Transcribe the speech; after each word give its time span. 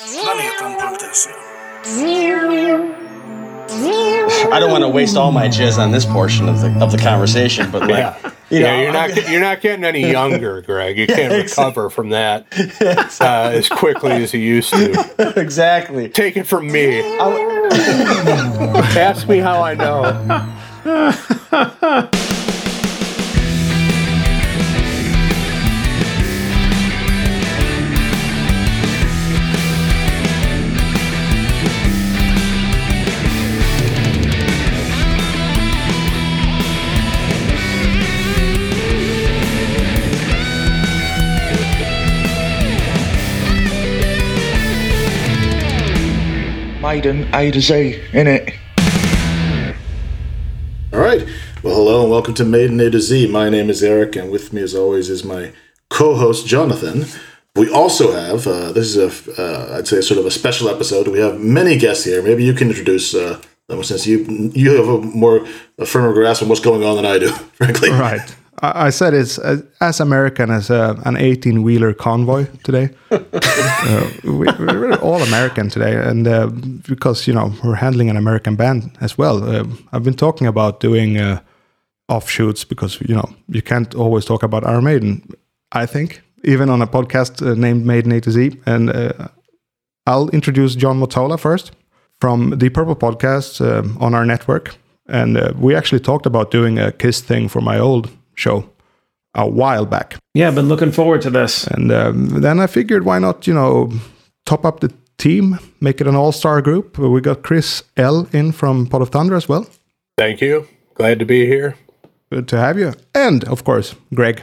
Planetan.se 0.00 1.30
I 4.50 4.58
don't 4.58 4.70
want 4.70 4.82
to 4.82 4.88
waste 4.88 5.14
all 5.14 5.30
my 5.30 5.46
jizz 5.46 5.76
on 5.76 5.90
this 5.90 6.06
portion 6.06 6.48
of 6.48 6.62
the 6.62 6.70
of 6.82 6.90
the 6.90 6.96
conversation, 6.96 7.70
but 7.70 7.82
like, 7.82 7.90
Yeah. 7.90 8.16
you 8.48 8.60
yeah, 8.60 8.76
know, 8.76 8.82
you're 8.82 8.92
not 8.94 9.30
you're 9.30 9.40
not 9.42 9.60
getting 9.60 9.84
any 9.84 10.10
younger, 10.10 10.62
Greg. 10.62 10.96
You 10.96 11.06
can't 11.06 11.34
recover 11.50 11.90
from 11.90 12.08
that 12.10 12.46
uh, 13.20 13.50
as 13.52 13.68
quickly 13.68 14.12
as 14.12 14.32
you 14.32 14.40
used 14.40 14.70
to. 14.72 15.34
exactly. 15.38 16.08
Take 16.08 16.38
it 16.38 16.44
from 16.44 16.72
me. 16.72 17.00
Ask 18.96 19.28
me 19.28 19.38
how 19.40 19.60
I 19.62 19.74
know. 19.74 20.16
Maiden 46.90 47.32
A 47.32 47.52
to 47.52 47.60
Z, 47.60 48.02
innit? 48.10 48.52
All 50.92 50.98
right. 50.98 51.24
Well, 51.62 51.76
hello 51.76 52.02
and 52.02 52.10
welcome 52.10 52.34
to 52.34 52.44
Maiden 52.44 52.80
A 52.80 52.90
to 52.90 52.98
Z. 52.98 53.28
My 53.28 53.48
name 53.48 53.70
is 53.70 53.80
Eric, 53.84 54.16
and 54.16 54.28
with 54.28 54.52
me, 54.52 54.60
as 54.60 54.74
always, 54.74 55.08
is 55.08 55.22
my 55.22 55.52
co-host 55.88 56.48
Jonathan. 56.48 57.04
We 57.54 57.70
also 57.70 58.10
have 58.10 58.44
uh, 58.44 58.72
this 58.72 58.96
is 58.96 58.96
a 58.96 59.40
uh, 59.40 59.78
I'd 59.78 59.86
say 59.86 60.00
sort 60.00 60.18
of 60.18 60.26
a 60.26 60.32
special 60.32 60.68
episode. 60.68 61.06
We 61.06 61.20
have 61.20 61.38
many 61.38 61.78
guests 61.78 62.04
here. 62.04 62.22
Maybe 62.22 62.42
you 62.42 62.54
can 62.54 62.70
introduce 62.70 63.14
uh, 63.14 63.40
them 63.68 63.84
since 63.84 64.04
you 64.08 64.50
you 64.52 64.72
have 64.72 64.88
a 64.88 65.00
more 65.00 65.46
a 65.78 65.86
firmer 65.86 66.12
grasp 66.12 66.42
on 66.42 66.48
what's 66.48 66.60
going 66.60 66.82
on 66.82 66.96
than 66.96 67.06
I 67.06 67.20
do, 67.20 67.30
frankly. 67.52 67.90
Right. 67.90 68.34
I 68.62 68.90
said 68.90 69.14
it's 69.14 69.38
uh, 69.38 69.62
as 69.80 70.00
American 70.00 70.50
as 70.50 70.70
uh, 70.70 71.00
an 71.04 71.16
18 71.16 71.62
wheeler 71.62 71.94
convoy 71.94 72.46
today. 72.62 72.90
uh, 73.10 74.10
we, 74.24 74.46
we're 74.58 74.96
all 74.96 75.22
American 75.22 75.70
today, 75.70 75.96
and 75.96 76.28
uh, 76.28 76.48
because 76.88 77.26
you 77.26 77.32
know 77.32 77.54
we're 77.64 77.76
handling 77.76 78.10
an 78.10 78.16
American 78.16 78.56
band 78.56 78.96
as 79.00 79.16
well. 79.16 79.42
Uh, 79.42 79.64
I've 79.92 80.04
been 80.04 80.16
talking 80.16 80.46
about 80.46 80.80
doing 80.80 81.16
uh, 81.16 81.40
offshoots 82.08 82.64
because 82.64 83.00
you 83.00 83.14
know 83.14 83.28
you 83.48 83.62
can't 83.62 83.94
always 83.94 84.24
talk 84.24 84.42
about 84.42 84.66
Iron 84.66 84.84
Maiden. 84.84 85.22
I 85.72 85.86
think 85.86 86.22
even 86.44 86.68
on 86.68 86.82
a 86.82 86.86
podcast 86.86 87.40
uh, 87.46 87.54
named 87.54 87.86
Maiden 87.86 88.12
A 88.12 88.20
to 88.20 88.30
Z, 88.30 88.60
and 88.66 88.90
uh, 88.90 89.28
I'll 90.06 90.28
introduce 90.30 90.74
John 90.74 91.00
Motola 91.00 91.38
first 91.38 91.72
from 92.20 92.58
the 92.58 92.68
Purple 92.68 92.96
Podcast 92.96 93.60
on 94.00 94.14
our 94.14 94.26
network. 94.26 94.76
And 95.10 95.36
uh, 95.36 95.52
we 95.58 95.74
actually 95.74 96.00
talked 96.00 96.26
about 96.26 96.50
doing 96.50 96.78
a 96.78 96.92
Kiss 96.92 97.20
thing 97.20 97.48
for 97.48 97.60
my 97.60 97.78
old 97.78 98.10
show 98.40 98.70
a 99.34 99.46
while 99.46 99.86
back. 99.86 100.16
Yeah, 100.34 100.48
I've 100.48 100.54
been 100.54 100.68
looking 100.68 100.92
forward 100.92 101.22
to 101.22 101.30
this. 101.30 101.66
And 101.66 101.92
um, 101.92 102.40
then 102.40 102.58
I 102.58 102.66
figured, 102.66 103.04
why 103.04 103.18
not, 103.18 103.46
you 103.46 103.54
know, 103.54 103.92
top 104.44 104.64
up 104.64 104.80
the 104.80 104.92
team, 105.18 105.58
make 105.80 106.00
it 106.00 106.06
an 106.06 106.16
all 106.16 106.32
star 106.32 106.62
group. 106.62 106.98
We 106.98 107.20
got 107.20 107.42
Chris 107.42 107.82
L 107.96 108.26
in 108.32 108.52
from 108.52 108.86
Pot 108.86 109.02
of 109.02 109.10
Thunder 109.10 109.36
as 109.36 109.48
well. 109.48 109.66
Thank 110.18 110.40
you. 110.40 110.66
Glad 110.94 111.18
to 111.20 111.24
be 111.24 111.46
here. 111.46 111.76
Good 112.32 112.48
to 112.48 112.58
have 112.58 112.78
you. 112.78 112.94
And 113.14 113.44
of 113.44 113.64
course, 113.64 113.94
Greg, 114.14 114.42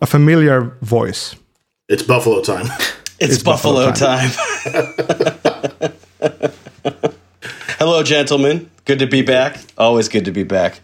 a 0.00 0.06
familiar 0.06 0.76
voice. 0.82 1.36
It's 1.88 2.02
Buffalo 2.02 2.42
time. 2.42 2.66
It's, 3.20 3.34
It's 3.34 3.42
Buffalo, 3.44 3.92
Buffalo 3.92 4.16
time. 4.18 4.30
Hello, 7.78 8.02
gentlemen. 8.02 8.68
Good 8.86 8.98
to 8.98 9.06
be 9.06 9.22
back. 9.22 9.60
Always 9.78 10.08
good 10.08 10.24
to 10.24 10.32
be 10.32 10.42
back. 10.42 10.80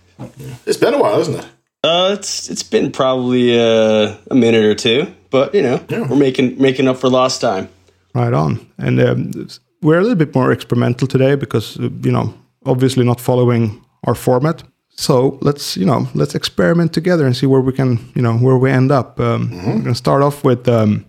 It's 0.64 0.78
been 0.78 0.94
a 0.94 0.98
while, 0.98 1.18
isn't 1.20 1.34
it? 1.34 1.46
Uh, 1.82 2.14
it's 2.18 2.50
it's 2.50 2.62
been 2.62 2.92
probably 2.92 3.58
uh, 3.58 4.14
a 4.30 4.34
minute 4.34 4.64
or 4.64 4.74
two, 4.74 5.06
but 5.30 5.54
you 5.54 5.62
know 5.62 5.80
we're 5.90 6.16
making 6.16 6.60
making 6.60 6.88
up 6.88 6.98
for 6.98 7.08
lost 7.08 7.40
time. 7.40 7.68
Right 8.14 8.32
on. 8.32 8.66
And 8.78 9.00
um, 9.00 9.48
we're 9.82 9.98
a 9.98 10.02
little 10.02 10.16
bit 10.16 10.34
more 10.34 10.52
experimental 10.52 11.06
today 11.06 11.36
because, 11.36 11.78
uh, 11.78 11.88
you 12.02 12.10
know, 12.10 12.34
obviously 12.66 13.04
not 13.04 13.20
following 13.20 13.84
our 14.04 14.14
format. 14.14 14.62
So 14.90 15.38
let's, 15.40 15.76
you 15.76 15.86
know, 15.86 16.08
let's 16.14 16.34
experiment 16.34 16.92
together 16.92 17.24
and 17.24 17.36
see 17.36 17.46
where 17.46 17.60
we 17.60 17.72
can, 17.72 17.98
you 18.14 18.22
know, 18.22 18.36
where 18.36 18.58
we 18.58 18.70
end 18.70 18.90
up. 18.90 19.18
Um, 19.20 19.50
We're 19.50 19.72
going 19.72 19.84
to 19.84 19.94
start 19.94 20.22
off 20.22 20.44
with 20.44 20.68
um, 20.68 21.06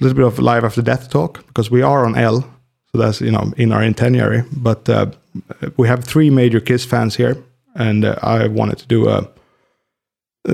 a 0.00 0.04
little 0.04 0.16
bit 0.16 0.26
of 0.26 0.38
live 0.38 0.64
after 0.64 0.82
death 0.82 1.10
talk 1.10 1.46
because 1.46 1.70
we 1.70 1.82
are 1.82 2.04
on 2.06 2.16
L. 2.16 2.40
So 2.92 2.98
that's, 2.98 3.20
you 3.20 3.30
know, 3.30 3.52
in 3.56 3.72
our 3.72 3.82
intenary. 3.82 4.42
But 4.52 4.88
uh, 4.88 5.10
we 5.76 5.86
have 5.86 6.04
three 6.04 6.30
major 6.30 6.60
Kiss 6.60 6.84
fans 6.84 7.16
here. 7.16 7.36
And 7.74 8.06
uh, 8.06 8.16
I 8.22 8.48
wanted 8.48 8.78
to 8.78 8.86
do 8.86 9.08
a, 9.08 9.28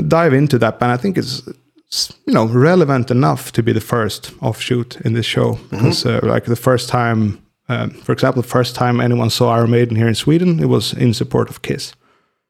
dive 0.00 0.32
into 0.32 0.58
that 0.58 0.78
band. 0.78 0.92
I 0.92 0.97
think 0.97 1.19
it's, 1.19 1.42
it's, 1.86 2.12
you 2.26 2.32
know 2.32 2.47
relevant 2.47 3.10
enough 3.10 3.53
to 3.53 3.62
be 3.62 3.72
the 3.72 3.80
first 3.80 4.32
offshoot 4.41 5.00
in 5.04 5.12
this 5.12 5.26
show 5.26 5.58
because 5.70 6.06
uh, 6.06 6.20
like 6.22 6.44
the 6.44 6.56
first 6.56 6.88
time, 6.88 7.42
um, 7.69 7.91
for 7.91 8.12
example, 8.12 8.42
the 8.42 8.48
first 8.48 8.75
time 8.75 9.00
anyone 9.00 9.31
saw 9.31 9.52
Iron 9.52 9.70
Maiden 9.70 9.97
here 9.97 10.08
in 10.08 10.14
Sweden, 10.14 10.60
it 10.60 10.69
was 10.69 10.92
in 10.92 11.14
support 11.14 11.50
of 11.50 11.62
Kiss. 11.62 11.92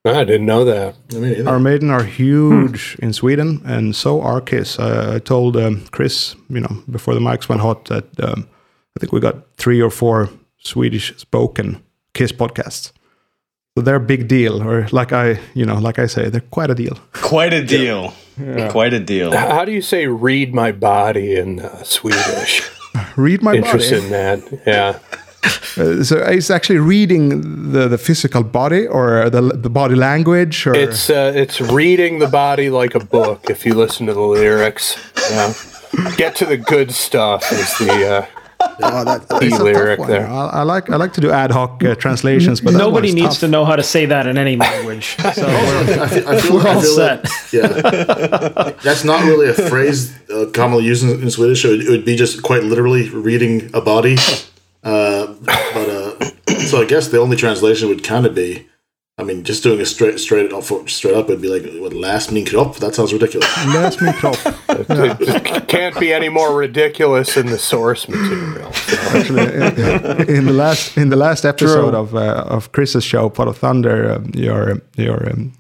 I 0.05 0.25
didn't 0.25 0.47
know 0.47 0.65
that. 0.65 0.97
I 1.13 1.19
mean. 1.19 1.47
Iron 1.47 1.63
Maiden 1.63 1.91
are 1.91 2.03
huge 2.03 2.97
in 3.01 3.13
Sweden, 3.13 3.63
and 3.65 3.95
so 3.95 4.21
are 4.21 4.41
Kiss. 4.41 4.79
Uh, 4.79 5.13
I 5.15 5.19
told 5.21 5.57
um, 5.57 5.85
Chris, 5.93 6.35
you 6.49 6.61
know, 6.61 6.83
before 6.91 7.15
the 7.15 7.21
mics 7.21 7.49
went 7.49 7.63
hot, 7.63 7.85
that 7.85 8.05
um, 8.21 8.49
I 8.97 9.01
think 9.01 9.13
we 9.13 9.21
got 9.21 9.57
three 9.57 9.81
or 9.81 9.91
four 9.91 10.29
Swedish 10.59 11.17
spoken 11.17 11.83
Kiss 12.15 12.33
podcasts. 12.33 12.93
So 13.77 13.83
they're 13.83 13.97
a 13.97 14.01
big 14.01 14.29
deal, 14.29 14.63
or 14.63 14.87
like 14.93 15.15
I, 15.15 15.41
you 15.55 15.65
know, 15.65 15.79
like 15.79 15.99
I 15.99 16.05
say, 16.07 16.29
they're 16.29 16.43
quite 16.51 16.69
a 16.69 16.75
deal. 16.75 16.99
Quite 17.13 17.55
a 17.55 17.65
deal. 17.65 18.13
Quite 18.69 18.93
a 18.93 19.01
deal. 19.01 19.33
How 19.33 19.65
do 19.65 19.73
you 19.73 19.81
say 19.81 20.07
"read 20.09 20.53
my 20.55 20.73
body" 20.73 21.37
in 21.37 21.61
uh, 21.61 21.83
Swedish? 21.83 22.63
Read 23.17 23.43
my 23.43 23.55
Interested 23.55 24.03
body. 24.03 24.05
in 24.05 24.11
that? 24.11 24.63
Yeah. 24.67 24.99
Uh, 25.79 26.05
so 26.05 26.19
it's 26.19 26.51
actually 26.51 26.79
reading 26.79 27.73
the, 27.73 27.89
the 27.89 27.97
physical 27.97 28.43
body 28.43 28.87
or 28.87 29.31
the, 29.31 29.41
the 29.41 29.71
body 29.71 29.95
language 29.95 30.67
or 30.67 30.75
It's 30.75 31.09
uh, 31.09 31.33
it's 31.35 31.59
reading 31.59 32.19
the 32.19 32.29
body 32.29 32.69
like 32.69 32.95
a 32.95 33.01
book. 33.01 33.49
If 33.49 33.65
you 33.65 33.73
listen 33.75 34.07
to 34.07 34.13
the 34.13 34.21
lyrics, 34.21 34.97
yeah. 35.31 35.55
Get 36.19 36.37
to 36.37 36.45
the 36.45 36.59
good 36.59 36.93
stuff. 36.93 37.51
Is 37.53 37.79
the 37.79 38.07
uh, 38.07 38.27
Oh, 38.85 39.05
that- 39.05 39.29
key 39.41 39.47
it's 39.47 39.55
a 39.55 39.59
tough 39.59 39.61
lyric 39.63 39.99
one. 40.01 40.09
there. 40.11 40.27
I, 40.27 40.47
I 40.49 40.63
like 40.63 40.91
I 40.91 40.97
like 40.97 41.13
to 41.15 41.21
do 41.21 41.31
ad 41.31 41.51
hoc 41.51 41.83
uh, 41.85 41.95
translations, 41.95 42.61
but 42.61 42.75
Nobody 42.75 43.13
needs 43.13 43.29
tough. 43.35 43.41
to 43.41 43.49
know 43.49 43.65
how 43.65 43.77
to 43.77 43.83
say 43.83 44.07
that 44.07 44.27
in 44.27 44.37
any 44.39 44.57
language. 44.57 45.17
So 45.35 45.47
we're, 45.47 46.03
I 46.03 46.09
feel, 46.09 46.29
I 46.29 46.41
feel, 46.41 46.55
we're 46.55 46.67
I 46.69 46.75
all 46.75 46.81
feel 46.83 46.97
set. 46.97 47.25
like, 47.25 47.33
yeah, 47.53 48.71
that's 48.83 49.05
not 49.05 49.25
really 49.25 49.49
a 49.49 49.55
phrase 49.55 50.13
uh, 50.31 50.47
commonly 50.53 50.85
used 50.85 51.05
in, 51.05 51.23
in 51.23 51.31
Swedish. 51.31 51.65
It 51.65 51.69
would, 51.69 51.81
it 51.87 51.91
would 51.91 52.05
be 52.05 52.17
just 52.17 52.43
quite 52.43 52.65
literally 52.65 53.09
reading 53.11 53.71
a 53.75 53.81
body. 53.81 54.17
Uh, 54.85 55.35
but 55.45 55.89
uh, 55.89 56.25
so 56.67 56.83
I 56.83 56.85
guess 56.87 57.09
the 57.09 57.19
only 57.19 57.37
translation 57.37 57.89
would 57.89 58.03
kind 58.05 58.27
of 58.27 58.35
be, 58.35 58.67
I 59.19 59.25
mean, 59.25 59.45
just 59.45 59.63
doing 59.63 59.81
a 59.81 59.85
straight 59.85 60.19
straight 60.19 60.53
up 60.53 60.65
straight 60.89 61.15
up 61.15 61.29
would 61.29 61.43
be 61.43 61.49
like 61.49 61.71
what 61.81 61.93
last 61.93 62.33
min 62.33 62.47
kropp. 62.47 62.79
That 62.79 62.95
sounds 62.95 63.13
ridiculous. 63.13 63.49
Läs 63.67 64.01
min 64.01 64.15
kropp. 64.15 64.39
It 64.69 65.69
can't 65.69 66.01
be 66.01 66.15
any 66.15 66.31
more 66.31 66.57
ridiculous 66.57 67.35
than 67.35 67.47
the 67.47 67.59
source 67.59 68.09
material. 68.09 68.73
Actually, 69.15 69.53
in, 69.55 70.37
in 70.37 70.47
the 70.47 70.53
last 70.53 70.97
in 70.97 71.11
the 71.11 71.17
last 71.17 71.45
episode 71.45 71.95
of 71.95 72.15
uh, 72.15 72.45
of 72.49 72.73
Chris's 72.73 73.05
show, 73.05 73.29
Pot 73.29 73.49
of 73.49 73.59
Thunder, 73.59 74.13
um, 74.13 74.31
your 74.35 74.81
your 74.97 75.31
um, 75.31 75.53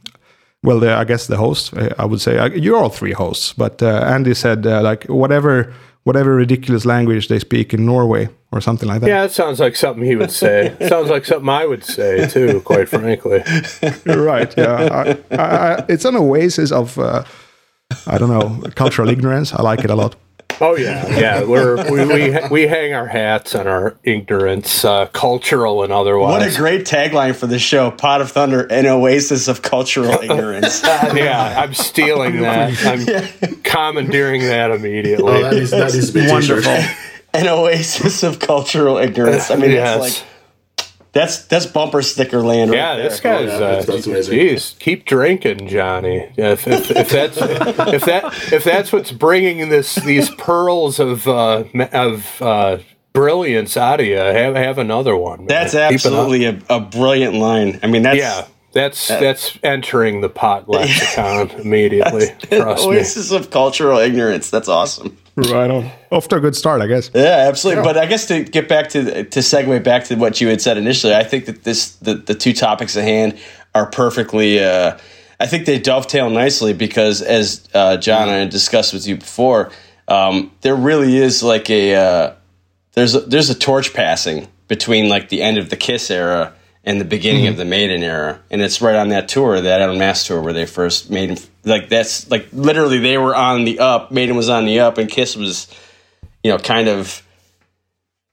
well, 0.63 0.81
the, 0.81 0.95
I 0.95 1.05
guess 1.05 1.27
the 1.27 1.37
host, 1.37 1.75
uh, 1.77 1.91
I 1.99 2.05
would 2.05 2.21
say, 2.21 2.39
uh, 2.39 2.47
you're 2.47 2.77
all 2.77 2.89
three 2.89 3.13
hosts, 3.13 3.53
but 3.53 3.83
uh, 3.83 4.05
Andy 4.07 4.33
said 4.33 4.67
uh, 4.67 4.81
like 4.81 5.05
whatever 5.05 5.75
whatever 6.05 6.35
ridiculous 6.35 6.85
language 6.85 7.29
they 7.29 7.39
speak 7.39 7.73
in 7.73 7.87
Norway 7.87 8.29
or 8.51 8.61
something 8.61 8.89
like 8.89 9.01
that. 9.01 9.09
Yeah, 9.09 9.25
it 9.25 9.33
sounds 9.33 9.61
like 9.61 9.77
something 9.77 10.05
he 10.05 10.17
would 10.17 10.31
say. 10.31 10.77
sounds 10.89 11.11
like 11.11 11.25
something 11.25 11.49
I 11.49 11.65
would 11.65 11.85
say 11.85 12.27
too. 12.29 12.61
Quite 12.61 12.89
frankly. 12.89 13.43
You're 14.05 14.23
right. 14.23 14.53
Yeah, 14.57 15.17
I, 15.31 15.37
I, 15.37 15.77
I, 15.77 15.85
it's 15.89 16.05
an 16.05 16.17
oasis 16.17 16.73
of 16.73 16.99
uh, 16.99 17.25
I 18.07 18.19
don't 18.19 18.31
know 18.31 18.71
cultural 18.75 19.09
ignorance. 19.09 19.53
I 19.53 19.63
like 19.63 19.85
it 19.85 19.91
a 19.91 19.97
lot. 19.97 20.17
Oh 20.61 20.77
yeah, 20.77 21.19
yeah. 21.19 21.45
We're 21.45 21.91
we 21.91 22.05
we, 22.07 22.39
we 22.51 22.63
hang 22.67 22.95
our 22.95 23.07
hats 23.07 23.55
on 23.55 23.67
our 23.67 23.97
ignorance, 24.05 24.85
uh, 24.85 25.07
cultural 25.07 25.83
and 25.83 25.93
otherwise. 25.93 26.41
What 26.41 26.53
a 26.55 26.57
great 26.57 26.85
tagline 26.87 27.35
for 27.35 27.47
the 27.47 27.59
show: 27.59 27.91
"Pot 27.91 28.21
of 28.21 28.31
Thunder, 28.31 28.67
an 28.71 28.87
oasis 28.87 29.49
of 29.49 29.63
cultural 29.63 30.11
ignorance." 30.23 30.83
yeah, 30.83 31.61
I'm 31.63 31.75
stealing 31.75 32.41
that. 32.43 32.77
I'm 32.87 33.57
commandeering 33.63 34.43
that 34.43 34.71
immediately. 34.71 35.33
Oh, 35.33 35.43
that 35.43 35.55
needs, 35.55 35.71
that 35.71 35.93
needs 35.93 36.07
to 36.09 36.13
be 36.13 36.21
a 36.21 36.29
t-shirt. 36.29 36.65
wonderful. 36.65 36.97
an 37.35 37.49
oasis 37.49 38.23
of 38.23 38.39
cultural 38.39 38.99
ignorance. 38.99 39.51
I 39.51 39.57
mean, 39.57 39.71
Yes. 39.73 40.05
it's 40.07 40.21
like 40.21 40.29
that's 41.13 41.45
that's 41.47 41.67
bumper 41.67 42.03
sticker 42.03 42.41
land. 42.43 42.71
Right 42.71 42.77
yeah, 42.79 42.97
there. 42.97 43.09
this 43.09 43.21
guy's. 43.21 43.49
yeah, 43.49 43.55
uh, 43.55 43.59
that's- 43.59 43.87
that's 43.87 44.07
amazing. 44.07 44.35
Geez, 44.39 44.77
keep 44.79 45.05
drinking, 45.05 45.69
Johnny. 45.69 46.33
Yeah, 46.37 46.53
If, 46.53 46.67
if, 46.67 46.91
if 46.91 47.09
that's 47.11 47.37
if 47.95 48.05
that 48.07 48.53
if 48.53 48.65
that's 48.65 48.93
what's 48.93 49.13
bringing 49.13 49.69
this 49.69 49.95
these 49.97 50.31
pearls 50.37 50.99
of 50.99 51.29
uh, 51.29 51.65
of 51.93 52.41
uh, 52.43 52.79
brilliance 53.13 53.77
out 53.77 54.01
of 54.01 54.07
you. 54.07 54.17
Have 54.17 54.55
have 54.57 54.79
another 54.79 55.15
one. 55.17 55.41
man. 55.41 55.47
That's 55.49 55.73
Keep 55.73 55.79
it 55.81 55.83
up. 55.85 55.93
absolutely 55.93 56.45
a, 56.47 56.59
a 56.71 56.81
brilliant 56.81 57.35
line. 57.35 57.79
I 57.83 57.87
mean, 57.89 58.03
that's 58.03 58.19
yeah. 58.19 58.47
That's 58.73 59.09
that's 59.09 59.59
entering 59.63 60.23
the 60.23 60.31
pot 60.31 60.67
lexicon 60.69 61.51
immediately. 61.61 62.29
Trust 62.51 62.89
me. 62.89 62.97
oasis 62.97 63.31
of 63.31 63.51
cultural 63.51 63.99
ignorance. 63.99 64.49
That's 64.49 64.69
awesome. 64.69 65.19
Right 65.35 65.71
on. 65.71 65.91
Off 66.11 66.29
to 66.29 66.37
a 66.37 66.41
good 66.41 66.55
start, 66.55 66.83
I 66.83 66.87
guess. 66.87 67.11
Yeah, 67.15 67.47
absolutely. 67.49 67.85
But 67.85 67.97
I 67.97 68.05
guess 68.07 68.27
to 68.27 68.45
get 68.45 68.69
back 68.69 68.91
to 68.91 69.25
to 69.25 69.41
segue 69.41 69.83
back 69.83 70.05
to 70.05 70.17
what 70.17 70.41
you 70.41 70.49
had 70.49 70.61
said 70.61 70.77
initially, 70.77 71.15
I 71.15 71.25
think 71.25 71.47
that 71.47 71.65
this 71.65 71.95
the, 71.97 72.15
the 72.15 72.35
two 72.35 72.53
topics 72.53 72.97
at 72.97 73.05
hand 73.05 73.39
are 73.75 73.87
perfectly. 73.87 74.63
Uh, 74.63 74.99
I 75.41 75.47
think 75.47 75.65
they 75.65 75.79
dovetail 75.79 76.29
nicely 76.29 76.75
because, 76.75 77.23
as 77.23 77.67
uh, 77.73 77.97
John 77.97 78.29
and 78.29 78.43
I 78.43 78.47
discussed 78.47 78.93
with 78.93 79.07
you 79.07 79.17
before, 79.17 79.73
um, 80.07 80.53
there 80.61 80.77
really 80.77 81.17
is 81.17 81.43
like 81.43 81.71
a 81.71 81.95
uh, 81.95 82.35
there's 82.93 83.15
a, 83.15 83.21
there's 83.21 83.49
a 83.49 83.59
torch 83.59 83.95
passing 83.95 84.49
between 84.69 85.09
like 85.09 85.31
the 85.31 85.43
end 85.43 85.57
of 85.57 85.71
the 85.71 85.77
Kiss 85.77 86.11
era 86.11 86.55
and 86.85 87.01
the 87.01 87.05
beginning 87.05 87.47
of 87.47 87.57
the 87.57 87.65
Maiden 87.65 88.03
era, 88.03 88.41
and 88.51 88.61
it's 88.61 88.83
right 88.83 88.97
on 88.97 89.11
that 89.11 89.29
tour, 89.29 89.61
that 89.61 89.81
Unmasked 89.81 90.27
tour, 90.27 90.43
where 90.43 90.53
they 90.53 90.67
first 90.67 91.11
made 91.11 91.31
him. 91.31 91.39
Like 91.65 91.89
that's 91.89 92.29
like 92.31 92.49
literally 92.53 92.99
they 92.99 93.19
were 93.19 93.37
on 93.37 93.65
the 93.65 93.79
up, 93.79 94.11
Maiden 94.11 94.37
was 94.37 94.49
on 94.49 94.65
the 94.65 94.81
up, 94.81 94.99
and 94.99 95.09
Kiss 95.09 95.37
was, 95.37 95.69
you 96.43 96.51
know, 96.51 96.59
kind 96.59 96.89
of 96.89 97.23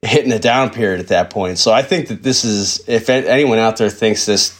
hitting 0.01 0.31
a 0.31 0.39
down 0.39 0.71
period 0.71 0.99
at 0.99 1.09
that 1.09 1.29
point. 1.29 1.59
So 1.59 1.71
I 1.71 1.83
think 1.83 2.07
that 2.07 2.23
this 2.23 2.43
is, 2.43 2.87
if 2.87 3.09
anyone 3.09 3.59
out 3.59 3.77
there 3.77 3.89
thinks 3.89 4.25
this, 4.25 4.57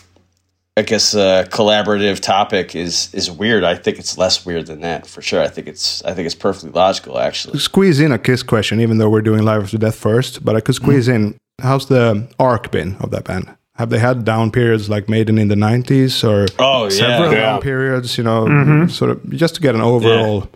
I 0.78 0.84
guess, 0.84 1.16
uh, 1.16 1.46
collaborative 1.50 2.20
topic 2.20 2.76
is 2.76 3.12
is 3.16 3.32
weird, 3.32 3.64
I 3.64 3.74
think 3.74 3.98
it's 3.98 4.20
less 4.20 4.46
weird 4.46 4.68
than 4.68 4.82
that 4.82 5.08
for 5.08 5.24
sure. 5.24 5.42
I 5.42 5.48
think 5.48 5.68
it's 5.68 6.04
I 6.04 6.14
think 6.14 6.28
it's 6.28 6.36
perfectly 6.36 6.70
logical 6.70 7.18
actually. 7.18 7.58
Squeeze 7.58 8.00
in 8.00 8.12
a 8.12 8.20
Kiss 8.20 8.44
question, 8.44 8.80
even 8.82 9.00
though 9.00 9.10
we're 9.10 9.24
doing 9.24 9.44
Live 9.44 9.64
After 9.64 9.80
Death 9.80 9.96
first. 9.96 10.46
But 10.46 10.56
I 10.56 10.62
could 10.62 10.76
squeeze 10.76 11.08
in. 11.08 11.38
How's 11.60 11.88
the 11.88 12.30
arc 12.40 12.72
been 12.72 12.96
of 12.98 13.10
that 13.12 13.24
band? 13.26 13.56
Have 13.80 13.90
they 13.90 14.00
had 14.00 14.26
down 14.26 14.52
periods 14.52 14.90
like 14.90 15.08
Maiden 15.10 15.38
in 15.40 15.48
the 15.48 15.56
'90s, 15.56 16.24
or 16.24 16.46
Oh, 16.60 16.84
yeah. 16.84 16.90
several 16.90 17.32
Yeah. 17.34 17.40
down 17.42 17.62
periods? 17.62 18.18
You 18.18 18.24
know, 18.26 18.46
mm-hmm. 18.46 18.88
sort 18.90 19.10
of 19.12 19.18
just 19.32 19.56
to 19.56 19.62
get 19.62 19.74
an 19.74 19.82
overall 19.82 20.48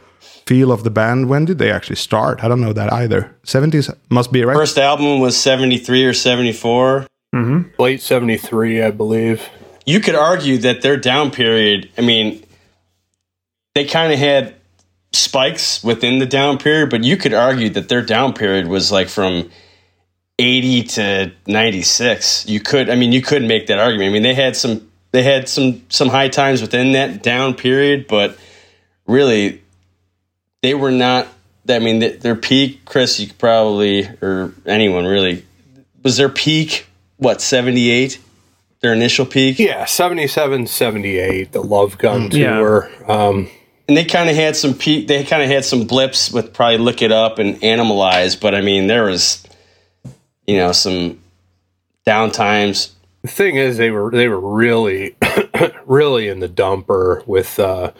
feel 0.46 0.72
of 0.72 0.84
the 0.84 0.90
band. 0.92 1.30
When 1.30 1.46
did 1.46 1.58
they 1.58 1.72
actually 1.72 1.96
start? 1.96 2.44
I 2.44 2.48
don't 2.50 2.60
know 2.62 2.74
that 2.74 2.92
either. 2.92 3.34
'70s 3.46 3.90
must 4.10 4.31
be 4.31 4.44
right. 4.44 4.56
First 4.56 4.78
album 4.78 5.20
was 5.22 5.36
seventy 5.38 5.78
three 5.78 6.04
or 6.06 6.14
seventy 6.14 6.52
four. 6.54 7.08
Mm-hmm. 7.34 7.81
Late 7.81 8.02
seventy 8.02 8.38
three, 8.38 8.84
I 8.84 8.92
believe. 8.92 9.50
you 9.86 10.00
could 10.00 10.16
argue 10.16 10.58
that 10.60 10.81
their 10.81 10.96
down 10.98 11.30
period, 11.31 11.90
I 11.98 12.02
mean, 12.02 12.44
they 13.75 13.86
kind 13.86 14.14
of 14.14 14.20
had 14.20 14.54
spikes 15.14 15.84
within 15.84 16.20
the 16.20 16.25
down 16.25 16.58
period, 16.58 16.90
but 16.90 17.04
you 17.04 17.18
could 17.18 17.34
argue 17.34 17.70
that 17.70 17.90
their 17.90 18.02
down 18.02 18.34
period 18.34 18.68
was 18.68 18.92
like 18.92 19.08
from 19.10 19.50
80 20.40 20.84
to 20.84 21.32
96. 21.48 22.48
You 22.48 22.60
could, 22.60 22.90
I 22.90 22.96
mean, 22.96 23.12
you 23.12 23.22
could 23.22 23.44
make 23.44 23.68
that 23.68 23.80
argument. 23.80 24.10
I 24.10 24.14
mean, 24.14 24.24
they 24.24 24.34
had 24.34 24.56
some, 24.56 24.90
they 25.12 25.24
had 25.24 25.48
some, 25.48 25.84
some 25.90 26.10
high 26.10 26.30
times 26.30 26.62
within 26.62 26.94
that 26.94 27.22
down 27.22 27.54
period, 27.54 28.08
but 28.08 28.38
really 29.06 29.62
they 30.62 30.74
were 30.74 30.92
not, 30.92 31.28
I 31.70 31.80
mean, 31.80 32.00
th- 32.00 32.20
their 32.22 32.36
peak, 32.36 32.84
Chris, 32.86 33.20
you 33.20 33.28
could 33.28 33.38
probably, 33.38 34.06
or 34.22 34.54
anyone 34.66 35.06
really, 35.06 35.46
was 36.04 36.18
their 36.18 36.30
peak, 36.30 36.88
what, 37.18 37.42
78? 37.42 38.20
Their 38.82 38.94
initial 38.94 39.26
peak? 39.26 39.60
Yeah, 39.60 39.86
77, 39.86 40.68
78, 40.68 41.52
the 41.54 41.62
Love 41.62 41.98
Gun 41.98 42.30
Yeah. 42.32 42.58
tour. 42.58 42.90
Um, 43.08 43.50
and 43.88 43.96
they 43.96 44.04
kind 44.04 44.30
of 44.30 44.36
had 44.36 44.56
some 44.58 44.74
peak. 44.74 45.08
They 45.08 45.24
kind 45.24 45.42
of 45.44 45.50
had 45.50 45.64
some 45.64 45.86
blips 45.86 46.32
with 46.32 46.54
probably 46.54 46.80
Lick 46.80 47.02
It 47.02 47.12
Up 47.12 47.38
and 47.40 47.56
animalize. 47.62 48.40
But 48.40 48.56
I 48.56 48.62
mean, 48.62 48.88
there 48.88 49.06
was, 49.06 49.44
you 50.48 50.57
know, 50.57 50.72
some 50.72 51.19
downtimes. 52.06 52.92
the 53.22 53.28
thing 53.30 53.56
is, 53.56 53.78
they 53.78 53.92
were 53.92 54.12
they 54.12 54.28
were 54.28 54.40
really, 54.40 55.16
really 55.86 56.28
in 56.28 56.40
the 56.40 56.50
dumper 56.50 57.25
with 57.28 57.60
uh, 57.60 57.92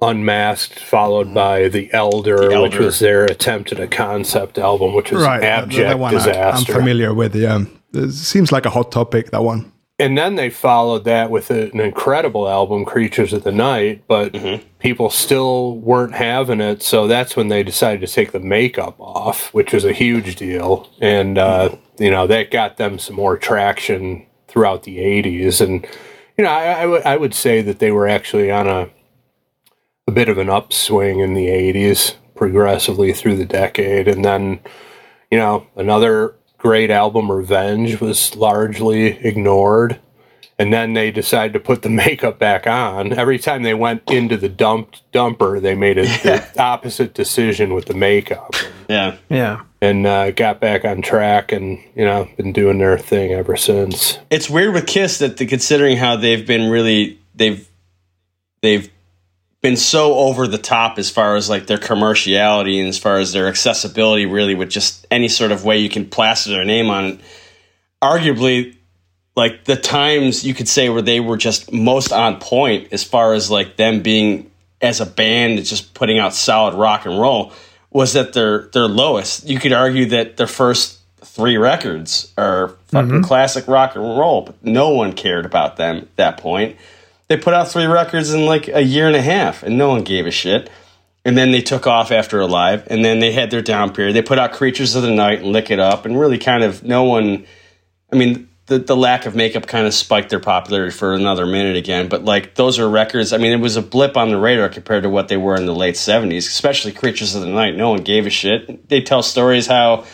Unmasked, 0.00 0.78
followed 0.78 1.32
by 1.32 1.68
The 1.68 1.92
Elder, 1.92 2.48
The 2.50 2.60
which 2.62 2.74
Elder. 2.74 2.84
was 2.84 2.98
their 2.98 3.24
attempt 3.24 3.72
at 3.72 3.80
a 3.80 3.86
concept 3.86 4.58
album, 4.58 4.94
which 4.94 5.10
was 5.10 5.22
right, 5.22 5.36
an 5.36 5.40
that- 5.40 5.62
abject 5.64 5.88
that 5.88 5.98
one 5.98 6.14
I, 6.16 6.50
I'm 6.50 6.64
familiar 6.64 7.14
with. 7.14 7.34
Yeah, 7.34 7.64
it 7.94 8.12
seems 8.12 8.52
like 8.52 8.66
a 8.66 8.70
hot 8.70 8.92
topic. 8.92 9.30
That 9.30 9.42
one. 9.42 9.72
And 9.98 10.16
then 10.18 10.34
they 10.34 10.50
followed 10.50 11.04
that 11.04 11.30
with 11.30 11.50
an 11.50 11.80
incredible 11.80 12.48
album, 12.48 12.84
Creatures 12.84 13.32
of 13.32 13.44
the 13.44 13.52
Night, 13.52 14.04
but 14.06 14.34
people 14.78 15.08
still 15.08 15.78
weren't 15.78 16.14
having 16.14 16.60
it. 16.60 16.82
So 16.82 17.06
that's 17.06 17.34
when 17.34 17.48
they 17.48 17.62
decided 17.62 18.06
to 18.06 18.12
take 18.12 18.32
the 18.32 18.40
makeup 18.40 19.00
off, 19.00 19.54
which 19.54 19.72
was 19.72 19.86
a 19.86 19.94
huge 19.94 20.36
deal. 20.36 20.90
And, 21.00 21.38
uh, 21.38 21.76
you 21.98 22.10
know, 22.10 22.26
that 22.26 22.50
got 22.50 22.76
them 22.76 22.98
some 22.98 23.16
more 23.16 23.38
traction 23.38 24.26
throughout 24.48 24.82
the 24.82 24.98
80s. 24.98 25.62
And, 25.62 25.86
you 26.36 26.44
know, 26.44 26.50
I, 26.50 26.82
I, 26.82 26.86
would, 26.86 27.02
I 27.04 27.16
would 27.16 27.32
say 27.32 27.62
that 27.62 27.78
they 27.78 27.90
were 27.90 28.06
actually 28.06 28.50
on 28.50 28.66
a, 28.66 28.90
a 30.06 30.12
bit 30.12 30.28
of 30.28 30.36
an 30.36 30.50
upswing 30.50 31.20
in 31.20 31.32
the 31.32 31.46
80s, 31.46 32.16
progressively 32.34 33.14
through 33.14 33.36
the 33.36 33.46
decade. 33.46 34.08
And 34.08 34.22
then, 34.22 34.60
you 35.30 35.38
know, 35.38 35.66
another 35.74 36.34
great 36.66 36.90
album, 36.90 37.30
Revenge, 37.30 38.00
was 38.00 38.34
largely 38.34 39.06
ignored. 39.24 40.00
And 40.58 40.72
then 40.72 40.94
they 40.94 41.12
decided 41.12 41.52
to 41.52 41.60
put 41.60 41.82
the 41.82 41.88
makeup 42.04 42.40
back 42.40 42.66
on. 42.66 43.12
Every 43.12 43.38
time 43.38 43.62
they 43.62 43.74
went 43.74 44.02
into 44.10 44.36
the 44.36 44.48
dumped 44.48 45.02
dumper, 45.12 45.60
they 45.62 45.76
made 45.76 45.96
a, 45.98 46.02
the 46.24 46.44
opposite 46.58 47.14
decision 47.14 47.72
with 47.72 47.84
the 47.86 47.94
makeup 47.94 48.54
Yeah, 48.88 49.16
Yeah. 49.28 49.60
and 49.80 50.06
uh, 50.06 50.32
got 50.32 50.58
back 50.60 50.84
on 50.84 51.02
track 51.02 51.52
and, 51.52 51.78
you 51.94 52.04
know, 52.04 52.28
been 52.36 52.52
doing 52.52 52.78
their 52.78 52.98
thing 52.98 53.32
ever 53.32 53.56
since. 53.56 54.18
it's 54.28 54.50
weird 54.50 54.74
with 54.74 54.86
Kiss 54.88 55.18
that 55.18 55.36
the, 55.36 55.46
considering 55.46 55.98
how 55.98 56.16
they've 56.16 56.46
been 56.46 56.68
really 56.68 57.18
they've 57.34 57.68
they've 58.62 58.90
been 59.66 59.76
so 59.76 60.14
over 60.14 60.46
the 60.46 60.58
top 60.58 60.96
as 60.96 61.10
far 61.10 61.34
as 61.34 61.50
like 61.50 61.66
their 61.66 61.76
commerciality 61.76 62.78
and 62.78 62.86
as 62.86 62.98
far 62.98 63.18
as 63.18 63.32
their 63.32 63.48
accessibility, 63.48 64.24
really 64.24 64.54
with 64.54 64.70
just 64.70 65.04
any 65.10 65.26
sort 65.26 65.50
of 65.50 65.64
way 65.64 65.76
you 65.78 65.88
can 65.88 66.08
plaster 66.08 66.50
their 66.50 66.64
name 66.64 66.88
on 66.88 67.04
it. 67.04 67.20
Arguably, 68.00 68.76
like 69.34 69.64
the 69.64 69.74
times 69.74 70.44
you 70.44 70.54
could 70.54 70.68
say 70.68 70.88
where 70.88 71.02
they 71.02 71.18
were 71.18 71.36
just 71.36 71.72
most 71.72 72.12
on 72.12 72.38
point 72.38 72.92
as 72.92 73.02
far 73.02 73.34
as 73.34 73.50
like 73.50 73.74
them 73.74 74.02
being 74.02 74.48
as 74.80 75.00
a 75.00 75.06
band 75.06 75.64
just 75.64 75.94
putting 75.94 76.20
out 76.20 76.32
solid 76.32 76.74
rock 76.74 77.04
and 77.04 77.18
roll 77.18 77.52
was 77.90 78.14
at 78.14 78.34
their 78.34 78.68
their 78.68 78.86
lowest. 78.86 79.48
You 79.48 79.58
could 79.58 79.72
argue 79.72 80.06
that 80.10 80.36
their 80.36 80.46
first 80.46 81.00
three 81.24 81.56
records 81.56 82.32
are 82.38 82.68
fucking 82.86 83.10
mm-hmm. 83.10 83.22
classic 83.22 83.66
rock 83.66 83.96
and 83.96 84.04
roll, 84.04 84.42
but 84.42 84.64
no 84.64 84.90
one 84.90 85.12
cared 85.12 85.44
about 85.44 85.76
them 85.76 85.96
at 85.96 86.16
that 86.16 86.36
point. 86.36 86.76
They 87.28 87.36
put 87.36 87.54
out 87.54 87.68
three 87.68 87.86
records 87.86 88.32
in 88.32 88.46
like 88.46 88.68
a 88.68 88.82
year 88.82 89.06
and 89.06 89.16
a 89.16 89.22
half, 89.22 89.62
and 89.62 89.76
no 89.76 89.88
one 89.88 90.04
gave 90.04 90.26
a 90.26 90.30
shit. 90.30 90.70
And 91.24 91.36
then 91.36 91.50
they 91.50 91.60
took 91.60 91.88
off 91.88 92.12
after 92.12 92.40
Alive, 92.40 92.86
and 92.88 93.04
then 93.04 93.18
they 93.18 93.32
had 93.32 93.50
their 93.50 93.62
down 93.62 93.92
period. 93.92 94.14
They 94.14 94.22
put 94.22 94.38
out 94.38 94.52
Creatures 94.52 94.94
of 94.94 95.02
the 95.02 95.10
Night 95.10 95.40
and 95.40 95.52
Lick 95.52 95.72
It 95.72 95.80
Up, 95.80 96.06
and 96.06 96.18
really 96.18 96.38
kind 96.38 96.62
of 96.62 96.84
no 96.84 97.02
one. 97.02 97.46
I 98.12 98.16
mean, 98.16 98.48
the 98.66 98.78
the 98.78 98.96
lack 98.96 99.26
of 99.26 99.34
makeup 99.34 99.66
kind 99.66 99.88
of 99.88 99.94
spiked 99.94 100.30
their 100.30 100.38
popularity 100.38 100.92
for 100.92 101.14
another 101.14 101.44
minute 101.44 101.76
again. 101.76 102.08
But 102.08 102.24
like 102.24 102.54
those 102.54 102.78
are 102.78 102.88
records. 102.88 103.32
I 103.32 103.38
mean, 103.38 103.52
it 103.52 103.60
was 103.60 103.74
a 103.74 103.82
blip 103.82 104.16
on 104.16 104.28
the 104.28 104.38
radar 104.38 104.68
compared 104.68 105.02
to 105.02 105.10
what 105.10 105.26
they 105.26 105.36
were 105.36 105.56
in 105.56 105.66
the 105.66 105.74
late 105.74 105.96
seventies, 105.96 106.46
especially 106.46 106.92
Creatures 106.92 107.34
of 107.34 107.40
the 107.40 107.48
Night. 107.48 107.76
No 107.76 107.90
one 107.90 108.02
gave 108.02 108.26
a 108.26 108.30
shit. 108.30 108.88
They 108.88 109.00
tell 109.00 109.24
stories 109.24 109.66
how 109.66 110.04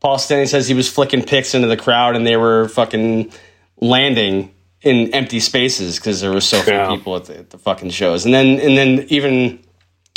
Paul 0.00 0.16
Stanley 0.18 0.46
says 0.46 0.66
he 0.66 0.74
was 0.74 0.90
flicking 0.90 1.24
picks 1.24 1.54
into 1.54 1.68
the 1.68 1.76
crowd, 1.76 2.16
and 2.16 2.26
they 2.26 2.38
were 2.38 2.68
fucking 2.68 3.32
landing 3.80 4.53
in 4.84 5.14
empty 5.14 5.40
spaces 5.40 5.96
because 5.96 6.20
there 6.20 6.30
were 6.30 6.40
so 6.40 6.60
few 6.60 6.96
people 6.96 7.16
at 7.16 7.24
the, 7.24 7.38
at 7.38 7.50
the 7.50 7.58
fucking 7.58 7.90
shows. 7.90 8.24
And 8.24 8.34
then 8.34 8.60
and 8.60 8.76
then 8.76 9.06
even 9.08 9.60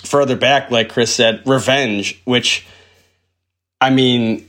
further 0.03 0.36
back, 0.36 0.69
like 0.69 0.89
Chris 0.89 1.13
said, 1.13 1.41
Revenge, 1.45 2.21
which 2.25 2.65
I 3.79 3.89
mean, 3.89 4.47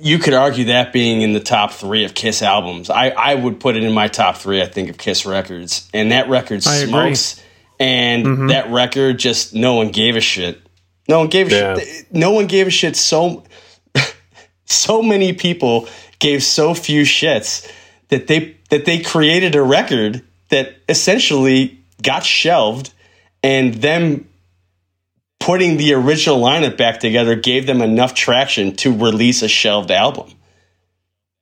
you 0.00 0.18
could 0.18 0.34
argue 0.34 0.66
that 0.66 0.92
being 0.92 1.22
in 1.22 1.32
the 1.32 1.40
top 1.40 1.72
three 1.72 2.04
of 2.04 2.14
Kiss 2.14 2.42
albums. 2.42 2.90
I, 2.90 3.08
I 3.10 3.34
would 3.34 3.60
put 3.60 3.76
it 3.76 3.82
in 3.82 3.92
my 3.92 4.08
top 4.08 4.36
three, 4.36 4.62
I 4.62 4.66
think, 4.66 4.88
of 4.90 4.98
Kiss 4.98 5.26
records. 5.26 5.88
And 5.92 6.12
that 6.12 6.28
record 6.28 6.66
I 6.66 6.76
agree. 6.76 6.90
smokes. 6.90 7.42
And 7.80 8.26
mm-hmm. 8.26 8.46
that 8.48 8.70
record 8.70 9.18
just 9.18 9.54
no 9.54 9.74
one 9.74 9.90
gave 9.90 10.16
a 10.16 10.20
shit. 10.20 10.60
No 11.08 11.20
one 11.20 11.28
gave 11.28 11.48
a 11.48 11.50
Yeah. 11.50 11.78
shit. 11.78 12.12
No 12.12 12.32
one 12.32 12.46
gave 12.46 12.66
a 12.66 12.70
shit. 12.70 12.96
So 12.96 13.44
so 14.64 15.02
many 15.02 15.32
people 15.32 15.88
gave 16.18 16.42
so 16.42 16.74
few 16.74 17.02
shits 17.02 17.70
that 18.08 18.26
they 18.26 18.57
that 18.70 18.84
they 18.84 19.00
created 19.00 19.54
a 19.54 19.62
record 19.62 20.22
that 20.50 20.76
essentially 20.88 21.78
got 22.02 22.24
shelved 22.24 22.92
and 23.42 23.74
them 23.74 24.28
putting 25.40 25.76
the 25.76 25.94
original 25.94 26.38
lineup 26.40 26.76
back 26.76 27.00
together 27.00 27.34
gave 27.36 27.66
them 27.66 27.80
enough 27.80 28.14
traction 28.14 28.74
to 28.76 28.96
release 28.96 29.42
a 29.42 29.48
shelved 29.48 29.90
album. 29.90 30.30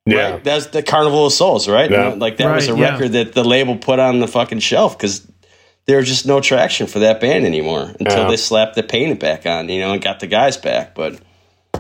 Yeah. 0.04 0.32
Right? 0.32 0.44
That's 0.44 0.66
the 0.66 0.82
Carnival 0.82 1.26
of 1.26 1.32
Souls, 1.32 1.68
right? 1.68 1.90
Yeah. 1.90 2.08
Like 2.16 2.36
that 2.36 2.54
was 2.54 2.68
a 2.68 2.74
Right, 2.74 2.80
yeah. 2.80 2.90
record 2.92 3.12
that 3.12 3.32
the 3.34 3.42
label 3.42 3.76
put 3.76 3.98
on 3.98 4.20
the 4.20 4.28
fucking 4.28 4.60
shelf 4.60 4.96
because 4.96 5.26
there 5.86 5.96
was 5.98 6.06
just 6.06 6.26
no 6.26 6.40
traction 6.40 6.86
for 6.86 7.00
that 7.00 7.20
band 7.20 7.44
anymore 7.44 7.92
until 7.98 8.18
Yeah. 8.24 8.28
they 8.28 8.36
slapped 8.36 8.76
the 8.76 8.82
paint 8.82 9.18
back 9.18 9.46
on, 9.46 9.68
you 9.68 9.80
know, 9.80 9.92
and 9.92 10.02
got 10.02 10.20
the 10.20 10.26
guys 10.26 10.56
back. 10.56 10.94
But 10.94 11.18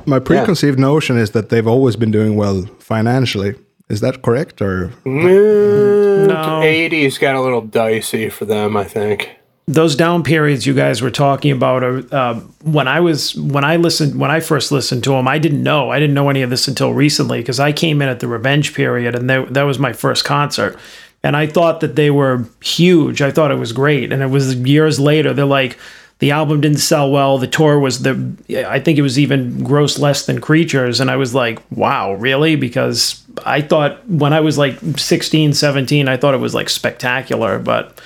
My 0.06 0.18
preconceived 0.18 0.78
notion 0.78 1.16
is 1.18 1.32
that 1.32 1.50
they've 1.50 1.66
always 1.66 1.96
been 1.96 2.10
doing 2.10 2.34
well 2.36 2.66
financially. 2.78 3.54
Is 3.88 4.00
that 4.00 4.22
correct? 4.22 4.60
Or 4.60 4.92
no. 5.04 6.60
80s 6.62 7.20
got 7.20 7.36
a 7.36 7.40
little 7.40 7.60
dicey 7.60 8.28
for 8.28 8.44
them, 8.44 8.76
I 8.76 8.84
think. 8.84 9.30
Those 9.68 9.96
down 9.96 10.22
periods 10.22 10.64
you 10.64 10.74
guys 10.74 11.02
were 11.02 11.10
talking 11.10 11.50
about 11.50 11.82
are 11.82 12.14
uh, 12.14 12.34
when 12.62 12.86
I 12.86 13.00
was 13.00 13.34
when 13.34 13.64
I 13.64 13.76
listened 13.76 14.18
when 14.18 14.30
I 14.30 14.38
first 14.38 14.70
listened 14.70 15.02
to 15.04 15.10
them. 15.10 15.26
I 15.26 15.38
didn't 15.38 15.62
know 15.62 15.90
I 15.90 15.98
didn't 15.98 16.14
know 16.14 16.28
any 16.28 16.42
of 16.42 16.50
this 16.50 16.68
until 16.68 16.94
recently 16.94 17.40
because 17.40 17.58
I 17.58 17.72
came 17.72 18.00
in 18.00 18.08
at 18.08 18.20
the 18.20 18.28
Revenge 18.28 18.74
period 18.74 19.16
and 19.16 19.28
that 19.28 19.54
that 19.54 19.64
was 19.64 19.80
my 19.80 19.92
first 19.92 20.24
concert, 20.24 20.78
and 21.24 21.36
I 21.36 21.48
thought 21.48 21.80
that 21.80 21.96
they 21.96 22.10
were 22.12 22.44
huge. 22.62 23.20
I 23.22 23.32
thought 23.32 23.50
it 23.50 23.58
was 23.58 23.72
great, 23.72 24.12
and 24.12 24.22
it 24.22 24.28
was 24.30 24.54
years 24.54 25.00
later. 25.00 25.34
They're 25.34 25.44
like 25.44 25.76
the 26.18 26.30
album 26.30 26.60
didn't 26.60 26.78
sell 26.78 27.10
well. 27.10 27.38
The 27.38 27.46
tour 27.46 27.78
was 27.78 28.02
the 28.02 28.66
I 28.68 28.80
think 28.80 28.98
it 28.98 29.02
was 29.02 29.18
even 29.18 29.62
gross 29.62 29.98
less 29.98 30.26
than 30.26 30.40
Creatures 30.40 31.00
and 31.00 31.10
I 31.10 31.16
was 31.16 31.34
like, 31.34 31.60
"Wow, 31.70 32.14
really?" 32.14 32.56
because 32.56 33.22
I 33.44 33.60
thought 33.60 34.08
when 34.08 34.32
I 34.32 34.40
was 34.40 34.56
like 34.56 34.78
16, 34.96 35.52
17, 35.52 36.08
I 36.08 36.16
thought 36.16 36.34
it 36.34 36.38
was 36.38 36.54
like 36.54 36.70
spectacular, 36.70 37.58
but 37.58 38.00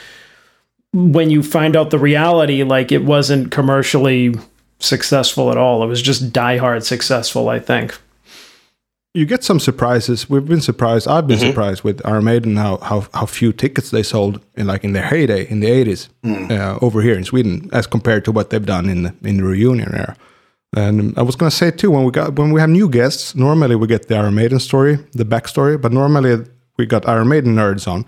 when 0.93 1.31
you 1.31 1.43
find 1.43 1.77
out 1.77 1.91
the 1.91 1.99
reality 1.99 2.65
like 2.65 2.91
it 2.91 3.05
wasn't 3.05 3.53
commercially 3.53 4.35
successful 4.81 5.51
at 5.51 5.59
all. 5.59 5.85
It 5.85 5.87
was 5.87 6.03
just 6.03 6.33
diehard 6.33 6.83
successful, 6.83 7.49
I 7.49 7.61
think 7.61 7.97
you 9.13 9.27
get 9.27 9.43
some 9.43 9.59
surprises. 9.59 10.31
We've 10.31 10.47
been 10.47 10.61
surprised. 10.61 11.09
I've 11.09 11.27
been 11.27 11.39
mm-hmm. 11.39 11.49
surprised 11.49 11.83
with 11.83 12.01
Iron 12.07 12.25
Maiden 12.25 12.57
how, 12.57 12.77
how 12.79 13.07
how 13.13 13.27
few 13.27 13.53
tickets 13.53 13.91
they 13.91 14.03
sold 14.03 14.41
in 14.57 14.67
like 14.67 14.85
in 14.85 14.93
their 14.93 15.07
heyday 15.07 15.49
in 15.49 15.61
the 15.61 15.67
eighties 15.67 16.09
mm. 16.23 16.51
uh, 16.51 16.79
over 16.81 17.03
here 17.03 17.17
in 17.17 17.25
Sweden 17.25 17.69
as 17.73 17.87
compared 17.87 18.25
to 18.27 18.33
what 18.33 18.51
they've 18.51 18.65
done 18.65 18.89
in 18.89 19.03
the, 19.03 19.15
in 19.25 19.39
the 19.39 19.45
reunion 19.45 19.93
era. 19.93 20.17
And 20.77 21.19
I 21.19 21.23
was 21.23 21.35
gonna 21.35 21.51
say 21.51 21.73
too 21.73 21.91
when 21.91 22.05
we 22.05 22.13
got 22.13 22.39
when 22.39 22.53
we 22.53 22.61
have 22.61 22.71
new 22.71 22.89
guests, 22.89 23.35
normally 23.35 23.75
we 23.75 23.89
get 23.89 24.07
the 24.07 24.17
Iron 24.17 24.35
Maiden 24.35 24.61
story, 24.61 24.97
the 25.13 25.25
backstory, 25.25 25.81
but 25.81 25.93
normally 25.93 26.45
we 26.77 26.87
got 26.87 27.09
Iron 27.09 27.29
Maiden 27.29 27.57
nerds 27.57 27.89
on. 27.89 28.07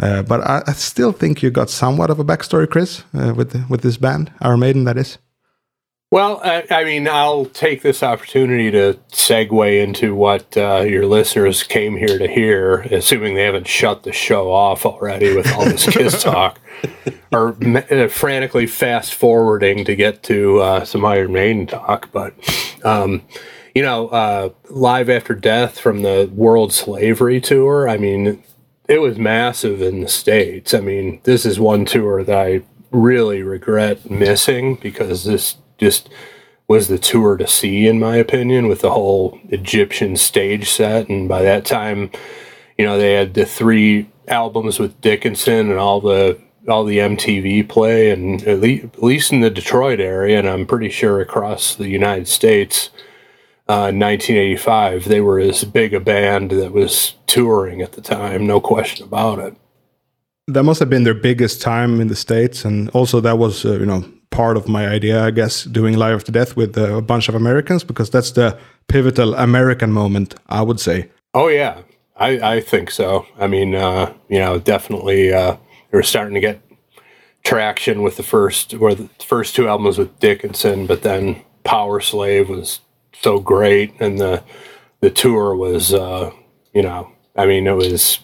Uh, 0.00 0.22
but 0.22 0.42
I, 0.42 0.62
I, 0.66 0.72
still 0.72 1.10
think 1.10 1.42
you 1.42 1.50
got 1.50 1.70
somewhat 1.70 2.10
of 2.10 2.18
a 2.18 2.24
backstory, 2.24 2.68
Chris, 2.68 3.02
uh, 3.14 3.32
with 3.34 3.66
with 3.70 3.80
this 3.80 3.96
band, 3.96 4.30
Iron 4.42 4.60
Maiden, 4.60 4.84
that 4.84 4.98
is. 4.98 5.16
Well, 6.12 6.40
I, 6.44 6.64
I, 6.70 6.84
mean, 6.84 7.08
I'll 7.08 7.46
take 7.46 7.82
this 7.82 8.00
opportunity 8.00 8.70
to 8.70 8.96
segue 9.10 9.82
into 9.82 10.14
what 10.14 10.56
uh, 10.56 10.82
your 10.82 11.04
listeners 11.04 11.64
came 11.64 11.96
here 11.96 12.16
to 12.16 12.28
hear, 12.28 12.82
assuming 12.82 13.34
they 13.34 13.42
haven't 13.42 13.66
shut 13.66 14.04
the 14.04 14.12
show 14.12 14.52
off 14.52 14.86
already 14.86 15.34
with 15.34 15.52
all 15.52 15.64
this 15.64 15.84
Kiss 15.84 16.22
talk, 16.22 16.60
or 17.32 17.56
uh, 17.90 18.06
frantically 18.06 18.68
fast 18.68 19.14
forwarding 19.14 19.84
to 19.84 19.96
get 19.96 20.22
to 20.24 20.60
uh, 20.60 20.84
some 20.84 21.04
Iron 21.04 21.32
Maiden 21.32 21.66
talk. 21.66 22.12
But, 22.12 22.34
um, 22.84 23.22
you 23.74 23.82
know, 23.82 24.06
uh, 24.08 24.50
Live 24.70 25.10
After 25.10 25.34
Death 25.34 25.80
from 25.80 26.02
the 26.02 26.30
World 26.32 26.72
Slavery 26.72 27.40
Tour, 27.40 27.88
I 27.88 27.96
mean, 27.96 28.44
it 28.88 29.00
was 29.00 29.18
massive 29.18 29.82
in 29.82 30.02
the 30.02 30.08
States. 30.08 30.72
I 30.72 30.78
mean, 30.78 31.20
this 31.24 31.44
is 31.44 31.58
one 31.58 31.84
tour 31.84 32.22
that 32.22 32.38
I 32.38 32.62
really 32.92 33.42
regret 33.42 34.08
missing 34.08 34.76
because 34.76 35.24
this 35.24 35.56
just 35.78 36.08
was 36.68 36.88
the 36.88 36.98
tour 36.98 37.36
to 37.36 37.46
see, 37.46 37.86
in 37.86 38.00
my 38.00 38.16
opinion, 38.16 38.66
with 38.68 38.80
the 38.80 38.90
whole 38.90 39.38
Egyptian 39.50 40.16
stage 40.16 40.68
set. 40.68 41.08
And 41.08 41.28
by 41.28 41.42
that 41.42 41.64
time, 41.64 42.10
you 42.76 42.84
know, 42.84 42.98
they 42.98 43.12
had 43.12 43.34
the 43.34 43.46
three 43.46 44.10
albums 44.28 44.78
with 44.78 45.00
Dickinson 45.00 45.70
and 45.70 45.78
all 45.78 46.00
the 46.00 46.40
all 46.68 46.84
the 46.84 46.98
MTV 46.98 47.68
play, 47.68 48.10
and 48.10 48.42
at 48.42 48.60
least, 48.60 48.84
at 48.84 49.02
least 49.02 49.32
in 49.32 49.40
the 49.40 49.50
Detroit 49.50 50.00
area, 50.00 50.38
and 50.38 50.48
I'm 50.48 50.66
pretty 50.66 50.90
sure 50.90 51.20
across 51.20 51.76
the 51.76 51.88
United 51.88 52.28
States. 52.28 52.90
Uh, 53.68 53.90
1985, 53.90 55.04
they 55.06 55.20
were 55.20 55.40
as 55.40 55.64
big 55.64 55.92
a 55.92 56.00
band 56.00 56.50
that 56.52 56.72
was 56.72 57.14
touring 57.26 57.82
at 57.82 57.92
the 57.92 58.00
time, 58.00 58.46
no 58.46 58.60
question 58.60 59.04
about 59.04 59.38
it. 59.38 59.56
That 60.46 60.62
must 60.62 60.78
have 60.78 60.90
been 60.90 61.02
their 61.02 61.14
biggest 61.14 61.60
time 61.60 62.00
in 62.00 62.06
the 62.06 62.14
states, 62.14 62.64
and 62.64 62.88
also 62.90 63.20
that 63.20 63.38
was, 63.38 63.64
uh, 63.64 63.72
you 63.72 63.86
know, 63.86 64.04
part 64.30 64.56
of 64.56 64.68
my 64.68 64.86
idea, 64.88 65.24
I 65.24 65.30
guess, 65.30 65.64
doing 65.64 65.96
Live 65.96 66.16
After 66.16 66.32
Death 66.32 66.56
with 66.56 66.76
a 66.76 67.00
bunch 67.00 67.28
of 67.28 67.34
Americans 67.34 67.84
because 67.84 68.10
that's 68.10 68.32
the 68.32 68.58
pivotal 68.88 69.34
American 69.34 69.92
moment, 69.92 70.34
I 70.48 70.62
would 70.62 70.80
say. 70.80 71.10
Oh 71.34 71.48
yeah, 71.48 71.82
I, 72.16 72.56
I 72.56 72.60
think 72.60 72.90
so. 72.90 73.26
I 73.38 73.46
mean, 73.46 73.74
uh, 73.74 74.12
you 74.28 74.38
know, 74.38 74.58
definitely 74.58 75.32
uh, 75.32 75.56
they 75.90 75.98
were 75.98 76.02
starting 76.02 76.34
to 76.34 76.40
get 76.40 76.60
traction 77.44 78.02
with 78.02 78.16
the 78.16 78.22
first, 78.22 78.74
or 78.74 78.94
the 78.94 79.08
first 79.24 79.54
two 79.54 79.68
albums 79.68 79.98
with 79.98 80.18
Dickinson, 80.18 80.86
but 80.86 81.02
then 81.02 81.42
Powerslave 81.64 82.48
was 82.48 82.80
so 83.20 83.38
great, 83.38 83.94
and 84.00 84.18
the 84.18 84.42
the 85.00 85.10
tour 85.10 85.54
was, 85.54 85.92
uh, 85.92 86.32
you 86.72 86.82
know, 86.82 87.12
I 87.36 87.46
mean, 87.46 87.66
it 87.66 87.76
was 87.76 88.20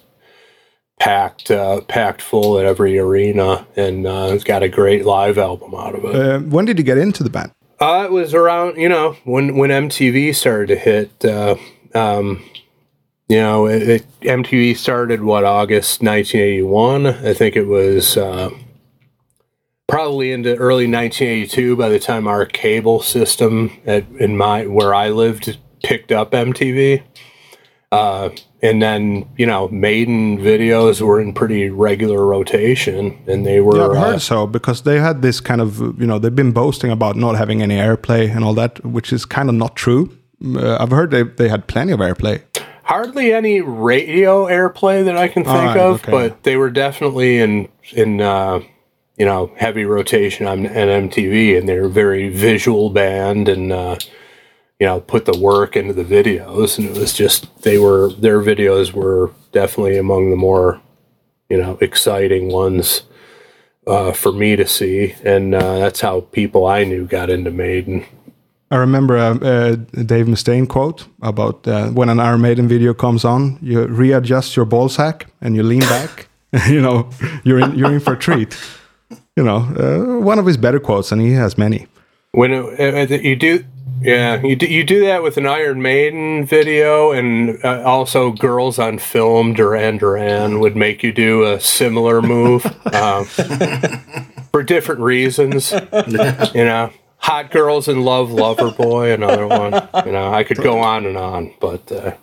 packed 1.03 1.51
uh, 1.51 1.81
packed 1.81 2.21
full 2.21 2.57
at 2.57 2.65
every 2.65 2.97
arena, 2.97 3.67
and 3.75 4.07
uh, 4.07 4.29
it's 4.31 4.45
got 4.45 4.63
a 4.63 4.69
great 4.69 5.03
live 5.03 5.37
album 5.37 5.75
out 5.75 5.95
of 5.95 6.05
it. 6.05 6.15
Uh, 6.15 6.39
when 6.39 6.63
did 6.63 6.77
you 6.77 6.83
get 6.85 6.97
into 6.97 7.23
the 7.23 7.29
band? 7.29 7.51
Uh, 7.81 8.03
it 8.05 8.11
was 8.11 8.33
around 8.33 8.77
you 8.77 8.87
know 8.87 9.17
when 9.25 9.57
when 9.57 9.69
MTV 9.69 10.33
started 10.33 10.67
to 10.67 10.75
hit. 10.77 11.25
Uh, 11.25 11.57
um, 11.93 12.41
you 13.27 13.37
know, 13.37 13.65
it, 13.67 13.81
it, 13.83 14.19
MTV 14.21 14.77
started 14.77 15.23
what 15.23 15.43
August 15.43 16.01
1981. 16.01 17.07
I 17.07 17.33
think 17.33 17.57
it 17.57 17.65
was 17.65 18.15
uh, 18.15 18.49
probably 19.87 20.31
into 20.31 20.55
early 20.55 20.87
1982 20.87 21.75
by 21.75 21.89
the 21.89 21.99
time 21.99 22.27
our 22.27 22.45
cable 22.45 23.01
system 23.01 23.71
at 23.85 24.05
in 24.19 24.37
my 24.37 24.67
where 24.67 24.95
I 24.95 25.09
lived 25.09 25.57
picked 25.83 26.13
up 26.13 26.31
MTV. 26.31 27.03
Uh, 27.91 28.29
and 28.63 28.81
then 28.81 29.29
you 29.37 29.45
know 29.45 29.67
maiden 29.67 30.39
videos 30.39 31.01
were 31.01 31.21
in 31.21 31.33
pretty 31.33 31.69
regular 31.69 32.25
rotation 32.25 33.21
and 33.27 33.45
they 33.45 33.59
were 33.59 33.77
yeah, 33.77 33.85
i've 33.85 33.97
heard 33.97 34.15
uh, 34.15 34.19
so 34.19 34.47
because 34.47 34.81
they 34.83 34.99
had 34.99 35.21
this 35.21 35.39
kind 35.39 35.61
of 35.61 35.79
you 35.99 36.07
know 36.07 36.17
they've 36.17 36.35
been 36.35 36.53
boasting 36.53 36.89
about 36.89 37.15
not 37.15 37.35
having 37.35 37.61
any 37.61 37.75
airplay 37.75 38.33
and 38.33 38.43
all 38.43 38.53
that 38.55 38.83
which 38.83 39.13
is 39.13 39.25
kind 39.25 39.49
of 39.49 39.55
not 39.55 39.75
true 39.75 40.17
uh, 40.55 40.77
i've 40.79 40.91
heard 40.91 41.11
they, 41.11 41.23
they 41.23 41.49
had 41.49 41.67
plenty 41.67 41.91
of 41.91 41.99
airplay 41.99 42.41
hardly 42.83 43.31
any 43.33 43.61
radio 43.61 44.45
airplay 44.45 45.03
that 45.05 45.17
i 45.17 45.27
can 45.27 45.43
think 45.43 45.55
right, 45.55 45.77
of 45.77 45.95
okay. 46.01 46.11
but 46.11 46.43
they 46.43 46.55
were 46.55 46.71
definitely 46.71 47.39
in 47.39 47.67
in 47.91 48.21
uh, 48.21 48.59
you 49.17 49.25
know 49.25 49.51
heavy 49.57 49.83
rotation 49.83 50.47
on, 50.47 50.65
on 50.65 51.09
mtv 51.09 51.57
and 51.57 51.67
they're 51.67 51.85
a 51.85 51.89
very 51.89 52.29
visual 52.29 52.89
band 52.89 53.49
and 53.49 53.71
uh, 53.71 53.97
you 54.83 54.89
know 54.89 54.99
put 54.99 55.23
the 55.23 55.37
work 55.37 55.77
into 55.77 55.93
the 55.93 56.03
videos 56.03 56.77
and 56.77 56.89
it 56.89 56.97
was 56.97 57.13
just 57.13 57.47
they 57.61 57.77
were 57.77 58.11
their 58.19 58.41
videos 58.41 58.91
were 58.91 59.31
definitely 59.53 59.97
among 59.97 60.29
the 60.29 60.35
more 60.35 60.81
you 61.49 61.55
know 61.55 61.77
exciting 61.79 62.49
ones 62.49 63.03
uh, 63.87 64.11
for 64.11 64.33
me 64.33 64.57
to 64.57 64.67
see 64.67 65.15
and 65.23 65.55
uh, 65.55 65.79
that's 65.79 66.01
how 66.01 66.19
people 66.19 66.65
i 66.65 66.83
knew 66.83 67.05
got 67.05 67.29
into 67.29 67.49
maiden 67.49 68.05
I 68.71 68.77
remember 68.77 69.15
a, 69.15 69.31
a 69.43 70.03
Dave 70.03 70.25
Mustaine 70.25 70.67
quote 70.67 71.07
about 71.21 71.67
uh, 71.67 71.89
when 71.91 72.09
an 72.09 72.19
Iron 72.19 72.41
Maiden 72.41 72.67
video 72.67 72.95
comes 72.95 73.23
on, 73.23 73.59
you 73.61 73.85
readjust 73.85 74.55
your 74.55 74.65
ball 74.65 74.89
sack 74.89 75.27
and 75.41 75.55
you 75.55 75.61
lean 75.61 75.81
back. 75.81 76.27
you 76.67 76.81
know, 76.81 77.07
you're 77.43 77.59
in 77.59 77.75
you're 77.77 77.93
in 77.93 77.99
for 77.99 78.13
a 78.13 78.17
treat. 78.17 78.57
You 79.37 79.43
know, 79.43 79.57
uh, 79.57 80.25
one 80.25 80.39
of 80.39 80.47
his 80.47 80.57
better 80.57 80.79
quotes, 80.79 81.11
and 81.11 81.21
he 81.21 81.33
has 81.33 81.55
many. 81.55 81.85
When 82.33 82.51
it, 82.51 83.11
uh, 83.11 83.15
you 83.15 83.35
do 83.35 83.63
yeah, 84.01 84.41
you 84.41 84.55
do, 84.55 84.65
you 84.65 84.83
do 84.83 85.05
that 85.05 85.23
with 85.23 85.37
an 85.37 85.45
Iron 85.45 85.81
Maiden 85.81 86.45
video, 86.45 87.11
and 87.11 87.63
uh, 87.63 87.83
also 87.85 88.31
Girls 88.31 88.77
on 88.77 88.97
Film, 88.97 89.53
Duran 89.53 89.97
Duran 89.97 90.59
would 90.59 90.75
make 90.75 91.03
you 91.03 91.13
do 91.13 91.43
a 91.43 91.59
similar 91.59 92.21
move 92.21 92.65
uh, 92.85 93.23
for 94.51 94.61
different 94.61 95.01
reasons. 95.01 95.71
You 95.71 96.65
know, 96.65 96.91
Hot 97.17 97.51
Girls 97.51 97.87
in 97.87 98.03
Love, 98.03 98.29
Loverboy 98.29 99.13
another 99.13 99.47
one. 99.47 99.73
You 100.05 100.11
know, 100.11 100.33
I 100.33 100.43
could 100.43 100.57
go 100.57 100.79
on 100.79 101.05
and 101.05 101.15
on, 101.15 101.53
but 101.61 101.89
uh, 101.91 102.15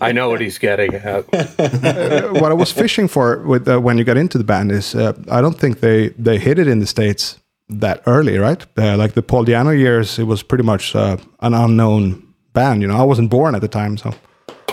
I 0.00 0.12
know 0.12 0.28
what 0.28 0.40
he's 0.40 0.58
getting 0.58 0.94
at. 0.94 1.24
Uh, 1.34 2.28
what 2.34 2.52
I 2.52 2.54
was 2.54 2.70
fishing 2.70 3.08
for 3.08 3.38
with 3.38 3.66
uh, 3.66 3.80
when 3.80 3.98
you 3.98 4.04
got 4.04 4.18
into 4.18 4.38
the 4.38 4.44
band 4.44 4.70
is 4.70 4.94
uh, 4.94 5.14
I 5.30 5.40
don't 5.40 5.58
think 5.58 5.80
they 5.80 6.10
they 6.10 6.38
hit 6.38 6.58
it 6.60 6.68
in 6.68 6.78
the 6.78 6.86
states 6.86 7.38
that 7.80 8.02
early, 8.06 8.38
right? 8.38 8.64
Uh, 8.76 8.96
like 8.96 9.14
the 9.14 9.22
Paul 9.22 9.44
Di'Anno 9.44 9.76
years, 9.76 10.18
it 10.18 10.24
was 10.24 10.42
pretty 10.42 10.64
much 10.64 10.94
uh, 10.94 11.16
an 11.40 11.54
unknown 11.54 12.34
band. 12.52 12.82
You 12.82 12.88
know, 12.88 12.96
I 12.96 13.02
wasn't 13.02 13.30
born 13.30 13.54
at 13.54 13.60
the 13.60 13.68
time, 13.68 13.96
so. 13.96 14.14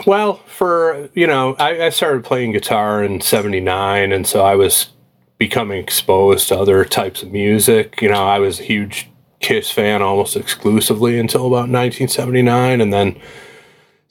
Well, 0.06 0.38
for 0.46 1.10
you 1.14 1.28
know, 1.28 1.56
I, 1.56 1.86
I 1.86 1.90
started 1.90 2.24
playing 2.24 2.54
guitar 2.54 3.04
in 3.04 3.22
'79, 3.22 4.12
and 4.12 4.26
so 4.26 4.44
I 4.44 4.56
was 4.56 4.90
becoming 5.38 5.80
exposed 5.80 6.50
to 6.50 6.60
other 6.60 6.86
types 6.86 7.24
of 7.24 7.32
music. 7.32 8.02
You 8.02 8.10
know, 8.10 8.26
I 8.26 8.40
was 8.40 8.60
a 8.60 8.64
huge 8.64 9.10
Kiss 9.40 9.72
fan 9.72 10.02
almost 10.02 10.36
exclusively 10.36 11.18
until 11.18 11.48
about 11.48 11.70
1979, 11.70 12.82
and 12.82 12.92
then 12.92 13.20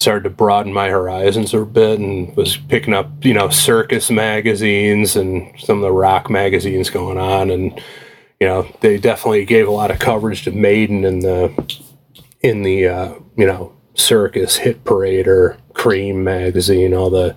started 0.00 0.22
to 0.22 0.30
broaden 0.30 0.72
my 0.72 0.88
horizons 0.88 1.52
a 1.52 1.64
bit 1.64 1.98
and 1.98 2.34
was 2.36 2.56
picking 2.56 2.94
up, 2.94 3.24
you 3.24 3.34
know, 3.34 3.48
circus 3.48 4.10
magazines 4.10 5.16
and 5.16 5.52
some 5.58 5.76
of 5.78 5.82
the 5.82 5.92
rock 5.92 6.30
magazines 6.30 6.88
going 6.88 7.18
on 7.18 7.50
and 7.50 7.82
you 8.40 8.46
know, 8.46 8.68
they 8.80 8.98
definitely 8.98 9.44
gave 9.44 9.66
a 9.66 9.72
lot 9.72 9.90
of 9.90 9.98
coverage 9.98 10.44
to 10.44 10.52
Maiden 10.52 11.04
in 11.04 11.20
the 11.20 11.52
in 12.40 12.62
the 12.62 12.86
uh, 12.88 13.14
you 13.36 13.46
know 13.46 13.72
circus 13.94 14.56
hit 14.56 14.84
parade 14.84 15.26
or 15.26 15.56
Creem 15.72 16.16
magazine 16.22 16.94
all 16.94 17.10
the 17.10 17.36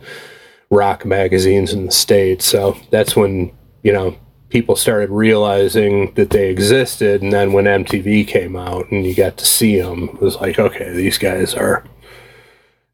rock 0.69 1.05
magazines 1.05 1.73
in 1.73 1.85
the 1.87 1.91
states. 1.91 2.45
So 2.45 2.77
that's 2.91 3.15
when 3.15 3.51
you 3.83 3.91
know 3.91 4.15
people 4.49 4.75
started 4.75 5.09
realizing 5.09 6.13
that 6.15 6.29
they 6.29 6.49
existed. 6.49 7.21
And 7.21 7.31
then 7.31 7.53
when 7.53 7.65
mtv 7.65 8.27
came 8.27 8.55
out 8.55 8.91
and 8.91 9.05
you 9.05 9.15
got 9.15 9.37
to 9.37 9.45
see 9.45 9.79
them 9.79 10.09
it 10.09 10.21
was 10.21 10.35
like 10.35 10.59
okay 10.59 10.91
these 10.91 11.17
guys 11.17 11.53
are 11.55 11.83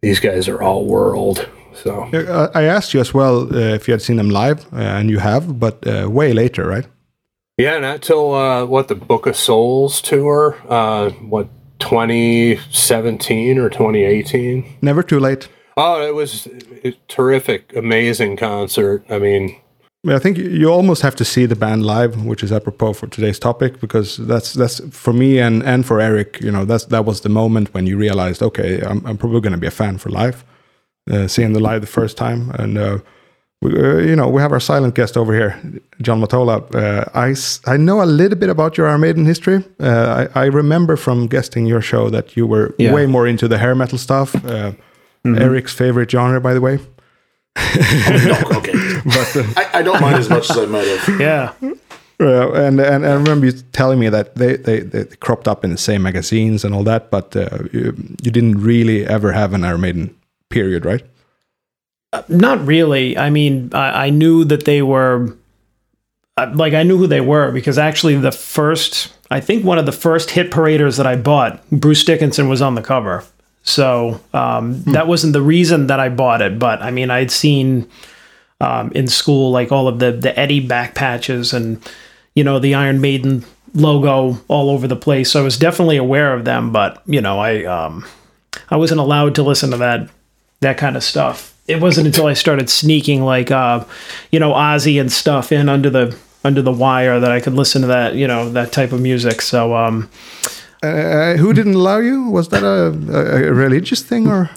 these 0.02 0.20
guys 0.20 0.48
are 0.48 0.62
all 0.62 0.86
world. 0.86 1.50
So 1.74 2.04
Uh, 2.14 2.50
I 2.56 2.64
asked 2.64 2.94
you 2.94 3.00
as 3.02 3.14
well 3.14 3.54
uh, 3.54 3.76
if 3.76 3.88
you 3.88 3.92
had 3.92 4.02
seen 4.02 4.18
them 4.18 4.30
live, 4.30 4.66
uh, 4.74 4.78
and 4.78 5.10
you 5.10 5.20
have, 5.20 5.60
but 5.60 5.86
uh, 5.86 6.10
way 6.10 6.34
later, 6.34 6.68
right? 6.68 6.88
Yeah, 7.58 7.80
not 7.80 8.04
till 8.04 8.36
uh, 8.36 8.66
what 8.66 8.88
the 8.88 8.96
Book 8.96 9.26
of 9.26 9.36
Souls 9.36 10.00
tour, 10.00 10.56
uh, 10.70 11.10
what 11.10 11.50
2017 11.80 13.58
or 13.58 13.70
2018. 13.70 14.78
Never 14.82 15.02
too 15.02 15.20
late. 15.20 15.50
Oh, 15.76 16.02
it 16.02 16.14
was 16.14 16.48
a 16.84 16.92
terrific, 17.08 17.76
amazing 17.76 18.38
concert. 18.38 19.04
I 19.10 19.18
mean, 19.18 19.56
I 20.08 20.20
think 20.20 20.38
you 20.38 20.70
almost 20.70 21.02
have 21.02 21.16
to 21.16 21.26
see 21.26 21.48
the 21.48 21.56
band 21.56 21.84
live, 21.84 22.24
which 22.26 22.44
is 22.44 22.52
apropos 22.52 22.94
for 22.94 23.08
today's 23.08 23.40
topic, 23.40 23.80
because 23.80 24.18
that's 24.18 24.54
that's 24.54 24.80
for 24.96 25.14
me 25.14 25.40
and 25.40 25.64
and 25.64 25.84
for 25.84 26.00
Eric. 26.00 26.40
You 26.42 26.52
know, 26.52 26.64
that's 26.64 26.86
that 26.86 27.06
was 27.06 27.22
the 27.22 27.30
moment 27.30 27.74
when 27.74 27.88
you 27.88 27.98
realized, 27.98 28.44
okay, 28.44 28.82
I'm, 28.82 29.06
I'm 29.06 29.18
probably 29.18 29.42
going 29.42 29.54
to 29.54 29.60
be 29.60 29.68
a 29.68 29.72
fan 29.72 29.98
for 29.98 30.10
life. 30.10 30.46
Uh, 31.10 31.28
seeing 31.28 31.54
the 31.54 31.60
live 31.60 31.82
the 31.82 31.88
first 31.88 32.18
time, 32.18 32.52
and 32.52 32.78
uh, 32.78 33.00
uh, 33.66 33.98
you 33.98 34.16
know, 34.16 34.28
we 34.30 34.42
have 34.42 34.52
our 34.52 34.60
silent 34.60 34.94
guest 34.96 35.18
over 35.18 35.34
here, 35.34 35.60
John 36.02 36.22
Matola. 36.22 36.62
Uh, 36.76 37.06
I 37.14 37.32
s- 37.32 37.60
I 37.66 37.78
know 37.78 38.02
a 38.02 38.06
little 38.06 38.38
bit 38.38 38.50
about 38.50 38.78
your 38.78 38.88
Iron 38.88 39.02
Maiden 39.02 39.26
history. 39.26 39.64
Uh, 39.80 40.28
I, 40.36 40.42
I 40.44 40.46
remember 40.46 40.96
from 40.98 41.28
guesting 41.28 41.66
your 41.66 41.82
show 41.82 42.10
that 42.10 42.36
you 42.38 42.46
were 42.48 42.74
Yeah. 42.78 42.94
way 42.94 43.08
more 43.08 43.28
into 43.28 43.48
the 43.48 43.58
hair 43.58 43.74
metal 43.76 43.98
stuff. 43.98 44.36
Uh, 44.46 44.72
Eric's 45.26 45.74
favorite 45.74 46.10
genre, 46.12 46.40
by 46.40 46.54
the 46.54 46.62
way. 46.62 46.80
No, 47.58 48.38
okay. 48.58 48.74
I, 49.58 49.70
I 49.74 49.82
don't 49.82 50.00
mind 50.02 50.18
as 50.18 50.30
much 50.30 50.50
as 50.50 50.58
I 50.58 50.66
might 50.66 50.88
have. 50.88 51.20
Yeah. 51.20 51.52
Uh, 52.20 52.52
and, 52.54 52.80
and 52.80 53.06
I 53.06 53.14
remember 53.14 53.46
you 53.46 53.52
telling 53.74 54.00
me 54.00 54.10
that 54.10 54.36
they, 54.36 54.56
they, 54.58 54.80
they 54.80 55.04
cropped 55.20 55.48
up 55.48 55.64
in 55.64 55.70
the 55.72 55.78
same 55.78 56.02
magazines 56.02 56.64
and 56.66 56.74
all 56.74 56.84
that, 56.84 57.12
but 57.12 57.36
uh, 57.36 57.60
you, 57.72 57.94
you 58.24 58.32
didn't 58.32 58.60
really 58.60 59.06
ever 59.06 59.32
have 59.34 59.54
an 59.54 59.64
Iron 59.64 59.82
Maiden 59.82 60.16
period, 60.50 60.84
right? 60.86 61.04
Not 62.28 62.66
really. 62.66 63.18
I 63.18 63.30
mean, 63.30 63.70
I, 63.74 64.08
I 64.08 64.10
knew 64.10 64.46
that 64.46 64.66
they 64.66 64.82
were, 64.82 65.36
like, 66.54 66.74
I 66.74 66.84
knew 66.84 66.98
who 66.98 67.08
they 67.08 67.22
were 67.22 67.52
because 67.52 67.78
actually 67.78 68.16
the 68.16 68.32
first, 68.32 69.14
I 69.30 69.40
think 69.40 69.66
one 69.66 69.78
of 69.78 69.86
the 69.86 69.92
first 69.92 70.32
hit 70.32 70.52
paraders 70.52 70.98
that 70.98 71.08
I 71.08 71.16
bought, 71.16 71.68
Bruce 71.70 72.04
Dickinson 72.04 72.48
was 72.48 72.62
on 72.62 72.76
the 72.76 72.82
cover. 72.82 73.24
So 73.64 74.22
um, 74.34 74.82
that 74.84 75.08
wasn't 75.08 75.34
the 75.34 75.42
reason 75.42 75.88
that 75.88 76.00
I 76.00 76.08
bought 76.08 76.42
it, 76.42 76.58
but 76.58 76.82
I 76.82 76.90
mean, 76.90 77.12
I'd 77.12 77.30
seen 77.30 77.90
um, 78.62 78.92
in 78.94 79.08
school 79.08 79.52
like 79.52 79.72
all 79.74 79.90
of 79.90 80.00
the 80.00 80.12
the 80.12 80.38
Eddie 80.40 80.66
back 80.66 80.96
patches 80.96 81.54
and 81.54 81.82
you 82.34 82.44
know 82.44 82.60
the 82.60 82.76
Iron 82.76 83.02
Maiden 83.02 83.46
logo 83.74 84.38
all 84.48 84.70
over 84.70 84.88
the 84.88 84.96
place. 84.96 85.32
So 85.32 85.42
I 85.42 85.44
was 85.44 85.58
definitely 85.58 85.98
aware 85.98 86.34
of 86.34 86.46
them, 86.46 86.72
but 86.72 87.02
you 87.06 87.22
know, 87.22 87.40
I 87.40 87.66
um, 87.66 88.06
I 88.70 88.78
wasn't 88.78 89.02
allowed 89.02 89.36
to 89.36 89.44
listen 89.44 89.72
to 89.72 89.78
that 89.78 90.10
that 90.62 90.78
kind 90.78 90.96
of 90.96 91.04
stuff. 91.04 91.54
It 91.68 91.82
wasn't 91.82 92.08
until 92.08 92.28
I 92.28 92.34
started 92.34 92.70
sneaking 92.70 93.24
like 93.24 93.52
uh, 93.52 93.84
you 94.32 94.40
know 94.40 94.54
Ozzy 94.54 95.00
and 95.00 95.12
stuff 95.12 95.52
in 95.52 95.70
under 95.70 95.90
the 95.90 96.18
under 96.44 96.62
the 96.62 96.72
wire 96.72 97.20
that 97.20 97.32
I 97.32 97.40
could 97.42 97.54
listen 97.54 97.82
to 97.82 97.88
that 97.88 98.16
you 98.16 98.28
know 98.28 98.50
that 98.52 98.72
type 98.72 98.92
of 98.92 99.02
music. 99.02 99.42
So 99.42 99.76
um, 99.76 100.10
Uh, 100.84 101.36
who 101.38 101.54
didn't 101.54 101.74
allow 101.76 101.98
you? 102.00 102.30
Was 102.32 102.50
that 102.50 102.64
a, 102.64 102.94
a, 103.12 103.50
a 103.50 103.54
religious 103.54 104.04
thing 104.04 104.28
or? 104.28 104.50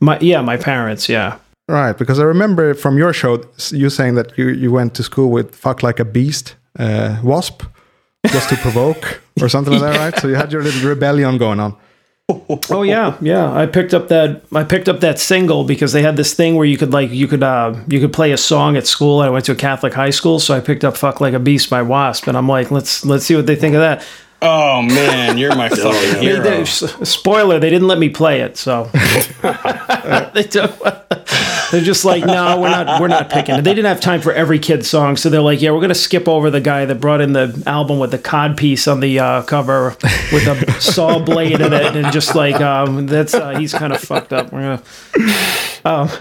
my 0.00 0.18
yeah, 0.20 0.42
my 0.42 0.56
parents, 0.56 1.08
yeah. 1.08 1.38
Right, 1.68 1.96
because 1.96 2.18
I 2.18 2.24
remember 2.24 2.74
from 2.74 2.98
your 2.98 3.12
show 3.12 3.44
you 3.70 3.90
saying 3.90 4.16
that 4.16 4.36
you, 4.36 4.48
you 4.48 4.72
went 4.72 4.94
to 4.94 5.02
school 5.02 5.30
with 5.30 5.54
"fuck 5.54 5.82
like 5.82 6.00
a 6.00 6.04
beast" 6.04 6.56
uh, 6.78 7.20
wasp 7.22 7.62
just 8.26 8.48
to 8.48 8.56
provoke 8.56 9.20
or 9.40 9.48
something 9.48 9.72
like 9.72 9.82
that, 9.82 9.98
right? 9.98 10.20
So 10.20 10.28
you 10.28 10.34
had 10.34 10.52
your 10.52 10.62
little 10.62 10.88
rebellion 10.88 11.38
going 11.38 11.60
on. 11.60 11.76
Oh 12.70 12.82
yeah, 12.82 13.16
yeah. 13.20 13.52
I 13.52 13.66
picked 13.66 13.94
up 13.94 14.08
that 14.08 14.42
I 14.54 14.64
picked 14.64 14.88
up 14.88 15.00
that 15.00 15.18
single 15.18 15.64
because 15.64 15.92
they 15.92 16.02
had 16.02 16.16
this 16.16 16.34
thing 16.34 16.56
where 16.56 16.66
you 16.66 16.76
could 16.76 16.92
like 16.92 17.10
you 17.10 17.26
could 17.28 17.42
uh 17.42 17.74
you 17.88 18.00
could 18.00 18.12
play 18.12 18.32
a 18.32 18.36
song 18.36 18.76
at 18.76 18.86
school. 18.86 19.20
I 19.20 19.28
went 19.28 19.44
to 19.46 19.52
a 19.52 19.56
Catholic 19.56 19.94
high 19.94 20.10
school, 20.10 20.38
so 20.38 20.54
I 20.54 20.60
picked 20.60 20.84
up 20.84 20.96
"Fuck 20.96 21.20
Like 21.20 21.34
a 21.34 21.38
Beast" 21.38 21.68
by 21.70 21.82
Wasp, 21.82 22.26
and 22.26 22.36
I'm 22.36 22.48
like, 22.48 22.70
let's 22.70 23.04
let's 23.04 23.24
see 23.24 23.36
what 23.36 23.46
they 23.46 23.56
think 23.56 23.74
of 23.74 23.80
that. 23.80 24.04
Oh 24.42 24.80
man, 24.82 25.36
you're 25.38 25.54
my 25.54 25.68
fucking 25.70 26.20
hero. 26.22 26.42
they- 26.42 26.62
s- 26.62 27.08
spoiler: 27.08 27.58
they 27.58 27.68
didn't 27.70 27.88
let 27.88 27.98
me 27.98 28.08
play 28.08 28.40
it, 28.40 28.56
so 28.56 28.84
they 30.34 30.44
don't, 30.44 30.72
they're 31.70 31.80
just 31.82 32.04
like, 32.04 32.24
no, 32.24 32.60
we're 32.60 32.70
not 32.70 33.00
we're 33.00 33.08
not 33.08 33.30
picking 33.30 33.54
it. 33.56 33.62
They 33.62 33.74
didn't 33.74 33.86
have 33.88 34.00
time 34.00 34.20
for 34.20 34.32
every 34.32 34.58
kid's 34.58 34.88
song, 34.88 35.16
so 35.16 35.28
they're 35.30 35.40
like, 35.40 35.60
yeah, 35.62 35.70
we're 35.70 35.80
gonna 35.80 35.94
skip 35.94 36.28
over 36.28 36.50
the 36.50 36.60
guy 36.60 36.84
that 36.84 36.96
brought 37.00 37.20
in 37.20 37.32
the 37.32 37.62
album 37.66 37.98
with 37.98 38.10
the 38.10 38.18
cod 38.18 38.56
piece 38.56 38.86
on 38.88 39.00
the 39.00 39.18
uh, 39.18 39.42
cover 39.42 39.96
with 40.32 40.46
a 40.46 40.80
saw 40.80 41.18
blade 41.18 41.60
in 41.60 41.72
it, 41.72 41.96
and 41.96 42.12
just 42.12 42.34
like 42.34 42.60
um, 42.60 43.06
that's 43.06 43.34
uh, 43.34 43.58
he's 43.58 43.72
kind 43.72 43.92
of 43.92 44.00
fucked 44.00 44.32
up. 44.32 44.52
We're 44.52 44.80
gonna. 45.84 46.20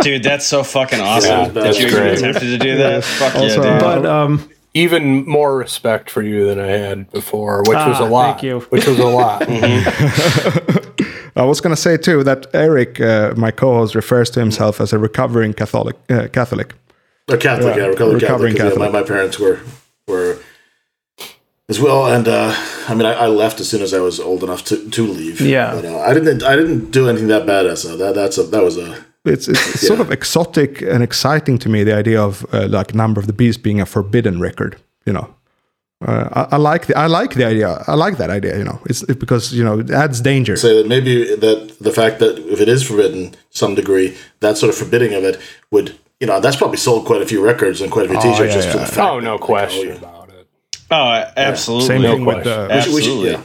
Dude, 0.00 0.22
that's 0.22 0.44
so 0.46 0.62
fucking 0.64 1.00
awesome 1.00 1.30
Yeah, 1.30 1.48
that 1.48 1.54
that's 1.54 1.78
you 1.80 1.86
even 1.86 1.98
great. 1.98 2.18
attempted 2.18 2.40
to 2.46 2.58
do 2.58 2.76
that. 2.78 3.04
Fuck 3.04 3.36
Also, 3.36 3.62
yeah, 3.62 3.72
dude. 3.74 3.80
But 3.80 4.04
um, 4.06 4.50
even 4.74 5.24
more 5.26 5.56
respect 5.56 6.10
for 6.10 6.20
you 6.22 6.46
than 6.46 6.58
I 6.60 6.66
had 6.66 7.10
before, 7.10 7.60
which 7.60 7.68
was 7.78 8.00
a 8.00 8.02
Ah, 8.02 8.06
lot. 8.08 8.32
thank 8.34 8.42
you. 8.42 8.60
Which 8.68 8.86
was 8.86 8.98
a 8.98 9.06
lot. 9.06 9.46
I 11.36 11.44
was 11.44 11.60
going 11.60 11.74
to 11.74 11.80
say 11.80 11.96
too 11.96 12.22
that 12.24 12.46
Eric, 12.54 13.00
uh, 13.00 13.34
my 13.36 13.50
co-host, 13.50 13.94
refers 13.94 14.30
to 14.30 14.40
himself 14.40 14.80
as 14.80 14.92
a 14.92 14.98
recovering 14.98 15.52
Catholic. 15.52 15.96
Uh, 16.08 16.28
Catholic. 16.28 16.74
A 17.28 17.36
Catholic, 17.36 17.76
yeah, 17.76 17.86
recovering, 17.86 18.18
recovering 18.20 18.20
Catholic. 18.20 18.56
'cause, 18.56 18.58
yeah, 18.58 18.70
Catholic. 18.70 18.92
my, 18.92 19.00
my 19.00 19.06
parents 19.06 19.38
were 19.38 19.58
were 20.06 20.36
as 21.68 21.80
well, 21.80 22.06
and 22.06 22.28
uh, 22.28 22.54
I 22.88 22.94
mean, 22.94 23.06
I, 23.06 23.14
I 23.14 23.26
left 23.26 23.58
as 23.60 23.68
soon 23.70 23.80
as 23.82 23.94
I 23.94 23.98
was 24.00 24.20
old 24.20 24.44
enough 24.44 24.64
to, 24.66 24.90
to 24.90 25.06
leave. 25.06 25.40
Yeah. 25.40 25.74
but, 25.74 25.84
uh, 25.86 25.98
I 26.00 26.12
didn't. 26.12 26.42
I 26.42 26.54
didn't 26.56 26.90
do 26.90 27.08
anything 27.08 27.28
that 27.28 27.46
bad. 27.46 27.78
So 27.78 27.96
that 27.96 28.14
that's 28.14 28.36
a 28.38 28.42
that 28.44 28.62
was 28.62 28.76
a 28.76 29.04
It's, 29.24 29.48
it's 29.48 29.86
sort 29.86 30.00
of 30.00 30.10
exotic 30.10 30.82
and 30.82 31.02
exciting 31.02 31.58
to 31.60 31.68
me 31.70 31.82
the 31.84 31.94
idea 31.96 32.20
of 32.22 32.44
uh, 32.52 32.68
like 32.68 32.94
Number 32.94 33.18
of 33.20 33.26
the 33.26 33.32
Beast 33.32 33.62
being 33.62 33.80
a 33.80 33.86
forbidden 33.86 34.38
record. 34.40 34.76
You 35.06 35.14
know, 35.14 35.34
uh, 36.04 36.46
I, 36.50 36.56
I 36.56 36.58
like 36.58 36.86
the 36.86 36.96
I 36.96 37.06
like 37.06 37.34
the 37.34 37.44
idea. 37.44 37.82
I 37.86 37.94
like 37.94 38.16
that 38.18 38.30
idea. 38.30 38.58
You 38.58 38.64
know, 38.64 38.80
it's 38.86 39.02
it, 39.02 39.18
because 39.18 39.52
you 39.52 39.64
know 39.64 39.80
it 39.80 39.90
adds 39.90 40.20
danger. 40.20 40.56
say 40.56 40.76
that 40.82 40.86
maybe 40.88 41.34
that 41.36 41.76
the 41.80 41.92
fact 41.92 42.18
that 42.18 42.38
if 42.52 42.60
it 42.60 42.68
is 42.68 42.82
forbidden 42.82 43.34
some 43.50 43.74
degree, 43.74 44.16
that 44.40 44.56
sort 44.56 44.70
of 44.70 44.76
forbidding 44.76 45.14
of 45.14 45.24
it 45.24 45.40
would 45.70 45.98
you 46.20 46.26
know 46.26 46.40
that's 46.40 46.56
probably 46.56 46.76
sold 46.76 47.06
quite 47.06 47.22
a 47.22 47.26
few 47.26 47.44
records 47.44 47.80
and 47.80 47.90
quite 47.90 48.06
a 48.06 48.08
few 48.10 48.20
T-shirts 48.20 48.54
yeah, 48.54 48.60
just 48.60 48.68
for 48.70 48.78
the 48.78 48.86
fact. 48.86 48.98
oh, 48.98 49.18
no 49.20 49.24
that, 49.24 49.30
like, 49.32 49.40
question 49.40 49.88
oh, 49.88 49.92
yeah. 49.92 49.98
about 49.98 50.28
it. 50.30 50.46
Oh, 50.90 51.24
absolutely. 51.36 51.88
Same 51.88 52.02
thing 52.02 52.24
with 52.24 52.42
question. 52.42 52.52
uh, 52.52 52.68
We 52.68 52.80
should- 52.80 52.84
should- 52.84 52.94
Absolutely. 52.98 53.30
yeah. 53.32 53.40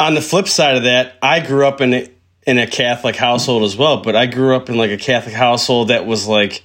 On 0.00 0.14
the 0.14 0.20
flip 0.20 0.48
side 0.48 0.76
of 0.76 0.82
that, 0.84 1.14
I 1.22 1.40
grew 1.40 1.66
up 1.66 1.80
in 1.80 2.08
in 2.44 2.58
a 2.58 2.66
Catholic 2.66 3.14
household 3.14 3.62
as 3.62 3.76
well, 3.76 3.98
but 4.02 4.16
I 4.16 4.26
grew 4.26 4.56
up 4.56 4.68
in 4.68 4.76
like 4.76 4.90
a 4.90 4.96
Catholic 4.96 5.34
household 5.34 5.88
that 5.88 6.06
was 6.06 6.26
like 6.26 6.64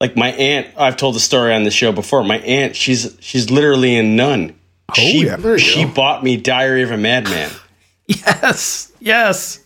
like 0.00 0.16
my 0.16 0.32
aunt. 0.32 0.68
I've 0.76 0.96
told 0.96 1.14
the 1.14 1.20
story 1.20 1.54
on 1.54 1.64
the 1.64 1.70
show 1.70 1.92
before. 1.92 2.22
My 2.24 2.38
aunt, 2.38 2.76
she's 2.76 3.16
she's 3.20 3.50
literally 3.50 3.96
a 3.96 4.02
nun. 4.02 4.54
she 4.94 5.26
yeah. 5.26 5.56
She 5.56 5.84
go. 5.84 5.90
bought 5.90 6.22
me 6.22 6.36
Diary 6.36 6.82
of 6.82 6.90
a 6.90 6.96
Madman. 6.96 7.50
yes, 8.06 8.92
yes. 9.00 9.64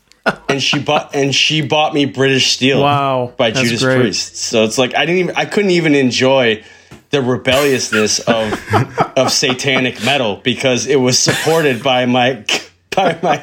and 0.49 0.63
she 0.63 0.79
bought 0.79 1.15
and 1.15 1.35
she 1.35 1.63
bought 1.63 1.95
me 1.95 2.07
British 2.07 2.53
Steel. 2.53 2.81
Wow, 2.81 3.35
by 3.37 3.51
Judas 3.51 3.83
great. 3.83 4.01
Priest. 4.01 4.37
So 4.37 4.65
it's 4.65 4.79
like 4.79 4.95
I 4.95 5.05
didn't 5.05 5.21
even 5.21 5.37
I 5.37 5.45
couldn't 5.45 5.73
even 5.73 5.95
enjoy 5.95 6.63
the 7.11 7.23
rebelliousness 7.23 8.21
of 8.21 8.53
of 9.17 9.31
satanic 9.31 10.03
metal 10.05 10.37
because 10.37 10.87
it 10.87 10.97
was 10.97 11.19
supported 11.19 11.83
by 11.83 12.07
my 12.07 12.45
by 12.97 13.19
my 13.23 13.39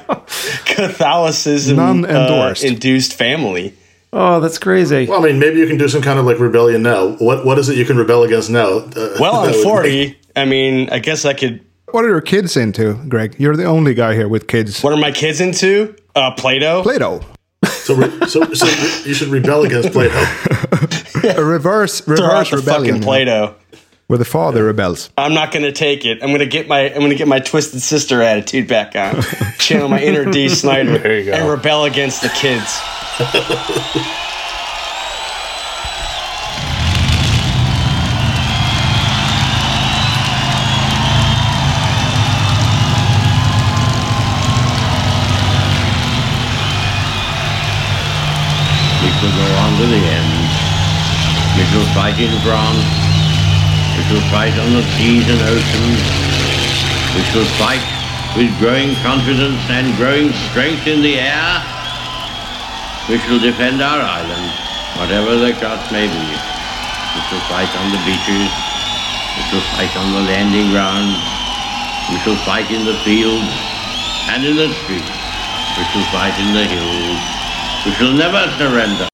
Catholicism 0.66 2.06
uh, 2.06 2.54
induced 2.62 3.14
family. 3.14 3.76
Oh, 4.12 4.40
that's 4.40 4.58
crazy. 4.58 5.06
Well, 5.06 5.24
I 5.24 5.28
mean, 5.28 5.40
maybe 5.40 5.60
you 5.60 5.68
can 5.68 5.78
do 5.78 5.88
some 5.88 6.02
kind 6.02 6.18
of 6.18 6.26
like 6.26 6.40
rebellion 6.40 6.82
now. 6.82 7.10
What 7.20 7.46
what 7.46 7.60
is 7.60 7.70
it 7.70 7.78
you 7.78 7.86
can 7.86 7.98
rebel 7.98 8.24
against 8.24 8.50
now? 8.50 8.80
Uh, 8.96 9.16
Well, 9.20 9.36
I'm 9.36 9.52
would 9.52 9.62
40. 9.64 10.18
I 10.36 10.46
mean, 10.46 10.90
I 10.92 11.00
guess 11.00 11.26
I 11.26 11.34
could. 11.34 11.62
what 11.92 12.04
are 12.06 12.10
your 12.10 12.22
kids 12.22 12.58
into, 12.58 12.96
Greg? 13.08 13.36
You're 13.38 13.56
the 13.56 13.66
only 13.66 13.94
guy 13.94 14.16
here 14.16 14.28
with 14.28 14.48
kids. 14.48 14.82
What 14.82 14.94
are 14.94 14.98
my 14.98 15.12
kids 15.12 15.42
into? 15.42 15.96
Uh, 16.16 16.32
Play-Doh. 16.32 16.82
Play-Doh, 16.84 17.22
So, 17.66 17.94
re- 17.96 18.28
so, 18.28 18.52
so 18.54 18.66
you 19.08 19.14
should 19.14 19.28
rebel 19.30 19.64
against 19.64 19.92
Play-Doh. 19.92 21.34
a 21.38 21.44
reverse 21.44 22.02
Throw 22.02 22.16
out 22.16 22.20
reverse 22.22 22.50
the 22.50 22.58
rebellion 22.58 22.96
fucking 22.96 23.04
Play-Doh. 23.04 23.56
where 24.08 24.18
the 24.18 24.26
father 24.26 24.64
rebels. 24.66 25.12
I'm 25.18 25.34
not 25.36 25.52
gonna 25.52 25.72
take 25.72 26.04
it. 26.06 26.24
I'm 26.24 26.32
gonna 26.32 26.46
get 26.48 26.68
my 26.68 26.92
I'm 26.94 27.00
gonna 27.02 27.14
get 27.16 27.28
my 27.28 27.40
twisted 27.40 27.82
sister 27.82 28.22
attitude 28.24 28.68
back 28.68 28.96
on. 28.96 29.22
Channel 29.60 29.88
my 29.90 30.02
inner 30.02 30.26
Dee 30.26 30.50
Snider 30.50 30.98
There 30.98 31.20
you 31.20 31.26
go. 31.26 31.34
and 31.34 31.50
rebel 31.50 31.84
against 31.86 32.22
the 32.24 32.30
kids 32.30 32.80
we 33.20 33.26
could 33.26 33.36
go 49.36 49.48
on 49.60 49.76
to 49.76 49.86
the 49.86 50.00
end. 50.00 50.48
We 51.58 51.68
could 51.68 51.92
fight 51.92 52.16
in 52.20 52.32
France. 52.40 52.88
We 53.98 54.04
could 54.08 54.24
fight 54.32 54.56
on 54.58 54.72
the 54.72 54.84
seas 54.96 55.28
and 55.28 55.42
oceans. 55.44 56.00
we 57.16 57.22
will 57.38 57.52
fight 57.60 57.84
with 58.38 58.58
growing 58.60 58.96
confidence 59.04 59.60
and 59.70 59.94
growing 59.98 60.32
strength 60.32 60.88
in 60.88 61.02
the 61.02 61.20
air 61.20 61.79
we 63.10 63.18
shall 63.18 63.40
defend 63.40 63.82
our 63.82 64.02
island, 64.02 64.54
whatever 65.00 65.36
the 65.36 65.54
cost 65.54 65.92
may 65.92 66.06
be. 66.06 66.14
We 66.14 67.22
shall 67.26 67.42
fight 67.50 67.74
on 67.82 67.90
the 67.90 67.98
beaches. 68.06 68.54
We 69.34 69.42
shall 69.50 69.66
fight 69.74 69.98
on 69.98 70.14
the 70.14 70.22
landing 70.30 70.70
grounds. 70.70 71.18
We 72.14 72.20
shall 72.20 72.38
fight 72.46 72.70
in 72.70 72.86
the 72.86 72.94
fields 73.02 73.50
and 74.30 74.46
in 74.46 74.56
the 74.56 74.72
streets. 74.86 75.10
We 75.76 75.84
shall 75.90 76.06
fight 76.14 76.38
in 76.38 76.54
the 76.54 76.66
hills. 76.70 77.20
We 77.84 77.92
shall 77.94 78.14
never 78.14 78.46
surrender. 78.60 79.10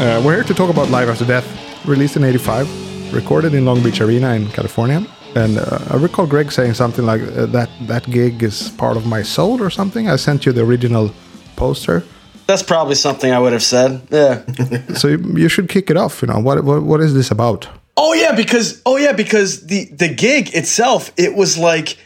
Uh, 0.00 0.18
we're 0.24 0.34
here 0.34 0.44
to 0.44 0.54
talk 0.54 0.70
about 0.70 0.88
Live 0.88 1.10
After 1.10 1.26
Death, 1.26 1.46
released 1.84 2.16
in 2.16 2.24
'85, 2.24 3.12
recorded 3.12 3.52
in 3.52 3.66
Long 3.66 3.82
Beach 3.82 4.00
Arena 4.00 4.32
in 4.32 4.48
California. 4.48 5.06
And 5.34 5.58
uh, 5.58 5.78
I 5.90 5.96
recall 5.96 6.26
Greg 6.26 6.50
saying 6.50 6.72
something 6.72 7.04
like 7.04 7.20
uh, 7.20 7.44
that 7.52 7.68
that 7.82 8.10
gig 8.10 8.42
is 8.42 8.70
part 8.78 8.96
of 8.96 9.04
my 9.04 9.22
soul 9.22 9.60
or 9.60 9.68
something. 9.68 10.08
I 10.08 10.16
sent 10.16 10.46
you 10.46 10.52
the 10.52 10.62
original 10.62 11.10
poster, 11.56 12.02
That's 12.46 12.62
probably 12.62 12.94
something 12.94 13.30
I 13.30 13.38
would 13.38 13.52
have 13.52 13.62
said. 13.62 14.00
Yeah. 14.10 14.42
so 14.94 15.08
you, 15.08 15.18
you 15.36 15.48
should 15.50 15.68
kick 15.68 15.90
it 15.90 15.98
off. 15.98 16.22
You 16.22 16.28
know 16.28 16.40
what 16.40 16.64
what, 16.64 16.82
what 16.82 17.00
is 17.02 17.12
this 17.12 17.30
about? 17.30 17.68
Oh 17.98 18.14
yeah, 18.14 18.34
because 18.34 18.80
oh 18.86 18.96
yeah, 18.96 19.12
because 19.12 19.66
the 19.66 19.84
the 19.84 20.08
gig 20.08 20.54
itself, 20.54 21.12
it 21.18 21.34
was 21.34 21.58
like 21.58 21.98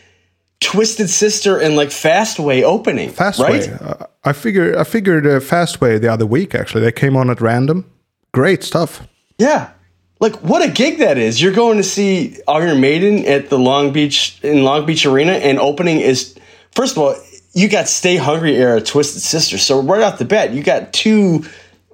Twisted 0.65 1.11
Sister 1.11 1.59
and 1.61 1.77
like 1.77 1.91
Fastway 1.91 2.63
opening. 2.63 3.11
Fastway. 3.11 3.39
right? 3.39 3.83
Uh, 3.83 4.07
I 4.25 4.33
figure 4.33 4.79
I 4.79 4.85
figured 4.85 5.27
uh, 5.27 5.39
Fastway 5.39 6.01
the 6.01 6.09
other 6.09 6.25
week. 6.25 6.55
Actually, 6.55 6.81
they 6.81 6.93
came 6.93 7.19
on 7.19 7.29
at 7.29 7.43
random. 7.43 7.85
Great 8.33 8.65
stuff. 8.65 9.07
Yeah. 9.39 9.73
Like 10.21 10.37
what 10.37 10.67
a 10.67 10.71
gig 10.73 11.01
that 11.01 11.19
is. 11.19 11.43
You're 11.43 11.53
going 11.53 11.77
to 11.77 11.83
see 11.83 12.39
Iron 12.49 12.81
Maiden 12.81 13.27
at 13.27 13.51
the 13.51 13.59
Long 13.59 13.93
Beach 13.93 14.39
in 14.43 14.65
Long 14.65 14.87
Beach 14.87 15.05
Arena 15.05 15.33
and 15.33 15.59
opening 15.59 16.01
is 16.01 16.35
first 16.73 16.97
of 16.97 17.03
all, 17.03 17.15
you 17.53 17.69
got 17.69 17.87
Stay 17.87 18.17
Hungry 18.17 18.57
era 18.57 18.81
Twisted 18.81 19.21
Sister. 19.21 19.59
So 19.59 19.83
right 19.83 20.01
off 20.01 20.19
the 20.19 20.25
bat, 20.25 20.55
you 20.55 20.63
got 20.63 20.95
two 20.95 21.45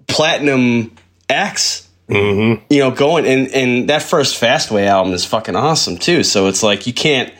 platinum 0.06 0.94
acts. 1.28 1.88
You 2.08 2.60
know, 2.70 2.90
going 2.92 3.26
and 3.26 3.48
and 3.48 3.88
that 3.88 4.02
first 4.02 4.40
Fastway 4.40 4.86
album 4.86 5.12
is 5.12 5.24
fucking 5.24 5.56
awesome 5.56 5.96
too. 5.96 6.22
So 6.22 6.46
it's 6.46 6.62
like 6.62 6.86
you 6.86 6.92
can't 6.92 7.32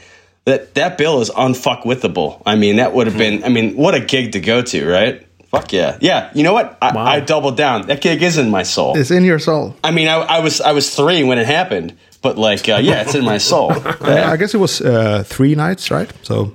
that 0.44 0.74
that 0.74 0.98
bill 0.98 1.20
is 1.20 1.31
unfuckwithable. 1.31 2.42
I 2.46 2.57
mean, 2.57 2.76
that 2.76 2.92
would 2.94 3.07
have 3.07 3.18
been. 3.18 3.44
I 3.44 3.48
mean, 3.48 3.76
what 3.76 3.94
a 3.94 4.00
gig 4.00 4.33
to 4.33 4.40
go 4.40 4.62
to, 4.62 4.87
right? 4.88 5.26
Fuck 5.50 5.72
yeah, 5.72 5.98
yeah. 6.00 6.31
You 6.35 6.44
know 6.44 6.53
what? 6.53 6.79
I, 6.81 7.16
I 7.16 7.20
doubled 7.20 7.57
down. 7.57 7.87
That 7.88 8.00
gig 8.00 8.22
is 8.22 8.38
in 8.38 8.50
my 8.50 8.62
soul. 8.62 8.96
It's 8.96 9.11
in 9.11 9.24
your 9.24 9.38
soul. 9.40 9.74
I 9.83 9.90
mean, 9.90 10.07
I, 10.09 10.14
I 10.18 10.40
was 10.40 10.61
I 10.61 10.72
was 10.72 10.94
three 10.94 11.24
when 11.24 11.38
it 11.38 11.46
happened, 11.46 11.92
but 12.22 12.38
like, 12.38 12.68
uh, 12.68 12.76
yeah, 12.83 13.03
it's 13.03 13.14
in 13.16 13.24
my 13.24 13.38
soul. 13.38 13.72
I 14.00 14.37
guess 14.37 14.55
it 14.55 14.59
was 14.61 14.81
uh, 14.81 15.24
three 15.26 15.55
nights, 15.57 15.90
right? 15.90 16.09
So, 16.22 16.53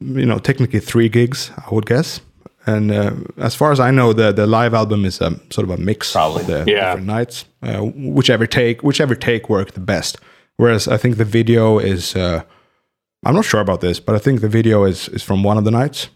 you 0.00 0.24
know, 0.24 0.38
technically 0.38 0.80
three 0.80 1.08
gigs, 1.10 1.50
I 1.58 1.74
would 1.74 1.84
guess. 1.86 2.20
And 2.66 2.90
uh, 2.90 3.12
as 3.36 3.54
far 3.54 3.72
as 3.72 3.78
I 3.80 3.90
know, 3.90 4.14
the 4.14 4.32
the 4.32 4.46
live 4.46 4.72
album 4.74 5.04
is 5.04 5.20
a 5.20 5.30
sort 5.50 5.68
of 5.68 5.70
a 5.70 5.76
mix 5.76 6.12
Probably. 6.12 6.40
of 6.42 6.46
the 6.46 6.64
Yeah. 6.72 6.86
different 6.94 7.06
nights. 7.06 7.44
Uh, 7.62 7.82
whichever 7.94 8.46
take, 8.46 8.82
whichever 8.82 9.14
take 9.14 9.50
worked 9.50 9.74
the 9.74 9.80
best. 9.80 10.16
Whereas 10.56 10.88
I 10.88 10.96
think 10.96 11.16
the 11.18 11.24
video 11.26 11.78
is, 11.78 12.14
uh, 12.16 12.42
I'm 13.24 13.34
not 13.34 13.44
sure 13.44 13.60
about 13.60 13.80
this, 13.80 14.00
but 14.00 14.14
I 14.14 14.18
think 14.18 14.40
the 14.40 14.48
video 14.48 14.84
is 14.84 15.08
is 15.08 15.22
from 15.22 15.42
one 15.42 15.58
of 15.58 15.64
the 15.64 15.70
nights. 15.70 16.08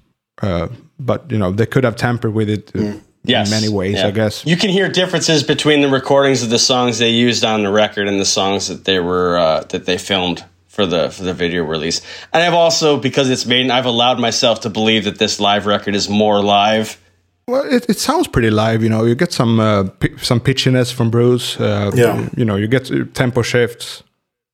Uh, 0.43 0.69
but 0.99 1.31
you 1.31 1.39
know, 1.39 1.53
they 1.53 1.67
could 1.67 1.85
have 1.85 1.97
tampered 1.97 2.35
with 2.35 2.49
it 2.49 2.73
uh, 2.75 2.99
Yes, 3.27 3.47
in 3.47 3.51
many 3.61 3.73
ways, 3.73 3.95
yeah. 3.95 4.09
I 4.09 4.11
guess. 4.11 4.45
you 4.45 4.57
can 4.57 4.69
hear 4.71 4.89
differences 4.91 5.43
between 5.43 5.81
the 5.81 5.89
recordings 5.89 6.43
of 6.43 6.51
the 6.51 6.59
songs 6.59 6.99
they 6.99 7.11
used 7.11 7.43
on 7.45 7.63
the 7.63 7.71
record 7.73 8.07
and 8.09 8.21
the 8.21 8.25
songs 8.27 8.69
that 8.69 8.85
they 8.85 8.99
were 9.01 9.39
uh, 9.39 9.61
that 9.71 9.85
they 9.87 9.97
filmed 9.99 10.45
for 10.69 10.87
the 10.87 11.11
for 11.11 11.25
the 11.25 11.33
video 11.35 11.65
release. 11.65 12.01
And 12.33 12.43
I've 12.43 12.55
also 12.55 12.99
because 12.99 13.31
it's 13.31 13.47
made, 13.47 13.71
I've 13.71 13.87
allowed 13.87 14.19
myself 14.19 14.61
to 14.61 14.71
believe 14.71 15.05
that 15.05 15.19
this 15.19 15.41
live 15.41 15.67
record 15.67 15.95
is 15.95 16.09
more 16.09 16.43
live. 16.43 16.99
Well, 17.47 17.65
it, 17.71 17.87
it 17.89 17.99
sounds 17.99 18.29
pretty 18.29 18.51
live. 18.51 18.83
You 18.83 18.89
know, 18.89 19.05
you 19.07 19.15
get 19.15 19.33
some 19.33 19.61
uh, 19.61 19.85
pi- 19.85 20.17
some 20.23 20.41
pitchiness 20.41 20.93
from 20.93 21.11
Bruce. 21.11 21.59
Uh, 21.61 21.91
Yeah. 21.95 22.29
You 22.37 22.45
know, 22.45 22.57
you 22.57 22.67
get 22.69 22.91
uh, 22.91 23.05
tempo 23.15 23.43
shifts. 23.43 24.03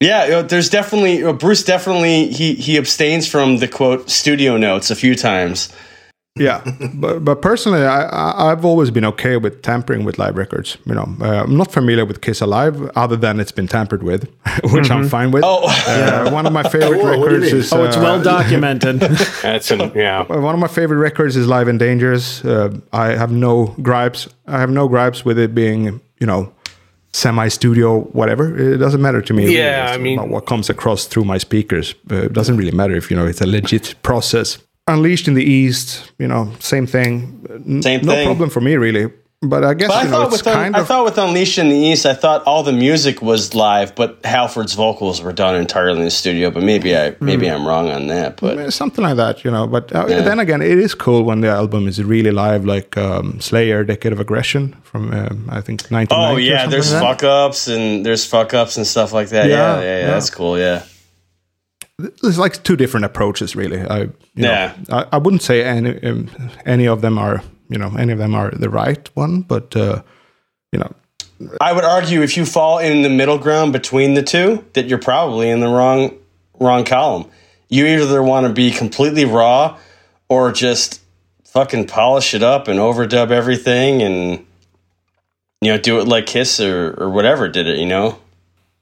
Yeah, 0.01 0.41
there's 0.43 0.71
definitely 0.71 1.31
Bruce. 1.35 1.63
Definitely, 1.63 2.29
he 2.29 2.55
he 2.55 2.79
abstains 2.79 3.29
from 3.29 3.59
the 3.59 3.69
quote 3.69 4.09
studio 4.09 4.57
notes 4.57 4.91
a 4.91 4.97
few 4.97 5.15
times. 5.15 5.69
Yeah, 6.37 6.63
but 6.95 7.23
but 7.23 7.43
personally, 7.43 7.85
I, 7.85 8.05
I 8.05 8.51
I've 8.51 8.65
always 8.65 8.91
been 8.91 9.05
okay 9.05 9.37
with 9.37 9.61
tampering 9.61 10.05
with 10.05 10.19
live 10.19 10.37
records. 10.37 10.79
You 10.87 10.95
know, 10.95 11.15
uh, 11.21 11.43
I'm 11.43 11.55
not 11.57 11.71
familiar 11.71 12.07
with 12.07 12.23
Kiss 12.23 12.41
Alive, 12.41 12.89
other 12.97 13.17
than 13.17 13.41
it's 13.41 13.53
been 13.53 13.69
tampered 13.69 14.03
with, 14.03 14.27
which 14.73 14.91
I'm 14.91 15.07
fine 15.07 15.33
with. 15.33 15.45
Oh. 15.45 15.65
uh, 15.67 16.31
one 16.31 16.47
of 16.47 16.53
my 16.55 16.63
favorite 16.63 17.03
Whoa, 17.03 17.19
what 17.19 17.29
do 17.29 17.35
you 17.35 17.41
records 17.41 17.53
is 17.53 17.73
Oh, 17.73 17.85
it's 17.85 17.97
uh, 17.97 18.01
well 18.01 18.23
documented. 18.23 19.01
That's 19.43 19.71
an, 19.71 19.93
yeah. 19.95 20.23
One 20.23 20.55
of 20.55 20.61
my 20.61 20.69
favorite 20.69 20.99
records 20.99 21.37
is 21.37 21.47
Live 21.47 21.69
and 21.69 21.79
Dangerous. 21.79 22.43
Uh, 22.43 22.79
I 22.93 23.09
have 23.09 23.33
no 23.33 23.75
gripes. 23.83 24.29
I 24.47 24.61
have 24.61 24.71
no 24.71 24.89
gripes 24.89 25.25
with 25.25 25.39
it 25.39 25.55
being, 25.55 26.01
you 26.21 26.27
know, 26.27 26.55
semi-studio, 27.13 28.01
whatever. 28.13 28.57
It 28.57 28.79
doesn't 28.79 29.01
matter 29.03 29.23
to 29.23 29.33
me. 29.35 29.43
really. 29.45 29.57
Yeah, 29.57 29.89
It's 29.89 29.99
I 29.99 29.99
mean- 30.03 30.19
about 30.19 30.31
what 30.31 30.47
comes 30.47 30.71
across 30.71 31.07
through 31.07 31.25
my 31.25 31.39
speakers. 31.39 31.95
Uh, 32.11 32.25
it 32.27 32.33
doesn't 32.33 32.57
really 32.57 32.73
matter 32.77 32.95
if 32.97 33.11
you 33.11 33.17
know 33.17 33.27
it's 33.27 33.41
a 33.41 33.47
legit 33.47 33.95
process. 34.03 34.59
Unleashed 34.87 35.29
in 35.29 35.35
the 35.35 35.45
East, 35.45 36.13
you 36.19 36.27
know, 36.27 36.51
same 36.59 36.87
thing. 36.87 37.47
N- 37.67 37.83
Same 37.83 38.05
no 38.05 38.13
thing. 38.13 38.27
problem 38.27 38.51
for 38.51 38.61
me 38.61 38.77
really. 38.77 39.11
But 39.43 39.65
I 39.65 39.73
guess 39.73 39.89
But 39.89 39.97
I 39.97 40.03
know 40.05 40.11
thought 40.11 40.33
with 40.33 40.47
Un- 40.47 40.53
kind 40.55 40.77
I 40.77 40.85
thought 40.85 41.05
with 41.07 41.17
Unleashed 41.17 41.57
in 41.57 41.71
the 41.71 41.75
East, 41.77 42.05
I 42.05 42.13
thought 42.13 42.43
all 42.45 42.63
the 42.63 42.75
music 42.75 43.23
was 43.23 43.55
live, 43.55 43.95
but 43.95 44.19
Halford's 44.23 44.75
vocals 44.75 45.23
were 45.23 45.33
done 45.33 45.57
entirely 45.57 45.99
in 46.01 46.05
the 46.05 46.11
studio. 46.11 46.51
But 46.51 46.63
maybe 46.63 46.95
I 46.95 47.17
maybe 47.21 47.47
Hmm. 47.49 47.55
I'm 47.55 47.67
wrong 47.67 47.89
on 47.91 48.09
that. 48.09 48.37
But 48.39 48.71
something 48.75 49.03
like 49.03 49.17
that, 49.17 49.43
you 49.43 49.51
know. 49.51 49.67
But 49.67 49.95
uh, 49.95 50.05
Yeah. 50.11 50.21
then 50.21 50.41
again, 50.41 50.61
it 50.61 50.77
is 50.79 50.95
cool 50.95 51.23
when 51.23 51.41
the 51.41 51.49
album 51.49 51.89
is 51.89 52.05
really 52.05 52.33
live, 52.33 52.67
like 52.67 52.99
um, 52.99 53.41
Slayer, 53.41 53.83
Decade 53.83 54.13
of 54.13 54.21
Aggression 54.21 54.77
from 54.83 55.11
um, 55.15 55.49
I 55.49 55.63
think 55.63 55.89
1990. 55.89 56.15
oh 56.15 56.37
yeah, 56.37 56.67
there's 56.67 56.93
like 56.93 57.01
fuck 57.03 57.25
ups 57.25 57.67
and 57.67 58.05
there's 58.05 58.27
fuck 58.27 58.53
ups 58.53 58.77
and 58.77 58.87
stuff 58.87 59.15
like 59.15 59.31
that. 59.31 59.49
Yeah, 59.49 59.57
Yeah, 59.57 59.77
yeah, 59.77 59.83
yeah, 59.85 59.99
yeah. 60.01 60.07
that's 60.09 60.29
cool. 60.29 60.59
Yeah, 60.59 60.83
there's 61.99 62.39
like 62.39 62.63
two 62.63 62.77
different 62.77 63.05
approaches 63.07 63.57
really 63.57 63.81
i 63.81 64.01
you 64.01 64.13
know, 64.37 64.51
Yeah. 64.53 64.73
I, 64.91 65.07
I 65.13 65.19
wouldn't 65.19 65.43
say 65.43 65.65
any 65.65 65.99
um, 66.03 66.29
any 66.67 66.87
of 66.89 67.01
them 67.01 67.17
are 67.19 67.43
you 67.71 67.79
know 67.79 67.95
any 67.97 68.13
of 68.13 68.19
them 68.19 68.35
are 68.35 68.51
the 68.51 68.69
right 68.69 69.09
one 69.15 69.41
but 69.41 69.75
uh 69.77 70.03
you 70.73 70.79
know 70.79 70.93
I 71.61 71.73
would 71.73 71.85
argue 71.85 72.21
if 72.23 72.37
you 72.37 72.45
fall 72.45 72.79
in 72.79 73.01
the 73.03 73.09
middle 73.09 73.39
ground 73.39 73.73
between 73.73 74.13
the 74.13 74.23
two, 74.23 74.63
that 74.75 74.89
you're 74.89 74.99
probably 74.99 75.49
in 75.49 75.61
the 75.61 75.69
wrong 75.69 76.19
wrong 76.59 76.85
column. 76.85 77.31
You 77.71 77.87
either 77.87 78.23
want 78.23 78.47
to 78.47 78.53
be 78.53 78.71
completely 78.71 79.25
raw 79.25 79.79
or 80.29 80.53
just 80.53 81.01
fucking 81.45 81.87
polish 81.87 82.35
it 82.35 82.43
up 82.43 82.69
and 82.69 82.79
overdub 82.79 83.31
everything 83.31 84.03
and 84.03 84.45
you 85.63 85.73
know 85.73 85.79
do 85.79 85.99
it 85.99 86.07
like 86.07 86.27
Kiss 86.27 86.61
or 86.61 86.95
or 86.99 87.09
whatever 87.09 87.49
did 87.49 87.67
it. 87.67 87.79
You 87.79 87.87
know. 87.87 88.19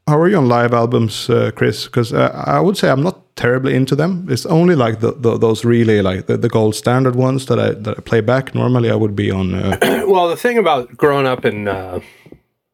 how 0.09 0.19
are 0.19 0.29
you 0.29 0.37
on 0.37 0.49
live 0.49 0.73
albums 0.73 1.31
uh, 1.31 1.51
chris 1.55 1.85
because 1.85 2.13
uh, 2.13 2.33
i 2.47 2.59
would 2.59 2.77
say 2.77 2.89
i'm 2.89 3.03
not 3.03 3.28
terribly 3.39 3.75
into 3.75 3.95
them 3.95 4.27
it's 4.29 4.47
only 4.47 4.75
like 4.75 4.99
the, 5.01 5.13
the 5.13 5.39
those 5.39 5.65
really 5.65 6.03
like 6.03 6.27
the, 6.27 6.37
the 6.37 6.49
gold 6.49 6.75
standard 6.75 7.15
ones 7.15 7.47
that 7.47 7.59
i 7.59 7.71
that 7.85 7.95
i 7.99 8.01
play 8.01 8.21
back 8.21 8.55
normally 8.55 8.91
i 8.91 8.95
would 8.95 9.15
be 9.15 9.31
on 9.31 9.55
uh, 9.55 9.79
Well, 10.09 10.29
the 10.29 10.37
thing 10.37 10.57
about 10.57 10.97
growing 10.97 11.27
up 11.27 11.45
in 11.45 11.69
uh, 11.69 12.01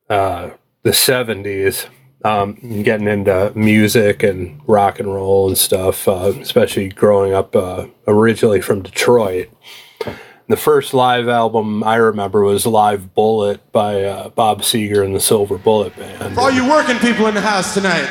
uh, 0.09 0.50
the 0.85 0.90
'70s, 0.90 1.87
um, 2.24 2.55
getting 2.85 3.09
into 3.09 3.53
music 3.57 4.22
and 4.22 4.61
rock 4.68 5.00
and 5.00 5.12
roll 5.12 5.48
and 5.48 5.59
stuff, 5.59 6.07
uh, 6.07 6.33
especially 6.40 6.90
growing 6.90 7.35
up 7.35 7.57
uh, 7.57 7.88
originally 8.07 8.61
from 8.61 8.83
Detroit. 8.83 9.48
The 10.46 10.57
first 10.57 10.94
live 10.94 11.27
album 11.27 11.83
I 11.83 11.96
remember 11.96 12.44
was 12.44 12.66
Live 12.66 13.14
Bullet 13.14 13.72
by 13.72 14.05
uh, 14.05 14.29
Bob 14.29 14.62
Seger 14.62 15.05
and 15.05 15.16
the 15.16 15.20
Silver 15.20 15.59
Bullet 15.59 15.96
Band. 15.96 16.35
For 16.35 16.40
all 16.40 16.50
you 16.53 16.68
working 16.68 16.98
people 16.98 17.27
in 17.27 17.35
the 17.35 17.40
house 17.40 17.74
tonight. 17.74 18.09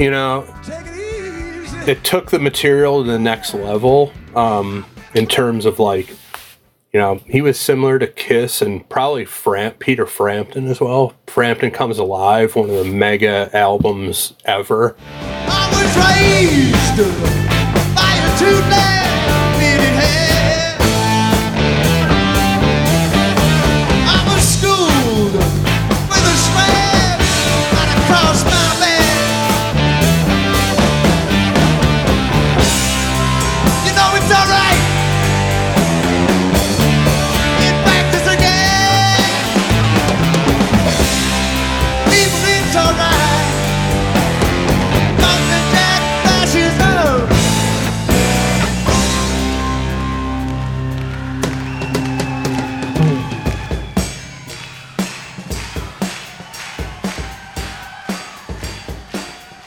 You 0.00 0.10
know, 0.10 0.46
it 1.86 2.02
took 2.04 2.30
the 2.30 2.38
material 2.38 3.04
to 3.04 3.10
the 3.10 3.18
next 3.18 3.52
level 3.52 4.14
um, 4.34 4.86
in 5.12 5.26
terms 5.26 5.66
of 5.66 5.78
like, 5.78 6.08
you 6.90 6.98
know, 6.98 7.16
he 7.26 7.42
was 7.42 7.60
similar 7.60 7.98
to 7.98 8.06
Kiss 8.06 8.62
and 8.62 8.88
probably 8.88 9.26
Fram- 9.26 9.74
Peter 9.74 10.06
Frampton 10.06 10.68
as 10.68 10.80
well. 10.80 11.12
Frampton 11.26 11.70
Comes 11.70 11.98
Alive, 11.98 12.56
one 12.56 12.70
of 12.70 12.76
the 12.76 12.84
mega 12.84 13.50
albums 13.52 14.32
ever. 14.46 14.96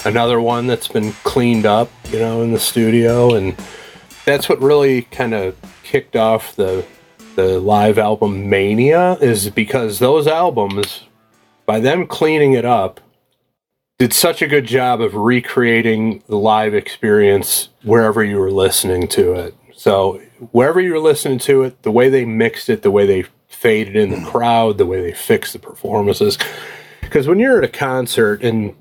Another 0.06 0.40
one 0.40 0.68
that's 0.68 0.88
been 0.88 1.14
cleaned 1.24 1.66
up, 1.66 1.90
you 2.10 2.20
know, 2.20 2.42
in 2.42 2.52
the 2.52 2.60
studio, 2.60 3.34
and 3.34 3.56
that's 4.26 4.48
what 4.50 4.60
really 4.62 5.04
kind 5.04 5.34
of 5.34 5.56
kicked 5.84 6.16
off 6.16 6.56
the 6.56 6.86
the 7.36 7.60
live 7.60 7.98
album 7.98 8.48
mania 8.50 9.14
is 9.14 9.50
because 9.50 10.00
those 10.00 10.28
albums, 10.28 11.04
by 11.66 11.80
them 11.80 12.06
cleaning 12.06 12.54
it 12.54 12.66
up, 12.66 13.00
did 13.98 14.14
such 14.14 14.42
a 14.42 14.48
good 14.48 14.66
job 14.66 15.02
of 15.02 15.16
recreating 15.16 16.24
the 16.28 16.38
live 16.38 16.74
experience 16.74 17.70
wherever 17.84 18.24
you 18.24 18.38
were 18.38 18.52
listening 18.52 19.08
to 19.08 19.34
it. 19.34 19.56
So 19.76 20.22
wherever 20.52 20.80
you 20.80 20.94
were 20.94 21.00
listening 21.00 21.40
to 21.40 21.64
it, 21.64 21.82
the 21.84 21.92
way 21.92 22.10
they 22.10 22.26
mixed 22.26 22.70
it, 22.70 22.82
the 22.82 22.92
way 22.92 23.06
they 23.06 23.26
faded 23.48 23.96
in 23.96 24.10
the 24.10 24.18
mm. 24.18 24.28
crowd, 24.28 24.78
the 24.78 24.86
way 24.86 25.02
they 25.02 25.14
fixed 25.14 25.54
the 25.54 25.60
performances. 25.60 26.38
Because 27.02 27.28
when 27.28 27.40
you're 27.40 27.58
at 27.58 27.64
a 27.64 27.68
concert 27.68 28.44
and 28.44 28.76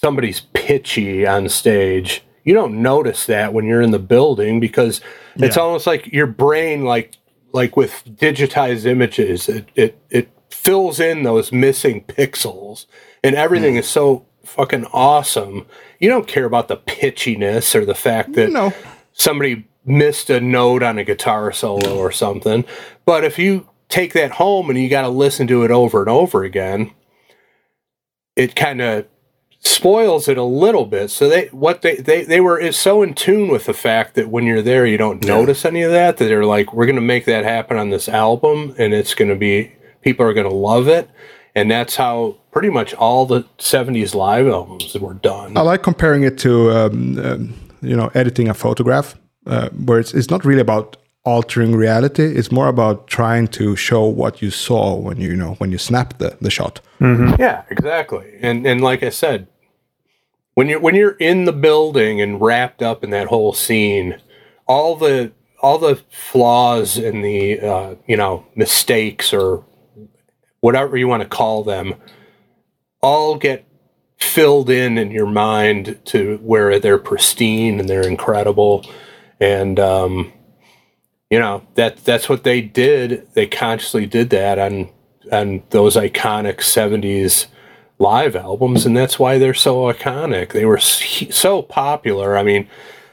somebody's 0.00 0.40
pitchy 0.54 1.26
on 1.26 1.48
stage, 1.48 2.22
you 2.44 2.54
don't 2.54 2.80
notice 2.80 3.26
that 3.26 3.52
when 3.52 3.66
you're 3.66 3.82
in 3.82 3.90
the 3.90 3.98
building 3.98 4.60
because 4.60 5.00
it's 5.36 5.56
almost 5.56 5.86
like 5.86 6.06
your 6.06 6.26
brain, 6.26 6.84
like 6.84 7.16
like 7.52 7.76
with 7.76 8.02
digitized 8.06 8.86
images, 8.86 9.48
it 9.48 9.68
it, 9.74 9.98
it 10.10 10.30
fills 10.50 11.00
in 11.00 11.22
those 11.22 11.52
missing 11.52 12.02
pixels, 12.04 12.86
and 13.22 13.36
everything 13.36 13.74
hmm. 13.74 13.80
is 13.80 13.88
so 13.88 14.26
fucking 14.44 14.86
awesome. 14.86 15.66
You 15.98 16.08
don't 16.08 16.26
care 16.26 16.44
about 16.44 16.68
the 16.68 16.78
pitchiness 16.78 17.74
or 17.74 17.84
the 17.84 17.94
fact 17.94 18.32
that 18.32 18.50
No. 18.50 18.72
somebody 19.12 19.68
missed 19.84 20.30
a 20.30 20.40
note 20.40 20.82
on 20.82 20.98
a 20.98 21.04
guitar 21.04 21.52
solo 21.52 21.96
or 21.96 22.10
something. 22.10 22.64
But 23.04 23.22
if 23.24 23.38
you 23.38 23.68
take 23.88 24.12
that 24.14 24.32
home 24.32 24.70
and 24.70 24.78
you 24.78 24.88
got 24.88 25.02
to 25.02 25.08
listen 25.08 25.46
to 25.48 25.62
it 25.62 25.70
over 25.70 26.00
and 26.00 26.08
over 26.08 26.42
again, 26.42 26.92
it 28.34 28.56
kind 28.56 28.80
of 28.80 29.06
spoils 29.60 30.28
it 30.28 30.38
a 30.38 30.42
little 30.44 30.86
bit. 30.86 31.10
So 31.10 31.28
they 31.28 31.46
what 31.48 31.82
they 31.82 31.96
they 31.96 32.24
they 32.24 32.40
were 32.40 32.58
is 32.58 32.76
so 32.76 33.02
in 33.02 33.14
tune 33.14 33.48
with 33.48 33.66
the 33.66 33.74
fact 33.74 34.14
that 34.14 34.28
when 34.28 34.44
you're 34.44 34.62
there 34.62 34.86
you 34.86 34.96
don't 34.96 35.24
notice 35.24 35.64
any 35.64 35.82
of 35.82 35.92
that 35.92 36.16
that 36.16 36.24
they're 36.24 36.44
like 36.44 36.72
we're 36.72 36.86
going 36.86 36.96
to 36.96 37.02
make 37.02 37.26
that 37.26 37.44
happen 37.44 37.76
on 37.76 37.90
this 37.90 38.08
album 38.08 38.74
and 38.78 38.92
it's 38.94 39.14
going 39.14 39.28
to 39.28 39.36
be 39.36 39.72
people 40.02 40.24
are 40.24 40.32
going 40.32 40.48
to 40.48 40.54
love 40.54 40.88
it 40.88 41.08
and 41.54 41.70
that's 41.70 41.96
how 41.96 42.36
pretty 42.52 42.70
much 42.70 42.94
all 42.94 43.26
the 43.26 43.42
70s 43.58 44.14
live 44.14 44.46
albums 44.46 44.94
were 44.94 45.14
done. 45.14 45.56
I 45.56 45.62
like 45.62 45.82
comparing 45.82 46.22
it 46.22 46.38
to 46.38 46.70
um, 46.70 47.18
um, 47.18 47.54
you 47.82 47.96
know 47.96 48.10
editing 48.14 48.48
a 48.48 48.54
photograph, 48.54 49.16
uh, 49.46 49.68
where 49.70 49.98
it's 49.98 50.14
it's 50.14 50.30
not 50.30 50.44
really 50.44 50.60
about 50.60 50.96
altering 51.24 51.74
reality. 51.74 52.24
It's 52.24 52.50
more 52.50 52.68
about 52.68 53.06
trying 53.06 53.48
to 53.48 53.76
show 53.76 54.04
what 54.04 54.40
you 54.40 54.50
saw 54.50 54.94
when 54.96 55.20
you, 55.20 55.30
you 55.30 55.36
know 55.36 55.54
when 55.54 55.70
you 55.70 55.78
snap 55.78 56.18
the 56.18 56.36
the 56.40 56.50
shot. 56.50 56.80
Yeah, 57.00 57.62
exactly. 57.70 58.38
And 58.40 58.66
and 58.66 58.80
like 58.80 59.02
I 59.02 59.10
said, 59.10 59.48
when 60.54 60.68
you're 60.68 60.80
when 60.80 60.94
you're 60.94 61.16
in 61.18 61.44
the 61.44 61.52
building 61.52 62.20
and 62.20 62.40
wrapped 62.40 62.82
up 62.82 63.04
in 63.04 63.10
that 63.10 63.28
whole 63.28 63.52
scene, 63.52 64.20
all 64.66 64.96
the 64.96 65.32
all 65.62 65.78
the 65.78 66.02
flaws 66.10 66.96
and 66.96 67.24
the 67.24 67.60
uh, 67.60 67.94
you 68.06 68.16
know 68.16 68.46
mistakes 68.54 69.32
or 69.32 69.64
whatever 70.60 70.96
you 70.96 71.08
want 71.08 71.22
to 71.22 71.28
call 71.28 71.64
them, 71.64 71.94
all 73.02 73.36
get 73.36 73.66
filled 74.18 74.68
in 74.68 74.98
in 74.98 75.10
your 75.10 75.26
mind 75.26 75.98
to 76.04 76.36
where 76.42 76.78
they're 76.78 76.98
pristine 76.98 77.80
and 77.80 77.88
they're 77.88 78.06
incredible, 78.06 78.84
and 79.38 79.78
um, 79.80 80.32
you 81.30 81.38
know 81.38 81.62
that 81.74 82.04
that's 82.04 82.28
what 82.28 82.44
they 82.44 82.60
did. 82.60 83.26
They 83.34 83.46
consciously 83.46 84.06
did 84.06 84.30
that 84.30 84.58
on 84.58 84.90
on 85.32 85.62
those 85.70 85.96
iconic 85.96 86.56
'70s 86.56 87.46
live 87.98 88.34
albums, 88.34 88.84
and 88.84 88.96
that's 88.96 89.18
why 89.18 89.38
they're 89.38 89.54
so 89.54 89.92
iconic. 89.92 90.52
They 90.52 90.64
were 90.64 90.78
so 90.78 91.62
popular. 91.62 92.36
I 92.36 92.42
mean, 92.42 92.68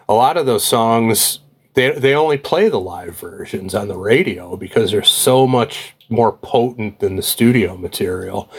a 0.10 0.14
lot 0.14 0.38
of 0.38 0.46
those 0.46 0.66
songs 0.66 1.40
they 1.78 1.92
they 1.92 2.16
only 2.16 2.40
play 2.40 2.70
the 2.70 2.80
live 2.80 3.18
versions 3.20 3.76
on 3.76 3.88
the 3.88 3.98
radio 3.98 4.58
because 4.58 4.92
they're 4.92 5.04
so 5.04 5.46
much 5.46 5.94
more 6.10 6.34
potent 6.34 7.00
than 7.00 7.16
the 7.16 7.22
studio 7.22 7.78
material. 7.78 8.52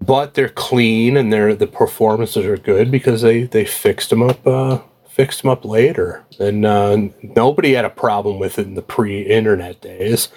But 0.00 0.34
they're 0.34 0.50
clean 0.50 1.16
and 1.16 1.32
they're 1.32 1.54
the 1.54 1.66
performances 1.66 2.44
are 2.44 2.58
good 2.58 2.90
because 2.90 3.22
they 3.22 3.44
they 3.44 3.64
fixed 3.64 4.10
them 4.10 4.22
up 4.22 4.46
uh, 4.46 4.80
fixed 5.12 5.42
them 5.42 5.50
up 5.50 5.62
later, 5.62 6.24
and 6.40 6.64
uh, 6.64 6.96
nobody 7.22 7.74
had 7.74 7.84
a 7.84 7.90
problem 7.90 8.38
with 8.38 8.58
it 8.58 8.66
in 8.66 8.74
the 8.74 8.82
pre-internet 8.82 9.78
days. 9.82 10.28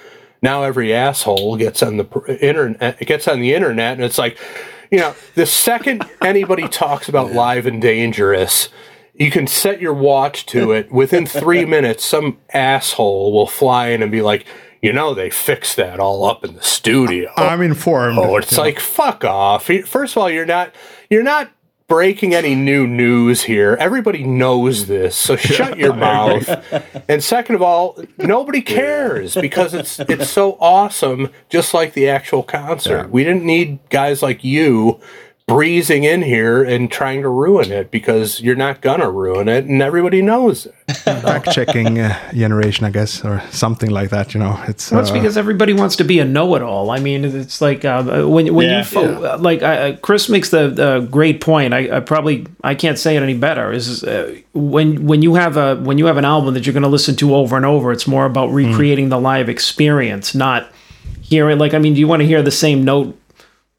Now 0.42 0.64
every 0.64 0.94
asshole 0.94 1.56
gets 1.56 1.82
on 1.82 1.96
the 1.96 2.04
pr- 2.04 2.32
internet 2.32 3.00
gets 3.00 3.26
on 3.26 3.40
the 3.40 3.54
internet, 3.54 3.94
and 3.94 4.04
it's 4.04 4.18
like, 4.18 4.38
you 4.92 5.00
know, 5.00 5.16
the 5.36 5.46
second 5.46 6.04
anybody 6.22 6.68
talks 6.68 7.08
about 7.08 7.32
live 7.32 7.66
and 7.66 7.82
dangerous, 7.82 8.68
you 9.14 9.32
can 9.32 9.48
set 9.48 9.80
your 9.80 9.94
watch 9.94 10.46
to 10.48 10.72
it. 10.74 10.92
Within 10.92 11.26
three 11.26 11.64
minutes, 11.64 12.04
some 12.04 12.40
asshole 12.54 13.32
will 13.32 13.48
fly 13.48 13.88
in 13.88 14.04
and 14.04 14.12
be 14.12 14.22
like, 14.22 14.46
you 14.82 14.92
know, 14.92 15.14
they 15.14 15.30
fixed 15.30 15.78
that 15.78 16.02
all 16.02 16.26
up 16.26 16.44
in 16.44 16.54
the 16.54 16.62
studio. 16.62 17.32
I'm 17.38 17.62
informed. 17.62 18.20
Oh, 18.20 18.36
it's 18.36 18.58
like 18.58 18.82
fuck 18.82 19.24
off. 19.24 19.68
First 19.86 20.18
of 20.18 20.18
all, 20.18 20.30
you're 20.30 20.46
not 20.46 20.76
you're 21.10 21.24
not 21.24 21.50
breaking 21.88 22.34
any 22.34 22.56
new 22.56 22.88
news 22.88 23.44
here. 23.44 23.78
Everybody 23.80 24.24
knows 24.24 24.88
this, 24.88 25.16
so 25.16 25.36
shut 25.36 25.78
your 25.78 25.94
mouth. 26.08 26.50
And 27.08 27.24
second 27.24 27.56
of 27.56 27.62
all, 27.62 27.98
nobody 28.18 28.62
cares 28.62 29.36
because 29.42 29.74
it's 29.74 30.00
it's 30.00 30.30
so 30.30 30.58
awesome, 30.60 31.30
just 31.50 31.74
like 31.74 31.94
the 31.94 32.10
actual 32.10 32.44
concert. 32.44 33.10
We 33.10 33.24
didn't 33.24 33.44
need 33.44 33.80
guys 33.90 34.22
like 34.24 34.44
you 34.44 35.00
breezing 35.48 36.04
in 36.06 36.24
here 36.24 36.64
and 36.64 36.92
trying 36.92 37.22
to 37.22 37.30
ruin 37.30 37.72
it 37.72 37.92
because 37.92 38.42
you're 38.42 38.56
not 38.56 38.82
gonna 38.82 39.10
ruin 39.10 39.48
it, 39.48 39.66
and 39.66 39.80
everybody 39.82 40.20
knows 40.22 40.66
it. 40.66 40.74
fact 40.96 41.52
checking 41.52 42.00
uh, 42.00 42.18
generation, 42.34 42.84
I 42.86 42.90
guess, 42.90 43.24
or 43.24 43.44
something 43.52 43.92
like 43.92 44.10
that. 44.10 44.34
You 44.34 44.40
know, 44.40 44.60
it's 44.68 44.92
Well, 44.92 45.02
it's 45.02 45.12
uh, 45.12 45.14
because 45.14 45.38
everybody 45.38 45.74
wants 45.74 45.96
to 45.98 46.04
be 46.04 46.20
a 46.20 46.26
know-it-all. 46.26 46.90
I 46.90 47.00
mean, 47.00 47.24
it's 47.26 47.62
like 47.62 47.86
uh, 47.86 48.26
when 48.26 48.54
when 48.56 48.68
Yeah. 48.70 48.80
you 48.80 48.84
fo- 48.86 49.38
like 49.38 49.62
I, 49.62 49.90
I- 49.90 49.94
Chris 49.94 50.30
makes 50.30 50.50
the 50.50 50.84
uh, 50.84 51.00
great 51.02 51.42
point. 51.42 51.76
I, 51.76 51.98
I 51.98 52.00
probably 52.00 52.48
I 52.64 52.74
can't 52.74 52.98
say 52.98 53.16
it 53.16 53.22
any 53.22 53.36
better. 53.38 53.72
Is 53.72 54.04
uh, 54.04 54.36
when 54.54 55.06
when 55.06 55.22
you 55.22 55.36
have 55.36 55.58
a 55.58 55.76
when 55.76 56.00
you 56.00 56.08
have 56.08 56.18
an 56.18 56.26
album 56.26 56.56
that 56.56 56.66
you're 56.66 56.74
going 56.74 56.84
to 56.84 56.90
listen 56.90 57.16
to 57.18 57.36
over 57.36 57.56
and 57.56 57.66
over, 57.68 57.92
it's 57.92 58.08
more 58.08 58.26
about 58.26 58.48
recreating 58.52 59.10
the 59.10 59.20
live 59.20 59.48
experience, 59.48 60.34
not 60.34 60.72
hearing. 61.22 61.60
Like, 61.60 61.76
I 61.76 61.78
mean, 61.80 61.94
do 61.94 62.00
you 62.00 62.08
want 62.08 62.22
to 62.22 62.28
hear 62.28 62.42
the 62.42 62.52
same 62.52 62.84
note 62.84 63.16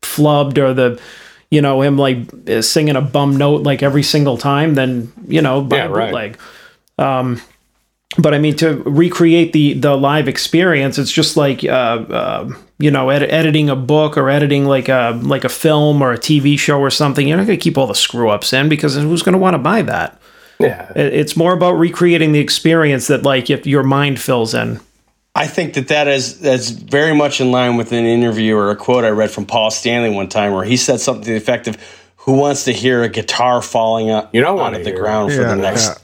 flubbed 0.03 0.59
or 0.59 0.73
the 0.73 1.01
you 1.51 1.61
know 1.61 1.83
him 1.83 1.97
like 1.99 2.19
uh, 2.49 2.63
singing 2.63 2.97
a 2.97 3.01
bum 3.01 3.37
note 3.37 3.63
like 3.63 3.83
every 3.83 4.03
single 4.03 4.37
time? 4.39 4.75
Then 4.75 5.13
you 5.27 5.43
know, 5.43 5.61
buy 5.63 5.77
Yeah, 5.79 5.87
right. 5.87 6.11
bootleg 6.11 6.39
but 8.19 8.33
I 8.33 8.39
mean 8.39 8.57
to 8.57 8.77
recreate 8.87 9.53
the 9.53 9.75
the 9.75 9.95
live 9.97 10.27
experience, 10.29 10.97
it's 10.97 11.11
just 11.13 11.37
like 11.37 11.63
uh, 11.65 11.69
uh, 12.09 12.51
you 12.79 12.91
know 12.91 13.11
ed- 13.11 13.25
editing 13.25 13.69
a 13.69 13.77
book 13.77 14.17
or 14.17 14.31
editing 14.31 14.65
like 14.65 14.89
a 14.89 15.19
like 15.23 15.45
a 15.45 15.49
film 15.51 16.01
or 16.01 16.13
a 16.13 16.19
TV 16.19 16.59
show 16.59 16.81
or 16.81 16.91
something. 16.91 17.29
You're 17.29 17.37
not 17.37 17.47
going 17.47 17.59
to 17.59 17.63
keep 17.63 17.77
all 17.77 17.87
the 17.87 17.95
screw 17.95 18.31
ups 18.31 18.53
in 18.55 18.69
because 18.71 18.95
who's 18.95 19.23
going 19.23 19.35
to 19.35 19.39
want 19.39 19.55
to 19.55 19.59
buy 19.59 19.83
that? 19.83 20.19
Yeah. 20.59 20.91
It- 20.97 21.13
It's 21.13 21.37
more 21.37 21.53
about 21.53 21.73
recreating 21.73 22.33
the 22.33 22.39
experience 22.41 23.09
that 23.09 23.23
like 23.25 23.51
if 23.51 23.67
your 23.67 23.83
mind 23.83 24.19
fills 24.21 24.55
in. 24.55 24.81
I 25.37 25.47
think 25.47 25.75
that 25.75 25.89
that 25.89 26.09
is 26.09 26.41
that's 26.41 26.71
very 26.71 27.15
much 27.15 27.41
in 27.41 27.51
line 27.51 27.77
with 27.77 27.93
an 27.93 28.05
interview 28.07 28.57
or 28.57 28.71
a 28.71 28.77
quote 28.77 29.05
I 29.05 29.11
read 29.11 29.31
from 29.31 29.45
Paul 29.47 29.71
Stanley 29.71 30.11
one 30.11 30.29
time 30.29 30.53
where 30.53 30.65
he 30.65 30.77
said 30.77 30.99
something 31.01 31.25
to 31.25 31.31
the 31.31 31.37
effect 31.37 31.69
of, 31.69 31.77
"Who 32.25 32.33
wants 32.33 32.65
to 32.65 32.73
hear 32.73 33.03
a 33.03 33.09
guitar 33.09 33.61
falling 33.61 34.11
out, 34.11 34.31
You 34.33 34.41
don't 34.41 34.59
out 34.59 34.63
wanna 34.63 34.79
of 34.79 34.85
the 34.85 34.91
hear 34.91 34.99
it. 34.99 35.03
ground 35.03 35.33
for 35.33 35.43
Yeah, 35.43 35.49
the 35.49 35.57
next 35.57 35.87
yeah. 35.89 35.95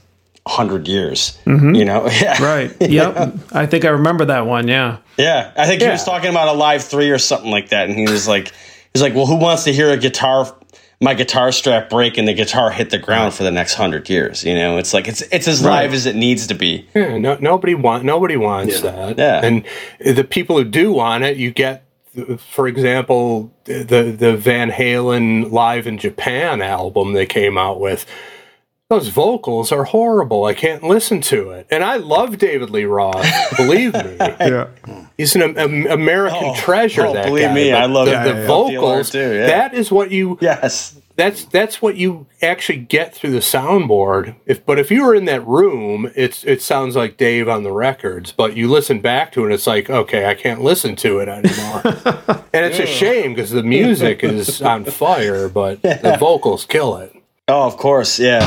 hundred 0.53 0.87
years?" 0.87 1.37
Mm-hmm. 1.47 1.73
You 1.73 1.85
know, 1.85 2.07
yeah, 2.21 2.43
Right. 2.43 2.75
Yep. 2.79 3.33
I 3.53 3.65
think 3.65 3.85
I 3.85 3.89
remember 3.89 4.25
that 4.25 4.45
one. 4.45 4.67
Yeah. 4.67 4.97
yeah. 5.17 5.51
I 5.57 5.65
think 5.65 5.81
he 5.81 5.87
was 5.89 6.03
talking 6.03 6.29
about 6.29 6.47
a 6.49 6.53
live 6.53 6.83
three 6.83 7.09
or 7.09 7.17
something 7.17 7.49
like 7.49 7.69
that, 7.69 7.89
and 7.89 7.97
he 7.97 8.07
was 8.07 8.27
like, 8.27 8.51
"He's 8.93 9.01
like, 9.01 9.15
well, 9.15 9.25
who 9.25 9.35
wants 9.37 9.63
to 9.63 9.73
hear 9.73 9.89
a 9.89 9.97
guitar?" 9.97 10.53
My 11.03 11.13
guitar 11.13 11.51
strap 11.51 11.89
break 11.89 12.17
and 12.17 12.27
the 12.27 12.33
guitar 12.33 12.71
hit 12.71 12.89
the 12.89 12.97
ground 12.97 13.33
for 13.33 13.43
the 13.43 13.51
next 13.51 13.73
hundred 13.73 14.09
years. 14.09 14.43
You 14.43 14.55
know, 14.55 14.77
it's 14.77 14.93
like 14.93 15.07
it's 15.07 15.21
it's 15.31 15.47
as 15.47 15.63
live 15.63 15.93
as 15.93 16.05
it 16.05 16.15
needs 16.15 16.47
to 16.47 16.53
be. 16.55 16.87
Yeah, 16.95 17.17
no, 17.17 17.37
nobody 17.41 17.75
want 17.75 18.03
nobody 18.05 18.37
wants 18.37 18.81
that. 18.81 19.17
Yeah. 19.17 19.41
and 19.43 19.65
the 19.99 20.23
people 20.23 20.57
who 20.57 20.63
do 20.63 20.93
want 20.93 21.23
it, 21.25 21.35
you 21.37 21.51
get, 21.51 21.85
for 22.39 22.67
example, 22.67 23.51
the 23.65 24.15
the 24.17 24.37
Van 24.37 24.71
Halen 24.71 25.51
live 25.51 25.87
in 25.87 25.97
Japan 25.97 26.61
album 26.61 27.13
they 27.13 27.25
came 27.25 27.57
out 27.57 27.79
with. 27.79 28.05
Those 28.93 29.07
vocals 29.07 29.71
are 29.71 29.85
horrible. 29.85 30.45
I 30.45 30.53
can't 30.53 30.83
listen 30.83 31.19
to 31.21 31.49
it, 31.49 31.65
and 31.71 31.83
I 31.83 31.95
love 31.97 32.37
David 32.37 32.69
Lee 32.69 32.85
Roth. 32.85 33.25
believe 33.57 33.93
me, 33.93 34.15
Yeah. 34.19 34.67
he's 35.17 35.35
an 35.35 35.57
am- 35.57 35.87
American 35.87 36.39
oh, 36.51 36.55
treasure. 36.55 37.07
oh, 37.07 37.13
that 37.13 37.25
believe 37.25 37.47
guy. 37.47 37.53
me, 37.55 37.71
But 37.71 37.81
I 37.81 37.85
love 37.87 38.05
the, 38.05 38.17
him. 38.19 38.23
the 38.23 38.33
Yeah, 38.33 38.39
yeah. 38.41 38.47
Vocals. 38.47 39.09
too, 39.09 39.33
yeah. 39.33 39.47
That 39.47 39.73
is 39.73 39.91
what 39.91 40.11
you 40.11 40.37
Yes. 40.41 40.95
that's 41.15 41.45
that's 41.45 41.81
what 41.81 41.95
you 41.95 42.27
actually 42.43 42.77
get 42.79 43.15
through 43.15 43.31
the 43.31 43.39
soundboard. 43.39 44.35
If 44.45 44.63
but 44.63 44.77
if 44.77 44.91
you 44.91 45.03
were 45.05 45.15
in 45.15 45.25
that 45.25 45.45
room, 45.47 46.11
it's 46.15 46.43
it 46.43 46.61
sounds 46.61 46.95
like 46.95 47.17
Dave 47.17 47.49
on 47.49 47.63
the 47.63 47.71
records. 47.71 48.31
But 48.31 48.55
you 48.55 48.69
listen 48.69 48.99
back 49.01 49.31
to 49.31 49.41
it, 49.41 49.45
and 49.45 49.53
it's 49.53 49.65
like 49.65 49.89
okay, 49.89 50.27
I 50.27 50.35
can't 50.35 50.61
listen 50.61 50.95
to 50.97 51.17
it 51.17 51.29
anymore. 51.29 51.81
and 52.53 52.63
it's 52.65 52.77
a 52.79 52.85
shame 52.85 53.33
because 53.33 53.49
the 53.49 53.63
music 53.63 54.23
is 54.23 54.61
on 54.61 54.85
fire, 54.85 55.49
but 55.49 55.81
the 55.81 56.15
vocals 56.19 56.65
kill 56.65 56.97
it. 56.97 57.11
Oh, 57.49 57.67
of 57.67 57.75
course, 57.75 58.19
yeah. 58.19 58.39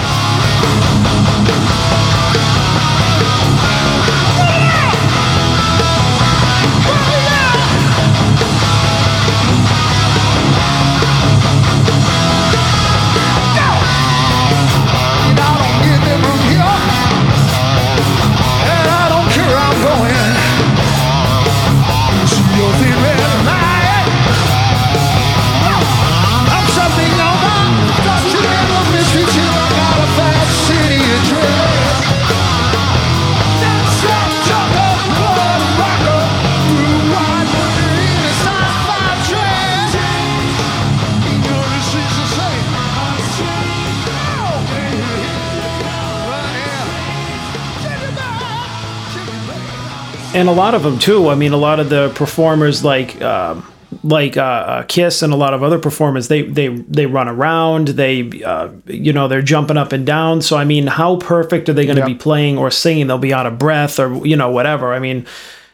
And 50.36 50.48
a 50.48 50.52
lot 50.52 50.74
of 50.74 50.82
them 50.82 50.98
too. 50.98 51.28
I 51.28 51.34
mean, 51.34 51.52
a 51.52 51.56
lot 51.56 51.80
of 51.80 51.88
the 51.88 52.10
performers 52.14 52.84
like 52.84 53.20
um, 53.22 53.66
like 54.02 54.36
uh, 54.36 54.42
uh, 54.42 54.82
Kiss 54.84 55.22
and 55.22 55.32
a 55.32 55.36
lot 55.36 55.54
of 55.54 55.62
other 55.62 55.78
performers, 55.78 56.28
they 56.28 56.42
they 56.42 56.68
they 56.68 57.06
run 57.06 57.28
around. 57.28 57.88
They 57.88 58.42
uh, 58.42 58.68
you 58.86 59.12
know 59.12 59.28
they're 59.28 59.42
jumping 59.42 59.76
up 59.76 59.92
and 59.92 60.04
down. 60.06 60.42
So 60.42 60.56
I 60.56 60.64
mean, 60.64 60.86
how 60.86 61.16
perfect 61.16 61.68
are 61.68 61.72
they 61.72 61.84
going 61.86 61.96
to 61.96 62.02
Yeah. 62.02 62.08
be 62.08 62.14
playing 62.14 62.58
or 62.58 62.70
singing? 62.70 63.06
They'll 63.06 63.18
be 63.18 63.32
out 63.34 63.46
of 63.46 63.58
breath 63.58 63.98
or 63.98 64.24
you 64.26 64.36
know 64.36 64.50
whatever. 64.50 64.92
I 64.92 64.98
mean, 64.98 65.26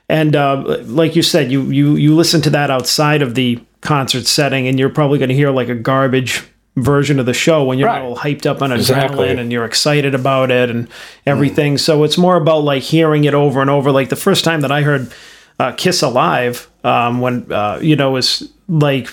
and 0.09 0.37
uh, 0.37 0.79
like 0.85 1.17
you 1.17 1.23
said, 1.23 1.51
you 1.51 1.63
you 1.71 1.97
you 1.97 2.15
listen 2.15 2.41
to 2.43 2.51
that 2.51 2.71
outside 2.71 3.23
of 3.23 3.35
the 3.35 3.59
concert 3.81 4.27
setting, 4.27 4.69
and 4.69 4.79
you're 4.79 4.89
probably 4.91 5.19
going 5.19 5.31
to 5.31 5.35
hear 5.35 5.51
like 5.51 5.69
a 5.69 5.75
garbage 5.75 6.45
version 6.77 7.19
of 7.21 7.27
the 7.27 7.35
show 7.35 7.63
when 7.65 7.79
you're 7.79 7.89
Right. 7.89 8.01
all 8.03 8.17
hyped 8.17 8.47
up 8.47 8.63
on 8.63 8.73
Exactly. 8.73 9.27
adrenaline 9.29 9.39
and 9.39 9.53
you're 9.53 9.65
excited 9.67 10.15
about 10.15 10.51
it 10.51 10.71
and 10.71 10.89
everything. 11.27 11.77
So 11.79 12.03
it's 12.05 12.17
more 12.17 12.37
about 12.37 12.65
like 12.65 12.83
hearing 12.83 13.25
it 13.25 13.35
over 13.35 13.61
and 13.61 13.69
over. 13.69 13.93
Like 13.93 14.09
the 14.09 14.17
first 14.17 14.45
time 14.45 14.63
that 14.63 14.73
I 14.73 14.83
heard 14.83 15.13
uh, 15.61 15.73
Kiss 15.73 16.01
Alive, 16.03 16.69
um, 16.83 17.21
when 17.21 17.51
uh, 17.53 17.79
you 17.83 17.95
know, 17.97 18.09
it 18.11 18.13
was 18.13 18.51
like 18.69 19.13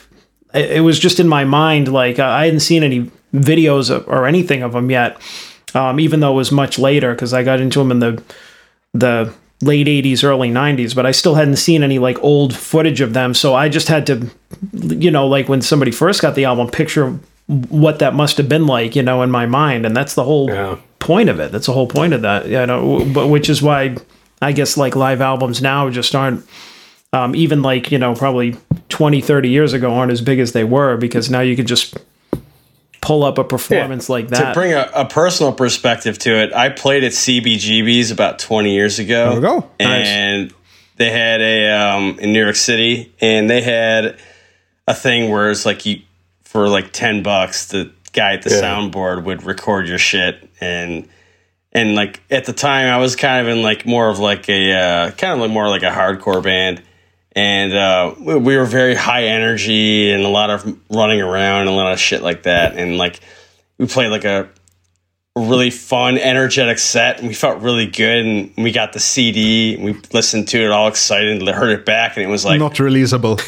it, 0.53 0.71
it 0.77 0.81
was 0.81 0.97
just 0.99 1.19
in 1.19 1.27
my 1.27 1.43
mind. 1.43 1.91
Like 1.91 2.17
uh, 2.17 2.23
I 2.25 2.45
hadn't 2.45 2.61
seen 2.61 2.81
any 2.83 3.11
videos 3.33 3.89
of, 3.89 4.07
or 4.07 4.25
anything 4.25 4.63
of 4.63 4.71
them 4.71 4.89
yet, 4.89 5.17
um, 5.75 5.99
even 5.99 6.21
though 6.21 6.31
it 6.31 6.35
was 6.37 6.51
much 6.51 6.79
later 6.79 7.13
because 7.13 7.33
I 7.33 7.43
got 7.43 7.59
into 7.59 7.79
them 7.79 7.91
in 7.91 7.99
the 7.99 8.23
the 8.93 9.33
late 9.61 9.87
80s 9.87 10.23
early 10.23 10.49
90s 10.49 10.95
but 10.95 11.05
i 11.05 11.11
still 11.11 11.35
hadn't 11.35 11.57
seen 11.57 11.83
any 11.83 11.99
like 11.99 12.17
old 12.23 12.55
footage 12.55 13.01
of 13.01 13.11
them 13.11 13.33
so 13.33 13.53
i 13.55 13.67
just 13.67 13.89
had 13.89 14.07
to 14.07 14.29
you 14.71 15.11
know 15.11 15.27
like 15.27 15.49
when 15.49 15.61
somebody 15.61 15.91
first 15.91 16.21
got 16.21 16.33
the 16.35 16.45
album 16.45 16.69
picture 16.69 17.19
what 17.49 17.97
that 17.99 18.13
must 18.13 18.37
have 18.37 18.47
been 18.47 18.67
like 18.67 18.95
you 18.95 19.01
know 19.01 19.23
in 19.23 19.31
my 19.31 19.45
mind 19.47 19.85
and 19.85 19.97
that's 19.97 20.13
the 20.13 20.23
whole 20.23 20.49
Yeah. 20.49 20.77
point 20.99 21.29
of 21.29 21.39
it 21.39 21.51
that's 21.51 21.65
the 21.65 21.73
whole 21.73 21.87
point 21.87 22.13
of 22.13 22.21
that 22.21 22.47
you 22.47 22.63
know 22.65 23.03
but 23.13 23.27
which 23.27 23.49
is 23.49 23.59
why 23.61 23.95
i 24.41 24.51
guess 24.51 24.77
like 24.77 24.95
live 24.95 25.19
albums 25.19 25.59
now 25.61 25.89
just 25.89 26.13
aren't 26.13 26.45
um, 27.11 27.35
even 27.35 27.63
like 27.63 27.91
you 27.91 27.97
know 27.97 28.13
probably 28.13 28.55
20 28.89 29.19
30 29.21 29.49
years 29.49 29.73
ago 29.73 29.91
aren't 29.95 30.11
as 30.11 30.21
big 30.21 30.37
as 30.39 30.51
they 30.51 30.63
were 30.63 30.95
because 30.95 31.31
now 31.31 31.39
you 31.41 31.55
can 31.55 31.65
just 31.65 31.97
pull 33.01 33.23
up 33.23 33.37
a 33.39 33.43
performance 33.43 34.09
like 34.09 34.27
that. 34.27 34.49
To 34.49 34.53
bring 34.53 34.73
a, 34.73 34.89
a 34.93 35.05
personal 35.05 35.53
perspective 35.53 36.19
to 36.19 36.31
it, 36.35 36.53
I 36.53 36.69
played 36.69 37.03
at 37.03 37.13
CBGB's 37.13 38.11
about 38.11 38.39
20 38.39 38.73
years 38.73 38.99
ago. 38.99 39.29
There 39.31 39.35
we 39.53 39.61
go. 39.61 39.69
And 39.79 40.53
they 40.97 41.09
had 41.09 41.41
a 41.41 41.69
um, 41.71 42.19
in 42.19 42.33
New 42.33 42.43
York 42.43 42.57
City, 42.57 43.11
and 43.21 43.49
they 43.49 43.61
had 43.61 44.19
a 44.87 44.93
thing 44.93 45.31
where 45.31 45.49
it's 45.49 45.65
like 45.65 45.85
you 45.85 46.01
for 46.49 46.67
like 46.67 46.91
10 46.91 47.21
bucks, 47.21 47.67
the 47.67 47.91
guy 48.11 48.33
at 48.33 48.41
the 48.41 48.49
Yeah. 48.49 48.61
soundboard 48.61 49.23
would 49.23 49.43
record 49.43 49.87
your 49.87 49.99
shit 49.99 50.49
and. 50.59 51.07
And 51.71 51.93
like 51.93 52.19
at 52.31 52.45
the 52.45 52.51
time, 52.53 52.87
I 52.87 52.97
was 52.97 53.15
kind 53.15 53.45
of 53.47 53.55
in 53.55 53.61
like 53.61 53.85
more 53.85 54.09
of 54.09 54.17
like 54.17 54.49
a 54.49 54.73
uh, 54.73 55.11
kind 55.11 55.33
of 55.33 55.39
like 55.39 55.51
more 55.51 55.69
like 55.69 55.83
a 55.83 55.91
hardcore 55.91 56.41
band, 56.41 56.81
and 57.33 57.71
uh, 57.75 58.15
we, 58.19 58.35
we 58.37 58.57
were 58.57 58.65
very 58.65 58.95
high 58.95 59.25
energy 59.25 60.09
and 60.09 60.23
a 60.23 60.29
lot 60.29 60.49
of 60.49 60.65
running 60.89 61.21
around 61.21 61.61
and 61.61 61.69
a 61.69 61.73
lot 61.73 61.93
of 61.93 61.99
shit 61.99 62.23
like 62.23 62.41
that. 62.43 62.75
And 62.75 62.97
like 62.97 63.19
we 63.77 63.85
played 63.85 64.07
like 64.09 64.25
a 64.25 64.49
really 65.35 65.69
fun, 65.69 66.17
energetic 66.17 66.79
set, 66.79 67.19
and 67.19 67.27
we 67.27 67.35
felt 67.35 67.61
really 67.61 67.85
good. 67.85 68.25
And 68.25 68.51
we 68.57 68.71
got 68.71 68.93
the 68.93 68.99
CD, 68.99 69.75
and 69.75 69.83
we 69.83 69.93
listened 70.11 70.47
to 70.47 70.57
it 70.57 70.71
all 70.71 70.87
excited, 70.87 71.39
and 71.39 71.47
heard 71.49 71.69
it 71.69 71.85
back, 71.85 72.17
and 72.17 72.25
it 72.25 72.29
was 72.29 72.45
like, 72.45 72.59
Not 72.59 72.73
releasable. 72.73 73.39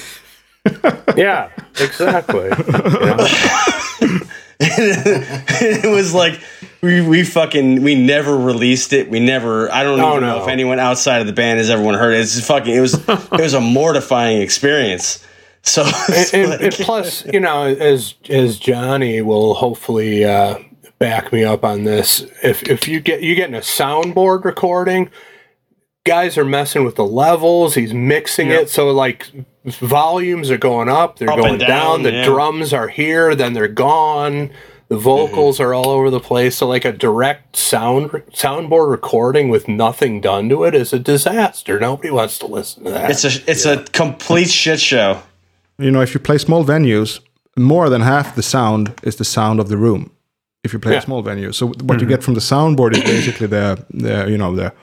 Yeah, 1.17 1.50
exactly. 1.80 2.50
it 4.60 5.91
was 5.93 6.13
like 6.13 6.39
we 6.82 7.02
we 7.02 7.24
fucking 7.24 7.82
we 7.84 7.96
never 7.96 8.38
released 8.38 8.94
it. 8.94 9.10
We 9.10 9.19
never. 9.19 9.71
I 9.71 9.83
don't 9.83 10.00
Oh, 10.00 10.12
even 10.17 10.21
know 10.23 10.42
if 10.44 10.48
anyone 10.48 10.79
outside 10.79 11.21
of 11.21 11.27
the 11.27 11.33
band 11.33 11.60
has 11.60 11.69
everyone 11.69 11.96
heard 11.96 12.13
it. 12.13 12.19
It's 12.21 12.46
fucking. 12.46 12.73
It 12.75 12.79
was 12.79 12.94
it 13.10 13.31
was 13.42 13.54
a 13.54 13.62
mortifying 13.62 14.42
experience. 14.42 15.25
So, 15.63 15.83
and, 16.33 16.50
like- 16.50 16.62
and 16.62 16.73
plus, 16.73 17.25
you 17.25 17.40
know, 17.40 17.63
as 17.65 18.15
as 18.29 18.58
Johnny 18.58 19.21
will 19.21 19.54
hopefully 19.56 20.25
uh, 20.25 20.58
back 21.00 21.31
me 21.31 21.44
up 21.44 21.63
on 21.63 21.83
this, 21.83 22.21
if 22.44 22.63
if 22.63 22.88
you 22.88 23.00
get 23.00 23.21
you 23.21 23.35
getting 23.35 23.56
a 23.56 23.60
soundboard 23.60 24.44
recording, 24.44 25.10
guys 26.04 26.38
are 26.38 26.46
messing 26.46 26.83
with 26.83 26.96
the 26.96 27.06
levels. 27.06 27.75
He's 27.75 27.94
mixing 27.94 28.50
it, 28.50 28.69
so 28.69 28.90
like 28.92 29.27
volumes 29.65 30.49
are 30.51 30.57
going 30.57 30.89
up, 30.89 31.17
they're 31.19 31.29
Up 31.29 31.37
going 31.39 31.57
down. 31.59 31.67
down, 31.69 32.03
The 32.03 32.12
yeah. 32.12 32.25
drums 32.25 32.73
are 32.73 32.87
here, 32.87 33.35
then 33.35 33.53
they're 33.53 33.67
gone. 33.67 34.49
The 34.87 34.97
vocals 34.97 35.55
Mm-hmm. 35.57 35.63
are 35.69 35.73
all 35.73 35.87
over 35.89 36.09
the 36.09 36.19
place. 36.19 36.57
So 36.57 36.67
like 36.67 36.83
a 36.83 36.91
direct 36.91 37.55
sound 37.55 38.09
soundboard 38.33 38.89
recording 38.91 39.47
with 39.49 39.67
nothing 39.69 40.19
done 40.19 40.49
to 40.49 40.63
it 40.65 40.75
is 40.75 40.91
a 40.91 40.99
disaster. 40.99 41.79
Nobody 41.79 42.12
wants 42.12 42.37
to 42.39 42.47
listen 42.47 42.83
to 42.83 42.91
that. 42.91 43.09
it's 43.09 43.23
a 43.23 43.49
it's 43.49 43.65
a 43.65 43.83
complete 43.93 44.49
shit 44.49 44.81
show. 44.81 45.21
You 45.77 45.91
know, 45.91 46.01
if 46.01 46.13
you 46.13 46.19
play 46.19 46.37
small 46.37 46.65
venues, 46.65 47.21
more 47.57 47.89
than 47.89 48.01
half 48.01 48.35
the 48.35 48.43
sound 48.43 48.93
is 49.03 49.15
the 49.15 49.23
sound 49.25 49.59
of 49.62 49.69
the 49.69 49.77
room. 49.77 50.12
If 50.63 50.73
you 50.73 50.79
play 50.79 50.91
Yeah. 50.93 50.99
a 50.99 51.01
small 51.03 51.21
venue, 51.21 51.51
so 51.53 51.67
what 51.67 52.01
you 52.01 52.05
get 52.07 52.21
from 52.21 52.33
the 52.33 52.41
soundboard 52.41 52.93
is 52.95 53.03
basically 53.03 53.47
the 53.47 53.85
the 53.91 54.29
you 54.29 54.37
know 54.37 54.53
the 54.55 54.73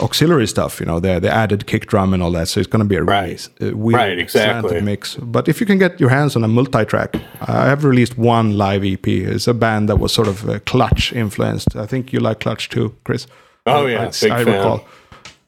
auxiliary 0.00 0.46
stuff. 0.46 0.80
You 0.80 0.86
know, 0.86 1.00
the 1.00 1.20
the 1.20 1.30
added 1.30 1.66
kick 1.66 1.86
drum 1.86 2.12
and 2.14 2.22
all 2.22 2.32
that. 2.32 2.48
So 2.48 2.60
it's 2.60 2.68
going 2.68 2.82
to 2.82 2.88
be 2.88 2.96
a 2.96 3.02
really 3.02 3.20
Right. 3.20 3.48
uh, 3.62 3.76
weird 3.76 3.96
Right, 3.96 4.18
exactly. 4.18 4.80
mix. 4.80 5.16
But 5.16 5.48
if 5.48 5.60
you 5.60 5.66
can 5.66 5.78
get 5.78 6.00
your 6.00 6.10
hands 6.10 6.36
on 6.36 6.44
a 6.44 6.48
multi-track, 6.48 7.16
I 7.40 7.66
have 7.68 7.84
released 7.84 8.18
one 8.18 8.56
live 8.58 8.84
EP. 8.84 9.06
It's 9.06 9.48
a 9.48 9.54
band 9.54 9.88
that 9.88 9.96
was 9.98 10.12
sort 10.12 10.28
of 10.28 10.48
uh, 10.48 10.58
Clutch 10.66 11.12
influenced. 11.12 11.76
I 11.76 11.86
think 11.86 12.12
you 12.12 12.20
like 12.20 12.40
Clutch 12.40 12.68
too, 12.68 12.94
Chris. 13.04 13.26
Oh, 13.66 13.86
yeah, 13.86 14.02
I, 14.02 14.10
big 14.20 14.32
I 14.32 14.44
fan. 14.44 14.54
recall. 14.56 14.84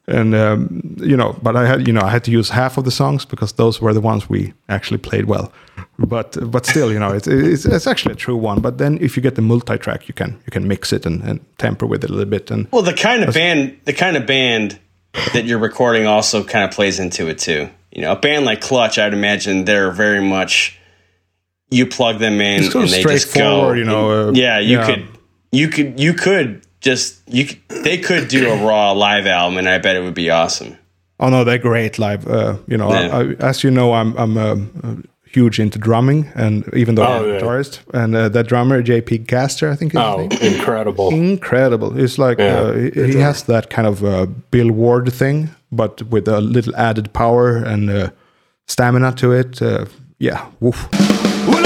And 0.07 0.35
um, 0.35 0.95
you 0.99 1.15
know, 1.15 1.35
but 1.41 1.55
I 1.55 1.65
had 1.65 1.87
you 1.87 1.93
know 1.93 2.01
I 2.01 2.09
had 2.09 2.23
to 2.25 2.31
use 2.31 2.49
half 2.49 2.77
of 2.77 2.83
the 2.83 2.91
songs 2.91 3.25
because 3.25 3.53
those 3.53 3.81
were 3.81 3.93
the 3.93 4.01
ones 4.01 4.29
we 4.29 4.53
actually 4.67 4.97
played 4.99 5.25
well. 5.25 5.51
But 5.97 6.37
but 6.51 6.65
still, 6.65 6.91
you 6.91 6.99
know, 6.99 7.11
it's 7.13 7.27
it's, 7.27 7.65
it's 7.65 7.87
actually 7.87 8.13
a 8.13 8.17
true 8.17 8.35
one. 8.35 8.59
But 8.61 8.77
then 8.77 8.97
if 9.01 9.15
you 9.15 9.23
get 9.23 9.35
the 9.35 9.41
multi-track, 9.41 10.07
you 10.07 10.13
can 10.13 10.31
you 10.45 10.51
can 10.51 10.67
mix 10.67 10.91
it 10.91 11.05
and, 11.05 11.21
and 11.23 11.39
temper 11.57 11.85
with 11.85 12.03
it 12.03 12.09
a 12.09 12.13
little 12.13 12.29
bit. 12.29 12.51
And 12.51 12.67
Well, 12.71 12.81
the 12.81 12.93
kind 12.93 13.23
of 13.23 13.33
band, 13.33 13.77
the 13.85 13.93
kind 13.93 14.17
of 14.17 14.25
band 14.25 14.79
that 15.33 15.45
you're 15.45 15.59
recording 15.59 16.05
also 16.07 16.43
kind 16.43 16.65
of 16.65 16.71
plays 16.71 16.99
into 16.99 17.27
it 17.29 17.37
too. 17.39 17.69
You 17.91 18.01
know, 18.01 18.11
a 18.11 18.15
band 18.15 18.45
like 18.45 18.59
Clutch, 18.61 18.97
I'd 18.97 19.13
imagine 19.13 19.65
they're 19.65 19.91
very 19.91 20.21
much 20.21 20.79
you 21.69 21.85
plug 21.87 22.19
them 22.19 22.41
in 22.41 22.63
It's 22.63 22.75
and 22.75 22.89
they 22.89 23.03
just 23.03 23.33
go. 23.35 23.71
you 23.73 23.83
know, 23.83 24.27
And- 24.29 24.37
uh, 24.37 24.39
yeah, 24.41 24.59
you 24.59 24.77
yeah. 24.77 24.85
could, 24.85 25.07
you 25.51 25.67
could, 25.69 25.99
you 25.99 26.13
could 26.13 26.65
just 26.83 27.21
you. 27.27 27.45
They 27.83 27.97
could 27.97 28.27
do 28.27 28.49
a 28.51 28.55
raw 28.65 28.91
live 28.91 29.25
album, 29.25 29.57
and 29.57 29.67
I 29.67 29.79
bet 29.79 29.95
it 29.95 30.03
would 30.03 30.13
be 30.13 30.29
awesome. 30.29 30.77
Oh 31.19 31.29
no, 31.29 31.43
they're 31.43 31.57
great 31.61 31.97
live. 31.97 32.27
Uh, 32.27 32.57
you 32.67 32.77
know, 32.77 32.89
Yeah. 32.91 33.17
I, 33.17 33.19
I, 33.21 33.49
as 33.49 33.63
you 33.63 33.71
know, 33.71 33.93
I'm 33.93 34.15
I'm 34.17 34.37
um, 34.37 34.69
uh, 34.83 34.95
huge 35.31 35.59
into 35.59 35.79
drumming, 35.79 36.31
and 36.35 36.63
even 36.73 36.95
though 36.95 37.03
I'm 37.05 37.21
Oh, 37.21 37.25
a 37.25 37.33
yeah. 37.33 37.39
guitarist, 37.41 37.79
and 37.93 38.15
uh, 38.15 38.29
that 38.29 38.47
drummer 38.47 38.83
JP 38.83 39.25
Gaster, 39.27 39.71
I 39.71 39.75
think. 39.75 39.93
Is 39.93 39.99
Oh, 39.99 40.27
incredible. 40.41 41.09
incredible! 41.13 41.97
It's 41.99 42.17
like 42.17 42.37
Yeah. 42.39 42.59
uh, 42.59 42.73
he, 42.73 43.13
he 43.13 43.19
has 43.21 43.43
that 43.43 43.69
kind 43.69 43.87
of 43.87 44.03
uh, 44.03 44.25
Bill 44.51 44.71
Ward 44.71 45.11
thing, 45.13 45.49
but 45.71 46.01
with 46.11 46.27
a 46.27 46.39
little 46.41 46.75
added 46.75 47.11
power 47.13 47.57
and 47.57 47.89
uh, 47.89 48.09
stamina 48.67 49.11
to 49.13 49.31
it. 49.31 49.61
Uh, 49.61 49.85
yeah, 50.19 50.45
woof. 50.59 50.87
Well, 51.47 51.63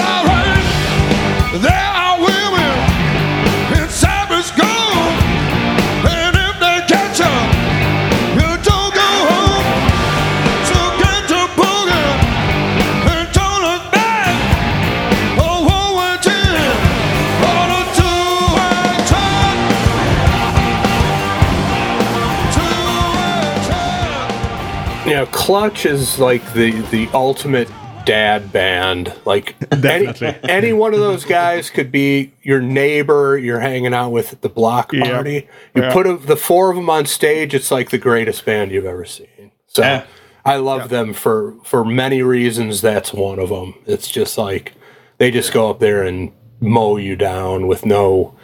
know, 25.18 25.26
Clutch 25.28 25.86
is 25.86 26.20
like 26.20 26.54
the 26.54 26.72
the 26.92 27.10
ultimate 27.14 27.70
dad 28.06 28.52
band. 28.54 29.14
Like 29.26 29.56
any, 29.72 30.06
Definitely. 30.08 30.50
any 30.50 30.74
one 30.74 30.94
of 30.94 31.00
those 31.00 31.26
guys 31.26 31.70
could 31.70 31.92
be 31.92 32.34
your 32.42 32.62
neighbor 32.62 33.38
you're 33.38 33.60
hanging 33.60 33.94
out 33.94 34.12
with 34.12 34.32
at 34.34 34.42
the 34.42 34.50
block 34.50 34.94
Yeah. 34.94 35.12
party. 35.12 35.48
You 35.76 35.84
Yeah. 35.84 35.94
put 35.94 36.08
a, 36.08 36.16
the 36.18 36.38
four 36.38 36.70
of 36.70 36.76
them 36.78 36.90
on 36.90 37.06
stage, 37.06 37.54
it's 37.54 37.70
like 37.72 37.90
the 37.90 37.98
greatest 37.98 38.46
band 38.46 38.72
you've 38.72 38.86
ever 38.86 39.06
seen. 39.06 39.52
So 39.68 39.82
Yeah. 39.84 40.04
I 40.46 40.56
love 40.56 40.88
them 40.90 41.14
for 41.14 41.56
for 41.64 41.84
many 41.84 42.22
reasons. 42.22 42.80
That's 42.82 43.14
one 43.14 43.40
of 43.40 43.50
them. 43.50 43.74
It's 43.86 44.08
just 44.10 44.38
like 44.38 44.74
they 45.18 45.30
just 45.32 45.52
go 45.52 45.70
up 45.70 45.80
there 45.80 46.04
and 46.04 46.32
mow 46.62 46.96
you 46.96 47.16
down 47.18 47.68
with 47.68 47.86
no, 47.86 48.36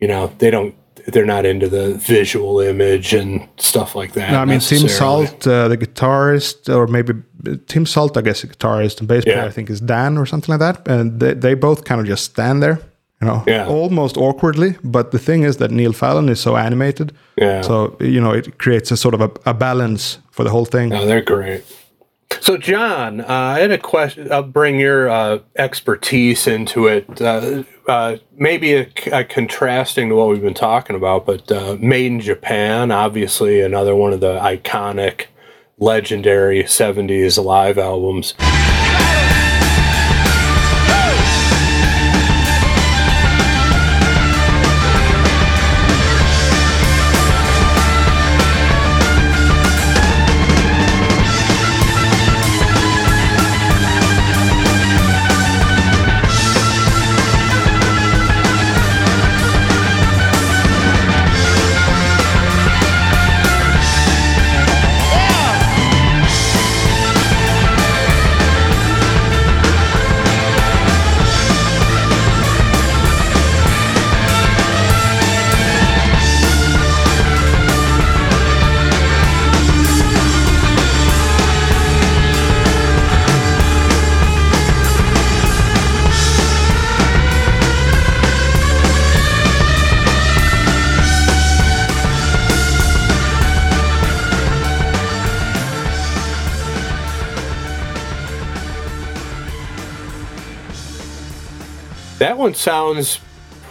you 0.00 0.08
know, 0.08 0.32
they 0.38 0.50
don't. 0.50 0.74
They're 1.06 1.26
not 1.26 1.44
into 1.46 1.68
the 1.68 1.94
visual 1.94 2.60
image 2.60 3.12
and 3.14 3.48
stuff 3.58 3.94
like 3.94 4.12
that. 4.12 4.30
No, 4.32 4.38
I 4.40 4.44
mean 4.44 4.60
Tim. 4.60 4.88
Salt, 4.88 5.46
uh, 5.46 5.68
the 5.68 5.76
guitarist, 5.76 6.68
or 6.74 6.86
maybe 6.86 7.14
Tim 7.66 7.86
Salt, 7.86 8.16
I 8.16 8.20
guess, 8.22 8.42
the 8.42 8.48
guitarist 8.48 8.98
and 9.00 9.08
bass 9.08 9.24
player. 9.24 9.42
I 9.42 9.50
think 9.50 9.68
is 9.70 9.80
Dan 9.80 10.16
or 10.18 10.26
something 10.26 10.52
like 10.52 10.60
that, 10.60 10.86
and 10.88 11.18
they, 11.20 11.34
they 11.34 11.54
both 11.54 11.84
kind 11.84 12.00
of 12.00 12.06
just 12.06 12.24
stand 12.24 12.62
there, 12.62 12.78
you 13.20 13.26
know, 13.26 13.42
Yeah. 13.46 13.66
almost 13.66 14.16
awkwardly. 14.16 14.76
But 14.84 15.10
the 15.10 15.18
thing 15.18 15.42
is 15.44 15.56
that 15.56 15.70
Neil 15.70 15.92
Fallon 15.92 16.28
is 16.28 16.40
so 16.40 16.56
animated, 16.56 17.12
Yeah. 17.36 17.62
so 17.62 17.96
you 18.00 18.20
know 18.20 18.32
it 18.32 18.58
creates 18.58 18.90
a 18.92 18.96
sort 18.96 19.14
of 19.14 19.20
a, 19.20 19.30
a 19.46 19.54
balance 19.54 20.18
for 20.30 20.44
the 20.44 20.50
whole 20.50 20.66
thing. 20.66 20.90
No, 20.90 21.06
they're 21.06 21.20
great. 21.24 21.62
So, 22.42 22.56
John, 22.56 23.20
uh, 23.20 23.26
I 23.28 23.60
had 23.60 23.70
a 23.70 23.78
question. 23.78 24.32
I'll 24.32 24.42
bring 24.42 24.80
your 24.80 25.08
uh, 25.08 25.38
expertise 25.54 26.48
into 26.48 26.88
it. 26.88 27.22
Uh, 27.22 27.62
uh, 27.86 28.16
maybe 28.36 28.74
a, 28.74 28.88
a 29.12 29.22
contrasting 29.22 30.08
to 30.08 30.16
what 30.16 30.28
we've 30.28 30.42
been 30.42 30.52
talking 30.52 30.96
about, 30.96 31.24
but 31.24 31.52
uh, 31.52 31.76
Made 31.78 32.06
in 32.06 32.20
Japan, 32.20 32.90
obviously 32.90 33.60
another 33.60 33.94
one 33.94 34.12
of 34.12 34.18
the 34.18 34.40
iconic, 34.40 35.26
legendary 35.78 36.64
'70s 36.64 37.42
live 37.42 37.78
albums. 37.78 38.34
One 102.42 102.54
sounds 102.54 103.20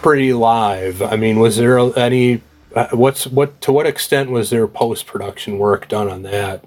pretty 0.00 0.32
live. 0.32 1.00
I 1.02 1.16
mean, 1.16 1.38
was 1.38 1.56
there 1.56 1.78
any? 1.98 2.42
Uh, 2.74 2.88
what's 2.92 3.26
what? 3.26 3.60
To 3.62 3.72
what 3.72 3.86
extent 3.86 4.30
was 4.30 4.50
there 4.50 4.66
post 4.66 5.06
production 5.06 5.58
work 5.58 5.88
done 5.88 6.08
on 6.08 6.22
that? 6.22 6.64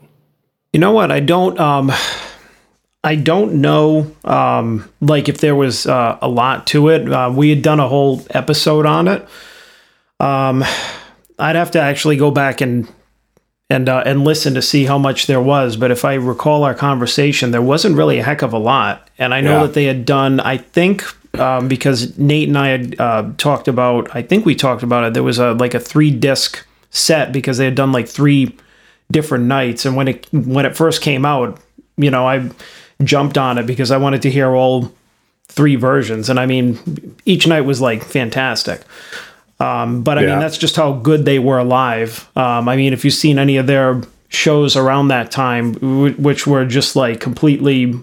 You 0.71 0.79
know 0.79 0.91
what? 0.91 1.11
I 1.11 1.19
don't. 1.19 1.59
Um, 1.59 1.91
I 3.03 3.15
don't 3.15 3.55
know. 3.61 4.15
Um, 4.23 4.89
like 5.01 5.27
if 5.29 5.39
there 5.39 5.55
was 5.55 5.85
uh, 5.87 6.17
a 6.21 6.27
lot 6.27 6.67
to 6.67 6.89
it. 6.89 7.11
Uh, 7.11 7.31
we 7.35 7.49
had 7.49 7.61
done 7.61 7.79
a 7.79 7.87
whole 7.87 8.25
episode 8.29 8.85
on 8.85 9.07
it. 9.07 9.27
Um, 10.19 10.63
I'd 11.37 11.55
have 11.55 11.71
to 11.71 11.81
actually 11.81 12.17
go 12.17 12.31
back 12.31 12.61
and 12.61 12.87
and 13.69 13.89
uh, 13.89 14.03
and 14.05 14.23
listen 14.23 14.53
to 14.53 14.61
see 14.61 14.85
how 14.85 14.97
much 14.97 15.25
there 15.27 15.41
was. 15.41 15.75
But 15.75 15.91
if 15.91 16.05
I 16.05 16.13
recall 16.15 16.63
our 16.63 16.75
conversation, 16.75 17.51
there 17.51 17.61
wasn't 17.61 17.95
really 17.97 18.19
a 18.19 18.23
heck 18.23 18.41
of 18.43 18.53
a 18.53 18.57
lot. 18.59 19.09
And 19.17 19.33
I 19.33 19.41
know 19.41 19.57
Yeah. 19.57 19.63
that 19.63 19.73
they 19.73 19.85
had 19.85 20.05
done. 20.05 20.39
I 20.39 20.57
think 20.57 21.03
um, 21.39 21.67
because 21.67 22.17
Nate 22.17 22.47
and 22.47 22.57
I 22.57 22.67
had 22.69 22.99
uh, 22.99 23.29
talked 23.37 23.67
about. 23.67 24.13
I 24.15 24.21
think 24.21 24.45
we 24.45 24.55
talked 24.55 24.83
about 24.83 25.03
it. 25.03 25.13
There 25.13 25.23
was 25.23 25.39
a 25.39 25.53
like 25.53 25.73
a 25.73 25.79
three 25.79 26.11
disc 26.11 26.65
set 26.89 27.31
because 27.31 27.57
they 27.57 27.65
had 27.65 27.75
done 27.75 27.91
like 27.91 28.07
three 28.07 28.55
different 29.11 29.45
nights. 29.45 29.85
And 29.85 29.95
when 29.95 30.07
it 30.07 30.27
when 30.31 30.65
it 30.65 30.75
first 30.75 31.01
came 31.01 31.25
out, 31.25 31.59
you 31.97 32.09
know, 32.11 32.27
I 32.27 32.49
jumped 33.03 33.37
on 33.37 33.57
it 33.57 33.65
because 33.65 33.91
I 33.91 33.97
wanted 33.97 34.21
to 34.23 34.31
hear 34.31 34.55
all 34.55 34.91
three 35.47 35.75
versions. 35.75 36.29
And 36.29 36.39
I 36.39 36.45
mean, 36.45 37.15
each 37.25 37.47
night 37.47 37.61
was 37.61 37.81
like 37.81 38.03
fantastic. 38.03 38.81
Um, 39.59 40.01
but 40.03 40.17
I 40.17 40.21
Yeah. 40.23 40.31
mean, 40.31 40.39
that's 40.39 40.57
just 40.57 40.75
how 40.75 40.93
good 40.93 41.23
they 41.25 41.39
were 41.39 41.63
live. 41.63 42.27
Um, 42.35 42.67
I 42.67 42.75
mean, 42.75 42.91
if 42.93 43.05
you've 43.05 43.13
seen 43.13 43.39
any 43.39 43.57
of 43.57 43.67
their 43.67 44.01
shows 44.27 44.75
around 44.75 45.07
that 45.09 45.31
time, 45.31 45.73
w- 45.73 46.13
which 46.15 46.45
were 46.45 46.65
just 46.65 46.95
like 46.95 47.19
completely 47.21 47.93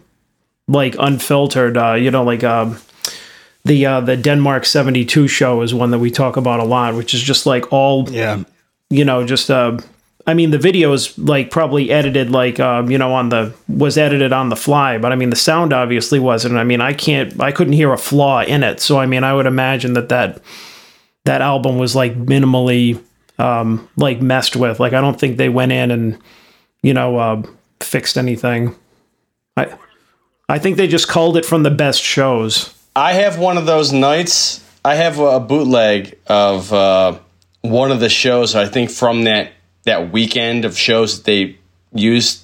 like 0.69 0.97
unfiltered, 0.99 1.77
uh, 1.77 1.93
you 1.95 2.11
know, 2.11 2.23
like 2.23 2.43
um, 2.45 2.79
the 3.65 3.87
uh, 3.87 4.01
the 4.01 4.17
Denmark 4.17 4.65
'72 4.65 5.29
show 5.29 5.63
is 5.63 5.73
one 5.73 5.91
that 5.93 5.99
we 5.99 6.11
talk 6.11 6.37
about 6.37 6.61
a 6.61 6.65
lot, 6.65 6.95
which 6.95 7.15
is 7.15 7.23
just 7.23 7.47
like 7.47 7.73
all 7.73 8.09
Yeah, 8.11 8.43
you 8.91 9.05
know, 9.05 9.25
just 9.27 9.51
uh 9.51 9.79
I 10.27 10.35
mean 10.35 10.51
the 10.51 10.59
video 10.59 10.93
is 10.93 11.17
like 11.19 11.51
probably 11.51 11.91
edited 11.91 12.31
like 12.31 12.61
um, 12.61 12.91
you 12.91 12.99
know, 12.99 13.13
on 13.13 13.29
the 13.29 13.53
was 13.69 13.97
edited 13.99 14.33
on 14.33 14.49
the 14.49 14.57
fly, 14.57 14.99
but 14.99 15.13
I 15.13 15.17
mean 15.17 15.31
the 15.31 15.37
sound 15.37 15.73
obviously 15.73 16.19
wasn't. 16.19 16.57
I 16.57 16.65
mean, 16.65 16.81
I 16.81 16.93
can't 16.93 17.41
I 17.41 17.53
couldn't 17.53 17.73
hear 17.75 17.93
a 17.93 17.99
flaw 17.99 18.43
in 18.43 18.63
it. 18.63 18.81
So 18.81 18.99
I 18.99 19.07
mean, 19.07 19.25
I 19.25 19.35
would 19.35 19.47
imagine 19.47 19.95
that 19.95 20.09
that 20.09 20.41
that 21.25 21.41
album 21.41 21.79
was 21.79 21.95
like 21.95 22.17
minimally 22.17 23.01
um 23.39 23.89
like 23.97 24.21
messed 24.21 24.57
with. 24.57 24.81
Like 24.81 24.93
I 24.93 25.01
don't 25.01 25.19
think 25.19 25.37
they 25.37 25.49
went 25.49 25.73
in 25.73 25.91
and 25.91 26.19
you 26.83 26.95
know, 26.95 27.19
uh 27.19 27.43
fixed 27.81 28.19
anything. 28.19 28.75
I 29.57 29.73
I 30.49 30.59
think 30.59 30.77
they 30.77 30.89
just 30.89 31.09
called 31.09 31.37
it 31.37 31.47
from 31.47 31.63
the 31.63 31.71
best 31.71 32.03
shows. 32.03 32.75
I 32.95 33.15
have 33.15 33.39
one 33.39 33.57
of 33.57 33.67
those 33.67 33.93
nights. 33.93 34.63
I 34.85 34.97
have 34.97 35.19
a 35.19 35.41
bootleg 35.41 36.19
of 36.27 36.73
uh, 36.73 37.19
one 37.63 37.91
of 37.91 38.01
the 38.01 38.09
shows. 38.09 38.55
I 38.55 38.67
think 38.67 38.91
from 38.91 39.25
that 39.25 39.53
that 39.85 40.13
weekend 40.13 40.65
of 40.65 40.77
shows 40.77 41.17
that 41.17 41.25
they 41.25 41.57
used 41.95 42.43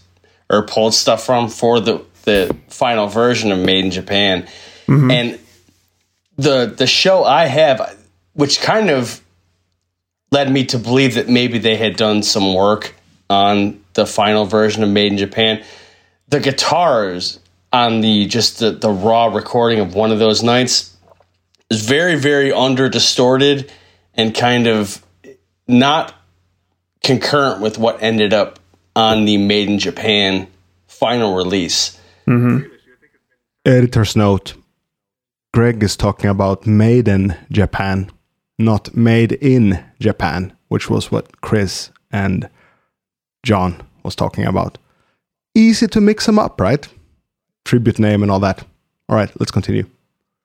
or 0.51 0.66
pulled 0.66 0.94
stuff 0.94 1.24
from 1.24 1.49
for 1.49 1.80
the 1.80 2.05
the 2.24 2.57
final 2.68 3.09
version 3.09 3.53
of 3.53 3.59
Maiden 3.59 3.90
Japan, 3.90 4.49
and 5.11 5.38
the 6.36 6.66
the 6.66 6.86
show 6.86 7.24
I 7.24 7.46
have, 7.46 7.99
which 8.32 8.61
kind 8.61 8.90
of 8.90 9.20
led 10.30 10.51
me 10.51 10.64
to 10.66 10.78
believe 10.78 11.14
that 11.14 11.28
maybe 11.28 11.59
they 11.59 11.76
had 11.76 11.96
done 11.96 12.22
some 12.22 12.55
work 12.55 12.94
on 13.28 13.82
the 13.94 14.07
final 14.07 14.44
version 14.44 14.82
of 14.82 14.88
Maiden 14.88 15.18
Japan. 15.18 15.62
The 16.28 16.40
guitars 16.40 17.40
on 17.72 18.00
the 18.00 18.26
just 18.26 18.58
the, 18.58 18.70
the 18.70 18.90
raw 18.90 19.26
recording 19.26 19.80
of 19.80 19.94
one 19.94 20.10
of 20.10 20.18
those 20.18 20.42
nights 20.42 20.96
is 21.70 21.84
very 21.86 22.16
very 22.16 22.52
under 22.52 22.88
distorted 22.88 23.70
and 24.14 24.34
kind 24.34 24.66
of 24.66 25.04
not 25.66 26.14
concurrent 27.02 27.60
with 27.60 27.78
what 27.78 28.02
ended 28.02 28.32
up 28.32 28.58
on 28.96 29.24
the 29.24 29.36
Maiden 29.36 29.78
Japan 29.78 30.48
final 30.86 31.34
release. 31.34 31.98
mm-hmm. 32.26 32.66
Editor's 33.64 34.16
note 34.16 34.54
Greg 35.54 35.82
is 35.82 35.96
talking 35.96 36.28
about 36.30 36.66
Maiden 36.66 37.34
Japan, 37.50 38.10
not 38.58 38.94
made 38.94 39.32
in 39.32 39.84
Japan, 40.00 40.56
which 40.68 40.90
was 40.90 41.10
what 41.10 41.40
Chris 41.40 41.90
and 42.10 42.48
John 43.42 43.82
was 44.02 44.14
talking 44.14 44.44
about. 44.44 44.78
Easy 45.54 45.86
to 45.88 46.00
mix 46.00 46.26
them 46.26 46.38
up, 46.38 46.60
right? 46.60 46.88
Tribute 47.68 47.98
name 47.98 48.22
and 48.22 48.32
all 48.32 48.40
that. 48.40 48.64
All 49.10 49.16
right, 49.16 49.30
let's 49.38 49.50
continue. 49.50 49.84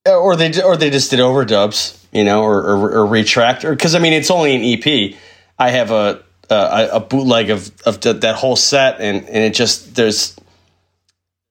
Or 0.05 0.35
they 0.35 0.61
or 0.61 0.75
they 0.75 0.89
just 0.89 1.09
did 1.09 1.21
overdubs, 1.21 1.97
you 2.11 2.25
know, 2.25 2.43
or 2.43 2.59
or, 2.59 2.91
or 2.97 3.05
retract, 3.05 3.63
or 3.63 3.71
because 3.71 3.95
I 3.95 3.99
mean 3.99 4.11
it's 4.11 4.29
only 4.29 4.55
an 4.57 4.61
EP. 4.61 5.15
I 5.57 5.69
have 5.69 5.91
a 5.91 6.21
a, 6.49 6.89
a 6.95 6.99
bootleg 6.99 7.49
of 7.49 7.71
of 7.85 8.01
th- 8.01 8.17
that 8.17 8.35
whole 8.35 8.57
set, 8.57 8.99
and 8.99 9.23
and 9.23 9.37
it 9.37 9.53
just 9.53 9.95
there's 9.95 10.35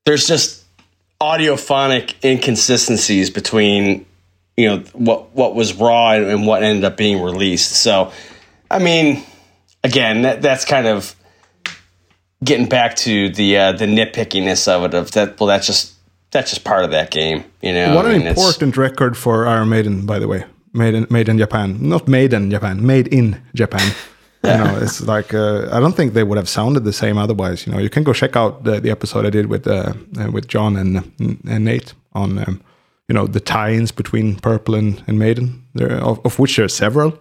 there's 0.04 0.26
just 0.26 0.62
audiophonic 1.22 2.22
inconsistencies 2.22 3.30
between 3.30 4.04
you 4.58 4.68
know 4.68 4.78
what 4.92 5.34
what 5.34 5.54
was 5.54 5.72
raw 5.72 6.10
and, 6.10 6.26
and 6.26 6.46
what 6.46 6.62
ended 6.62 6.84
up 6.84 6.98
being 6.98 7.22
released. 7.22 7.72
So, 7.72 8.12
I 8.70 8.78
mean, 8.78 9.22
again, 9.82 10.20
that 10.20 10.42
that's 10.42 10.66
kind 10.66 10.86
of 10.86 11.16
getting 12.44 12.68
back 12.68 12.96
to 12.96 13.28
the 13.30 13.56
uh, 13.56 13.72
the 13.72 13.86
nitpickiness 13.86 14.68
of 14.68 14.84
it. 14.84 14.94
Of 14.94 15.10
that, 15.12 15.38
well, 15.38 15.46
that's 15.46 15.66
just 15.66 15.94
that's 16.30 16.50
just 16.50 16.64
part 16.64 16.84
of 16.84 16.90
that 16.90 17.10
game, 17.10 17.44
you 17.60 17.72
know. 17.72 17.94
what 17.94 18.06
I 18.06 18.10
an 18.12 18.18
mean, 18.18 18.26
it's- 18.28 18.38
important 18.38 18.76
record 18.76 19.16
for 19.16 19.46
Iron 19.46 19.68
Maiden, 19.68 20.06
by 20.06 20.18
the 20.18 20.28
way. 20.28 20.44
Made 20.74 20.94
in, 20.94 21.06
made 21.10 21.28
in 21.28 21.36
Japan, 21.36 21.76
not 21.80 22.08
Maiden 22.08 22.50
Japan, 22.50 22.84
made 22.86 23.08
in 23.08 23.40
Japan. 23.54 23.92
You 24.44 24.50
know, 24.50 24.76
it's 24.82 25.00
like 25.00 25.32
uh, 25.32 25.68
I 25.70 25.78
don't 25.78 25.94
think 25.94 26.14
they 26.14 26.24
would 26.24 26.36
have 26.36 26.48
sounded 26.48 26.82
the 26.82 26.92
same 26.92 27.16
otherwise. 27.16 27.64
You 27.64 27.72
know, 27.72 27.78
you 27.78 27.88
can 27.88 28.02
go 28.02 28.12
check 28.12 28.34
out 28.34 28.64
the, 28.64 28.80
the 28.80 28.90
episode 28.90 29.24
I 29.24 29.30
did 29.30 29.46
with 29.46 29.68
uh, 29.68 29.92
uh, 30.18 30.32
with 30.32 30.48
John 30.48 30.76
and 30.76 31.12
and 31.48 31.64
Nate 31.64 31.94
on 32.12 32.38
um, 32.38 32.60
you 33.06 33.14
know 33.14 33.28
the 33.28 33.38
tie-ins 33.38 33.92
between 33.92 34.34
Purple 34.40 34.74
and, 34.74 35.00
and 35.06 35.16
Maiden, 35.16 35.62
there, 35.74 35.92
of, 35.92 36.18
of 36.24 36.40
which 36.40 36.56
there 36.56 36.64
are 36.64 36.68
several. 36.68 37.16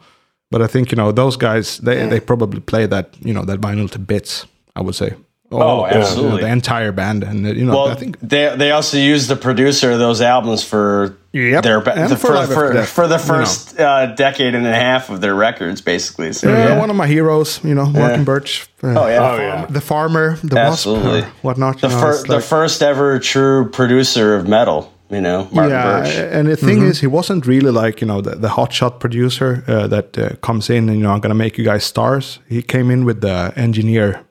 But 0.50 0.64
I 0.64 0.68
think 0.68 0.92
you 0.92 0.96
know 0.96 1.12
those 1.12 1.38
guys 1.38 1.78
they, 1.78 2.08
they 2.10 2.20
probably 2.20 2.60
play 2.60 2.88
that 2.88 3.16
you 3.24 3.36
know 3.36 3.46
that 3.46 3.62
vinyl 3.62 3.88
to 3.92 4.00
bits. 4.00 4.48
I 4.76 4.82
would 4.82 4.96
say. 4.96 5.14
All 5.54 5.62
Oh, 5.62 5.84
of 5.86 5.92
the- 5.92 5.98
absolutely. 5.98 6.42
the 6.44 6.48
entire 6.48 6.94
band, 6.94 7.24
and 7.26 7.46
uh, 7.46 7.50
you 7.50 7.66
know, 7.66 7.74
Well, 7.74 7.90
I 7.90 7.96
think 7.96 8.18
they 8.22 8.56
they 8.56 8.72
also 8.72 8.96
used 8.98 9.28
the 9.28 9.36
producer 9.36 9.92
of 9.92 10.00
those 10.00 10.22
albums 10.22 10.64
for 10.64 11.18
Yep, 11.34 11.64
their 11.64 11.82
ba- 11.82 12.08
the, 12.08 12.16
for 12.16 12.28
for, 12.46 12.54
for, 12.54 12.74
Death, 12.74 12.90
for 12.90 13.08
the 13.08 13.16
you 13.18 13.28
know. 13.28 13.34
first 13.34 13.78
uh, 13.80 14.06
decade 14.16 14.56
and 14.56 14.66
a 14.66 14.74
half 14.74 15.10
of 15.10 15.20
their 15.20 15.36
records, 15.36 15.82
basically. 15.82 16.32
So, 16.34 16.48
Yeah, 16.50 16.68
yeah. 16.70 16.80
one 16.80 16.90
of 16.90 16.96
my 16.96 17.08
heroes, 17.08 17.60
you 17.66 17.76
know, 17.76 17.86
Martin 17.86 18.24
Birch. 18.24 18.70
Uh, 18.82 18.88
Oh, 19.00 19.08
yeah. 19.08 19.32
Oh, 19.32 19.38
yeah. 19.38 19.66
The 19.70 19.82
farmer, 19.82 20.38
the 20.44 20.58
Absolutely. 20.58 21.22
wasp, 21.22 21.28
or 21.28 21.48
whatnot. 21.48 21.82
the 21.82 21.88
you 21.90 21.96
know, 21.96 22.02
first 22.02 22.28
the 22.28 22.36
like- 22.36 22.44
first 22.50 22.82
ever 22.82 23.20
true 23.20 23.70
producer 23.72 24.36
of 24.38 24.48
metal. 24.48 24.90
You 25.10 25.20
know, 25.20 25.48
Martin 25.52 25.72
yeah, 25.72 26.00
Birch. 26.02 26.16
and 26.38 26.48
the 26.48 26.56
thing 26.56 26.82
is, 26.90 27.02
he 27.02 27.08
wasn't 27.08 27.46
really 27.46 27.72
like 27.72 28.00
you 28.02 28.08
know 28.08 28.22
the, 28.22 28.36
the 28.38 28.48
hotshot 28.48 29.00
producer 29.02 29.62
uh, 29.68 29.88
that 29.88 30.18
uh, 30.18 30.30
comes 30.42 30.70
in 30.70 30.88
and 30.90 30.98
you 30.98 31.04
know 31.04 31.12
I'm 31.14 31.20
gonna 31.20 31.36
make 31.46 31.58
you 31.58 31.66
guys 31.66 31.84
stars. 31.84 32.40
He 32.48 32.62
came 32.62 32.90
in 32.94 33.04
with 33.06 33.20
the 33.20 33.52
engineer 33.58 34.22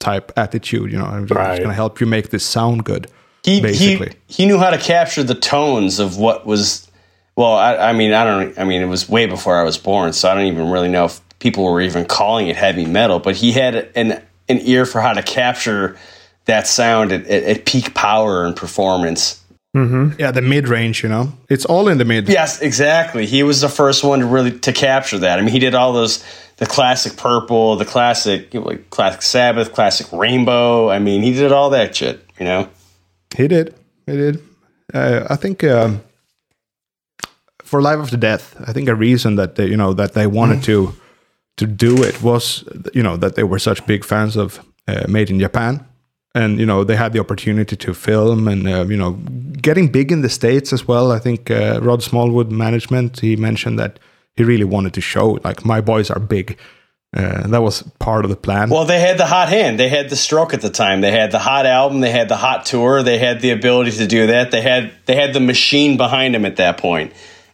type 0.00 0.32
attitude. 0.36 0.90
You 0.90 0.98
know, 0.98 1.04
I'm 1.04 1.26
just 1.26 1.38
Right. 1.38 1.62
gonna 1.62 1.74
help 1.74 2.00
you 2.00 2.06
make 2.06 2.30
this 2.30 2.44
sound 2.44 2.84
good. 2.84 3.06
he, 3.44 3.60
basically. 3.60 4.12
he 4.26 4.42
he 4.42 4.46
knew 4.46 4.58
how 4.58 4.70
to 4.70 4.78
capture 4.78 5.22
the 5.22 5.34
tones 5.34 5.98
of 6.00 6.16
what 6.18 6.44
was 6.44 6.88
well 7.36 7.54
I, 7.54 7.76
I 7.76 7.92
mean 7.94 8.12
i 8.12 8.22
don't 8.24 8.58
i 8.58 8.64
mean 8.64 8.82
it 8.82 8.86
was 8.86 9.08
way 9.08 9.24
before 9.26 9.58
i 9.58 9.62
was 9.62 9.78
born 9.78 10.12
so 10.12 10.28
i 10.28 10.34
don't 10.34 10.44
even 10.44 10.68
really 10.70 10.88
know 10.90 11.06
if 11.06 11.20
people 11.38 11.64
were 11.64 11.80
even 11.80 12.04
calling 12.04 12.48
it 12.48 12.56
heavy 12.56 12.84
metal 12.84 13.18
but 13.18 13.34
he 13.36 13.52
had 13.52 13.88
an 13.94 14.20
an 14.50 14.58
ear 14.62 14.84
for 14.84 15.00
how 15.00 15.14
to 15.14 15.22
capture 15.22 15.96
that 16.44 16.66
sound 16.66 17.12
at, 17.12 17.24
at, 17.28 17.42
at 17.44 17.64
peak 17.64 17.94
power 17.94 18.44
and 18.44 18.54
performance 18.56 19.42
Yeah, 19.72 20.32
the 20.32 20.42
mid 20.42 20.68
range. 20.68 21.02
You 21.02 21.08
know, 21.08 21.32
it's 21.48 21.64
all 21.64 21.88
in 21.88 21.98
the 21.98 22.04
mid. 22.04 22.28
yes 22.28 22.60
exactly 22.60 23.24
he 23.26 23.42
was 23.42 23.60
the 23.60 23.68
first 23.68 24.02
one 24.04 24.18
to 24.20 24.26
really 24.26 24.58
to 24.60 24.72
capture 24.72 25.18
that 25.18 25.38
i 25.38 25.42
mean 25.42 25.52
he 25.52 25.60
did 25.60 25.74
all 25.74 25.92
those 25.92 26.24
the 26.56 26.66
classic 26.66 27.16
purple 27.16 27.76
the 27.76 27.84
classic 27.84 28.52
you 28.52 28.60
know, 28.60 28.66
like 28.66 28.90
classic 28.90 29.22
sabbath 29.22 29.72
classic 29.72 30.10
rainbow 30.12 30.90
i 30.90 30.98
mean 30.98 31.22
he 31.22 31.32
did 31.32 31.52
all 31.52 31.70
that 31.70 31.94
shit 31.94 32.20
you 32.38 32.44
know 32.44 32.68
He 33.36 33.46
did. 33.48 33.74
He 34.06 34.12
did. 34.16 34.42
Uh, 34.92 35.26
I 35.30 35.36
think 35.36 35.62
um, 35.62 36.00
for 37.62 37.80
Live 37.80 38.00
After 38.00 38.16
Death, 38.16 38.56
I 38.66 38.72
think 38.72 38.88
a 38.88 38.94
reason 38.94 39.36
that 39.36 39.54
they, 39.54 39.66
you 39.66 39.76
know 39.76 39.92
that 39.94 40.14
they 40.14 40.26
wanted 40.26 40.64
to 40.64 40.92
to 41.58 41.66
do 41.66 42.02
it 42.02 42.20
was 42.22 42.64
you 42.92 43.02
know 43.04 43.16
that 43.16 43.34
they 43.36 43.44
were 43.44 43.60
such 43.60 43.86
big 43.86 44.04
fans 44.04 44.36
of 44.36 44.58
uh, 44.88 45.04
Made 45.08 45.30
in 45.30 45.38
Japan, 45.38 45.84
and 46.34 46.58
you 46.58 46.66
know 46.66 46.84
they 46.84 46.96
had 46.96 47.12
the 47.12 47.20
opportunity 47.20 47.76
to 47.76 47.94
film 47.94 48.48
and 48.48 48.68
uh, 48.68 48.84
you 48.86 48.96
know 48.96 49.12
getting 49.60 49.88
big 49.88 50.12
in 50.12 50.22
the 50.22 50.28
states 50.28 50.72
as 50.72 50.86
well. 50.86 51.12
I 51.12 51.18
think 51.18 51.50
uh, 51.50 51.80
Rod 51.82 52.02
Smallwood 52.02 52.50
management 52.50 53.20
he 53.20 53.36
mentioned 53.36 53.78
that 53.78 53.98
he 54.36 54.44
really 54.44 54.64
wanted 54.64 54.94
to 54.94 55.00
show 55.00 55.38
like 55.44 55.64
my 55.64 55.80
boys 55.80 56.10
are 56.10 56.20
big. 56.20 56.58
Uh, 57.12 57.44
that 57.48 57.60
was 57.60 57.82
part 57.98 58.24
of 58.24 58.30
the 58.30 58.36
plan. 58.36 58.70
Well, 58.70 58.84
they 58.84 59.00
had 59.00 59.18
the 59.18 59.26
hot 59.26 59.48
hand. 59.48 59.80
They 59.80 59.88
had 59.88 60.10
the 60.10 60.16
stroke 60.16 60.54
at 60.54 60.60
the 60.60 60.70
time. 60.70 61.00
They 61.00 61.10
had 61.10 61.32
the 61.32 61.40
hot 61.40 61.66
album. 61.66 61.98
They 62.00 62.12
had 62.12 62.28
the 62.28 62.36
hot 62.36 62.66
tour. 62.66 63.02
They 63.02 63.18
had 63.18 63.40
the 63.40 63.50
ability 63.50 63.90
to 63.92 64.06
do 64.06 64.28
that. 64.28 64.52
They 64.52 64.60
had 64.60 64.92
they 65.06 65.16
had 65.16 65.34
the 65.34 65.40
machine 65.40 65.96
behind 65.96 66.34
them 66.34 66.44
at 66.44 66.56
that 66.56 66.78
point. 66.78 67.12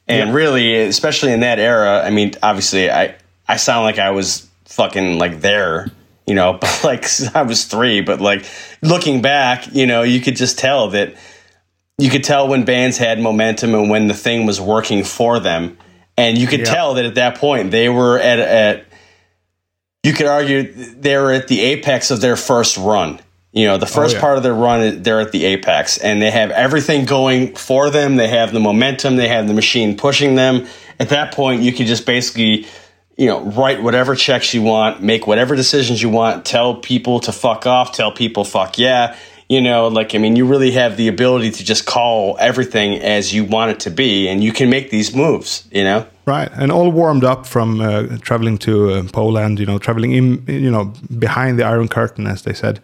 And 0.08 0.32
really, 0.32 0.76
especially 0.76 1.32
in 1.32 1.40
that 1.40 1.58
era, 1.58 2.00
I 2.04 2.10
mean, 2.10 2.34
obviously, 2.42 2.90
I 2.90 3.16
I 3.48 3.56
sound 3.56 3.84
like 3.84 3.98
I 3.98 4.10
was 4.10 4.48
fucking 4.66 5.18
like 5.18 5.40
there, 5.40 5.90
you 6.26 6.34
know, 6.34 6.54
but 6.60 6.80
like 6.84 7.06
I 7.34 7.42
was 7.42 7.64
three. 7.64 8.00
But 8.00 8.20
like 8.20 8.44
looking 8.82 9.22
back, 9.22 9.74
you 9.74 9.86
know, 9.86 10.02
you 10.02 10.20
could 10.20 10.36
just 10.36 10.58
tell 10.58 10.90
that 10.90 11.14
you 11.98 12.10
could 12.10 12.24
tell 12.24 12.48
when 12.48 12.64
bands 12.64 12.98
had 12.98 13.18
momentum 13.20 13.74
and 13.74 13.88
when 13.88 14.06
the 14.06 14.14
thing 14.14 14.44
was 14.44 14.60
working 14.60 15.02
for 15.04 15.40
them, 15.40 15.78
and 16.16 16.36
you 16.36 16.46
could 16.46 16.64
tell 16.64 16.94
that 16.94 17.04
at 17.04 17.14
that 17.14 17.38
point 17.38 17.70
they 17.70 17.88
were 17.88 18.18
at 18.18 18.38
at 18.38 18.86
you 20.02 20.12
could 20.12 20.26
argue 20.26 20.72
they 20.72 21.16
were 21.16 21.32
at 21.32 21.48
the 21.48 21.60
apex 21.60 22.10
of 22.10 22.20
their 22.20 22.36
first 22.36 22.76
run. 22.76 23.20
You 23.52 23.66
know, 23.66 23.78
the 23.78 23.86
oh, 23.86 23.88
first 23.88 24.16
yeah. 24.16 24.20
part 24.20 24.36
of 24.36 24.42
their 24.42 24.54
run, 24.54 25.02
they're 25.02 25.20
at 25.20 25.32
the 25.32 25.46
apex, 25.46 25.96
and 25.96 26.20
they 26.20 26.30
have 26.30 26.50
everything 26.50 27.06
going 27.06 27.56
for 27.56 27.88
them. 27.88 28.16
They 28.16 28.28
have 28.28 28.52
the 28.52 28.60
momentum. 28.60 29.16
They 29.16 29.28
have 29.28 29.48
the 29.48 29.54
machine 29.54 29.96
pushing 29.96 30.34
them. 30.34 30.66
At 31.00 31.08
that 31.08 31.32
point, 31.32 31.62
you 31.62 31.72
could 31.72 31.86
just 31.86 32.04
basically, 32.04 32.66
you 33.16 33.26
know, 33.26 33.44
write 33.44 33.82
whatever 33.82 34.14
checks 34.14 34.52
you 34.52 34.62
want, 34.62 35.02
make 35.02 35.26
whatever 35.26 35.56
decisions 35.56 36.02
you 36.02 36.10
want, 36.10 36.44
tell 36.44 36.74
people 36.74 37.20
to 37.20 37.32
fuck 37.32 37.66
off, 37.66 37.92
tell 37.92 38.12
people 38.12 38.44
fuck 38.44 38.78
yeah. 38.78 39.16
You 39.48 39.60
know, 39.60 39.86
like 39.86 40.14
I 40.14 40.18
mean, 40.18 40.34
you 40.34 40.44
really 40.44 40.72
have 40.72 40.96
the 40.96 41.06
ability 41.06 41.52
to 41.52 41.64
just 41.64 41.86
call 41.86 42.36
everything 42.40 42.94
as 42.94 43.32
you 43.32 43.44
want 43.44 43.70
it 43.70 43.80
to 43.80 43.90
be, 43.90 44.28
and 44.28 44.42
you 44.42 44.52
can 44.52 44.68
make 44.68 44.90
these 44.90 45.14
moves. 45.14 45.68
You 45.70 45.84
know. 45.84 46.06
Right, 46.26 46.50
and 46.56 46.72
all 46.72 46.90
warmed 46.90 47.22
up 47.22 47.46
from 47.46 47.80
uh, 47.80 48.18
traveling 48.20 48.58
to 48.58 48.90
uh, 48.90 49.02
Poland, 49.12 49.60
you 49.60 49.66
know, 49.66 49.78
traveling 49.78 50.12
in, 50.12 50.44
you 50.48 50.72
know, 50.72 50.92
behind 51.16 51.60
the 51.60 51.62
Iron 51.62 51.86
Curtain, 51.86 52.26
as 52.26 52.42
they 52.42 52.52
said, 52.52 52.80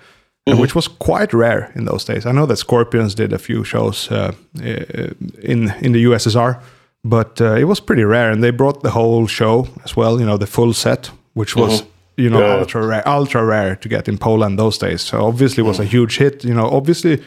uh, 0.47 0.55
which 0.57 0.77
was 0.77 0.87
quite 0.87 1.35
rare 1.35 1.73
in 1.75 1.85
those 1.85 2.05
days. 2.05 2.25
I 2.25 2.31
know 2.31 2.47
that 2.47 2.59
Scorpions 2.59 3.17
did 3.17 3.33
a 3.33 3.39
few 3.39 3.65
shows 3.65 4.09
uh, 4.13 4.33
uh, 4.61 5.15
in 5.43 5.75
in 5.81 5.93
the 5.93 6.05
USSR, 6.05 6.63
but 7.05 7.41
uh, 7.41 7.55
it 7.55 7.65
was 7.65 7.81
pretty 7.81 8.05
rare, 8.05 8.31
and 8.31 8.43
they 8.43 8.51
brought 8.53 8.83
the 8.83 8.91
whole 8.91 9.27
show 9.27 9.67
as 9.85 9.97
well, 9.97 10.19
you 10.21 10.27
know, 10.27 10.37
the 10.39 10.47
full 10.47 10.73
set, 10.73 11.11
which 11.35 11.57
was. 11.57 11.83
You 12.17 12.29
know, 12.29 12.41
Yeah. 12.41 12.59
ultra 12.61 12.87
rare, 12.87 13.09
ultra 13.09 13.43
rare 13.43 13.77
to 13.77 13.89
get 13.89 14.07
in 14.07 14.19
Poland 14.19 14.59
those 14.59 14.77
days. 14.79 15.01
So 15.01 15.25
obviously, 15.27 15.63
it 15.63 15.67
was 15.67 15.81
a 15.81 15.85
huge 15.85 16.19
hit. 16.19 16.45
You 16.45 16.53
know, 16.53 16.69
obviously, 16.71 17.23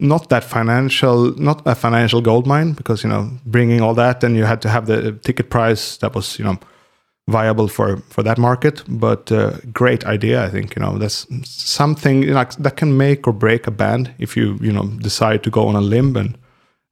not 0.00 0.28
that 0.28 0.44
financial 0.44 1.34
not 1.36 1.60
a 1.66 1.74
financial 1.74 2.20
gold 2.22 2.46
mine 2.46 2.72
because 2.72 3.02
you 3.04 3.10
know 3.12 3.28
bringing 3.44 3.82
all 3.82 3.94
that 3.94 4.24
and 4.24 4.34
you 4.36 4.44
had 4.46 4.60
to 4.62 4.68
have 4.68 4.86
the 4.86 5.12
ticket 5.22 5.50
price 5.50 5.98
that 5.98 6.14
was 6.14 6.38
you 6.38 6.44
know 6.44 6.56
viable 7.28 7.68
for 7.68 7.98
for 8.08 8.22
that 8.24 8.38
market 8.38 8.82
but 8.88 9.30
uh, 9.30 9.50
great 9.72 10.04
idea 10.06 10.42
i 10.44 10.50
think 10.50 10.74
you 10.76 10.82
know 10.82 10.98
that's 10.98 11.26
something 11.44 12.26
that 12.62 12.76
can 12.76 12.96
make 12.96 13.26
or 13.28 13.32
break 13.32 13.66
a 13.66 13.70
band 13.70 14.10
if 14.18 14.36
you 14.36 14.58
you 14.60 14.72
know 14.72 14.84
decide 15.02 15.38
to 15.42 15.50
go 15.50 15.66
on 15.68 15.76
a 15.76 15.80
limb 15.80 16.16
and 16.16 16.36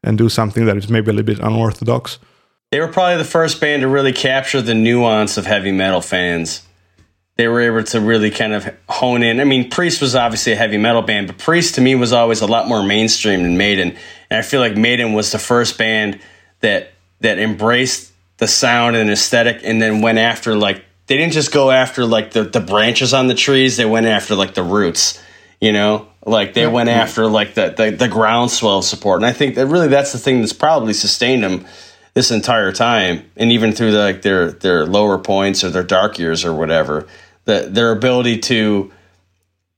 and 0.03 0.18
do 0.18 0.28
something 0.28 0.64
that 0.66 0.76
is 0.76 0.88
maybe 0.88 1.11
a 1.11 1.12
little 1.12 1.34
bit 1.34 1.38
unorthodox 1.44 2.18
They 2.70 2.80
were 2.80 2.88
probably 2.88 3.18
the 3.18 3.24
first 3.24 3.61
band 3.61 3.82
to 3.82 3.88
really 3.88 4.12
capture 4.12 4.62
the 4.62 4.74
nuance 4.74 5.36
of 5.36 5.46
heavy 5.46 5.72
metal 5.72 6.00
fans. 6.00 6.62
they 7.36 7.48
were 7.48 7.61
able 7.61 7.82
to 7.84 8.00
really 8.00 8.30
kind 8.30 8.53
of 8.53 8.68
hone 8.88 9.22
in. 9.22 9.40
I 9.40 9.44
mean, 9.44 9.70
Priest 9.70 10.00
was 10.00 10.14
obviously 10.14 10.53
a 10.53 10.57
heavy 10.57 10.78
metal 10.78 11.03
band, 11.03 11.26
but 11.26 11.38
Priest 11.38 11.74
to 11.76 11.80
me 11.80 11.94
was 11.94 12.12
always 12.12 12.40
a 12.42 12.46
lot 12.46 12.68
more 12.68 12.82
mainstream 12.82 13.42
than 13.42 13.57
Maiden. 13.57 13.96
And 14.30 14.38
I 14.38 14.42
feel 14.42 14.61
like 14.61 14.76
Maiden 14.76 15.12
was 15.14 15.32
the 15.32 15.38
first 15.38 15.78
band 15.78 16.20
that 16.61 16.92
that 17.20 17.38
embraced 17.38 18.12
the 18.38 18.46
sound 18.48 18.96
and 18.96 19.11
aesthetic 19.11 19.61
and 19.64 19.80
then 19.80 20.03
went 20.03 20.18
after 20.18 20.55
like 20.57 20.84
they 21.07 21.16
didn't 21.16 21.32
just 21.32 21.53
go 21.53 21.70
after 21.70 22.05
like 22.05 22.32
the, 22.32 22.44
the 22.44 22.61
branches 22.61 23.12
on 23.14 23.28
the 23.28 23.34
trees, 23.34 23.76
they 23.76 23.84
went 23.84 24.07
after 24.07 24.34
like 24.34 24.55
the 24.55 24.62
roots, 24.62 25.22
you 25.61 25.72
know? 25.72 26.09
Like 26.25 26.55
they 26.55 26.66
went 26.68 26.89
after 26.89 27.27
like 27.27 27.55
the, 27.55 27.70
the 27.70 27.91
the 27.91 28.09
groundswell 28.09 28.79
of 28.79 28.85
support. 28.85 29.18
And 29.18 29.27
I 29.27 29.33
think 29.33 29.57
that 29.57 29.66
really 29.66 29.89
that's 29.89 30.12
the 30.12 30.18
thing 30.18 30.41
that's 30.41 30.53
probably 30.53 30.93
sustained 30.93 31.43
them 31.43 31.66
this 32.14 32.31
entire 32.31 32.70
time 32.73 33.29
and 33.37 33.51
even 33.51 33.73
through 33.73 33.91
the, 33.93 33.99
like 33.99 34.23
their 34.23 34.53
their 34.53 34.87
lower 34.87 35.18
points 35.18 35.64
or 35.64 35.70
their 35.70 35.83
dark 35.83 36.18
years 36.18 36.45
or 36.45 36.53
whatever 36.55 37.07
that 37.47 37.75
their 37.75 37.91
ability 37.91 38.39
to 38.39 38.93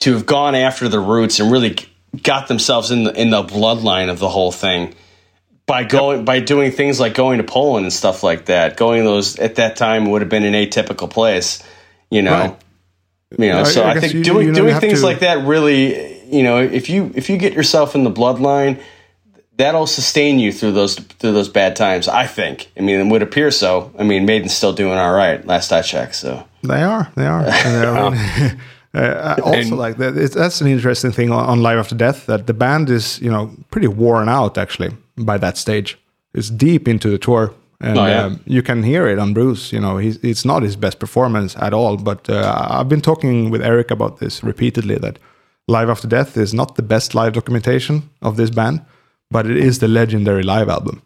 to 0.01 0.13
have 0.13 0.27
gone 0.27 0.55
after 0.55 0.89
the 0.89 0.99
roots 1.01 1.41
and 1.41 1.51
really 1.51 1.77
got 2.23 2.49
themselves 2.49 2.91
in 2.91 3.05
the 3.05 3.13
in 3.19 3.31
the 3.31 3.43
bloodline 3.43 4.11
of 4.11 4.19
the 4.19 4.29
whole 4.29 4.53
thing 4.53 4.95
by 5.67 5.83
going 5.85 6.25
by 6.27 6.41
doing 6.41 6.73
things 6.73 7.01
like 7.01 7.15
going 7.15 7.39
to 7.39 7.45
Poland 7.45 7.87
and 7.87 7.93
stuff 7.93 8.23
like 8.23 8.47
that 8.47 8.77
going 8.77 9.03
to 9.03 9.09
those 9.09 9.39
at 9.39 9.55
that 9.55 9.77
time 9.77 10.11
would 10.11 10.21
have 10.21 10.29
been 10.29 10.45
an 10.45 10.53
atypical 10.53 11.09
place 11.09 11.63
you 12.11 12.21
know 12.21 12.33
Right. 12.33 12.57
you 13.39 13.49
know 13.49 13.61
I- 13.61 13.65
so 13.65 13.83
I 13.85 13.93
I, 13.93 14.01
think 14.01 14.13
you- 14.13 14.25
doing 14.25 14.49
you 14.49 14.55
doing 14.55 14.79
things 14.81 15.01
to- 15.01 15.07
like 15.07 15.21
that 15.21 15.47
really 15.47 16.14
you 16.27 16.43
know 16.43 16.59
if 16.61 16.89
you 16.89 17.13
if 17.15 17.29
you 17.31 17.37
get 17.37 17.53
yourself 17.53 17.95
in 17.95 18.05
the 18.05 18.11
bloodline 18.11 18.81
that'll 19.57 19.87
sustain 19.87 20.39
you 20.39 20.53
through 20.53 20.73
those 20.73 20.97
through 20.97 21.33
those 21.33 21.49
bad 21.49 21.77
times 21.77 22.09
I 22.09 22.27
think 22.27 22.71
I 22.77 22.81
mean 22.81 23.01
it 23.01 23.11
would 23.11 23.23
appear 23.23 23.51
so 23.51 23.93
I 23.99 24.03
mean 24.03 24.27
Maiden's 24.27 24.55
still 24.55 24.73
doing 24.73 24.99
all 24.99 25.13
right 25.15 25.45
last 25.47 25.73
I 25.73 25.83
checked 25.83 26.15
so 26.17 26.45
They 26.63 26.83
are. 26.83 27.11
They 27.17 27.27
are. 27.27 27.45
And, 27.75 27.87
I 27.99 28.11
mean, 28.11 28.59
uh, 28.95 29.37
I 29.39 29.43
also, 29.43 29.75
like 29.75 29.97
that. 29.97 30.17
It's, 30.17 30.37
that's 30.37 30.61
an 30.61 30.69
interesting 30.69 31.11
thing 31.11 31.33
on, 31.33 31.45
on 31.49 31.63
Live 31.63 31.79
After 31.79 31.97
Death 31.97 32.27
that 32.27 32.47
the 32.47 32.55
band 32.55 32.89
is, 32.91 33.21
you 33.21 33.29
know, 33.29 33.51
pretty 33.73 33.89
worn 33.89 34.29
out 34.29 34.57
actually 34.57 34.91
by 35.17 35.37
that 35.39 35.57
stage. 35.59 35.99
It's 36.33 36.49
deep 36.49 36.87
into 36.87 37.11
the 37.11 37.19
tour, 37.19 37.53
and 37.81 37.99
Oh, 37.99 38.07
yeah. 38.07 38.23
um, 38.27 38.41
you 38.47 38.63
can 38.63 38.85
hear 38.85 39.09
it 39.09 39.19
on 39.19 39.35
Bruce. 39.35 39.73
You 39.73 39.81
know, 39.81 39.99
he's, 39.99 40.17
it's 40.23 40.45
not 40.45 40.63
his 40.63 40.77
best 40.77 41.01
performance 41.01 41.57
at 41.57 41.75
all. 41.75 41.97
But 41.97 42.31
uh, 42.31 42.69
I've 42.71 42.89
been 42.89 43.01
talking 43.01 43.51
with 43.51 43.63
Eric 43.63 43.91
about 43.91 44.19
this 44.21 44.45
repeatedly. 44.45 44.95
That 44.99 45.19
Live 45.67 45.89
After 45.89 46.07
Death 46.09 46.37
is 46.37 46.53
not 46.53 46.77
the 46.77 46.83
best 46.83 47.15
live 47.15 47.33
documentation 47.33 48.11
of 48.21 48.37
this 48.37 48.51
band, 48.51 48.83
but 49.31 49.47
it 49.47 49.57
is 49.57 49.79
the 49.79 49.89
legendary 49.89 50.43
live 50.43 50.69
album. 50.69 51.03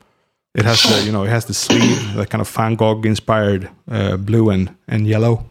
It 0.54 0.64
has 0.64 0.82
the, 0.82 1.04
you 1.04 1.12
know, 1.12 1.22
it 1.24 1.28
has 1.28 1.44
the 1.44 1.54
sleeve, 1.54 2.14
the 2.14 2.26
kind 2.26 2.40
of 2.40 2.48
Van 2.48 2.74
Gogh 2.74 3.00
inspired 3.02 3.70
uh, 3.90 4.16
blue 4.16 4.50
and, 4.50 4.74
and 4.88 5.06
yellow. 5.06 5.48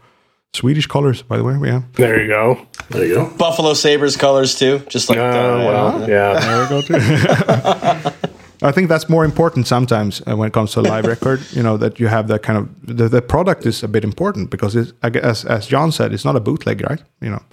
Swedish 0.53 0.88
colors, 0.88 1.22
by 1.22 1.38
the 1.38 1.43
way. 1.43 1.58
Yeah. 1.64 1.84
There 1.93 2.22
you 2.22 2.28
go. 2.28 2.68
There 2.89 3.05
you 3.05 3.16
go. 3.16 3.30
Buffalo 3.38 3.74
Sabres 3.74 4.18
colors 4.18 4.58
too, 4.58 4.80
just 4.89 5.08
like 5.10 5.20
Oh, 5.20 5.32
the, 5.60 5.66
well, 5.66 6.10
yeah. 6.10 6.39
There 6.39 6.64
we 6.64 6.70
go 6.70 6.82
too. 6.82 6.95
I 8.64 8.72
think 8.72 8.89
that's 8.89 9.08
more 9.08 9.24
important 9.24 9.68
sometimes 9.68 10.22
uh, 10.28 10.36
when 10.36 10.47
it 10.47 10.53
comes 10.53 10.72
to 10.74 10.80
a 10.80 10.82
live 10.82 11.05
record. 11.05 11.41
You 11.51 11.62
know 11.62 11.78
that 11.78 11.99
you 11.99 12.08
have 12.08 12.28
that 12.30 12.41
kind 12.41 12.58
of 12.58 12.97
the, 12.97 13.08
the 13.08 13.22
product 13.22 13.66
is 13.66 13.84
a 13.84 13.88
bit 13.88 14.03
important 14.03 14.49
because 14.49 14.76
it's, 14.76 14.93
I 15.03 15.10
guess, 15.12 15.45
as 15.45 15.68
John 15.68 15.91
said, 15.91 16.12
it's 16.12 16.26
not 16.26 16.36
a 16.36 16.39
bootleg, 16.39 16.82
right? 16.89 17.01
You 17.22 17.30
know, 17.30 17.43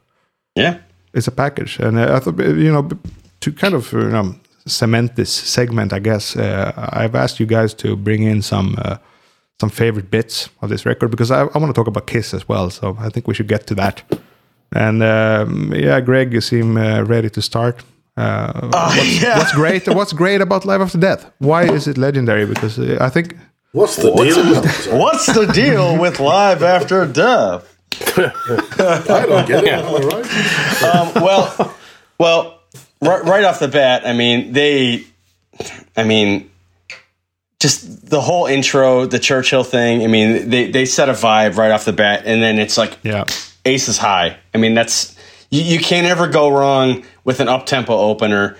yeah. 0.56 0.78
It's 1.14 1.28
a 1.28 1.32
package, 1.32 1.78
and 1.78 1.98
uh, 1.98 2.16
I 2.16 2.20
thought 2.20 2.38
you 2.38 2.72
know 2.72 2.88
to 3.40 3.52
kind 3.52 3.74
of 3.74 3.92
you 3.92 4.10
know 4.10 4.34
cement 4.66 5.16
this 5.16 5.32
segment, 5.32 5.92
I 5.92 5.98
guess 5.98 6.36
uh, 6.36 6.72
I've 6.92 7.14
asked 7.14 7.40
you 7.40 7.46
guys 7.46 7.74
to 7.74 7.96
bring 7.96 8.22
in 8.22 8.42
some 8.42 8.76
uh, 8.78 8.96
some 9.60 9.70
favorite 9.70 10.10
bits 10.10 10.48
of 10.62 10.68
this 10.68 10.84
record 10.84 11.10
because 11.10 11.30
I, 11.30 11.42
I 11.42 11.58
want 11.58 11.74
to 11.74 11.78
talk 11.80 11.86
about 11.86 12.06
Kiss 12.06 12.34
as 12.34 12.48
well. 12.48 12.70
So 12.70 12.96
I 12.98 13.08
think 13.08 13.26
we 13.28 13.34
should 13.34 13.48
get 13.48 13.66
to 13.68 13.74
that. 13.76 14.02
And 14.72 15.02
um, 15.02 15.72
yeah, 15.74 16.00
Greg, 16.00 16.32
you 16.32 16.40
seem 16.40 16.76
uh, 16.76 17.02
ready 17.02 17.30
to 17.30 17.42
start. 17.42 17.82
Uh, 18.16 18.68
what's, 18.68 19.22
yeah. 19.22 19.38
what's 19.38 19.52
great? 19.52 19.88
What's 19.88 20.12
great 20.12 20.40
about 20.40 20.64
Live 20.64 20.80
After 20.80 20.98
Death? 20.98 21.30
Why 21.38 21.64
is 21.64 21.86
it 21.86 21.96
legendary? 21.98 22.46
Because 22.46 22.78
uh, 22.78 22.98
I 23.00 23.10
think 23.10 23.36
What's 23.72 23.96
the 23.96 24.12
deal? 24.12 24.98
What's 25.00 25.26
the 25.26 25.46
deal 25.46 25.98
with 25.98 26.20
live 26.20 26.62
after 26.62 27.04
death? 27.06 27.73
I 28.16 29.24
don't 29.28 29.46
get 29.46 29.64
it. 29.64 29.84
All 29.84 29.98
right. 29.98 30.82
Um, 30.82 31.22
well, 31.22 31.76
well, 32.18 32.60
right, 33.00 33.24
right 33.24 33.44
off 33.44 33.60
the 33.60 33.68
bat, 33.68 34.06
I 34.06 34.12
mean 34.12 34.52
they, 34.52 35.04
I 35.96 36.04
mean, 36.04 36.50
just 37.60 38.10
the 38.10 38.20
whole 38.20 38.46
intro, 38.46 39.06
the 39.06 39.18
Churchill 39.18 39.64
thing. 39.64 40.02
I 40.02 40.06
mean, 40.06 40.50
they 40.50 40.70
they 40.70 40.84
set 40.84 41.08
a 41.08 41.12
vibe 41.12 41.56
right 41.56 41.70
off 41.70 41.84
the 41.84 41.92
bat, 41.92 42.22
and 42.26 42.42
then 42.42 42.58
it's 42.58 42.76
like 42.76 42.98
yeah, 43.02 43.24
Aces 43.64 43.98
High. 43.98 44.36
I 44.54 44.58
mean, 44.58 44.74
that's 44.74 45.16
you, 45.50 45.62
you 45.62 45.78
can't 45.78 46.06
ever 46.06 46.26
go 46.28 46.50
wrong 46.50 47.04
with 47.24 47.40
an 47.40 47.48
up 47.48 47.66
tempo 47.66 47.96
opener. 47.96 48.56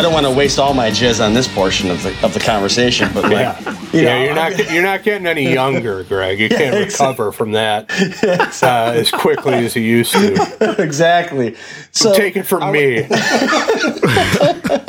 I 0.00 0.02
don't 0.02 0.14
want 0.14 0.24
to 0.24 0.32
waste 0.32 0.58
all 0.58 0.72
my 0.72 0.88
jizz 0.88 1.22
on 1.22 1.34
this 1.34 1.46
portion 1.46 1.90
of 1.90 2.02
the 2.02 2.16
of 2.24 2.32
the 2.32 2.40
conversation, 2.40 3.10
but 3.12 3.24
like, 3.24 3.32
Yeah, 3.32 3.58
you 3.60 3.74
know, 3.74 3.84
yeah, 3.92 4.24
you're 4.24 4.34
not 4.34 4.72
you're 4.72 4.82
not 4.82 5.02
getting 5.02 5.26
any 5.26 5.52
younger, 5.52 6.04
Greg. 6.04 6.40
You 6.40 6.48
can't 6.60 6.74
recover 6.74 7.32
from 7.32 7.52
that 7.52 7.90
uh, 8.62 8.92
as 8.94 9.10
quickly 9.10 9.52
as 9.52 9.76
you 9.76 9.82
used 9.82 10.12
to. 10.12 10.76
exactly. 10.82 11.54
So 11.90 12.14
Take 12.14 12.38
it 12.38 12.44
from 12.44 12.72
me. 12.72 13.02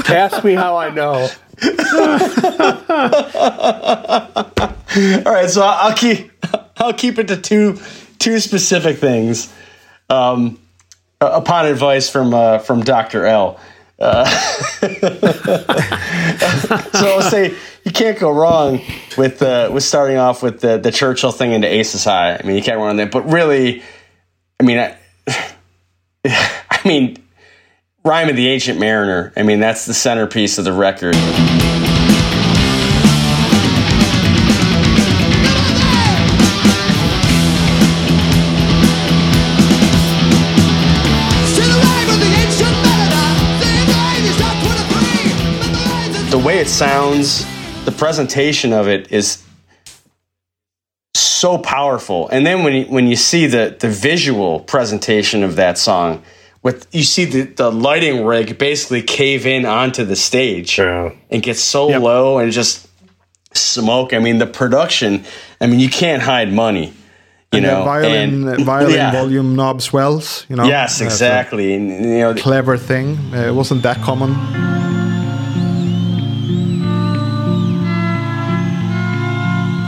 Ask 0.08 0.46
me 0.46 0.54
how 0.54 0.78
I 0.78 0.90
know. 0.92 1.28
All 5.26 5.34
right, 5.34 5.50
so 5.50 5.62
I'll 5.62 5.94
keep 5.94 6.32
I'll 6.78 6.94
keep 6.94 7.20
it 7.20 7.28
to 7.28 7.36
two 7.36 7.82
two 8.18 8.40
specific 8.40 9.00
things. 9.00 9.54
Um, 10.10 10.58
upon 11.20 11.66
advice 11.66 12.10
from 12.10 12.34
uh, 12.34 12.60
from 12.60 12.82
Doctor 12.82 13.26
L. 13.26 13.60
Uh, 14.02 14.26
so 16.92 17.08
I'll 17.08 17.22
say 17.22 17.56
you 17.84 17.92
can't 17.92 18.18
go 18.18 18.32
wrong 18.32 18.82
with 19.16 19.44
uh, 19.44 19.70
with 19.72 19.84
starting 19.84 20.18
off 20.18 20.42
with 20.42 20.62
the 20.62 20.78
the 20.78 20.92
Churchill 20.92 21.32
thing 21.32 21.52
into 21.52 21.68
Aces 21.68 22.04
High. 22.04 22.36
I 22.36 22.44
mean, 22.44 22.56
you 22.56 22.64
can't 22.64 22.80
go 22.80 22.86
wrong 22.86 22.98
there. 22.98 23.06
But 23.06 23.32
really, 23.32 23.84
I 24.60 24.64
mean, 24.64 24.80
I, 24.80 24.98
I 26.26 26.82
mean, 26.84 27.18
Rhyme 28.04 28.30
of 28.30 28.36
the 28.36 28.48
Ancient 28.48 28.80
Mariner. 28.80 29.34
I 29.38 29.44
mean, 29.44 29.60
that's 29.60 29.86
the 29.86 29.94
centerpiece 29.94 30.58
of 30.58 30.66
the 30.66 30.74
record. 30.74 31.16
It 46.62 46.68
sounds, 46.70 47.44
the 47.86 47.92
presentation 47.92 48.72
of 48.72 48.88
it 48.88 49.12
is 49.12 49.44
so 51.16 51.58
powerful. 51.58 52.30
And 52.30 52.46
then 52.46 52.64
when 52.64 52.74
you, 52.74 52.86
when 52.86 53.08
you 53.08 53.16
see 53.16 53.48
the 53.48 53.76
the 53.80 53.90
visual 53.90 54.60
presentation 54.60 55.44
of 55.44 55.56
that 55.56 55.80
song, 55.80 56.22
with 56.62 56.86
you 56.92 57.02
see 57.02 57.26
the, 57.26 57.42
the 57.42 57.72
lighting 57.72 58.24
rig 58.26 58.60
basically 58.60 59.02
cave 59.02 59.48
in 59.48 59.66
onto 59.66 60.06
the 60.06 60.16
stage 60.16 60.78
Yeah. 60.78 61.14
and 61.32 61.42
get 61.42 61.58
so 61.58 61.88
low 61.88 62.38
and 62.38 62.52
just 62.52 62.88
smoke. 63.56 64.14
I 64.14 64.20
mean, 64.20 64.38
the 64.38 64.46
production. 64.46 65.24
I 65.60 65.66
mean, 65.66 65.80
you 65.80 65.90
can't 65.90 66.22
hide 66.22 66.54
money. 66.54 66.94
You 67.52 67.58
and 67.58 67.64
know, 67.64 67.84
violin 67.84 68.48
and- 68.48 68.66
violin 68.66 68.96
yeah. 68.96 69.12
volume 69.12 69.56
knob 69.56 69.82
swells. 69.82 70.46
You 70.48 70.58
know, 70.58 70.66
Yes, 70.66 71.02
exactly. 71.02 71.74
And 71.74 71.90
you 71.90 72.20
know, 72.20 72.36
clever 72.36 72.78
thing. 72.78 73.18
Uh, 73.34 73.48
it 73.48 73.56
wasn't 73.56 73.82
that 73.82 73.98
common. 74.04 74.91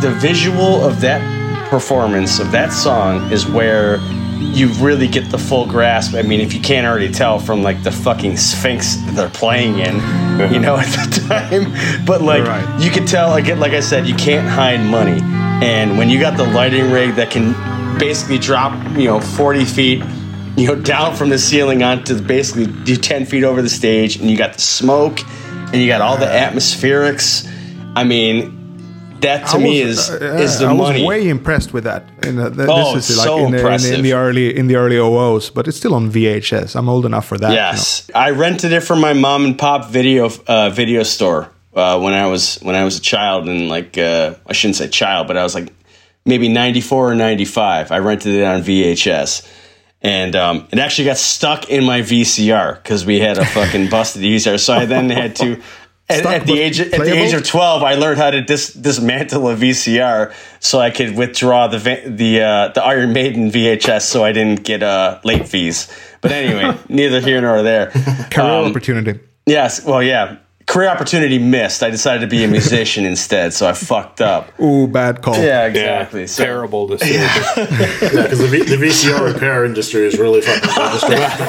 The 0.03 0.11
visual 0.11 0.83
of 0.83 0.99
that 0.99 1.21
performance 1.69 2.39
of 2.39 2.51
that 2.51 2.73
song 2.73 3.31
is 3.31 3.47
where 3.47 3.99
you 4.41 4.67
really 4.73 5.07
get 5.07 5.31
the 5.31 5.37
full 5.37 5.65
grasp. 5.65 6.13
I 6.13 6.21
mean, 6.23 6.41
if 6.41 6.53
you 6.53 6.59
can't 6.59 6.85
already 6.85 7.09
tell 7.09 7.39
from 7.39 7.63
like 7.63 7.81
the 7.83 7.91
fucking 7.91 8.35
Sphinx 8.35 8.97
that 8.97 9.15
they're 9.15 9.29
playing 9.29 9.79
in, 9.79 9.95
you 10.53 10.59
know, 10.59 10.75
at 10.77 10.87
the 10.87 11.25
time. 11.29 12.05
But 12.05 12.21
like 12.21 12.43
Right. 12.43 12.81
you 12.83 12.91
could 12.91 13.07
tell 13.07 13.35
again, 13.35 13.61
like 13.61 13.71
I 13.71 13.79
said, 13.79 14.05
you 14.05 14.13
can't 14.15 14.45
hide 14.45 14.81
money. 14.81 15.21
And 15.65 15.97
when 15.97 16.09
you 16.09 16.19
got 16.19 16.35
the 16.35 16.43
lighting 16.51 16.91
rig 16.91 17.15
that 17.15 17.31
can 17.31 17.53
basically 17.97 18.39
drop, 18.39 18.73
you 18.97 19.05
know, 19.05 19.21
40 19.21 19.63
feet, 19.63 20.03
you 20.57 20.67
know, 20.67 20.75
down 20.75 21.15
from 21.15 21.29
the 21.29 21.37
ceiling 21.37 21.81
onto 21.81 22.21
basically 22.21 22.67
do 22.83 22.97
10 22.97 23.25
feet 23.25 23.45
over 23.45 23.61
the 23.61 23.69
stage, 23.69 24.17
and 24.17 24.29
you 24.29 24.35
got 24.37 24.53
the 24.53 24.61
smoke, 24.61 25.21
and 25.71 25.75
you 25.75 25.87
got 25.87 26.01
all 26.01 26.17
the 26.17 26.25
atmospherics. 26.25 27.49
I 27.95 28.03
mean, 28.03 28.62
that 29.23 29.47
to 29.47 29.57
I 29.57 29.59
me 29.63 29.81
is 29.81 30.09
uh, 30.09 30.15
is 30.39 30.59
the 30.59 30.67
I 30.67 30.73
money. 30.73 31.01
was 31.01 31.07
way 31.07 31.27
impressed 31.29 31.73
with 31.73 31.83
that. 31.85 32.03
In 32.23 32.35
the, 32.37 32.49
th- 32.49 32.67
Oh, 32.69 32.95
this 32.95 33.09
is 33.09 33.17
like 33.17 33.25
so 33.27 33.45
in, 33.45 33.51
the, 33.51 33.57
in, 33.59 33.81
the, 33.81 33.93
in 33.95 34.01
the 34.03 34.13
early 34.13 34.55
in 34.55 34.67
the 34.67 34.75
early 34.75 34.97
OOs, 34.97 35.49
but 35.49 35.67
it's 35.67 35.77
still 35.77 35.93
on 35.95 36.11
VHS. 36.11 36.75
I'm 36.75 36.87
old 36.89 37.05
enough 37.05 37.25
for 37.25 37.37
that. 37.37 37.49
you 37.49 37.55
know. 37.55 37.61
Yes, 37.61 38.09
I 38.15 38.29
rented 38.31 38.71
it 38.71 38.81
from 38.81 38.99
my 39.01 39.13
mom 39.13 39.45
and 39.45 39.57
pop 39.57 39.89
video 39.89 40.29
uh, 40.47 40.69
video 40.69 41.03
store 41.03 41.49
uh, 41.75 41.99
when 41.99 42.13
I 42.13 42.27
was 42.27 42.59
when 42.61 42.75
I 42.75 42.83
was 42.83 42.97
a 42.97 43.01
child, 43.01 43.49
and 43.49 43.67
like 43.69 43.97
uh, 43.97 44.35
I 44.47 44.53
shouldn't 44.53 44.77
say 44.77 44.87
child, 44.89 45.27
but 45.27 45.35
I 45.37 45.43
was 45.43 45.55
like 45.55 45.73
maybe 46.25 46.47
ninety 46.47 46.81
four 46.81 47.11
or 47.11 47.15
ninety 47.15 47.45
five. 47.45 47.91
I 47.91 47.99
rented 47.99 48.35
it 48.35 48.43
on 48.43 48.61
VHS, 48.61 49.45
and 50.01 50.35
um, 50.35 50.67
it 50.71 50.79
actually 50.79 51.05
got 51.05 51.17
stuck 51.17 51.69
in 51.69 51.83
my 51.83 52.01
VCR 52.01 52.81
because 52.81 53.05
we 53.05 53.19
had 53.19 53.37
a 53.37 53.45
fucking 53.45 53.89
busted 53.89 54.21
VCR. 54.21 54.59
So 54.59 54.73
I 54.73 54.85
then 54.85 55.09
had 55.09 55.35
to. 55.37 55.61
At, 56.19 56.25
at 56.25 56.45
the 56.47 56.59
age 56.59 56.79
at 56.79 56.91
the 56.91 57.13
age 57.17 57.33
of 57.33 57.43
twelve, 57.45 57.83
I 57.83 57.95
learned 57.95 58.17
how 58.19 58.31
to 58.31 58.41
dis- 58.41 58.73
dismantle 58.73 59.49
a 59.49 59.55
VCR 59.55 60.33
so 60.59 60.79
I 60.79 60.89
could 60.91 61.15
withdraw 61.15 61.67
the 61.67 61.77
the 62.05 62.41
uh, 62.41 62.67
the 62.69 62.83
Iron 62.83 63.13
Maiden 63.13 63.51
VHS, 63.51 64.01
so 64.03 64.23
I 64.23 64.31
didn't 64.31 64.63
get 64.63 64.83
uh, 64.83 65.19
late 65.23 65.47
fees. 65.47 65.87
But 66.21 66.31
anyway, 66.31 66.77
neither 66.89 67.19
here 67.19 67.41
nor 67.41 67.61
there. 67.63 67.87
Career 68.31 68.49
Um, 68.49 68.69
opportunity. 68.71 69.19
Yes, 69.45 69.83
well, 69.85 70.01
yeah. 70.01 70.37
Career 70.65 70.89
opportunity 70.89 71.37
missed. 71.39 71.83
I 71.83 71.89
decided 71.89 72.21
to 72.21 72.27
be 72.27 72.43
a 72.43 72.47
musician 72.47 73.05
instead, 73.05 73.53
so 73.53 73.67
I 73.67 73.73
fucked 73.73 74.21
up. 74.21 74.57
Ooh, 74.61 74.87
bad 74.87 75.21
call. 75.21 75.35
Yeah, 75.35 75.43
Yeah, 75.43 75.65
exactly. 75.67 76.25
So, 76.27 76.43
terrible 76.43 76.87
decision. 76.87 77.21
Yeah, 77.21 77.65
because 77.69 78.39
the, 78.39 78.47
v- 78.47 78.63
the 78.63 78.77
VCR 78.77 79.33
repair 79.33 79.65
industry 79.65 80.05
is 80.05 80.17
really 80.17 80.41
fucking 80.41 80.69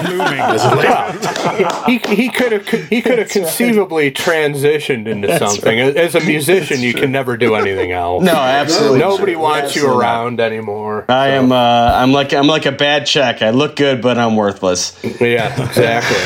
booming 0.06 0.40
as 0.40 0.62
he 1.86 1.98
he 2.14 2.28
could 2.28 2.52
have 2.52 2.66
he 2.68 3.00
could 3.02 3.18
have 3.18 3.28
conceivably 3.28 4.10
transitioned 4.10 5.06
into 5.06 5.38
something. 5.38 5.78
As 5.78 6.14
a 6.14 6.20
musician, 6.20 6.80
you 6.80 6.92
can 6.94 7.12
never 7.12 7.36
do 7.36 7.54
anything 7.54 7.92
else. 7.92 8.24
no, 8.24 8.34
absolutely. 8.34 8.98
Nobody 8.98 9.36
wants 9.36 9.74
you 9.76 9.82
Absolutely 9.82 10.04
not. 10.04 10.14
around 10.16 10.40
anymore. 10.40 11.04
I 11.08 11.28
am. 11.28 11.52
Uh, 11.52 11.56
I'm 11.94 12.12
like. 12.12 12.32
I'm 12.34 12.46
like 12.48 12.66
a 12.66 12.72
bad 12.72 13.06
check. 13.06 13.42
I 13.42 13.50
look 13.50 13.76
good, 13.76 14.02
but 14.02 14.18
I'm 14.18 14.34
worthless. 14.36 14.98
Yeah, 15.20 15.52
exactly. 15.64 16.16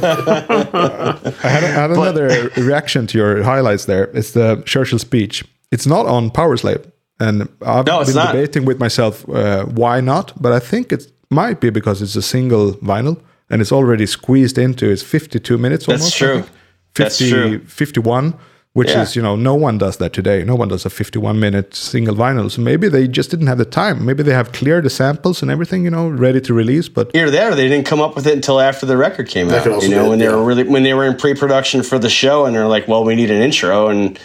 I 0.06 1.48
had, 1.48 1.64
I 1.64 1.68
had 1.68 1.90
another 1.90 2.28
reaction 2.56 3.06
to 3.08 3.18
your 3.18 3.42
highlights 3.42 3.84
there. 3.86 4.04
It's 4.14 4.32
the 4.32 4.62
Churchill 4.66 4.98
speech. 4.98 5.44
It's 5.72 5.86
not 5.86 6.06
on 6.06 6.30
Powerslave, 6.30 6.84
and 7.20 7.48
I've 7.62 7.86
No, 7.86 8.04
been 8.04 8.14
not. 8.14 8.32
debating 8.32 8.64
with 8.66 8.78
myself 8.78 9.28
uh, 9.28 9.64
why 9.66 10.00
not. 10.00 10.32
But 10.40 10.52
I 10.52 10.58
think 10.60 10.92
it 10.92 11.10
might 11.30 11.60
be 11.60 11.70
because 11.70 12.02
it's 12.02 12.16
a 12.16 12.22
single 12.22 12.72
vinyl 12.74 13.20
and 13.50 13.60
it's 13.60 13.72
already 13.72 14.06
squeezed 14.06 14.58
into 14.58 14.90
it's 14.90 15.02
52 15.02 15.58
minutes. 15.58 15.88
Almost, 15.88 16.14
I 16.22 16.26
true. 16.26 16.34
think. 16.42 16.50
That's 16.94 17.18
true. 17.18 17.58
51, 17.66 18.34
which 18.78 18.90
Yeah. 18.90 19.02
is 19.02 19.16
you 19.16 19.22
know 19.22 19.36
no 19.36 19.54
one 19.66 19.78
does 19.78 19.96
that 19.96 20.12
today. 20.12 20.44
No 20.44 20.54
one 20.54 20.68
does 20.68 20.84
a 20.84 20.90
51 20.90 21.40
minute 21.40 21.74
single 21.74 22.14
vinyl. 22.14 22.50
So 22.50 22.60
maybe 22.60 22.86
they 22.90 23.08
just 23.08 23.30
didn't 23.30 23.46
have 23.46 23.56
the 23.56 23.64
time. 23.82 24.04
Maybe 24.04 24.22
they 24.22 24.34
have 24.40 24.52
cleared 24.52 24.84
the 24.84 24.90
samples 24.90 25.40
and 25.42 25.50
everything, 25.50 25.82
you 25.86 25.90
know, 25.96 26.08
ready 26.26 26.40
to 26.42 26.52
release. 26.52 26.88
But 26.96 27.10
Either 27.14 27.30
that, 27.30 27.52
or 27.52 27.54
they 27.54 27.68
didn't 27.68 27.86
come 27.86 28.02
up 28.06 28.14
with 28.14 28.26
it 28.26 28.34
until 28.34 28.60
after 28.60 28.84
the 28.84 28.98
record 29.06 29.28
came 29.28 29.48
That 29.48 29.66
out. 29.66 29.82
You 29.82 29.88
know, 29.88 30.04
be 30.04 30.08
when 30.10 30.18
they 30.18 30.26
yeah. 30.26 30.36
were 30.36 30.44
really 30.44 30.64
when 30.64 30.82
they 30.82 30.92
were 30.92 31.06
in 31.06 31.16
pre-production 31.16 31.82
for 31.82 31.98
the 31.98 32.10
show, 32.10 32.44
and 32.44 32.54
they're 32.54 32.68
like, 32.76 32.86
"Well, 32.86 33.02
we 33.02 33.14
need 33.14 33.30
an 33.30 33.40
intro," 33.40 33.88
and 33.88 34.18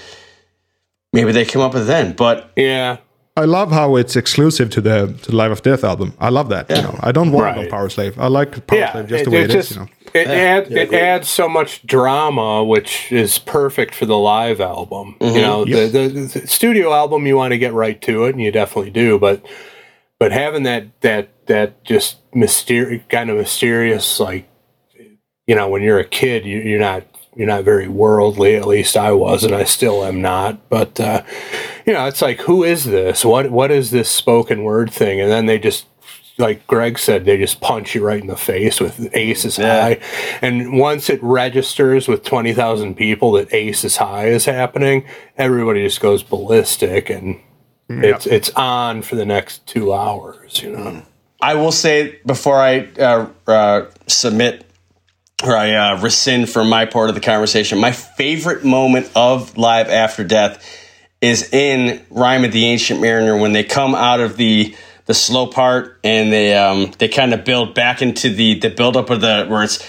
maybe 1.13 1.31
they 1.31 1.45
came 1.45 1.61
up 1.61 1.73
with 1.73 1.83
it 1.83 1.85
then. 1.95 2.11
But 2.23 2.51
Yeah, 2.57 2.97
I 3.37 3.45
love 3.45 3.71
how 3.71 3.95
it's 3.95 4.17
exclusive 4.17 4.69
to 4.71 4.81
the 4.81 5.17
to 5.23 5.31
the 5.31 5.35
Live 5.35 5.51
After 5.51 5.69
Death 5.71 5.85
album. 5.85 6.13
I 6.19 6.29
love 6.29 6.49
that. 6.49 6.69
You 6.69 6.81
know, 6.81 6.99
I 6.99 7.13
don't 7.13 7.31
want 7.31 7.55
it 7.55 7.59
on 7.59 7.63
Right. 7.65 7.71
Powerslave. 7.71 8.17
I 8.17 8.27
like 8.27 8.67
Power 8.67 8.79
yeah. 8.79 8.91
Slave 8.91 9.07
just 9.07 9.21
it, 9.21 9.25
the 9.25 9.31
way 9.31 9.41
it 9.43 9.49
it 9.51 9.55
is. 9.55 9.69
just 9.69 9.71
You 9.71 9.85
know, 9.85 9.87
it, 10.13 10.27
add, 10.27 10.71
it 10.71 10.93
adds 10.93 11.29
so 11.29 11.47
much 11.47 11.85
drama, 11.85 12.63
which 12.63 13.09
is 13.11 13.39
perfect 13.39 13.95
for 13.95 14.05
the 14.05 14.17
live 14.17 14.59
album. 14.59 15.15
Mm-hmm. 15.19 15.35
You 15.35 15.41
know, 15.41 15.63
the, 15.63 15.87
the, 15.87 16.07
the 16.39 16.47
studio 16.47 16.93
album 16.93 17.25
you 17.25 17.37
want 17.37 17.53
to 17.53 17.57
get 17.57 17.73
right 17.73 18.01
to 18.01 18.25
it, 18.25 18.31
and 18.31 18.41
you 18.41 18.51
definitely 18.51 18.91
do. 18.91 19.17
But 19.17 19.45
but 20.19 20.33
having 20.33 20.63
that 20.63 20.99
that 21.01 21.29
that 21.47 21.83
just 21.85 22.17
mysterious 22.33 23.03
kind 23.07 23.29
of 23.29 23.37
mysterious 23.37 24.19
like 24.19 24.49
you 25.47 25.55
know 25.55 25.69
when 25.69 25.81
you're 25.81 25.99
a 25.99 26.05
kid 26.05 26.45
you, 26.45 26.59
you're 26.59 26.79
not 26.79 27.03
you're 27.35 27.47
not 27.47 27.63
very 27.63 27.87
worldly 27.87 28.55
at 28.55 28.67
least 28.67 28.97
i 28.97 29.11
was 29.11 29.43
and 29.43 29.55
i 29.55 29.63
still 29.63 30.03
am 30.03 30.21
not 30.21 30.69
but 30.69 30.99
uh, 30.99 31.23
you 31.85 31.93
know 31.93 32.05
it's 32.05 32.21
like 32.21 32.39
who 32.41 32.63
is 32.63 32.85
this? 32.85 33.23
What 33.25 33.51
what 33.51 33.71
is 33.71 33.91
this 33.91 34.09
spoken 34.09 34.63
word 34.63 34.91
thing? 34.91 35.19
And 35.19 35.31
then 35.31 35.45
they 35.47 35.57
just 35.59 35.85
like 36.37 36.65
greg 36.67 36.97
said 36.99 37.25
they 37.25 37.37
just 37.37 37.59
punch 37.61 37.93
you 37.95 38.03
right 38.05 38.21
in 38.21 38.27
the 38.27 38.35
face 38.37 38.79
with 38.79 39.09
ace 39.15 39.45
is 39.45 39.57
Yeah. 39.57 39.81
high. 39.81 39.99
And 40.41 40.77
once 40.79 41.09
it 41.09 41.21
registers 41.23 42.07
with 42.07 42.23
20000 42.23 42.95
people 42.95 43.31
that 43.33 43.53
Aces 43.53 43.97
High 43.97 44.27
is 44.27 44.45
happening 44.45 45.05
everybody 45.37 45.83
just 45.83 46.01
goes 46.01 46.21
ballistic 46.23 47.09
and 47.09 47.39
it's 47.89 48.25
it's 48.27 48.49
on 48.51 49.01
for 49.01 49.15
the 49.15 49.25
next 49.25 49.65
two 49.67 49.93
hours 49.93 50.61
you 50.61 50.71
know? 50.71 51.01
I 51.41 51.55
will 51.55 51.71
say 51.73 52.19
before 52.25 52.57
I 52.57 52.87
uh, 52.99 53.27
uh, 53.47 53.85
submit 54.07 54.65
or 55.43 55.55
I 55.55 55.73
uh, 55.73 56.01
rescind 56.01 56.49
from 56.49 56.69
my 56.69 56.85
part 56.85 57.09
of 57.09 57.15
the 57.15 57.21
conversation, 57.21 57.79
my 57.79 57.91
favorite 57.91 58.63
moment 58.63 59.11
of 59.15 59.57
Live 59.57 59.89
After 59.89 60.23
Death 60.23 60.63
is 61.21 61.53
in 61.53 62.03
Rhyme 62.09 62.43
of 62.43 62.51
the 62.51 62.65
Ancient 62.65 63.01
Mariner 63.01 63.37
when 63.37 63.53
they 63.53 63.63
come 63.63 63.95
out 63.95 64.19
of 64.19 64.37
the 64.37 64.75
the 65.05 65.13
slow 65.15 65.47
part 65.47 65.99
and 66.03 66.31
they 66.31 66.55
um, 66.55 66.91
they 66.99 67.07
kind 67.07 67.33
of 67.33 67.43
build 67.43 67.73
back 67.73 68.01
into 68.01 68.29
the 68.29 68.59
the 68.59 68.69
build 68.69 68.95
up 68.95 69.09
of 69.09 69.21
the 69.21 69.45
where 69.47 69.63
it's 69.63 69.79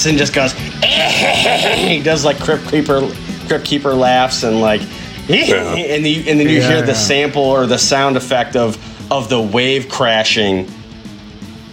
Dickinson 0.00 0.16
just 0.16 0.32
goes. 0.34 0.54
Eh. 0.82 1.76
he 1.88 2.02
does 2.02 2.24
like 2.24 2.38
Crypt 2.40 2.68
Keeper, 2.68 3.10
Crypt 3.46 3.64
Keeper 3.64 3.92
laughs 3.94 4.42
and 4.42 4.60
like, 4.60 4.80
and 5.28 6.04
the, 6.04 6.24
and 6.28 6.40
then 6.40 6.48
you 6.48 6.60
Yeah, 6.60 6.68
hear 6.68 6.80
the 6.82 6.88
yeah. 6.88 6.92
sample 6.94 7.42
or 7.42 7.66
the 7.66 7.78
sound 7.78 8.16
effect 8.16 8.56
of 8.56 8.78
of 9.12 9.28
the 9.28 9.40
wave 9.40 9.88
crashing. 9.88 10.66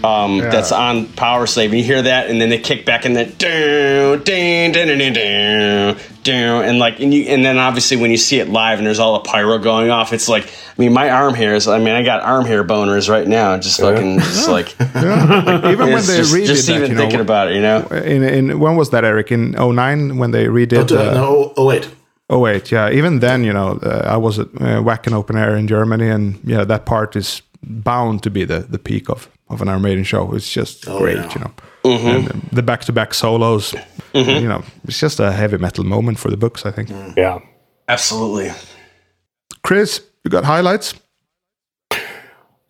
Um, 0.03 0.37
that's 0.37 0.71
on 0.71 1.05
Powerslave, 1.05 1.65
and 1.65 1.75
you 1.75 1.83
hear 1.83 2.01
that, 2.03 2.29
and 2.29 2.39
then 2.39 2.49
they 2.49 2.59
kick 2.59 2.85
back, 2.85 3.05
and 3.05 3.15
then 3.15 3.33
down, 3.37 4.23
down, 4.23 4.71
down, 4.71 4.87
down, 4.99 5.13
down, 5.13 5.97
down, 6.23 6.63
and 6.65 6.77
like, 6.77 6.99
and 6.99 7.13
you, 7.13 7.23
and 7.23 7.43
then 7.43 7.57
obviously 7.57 7.97
when 7.97 8.11
you 8.11 8.17
see 8.17 8.39
it 8.39 8.47
live, 8.49 8.77
and 8.77 8.85
there's 8.85 8.99
all 8.99 9.13
the 9.13 9.27
pyro 9.27 9.57
going 9.57 9.89
off, 9.89 10.13
it's 10.13 10.29
like, 10.29 10.45
I 10.45 10.81
mean, 10.81 10.93
my 10.93 11.09
arm 11.09 11.33
hairs, 11.33 11.67
I 11.67 11.79
mean, 11.79 11.95
I 11.95 12.03
got 12.03 12.21
arm 12.21 12.45
hair 12.45 12.63
boners 12.63 13.09
right 13.09 13.27
now, 13.27 13.57
just 13.57 13.79
fucking, 13.79 14.19
just 14.19 14.49
like, 14.49 14.79
Even 14.79 15.79
when 15.79 15.97
it's 15.97 16.07
they 16.07 16.17
just, 16.17 16.33
redid 16.33 16.45
just 16.45 16.67
that, 16.67 16.75
even 16.75 16.89
you 16.91 16.95
know, 16.95 17.01
thinking 17.01 17.19
about 17.21 17.51
it, 17.51 17.55
you 17.55 17.61
know. 17.61 17.87
in, 17.87 18.23
in 18.23 18.59
when 18.59 18.75
was 18.75 18.91
that, 18.91 19.03
Eric? 19.03 19.31
In 19.31 19.51
09 19.51 20.17
when 20.17 20.31
they 20.31 20.45
redid. 20.45 20.91
Uh, 20.91 21.09
uh, 21.09 21.13
no, 21.13 21.53
oh 21.57 21.65
wait. 21.65 21.89
Oh 22.29 22.39
wait, 22.39 22.71
yeah. 22.71 22.89
Even 22.91 23.19
then, 23.19 23.45
you 23.45 23.53
know, 23.53 23.79
uh, 23.81 24.01
I 24.05 24.17
was 24.17 24.37
at 24.37 24.47
uh, 24.47 24.81
Wacken 24.83 25.13
Open 25.13 25.37
Air 25.37 25.55
in 25.55 25.65
Germany, 25.67 26.09
and 26.09 26.39
yeah, 26.43 26.65
that 26.65 26.85
part 26.85 27.15
is 27.15 27.41
bound 27.63 28.23
to 28.23 28.29
be 28.29 28.43
the, 28.45 28.59
the 28.59 28.79
peak 28.79 29.09
of, 29.09 29.29
of 29.49 29.61
an 29.61 29.69
Iron 29.69 29.81
Maiden 29.81 30.03
show. 30.03 30.33
It's 30.33 30.51
just 30.51 30.87
Oh, 30.87 30.97
great, 30.99 31.17
yeah. 31.17 31.33
you 31.33 31.39
know. 31.41 31.51
And 31.85 32.31
um, 32.31 32.49
the 32.51 32.63
back 32.63 32.81
to 32.85 32.91
back 32.91 33.13
solos, 33.13 33.73
you 34.13 34.47
know, 34.47 34.63
it's 34.85 34.99
just 34.99 35.19
a 35.19 35.31
heavy 35.31 35.57
metal 35.57 35.83
moment 35.85 36.19
for 36.19 36.29
the 36.29 36.35
books, 36.37 36.65
I 36.65 36.71
think. 36.71 36.89
Yeah. 37.15 37.39
Absolutely. 37.87 38.51
Chris, 39.63 40.01
you 40.23 40.29
got 40.29 40.43
highlights? 40.43 40.93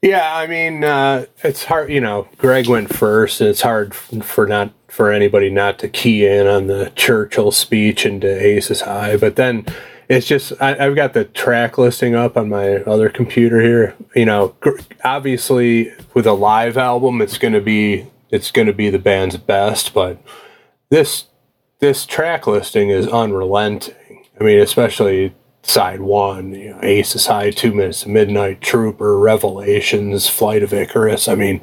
Yeah, 0.04 0.36
I 0.36 0.46
mean, 0.46 0.84
uh, 0.84 1.26
it's 1.44 1.64
hard. 1.66 1.90
You 1.90 2.00
know, 2.00 2.28
Greg 2.38 2.68
went 2.68 2.94
first, 2.94 3.42
and 3.42 3.50
it's 3.50 3.62
hard 3.62 3.96
for 3.96 4.46
not 4.46 4.72
for 4.88 5.12
anybody 5.12 5.50
not 5.50 5.80
to 5.80 5.90
key 5.90 6.26
in 6.26 6.46
on 6.46 6.68
the 6.68 6.92
Churchill 6.96 7.52
speech 7.52 8.06
and 8.06 8.24
into 8.24 8.46
Aces 8.46 8.82
High. 8.82 9.18
But 9.18 9.36
then 9.38 9.66
it's 10.10 10.28
just 10.28 10.54
I, 10.62 10.86
I've 10.86 10.96
got 10.96 11.14
the 11.14 11.26
track 11.26 11.78
listing 11.78 12.16
up 12.16 12.38
on 12.38 12.50
my 12.50 12.78
other 12.78 13.10
computer 13.10 13.62
here. 13.62 13.96
You 14.16 14.26
know, 14.26 14.56
gr- 14.60 14.80
obviously 15.04 15.94
with 16.14 16.26
a 16.26 16.34
live 16.34 16.78
album, 16.78 17.22
it's 17.22 17.38
going 17.38 17.54
to 17.54 17.62
be 17.62 18.08
it's 18.30 18.52
going 18.52 18.68
to 18.68 18.74
be 18.74 18.90
the 18.90 19.00
band's 19.00 19.38
best. 19.38 19.94
But 19.94 20.18
this 20.90 21.26
this 21.80 22.06
track 22.06 22.48
listing 22.48 22.90
is 22.90 23.08
unrelenting. 23.08 24.26
I 24.40 24.44
mean, 24.44 24.60
especially 24.60 25.34
side 25.64 26.00
one, 26.00 26.54
you 26.54 26.70
know, 26.70 26.80
Aces 26.82 27.28
High, 27.28 27.52
Two 27.52 27.74
Minutes 27.74 28.02
to 28.02 28.10
Midnight, 28.10 28.62
Trooper, 28.62 29.20
Revelations, 29.20 30.30
Flight 30.30 30.64
of 30.64 30.74
Icarus. 30.74 31.28
I 31.28 31.36
mean, 31.36 31.62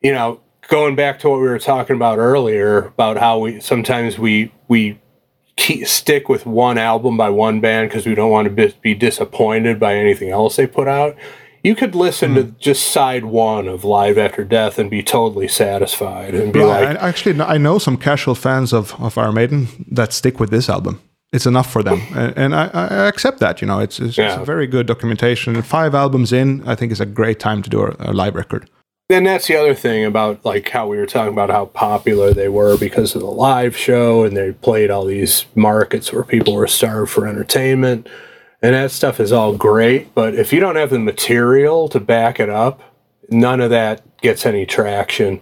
you 0.00 0.12
know, 0.12 0.40
going 0.68 0.94
back 0.94 1.18
to 1.20 1.28
what 1.28 1.40
we 1.40 1.46
were 1.48 1.58
talking 1.58 1.96
about 1.96 2.18
earlier 2.18 2.86
about 2.86 3.18
how 3.18 3.38
we 3.38 3.60
sometimes 3.60 4.18
we 4.18 4.52
we 4.68 4.98
keep, 5.56 5.86
stick 5.86 6.28
with 6.28 6.46
one 6.46 6.78
album 6.78 7.16
by 7.16 7.30
one 7.30 7.60
band 7.60 7.88
because 7.88 8.06
we 8.06 8.14
don't 8.14 8.30
want 8.30 8.54
to 8.54 8.74
be, 8.82 8.94
disappointed 8.94 9.78
by 9.78 9.94
anything 9.94 10.30
else 10.30 10.56
they 10.56 10.66
put 10.66 10.88
out. 10.88 11.16
You 11.62 11.76
could 11.76 11.94
listen 11.94 12.34
to 12.34 12.42
hmm. 12.42 12.56
just 12.58 12.88
side 12.88 13.24
one 13.24 13.68
of 13.68 13.84
Live 13.84 14.18
After 14.18 14.42
Death 14.42 14.78
and 14.78 14.90
be 14.90 15.02
totally 15.02 15.46
satisfied 15.46 16.34
and 16.34 16.52
be 16.52 16.58
Yeah, 16.58 16.66
like, 16.66 16.88
I, 16.88 17.08
actually, 17.08 17.40
I 17.40 17.56
know 17.56 17.78
some 17.78 17.96
casual 17.96 18.34
fans 18.34 18.72
of, 18.72 19.00
of 19.00 19.16
Iron 19.16 19.34
Maiden 19.34 19.68
that 19.90 20.12
stick 20.12 20.40
with 20.40 20.50
this 20.50 20.68
album. 20.68 21.00
It's 21.32 21.46
enough 21.46 21.70
for 21.70 21.82
them, 21.82 22.02
and, 22.14 22.36
and 22.36 22.54
I, 22.54 22.66
I 22.74 22.86
accept 23.06 23.38
that. 23.38 23.62
You 23.62 23.68
know, 23.68 23.78
it's, 23.78 24.00
it's, 24.00 24.18
Yeah. 24.18 24.32
it's 24.32 24.42
a 24.42 24.44
very 24.44 24.66
good 24.66 24.86
documentation. 24.86 25.62
Five 25.62 25.94
albums 25.94 26.32
in, 26.32 26.66
I 26.66 26.74
think, 26.74 26.90
is 26.92 27.00
a 27.00 27.06
great 27.06 27.38
time 27.38 27.62
to 27.62 27.70
do 27.70 27.82
a, 27.82 27.96
a 28.00 28.12
live 28.12 28.34
record. 28.34 28.68
Then 29.12 29.24
that's 29.24 29.46
the 29.46 29.56
other 29.56 29.74
thing 29.74 30.04
about 30.04 30.44
like 30.44 30.68
how 30.70 30.88
we 30.88 30.96
were 30.96 31.06
talking 31.06 31.32
about 31.32 31.50
how 31.50 31.66
popular 31.66 32.32
they 32.32 32.48
were 32.48 32.76
because 32.78 33.14
of 33.14 33.20
the 33.20 33.26
live 33.26 33.76
show 33.76 34.24
and 34.24 34.36
they 34.36 34.52
played 34.52 34.90
all 34.90 35.04
these 35.04 35.44
markets 35.54 36.12
where 36.12 36.24
people 36.24 36.54
were 36.54 36.66
starved 36.66 37.10
for 37.10 37.26
entertainment. 37.26 38.08
And 38.62 38.74
that 38.74 38.92
stuff 38.92 39.20
is 39.20 39.32
all 39.32 39.56
great 39.56 40.14
but 40.14 40.34
if 40.34 40.52
you 40.52 40.60
don't 40.60 40.76
have 40.76 40.90
the 40.90 40.98
material 40.98 41.88
to 41.88 42.00
back 42.00 42.40
it 42.40 42.48
up 42.48 42.80
none 43.28 43.60
of 43.60 43.70
that 43.70 44.02
gets 44.20 44.46
any 44.46 44.66
traction. 44.66 45.40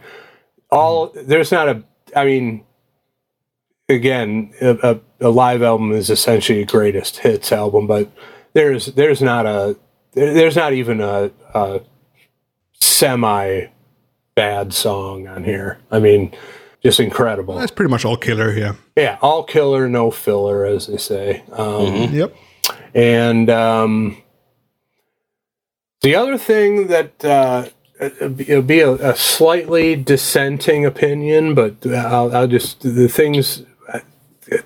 All 0.71 1.12
there's 1.14 1.53
not 1.53 1.68
a 1.68 1.83
i 2.16 2.25
mean 2.25 2.64
again 3.89 4.53
a, 4.61 5.01
a, 5.21 5.29
a 5.29 5.31
live 5.31 5.62
album 5.62 5.93
is 5.93 6.11
essentially 6.11 6.62
a 6.62 6.66
greatest 6.66 7.18
hits 7.18 7.53
album 7.53 7.87
but 7.87 8.11
there's 8.53 8.87
there's 8.87 9.21
not 9.21 9.47
a 9.47 9.77
there's 10.12 10.57
not 10.57 10.73
even 10.73 11.01
a, 11.01 11.31
a 11.55 11.81
semi 13.01 13.66
bad 14.34 14.74
song 14.74 15.26
on 15.26 15.42
here. 15.44 15.78
I 15.90 15.98
mean, 15.98 16.34
just 16.82 17.01
incredible. 17.01 17.57
That's 17.57 17.72
pretty 17.72 17.90
much 17.90 18.05
all 18.05 18.18
killer 18.18 18.53
yeah. 18.53 18.74
Yeah, 18.94 19.18
all 19.22 19.42
killer, 19.42 19.88
no 19.88 20.11
filler, 20.11 20.66
as 20.66 20.86
they 20.86 20.98
say. 20.98 21.42
Um, 21.53 22.12
Yep. 22.12 22.36
And 22.94 23.48
um, 23.48 24.22
the 26.03 26.14
other 26.14 26.36
thing 26.36 26.88
that 26.88 27.24
uh, 27.24 27.68
it'll 28.01 28.62
be 28.62 28.80
a, 28.80 28.92
a 28.92 29.16
slightly 29.16 29.96
dissenting 29.96 30.84
opinion, 30.84 31.55
but 31.55 31.86
I'll, 31.86 32.34
I'll 32.36 32.48
just 32.48 32.82
the 32.82 33.09
things. 33.09 33.62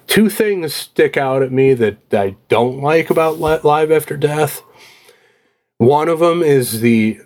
Two 0.07 0.31
things 0.31 0.73
stick 0.75 1.17
out 1.17 1.43
at 1.43 1.53
me 1.53 1.75
that 1.75 2.13
I 2.13 2.37
don't 2.49 2.81
like 2.81 3.11
about 3.11 3.39
Live 3.39 3.93
After 3.93 4.17
Death. 4.17 4.63
One 5.77 6.09
of 6.09 6.21
them 6.21 6.43
is 6.43 6.81
the 6.81 7.21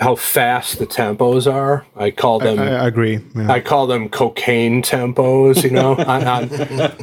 how 0.00 0.16
fast 0.16 0.78
the 0.80 0.86
tempos 0.86 1.50
are. 1.50 1.86
I 1.94 2.10
call 2.10 2.40
them 2.40 2.58
I, 2.58 2.76
I 2.76 2.86
agree. 2.88 3.20
Yeah. 3.36 3.50
I 3.52 3.60
call 3.60 3.86
them 3.86 4.08
cocaine 4.08 4.82
tempos, 4.82 5.62
you 5.62 5.70
know, 5.70 5.92
on, 5.98 6.26
on, 6.26 6.48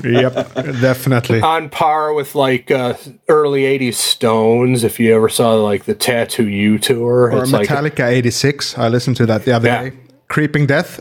yep, 0.04 0.34
definitely. 0.82 1.42
on 1.42 1.70
par 1.70 2.14
with 2.14 2.36
like 2.36 2.70
uh, 2.70 2.96
early 3.30 3.62
80s 3.62 3.94
Stones. 3.96 4.84
If 4.84 5.00
you 5.00 5.16
ever 5.16 5.30
saw 5.30 5.56
like 5.56 5.86
the 5.86 5.96
Tattoo 5.96 6.48
You 6.48 6.78
tour, 6.78 7.32
Or 7.32 7.44
it's 7.44 7.52
Metallica 7.52 8.06
86. 8.08 8.78
I 8.78 8.90
listened 8.90 9.16
to 9.18 9.26
that 9.28 9.46
the 9.46 9.54
other 9.54 9.68
Yeah. 9.68 9.90
day. 9.90 9.92
Creeping 10.30 10.66
Death, 10.68 11.00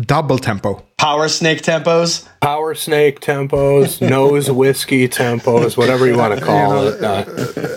double 0.00 0.38
tempo. 0.38 0.84
Power 0.98 1.28
Snake 1.28 1.62
tempos. 1.62 2.28
Power 2.40 2.74
Snake 2.74 3.20
tempos, 3.20 4.00
nose 4.08 4.50
whiskey 4.50 5.08
tempos, 5.08 5.76
whatever 5.76 6.06
you 6.06 6.16
want 6.16 6.38
to 6.38 6.44
call 6.44 6.86
it. 6.86 7.02
Uh, 7.02 7.24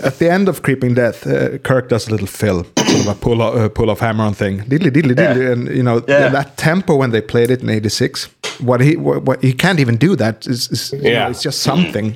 At 0.06 0.20
the 0.20 0.30
end 0.32 0.48
of 0.48 0.62
Creeping 0.62 0.94
Death, 0.94 1.26
uh, 1.26 1.58
Kirk 1.60 1.90
does 1.90 2.08
a 2.08 2.12
little 2.12 2.28
fill, 2.28 2.66
sort 2.78 3.00
of 3.02 3.08
a 3.08 3.16
pull 3.16 3.42
off, 3.42 3.56
uh, 3.56 3.70
pull 3.70 3.90
off 3.90 4.00
hammer 4.00 4.24
on 4.24 4.34
thing, 4.36 4.60
diddly 4.62 4.92
diddly 4.92 5.16
diddly, 5.16 5.52
and 5.52 5.68
you 5.76 5.84
know 5.84 6.04
Yeah. 6.08 6.30
that 6.30 6.58
tempo 6.58 6.96
when 6.96 7.10
they 7.12 7.22
played 7.22 7.50
it 7.50 7.62
in 7.62 7.70
'86. 7.70 8.30
What 8.60 8.80
he 8.82 8.96
what, 8.96 9.24
what 9.24 9.44
he 9.44 9.54
can't 9.54 9.80
even 9.80 9.98
do 9.98 10.16
that. 10.18 10.46
Is, 10.46 10.70
is, 10.70 10.92
you 10.94 11.02
know, 11.02 11.10
Yeah. 11.10 11.30
it's 11.30 11.42
just 11.42 11.62
something. 11.64 12.16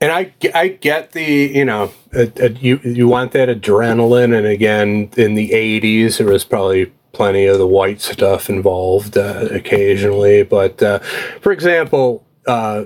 and 0.00 0.12
I, 0.12 0.30
I 0.54 0.68
get 0.68 1.12
the 1.12 1.24
you 1.24 1.64
know 1.64 1.90
uh, 2.14 2.26
uh, 2.42 2.48
you 2.60 2.80
you 2.84 3.08
want 3.08 3.32
that 3.32 3.48
adrenaline, 3.48 4.36
and 4.36 4.46
again 4.46 5.08
in 5.16 5.34
the 5.36 5.50
'80s 5.52 6.20
it 6.20 6.26
was 6.26 6.44
probably 6.44 6.92
plenty 7.16 7.46
of 7.46 7.58
the 7.58 7.66
white 7.66 8.00
stuff 8.00 8.48
involved 8.50 9.16
uh, 9.16 9.48
occasionally. 9.50 10.42
But 10.42 10.82
uh, 10.82 10.98
for 11.40 11.50
example, 11.52 12.24
uh, 12.46 12.84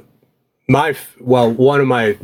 my 0.68 0.94
well 1.20 1.50
one 1.50 1.80
of 1.80 1.86
my 1.88 2.16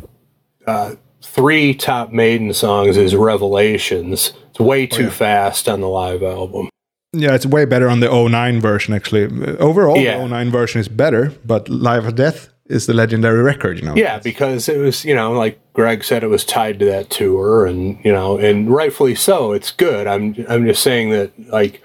uh, 0.65 0.95
three 1.21 1.73
top 1.73 2.11
Maiden 2.11 2.53
songs 2.53 2.97
is 2.97 3.15
Revelations. 3.15 4.33
It's 4.49 4.59
way 4.59 4.87
too 4.87 5.09
fast 5.09 5.67
on 5.69 5.81
the 5.81 5.89
live 5.89 6.23
album. 6.23 6.69
Yeah, 7.13 7.35
it's 7.35 7.45
way 7.45 7.65
better 7.65 7.89
on 7.89 7.99
the 7.99 8.09
09 8.09 8.59
version 8.61 8.93
actually. 8.93 9.25
Overall, 9.57 9.97
Yeah. 9.97 10.17
the 10.17 10.27
09 10.27 10.51
version 10.51 10.81
is 10.81 10.87
better, 10.87 11.33
but 11.45 11.67
Live 11.69 12.05
After 12.05 12.15
Death 12.15 12.49
is 12.69 12.85
the 12.85 12.93
legendary 12.93 13.41
record. 13.41 13.79
You 13.79 13.85
know. 13.85 13.95
Yeah, 13.95 14.19
because 14.19 14.67
it 14.67 14.77
was, 14.77 15.05
you 15.05 15.15
know, 15.15 15.31
like 15.31 15.57
Greg 15.73 16.03
said, 16.03 16.23
it 16.23 16.27
was 16.27 16.43
tied 16.43 16.79
to 16.79 16.85
that 16.85 17.09
tour, 17.09 17.65
and 17.65 17.97
you 18.03 18.11
know, 18.11 18.37
and 18.37 18.69
rightfully 18.69 19.15
so. 19.15 19.53
It's 19.53 19.71
good. 19.71 20.05
I'm, 20.05 20.35
I'm 20.49 20.65
just 20.67 20.83
saying 20.83 21.11
that, 21.11 21.31
like, 21.49 21.81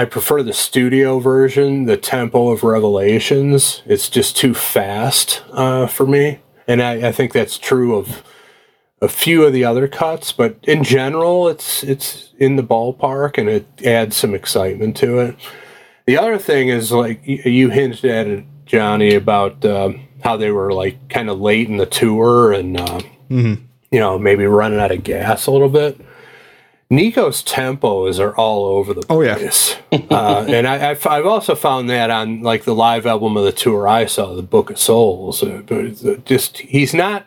I 0.00 0.06
prefer 0.06 0.42
the 0.42 0.54
studio 0.54 1.18
version. 1.18 1.84
The 1.84 1.98
tempo 1.98 2.48
of 2.48 2.64
Revelations, 2.64 3.82
it's 3.84 4.08
just 4.08 4.34
too 4.34 4.54
fast 4.54 5.42
uh, 5.52 5.88
for 5.88 6.06
me, 6.06 6.38
and 6.66 6.82
I, 6.82 7.08
I 7.08 7.12
think 7.12 7.34
that's 7.34 7.58
true 7.58 7.96
of 7.96 8.22
a 9.02 9.08
few 9.08 9.44
of 9.44 9.52
the 9.52 9.66
other 9.66 9.86
cuts. 9.88 10.32
But 10.32 10.56
in 10.62 10.84
general, 10.84 11.48
it's 11.48 11.82
it's 11.82 12.32
in 12.38 12.56
the 12.56 12.62
ballpark, 12.62 13.36
and 13.36 13.46
it 13.50 13.66
adds 13.84 14.16
some 14.16 14.34
excitement 14.34 14.96
to 14.96 15.18
it. 15.18 15.36
The 16.06 16.16
other 16.16 16.38
thing 16.38 16.68
is 16.68 16.92
like 16.92 17.20
you 17.26 17.68
hinted 17.68 18.06
at 18.06 18.26
it, 18.26 18.44
Johnny, 18.64 19.14
about 19.14 19.62
um, 19.66 20.08
how 20.24 20.38
they 20.38 20.50
were 20.50 20.72
like 20.72 21.10
kind 21.10 21.28
of 21.28 21.38
late 21.38 21.68
in 21.68 21.76
the 21.76 21.84
tour 21.84 22.54
and 22.54 22.80
uh, 22.80 23.00
you 23.90 24.00
know 24.00 24.18
maybe 24.18 24.46
running 24.46 24.80
out 24.80 24.92
of 24.92 25.04
gas 25.04 25.46
a 25.46 25.50
little 25.50 25.68
bit. 25.68 26.00
Nicko's 26.90 27.42
tempos 27.44 28.18
are 28.18 28.34
all 28.36 28.64
over 28.64 28.92
the 28.92 29.02
place. 29.02 29.76
Oh, 29.92 29.96
yeah. 29.96 29.98
uh, 30.10 30.44
and 30.48 30.66
I, 30.66 30.90
I've, 30.90 31.06
I've 31.06 31.26
also 31.26 31.54
found 31.54 31.88
that 31.88 32.10
on 32.10 32.42
like 32.42 32.64
the 32.64 32.74
live 32.74 33.06
album 33.06 33.36
of 33.36 33.44
the 33.44 33.52
tour 33.52 33.86
I 33.86 34.06
saw, 34.06 34.34
the 34.34 34.42
Book 34.42 34.70
of 34.70 34.78
Souls. 34.78 35.42
Uh, 35.42 35.62
but 35.64 36.04
uh, 36.04 36.16
just 36.24 36.58
he's 36.58 36.92
not 36.92 37.26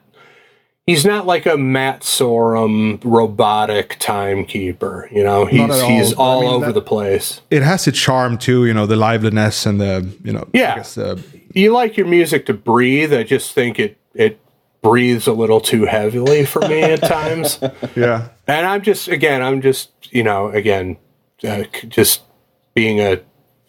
he's 0.86 1.05
not 1.05 1.26
like 1.26 1.45
a 1.45 1.55
Matt 1.57 2.01
Sorum 2.01 2.99
robotic 3.05 3.95
timekeeper. 3.99 5.07
You 5.11 5.24
know, 5.24 5.45
he's 5.45 5.61
at 5.70 5.89
he's 5.89 6.14
all. 6.14 6.39
I 6.39 6.41
mean, 6.45 6.53
over 6.55 6.66
that- 6.68 6.74
the 6.74 6.82
place. 6.82 7.39
It 7.49 7.64
has 7.64 7.88
its 7.88 7.97
charm 7.99 8.38
too, 8.38 8.66
you 8.66 8.74
know, 8.74 8.86
the 8.86 8.97
liveliness 8.97 9.66
and 9.66 9.80
the 9.80 10.09
you 10.26 10.34
know, 10.34 10.45
Yeah. 10.53 10.74
I 10.74 10.76
guess, 10.76 10.97
uh, 10.97 11.18
You 11.53 11.72
like 11.72 11.95
your 11.95 12.07
music 12.07 12.45
to 12.47 12.53
breathe. 12.53 13.14
I 13.14 13.24
just 13.24 13.53
think 13.53 13.80
it 13.80 13.97
it 14.14 14.39
breathes 14.84 15.26
a 15.26 15.34
little 15.34 15.60
too 15.62 15.86
heavily 15.86 16.46
for 16.46 16.62
me 16.68 16.82
at 16.84 17.02
times. 17.02 17.60
yeah. 17.96 18.30
And 18.46 18.66
I'm 18.68 18.82
just 18.84 19.08
again, 19.08 19.42
I'm 19.42 19.62
just 19.62 19.90
you 20.12 20.22
know 20.24 20.50
again, 20.50 20.98
uh, 21.44 21.64
just 21.88 22.22
being 22.76 23.00
a, 23.00 23.22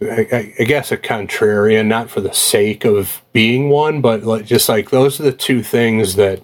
I, 0.02 0.26
I- 0.32 0.54
I 0.60 0.64
guess 0.64 0.92
a 0.92 0.96
contrarian, 0.98 1.86
not 1.86 2.10
for 2.10 2.20
the 2.20 2.32
sake 2.34 2.84
of 2.84 3.22
being 3.32 3.68
one, 3.70 4.00
but 4.00 4.24
like, 4.24 4.44
just 4.44 4.68
like 4.68 4.90
those 4.90 5.18
are 5.20 5.22
the 5.24 5.32
two 5.32 5.62
things 5.62 6.16
that 6.16 6.42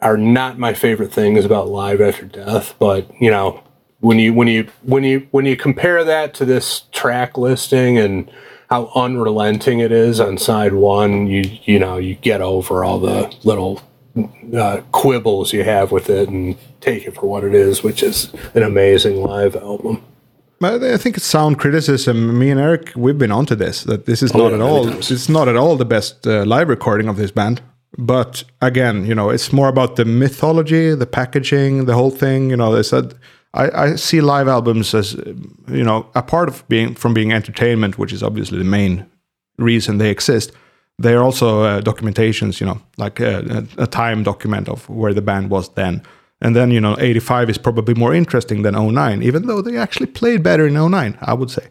are 0.00 0.16
not 0.16 0.58
my 0.58 0.72
favorite 0.74 1.12
things 1.12 1.44
about 1.44 1.68
live 1.68 2.00
after 2.00 2.24
death. 2.24 2.74
But 2.78 3.10
you 3.20 3.30
know, 3.30 3.62
when 4.00 4.18
you 4.20 4.32
when 4.32 4.46
you 4.48 4.68
when 4.82 5.02
you 5.04 5.26
when 5.32 5.44
you 5.44 5.56
compare 5.56 6.04
that 6.04 6.34
to 6.34 6.44
this 6.44 6.82
track 6.92 7.36
listing 7.36 7.98
and 7.98 8.30
how 8.70 8.92
unrelenting 8.94 9.80
it 9.80 9.90
is 9.90 10.20
on 10.20 10.38
side 10.38 10.74
one, 10.74 11.26
you 11.26 11.42
you 11.64 11.78
know 11.80 11.96
you 11.96 12.14
get 12.14 12.40
over 12.40 12.84
all 12.84 12.98
the 13.00 13.34
little 13.42 13.82
uh, 14.54 14.80
quibbles 14.92 15.52
you 15.52 15.64
have 15.64 15.92
with 15.92 16.10
it 16.10 16.28
and 16.28 16.56
take 16.80 17.06
it 17.06 17.14
for 17.14 17.26
what 17.26 17.44
it 17.44 17.54
is, 17.54 17.82
which 17.82 18.02
is 18.02 18.32
an 18.54 18.62
amazing 18.62 19.22
live 19.22 19.56
album. 19.56 20.02
But 20.60 20.82
I 20.82 20.96
think 20.96 21.16
it's 21.16 21.26
sound 21.26 21.58
criticism. 21.58 22.38
Me 22.38 22.50
and 22.50 22.58
Eric, 22.58 22.92
we've 22.96 23.18
been 23.18 23.30
onto 23.30 23.54
this. 23.54 23.84
That 23.84 24.06
this 24.06 24.22
is 24.22 24.34
not 24.34 24.48
yeah, 24.48 24.56
at 24.56 24.60
all. 24.60 24.88
It's 24.88 25.28
not 25.28 25.46
at 25.48 25.56
all 25.56 25.76
the 25.76 25.84
best 25.84 26.26
uh, 26.26 26.44
live 26.44 26.68
recording 26.68 27.08
of 27.08 27.16
this 27.16 27.30
band. 27.30 27.60
But 27.96 28.44
again, 28.60 29.06
you 29.06 29.14
know, 29.14 29.30
it's 29.30 29.52
more 29.52 29.68
about 29.68 29.96
the 29.96 30.04
mythology, 30.04 30.94
the 30.94 31.06
packaging, 31.06 31.84
the 31.86 31.94
whole 31.94 32.10
thing. 32.10 32.50
You 32.50 32.56
know, 32.56 32.74
they 32.74 32.82
said 32.82 33.14
I, 33.54 33.84
I 33.84 33.96
see 33.96 34.20
live 34.20 34.48
albums 34.48 34.94
as 34.94 35.14
you 35.14 35.84
know 35.84 36.06
a 36.14 36.22
part 36.22 36.48
of 36.48 36.68
being 36.68 36.94
from 36.94 37.14
being 37.14 37.32
entertainment, 37.32 37.98
which 37.98 38.12
is 38.12 38.22
obviously 38.22 38.58
the 38.58 38.64
main 38.64 39.06
reason 39.58 39.98
they 39.98 40.10
exist. 40.10 40.52
They 41.00 41.14
are 41.14 41.22
also 41.22 41.62
uh, 41.62 41.80
documentations, 41.80 42.60
you 42.60 42.66
know, 42.66 42.80
like 42.96 43.20
a, 43.20 43.66
a, 43.78 43.82
a 43.84 43.86
time 43.86 44.22
document 44.24 44.68
of 44.68 44.88
where 44.88 45.14
the 45.14 45.22
band 45.22 45.48
was 45.50 45.68
then. 45.74 46.02
And 46.40 46.54
then, 46.56 46.70
you 46.70 46.80
know, 46.80 46.96
85 46.98 47.50
is 47.50 47.58
probably 47.58 47.94
more 47.94 48.14
interesting 48.14 48.62
than 48.62 48.74
09, 48.74 49.22
even 49.22 49.46
though 49.46 49.62
they 49.62 49.76
actually 49.76 50.06
played 50.06 50.42
better 50.42 50.66
in 50.66 50.74
09, 50.74 51.16
I 51.22 51.34
would 51.34 51.50
say. 51.50 51.68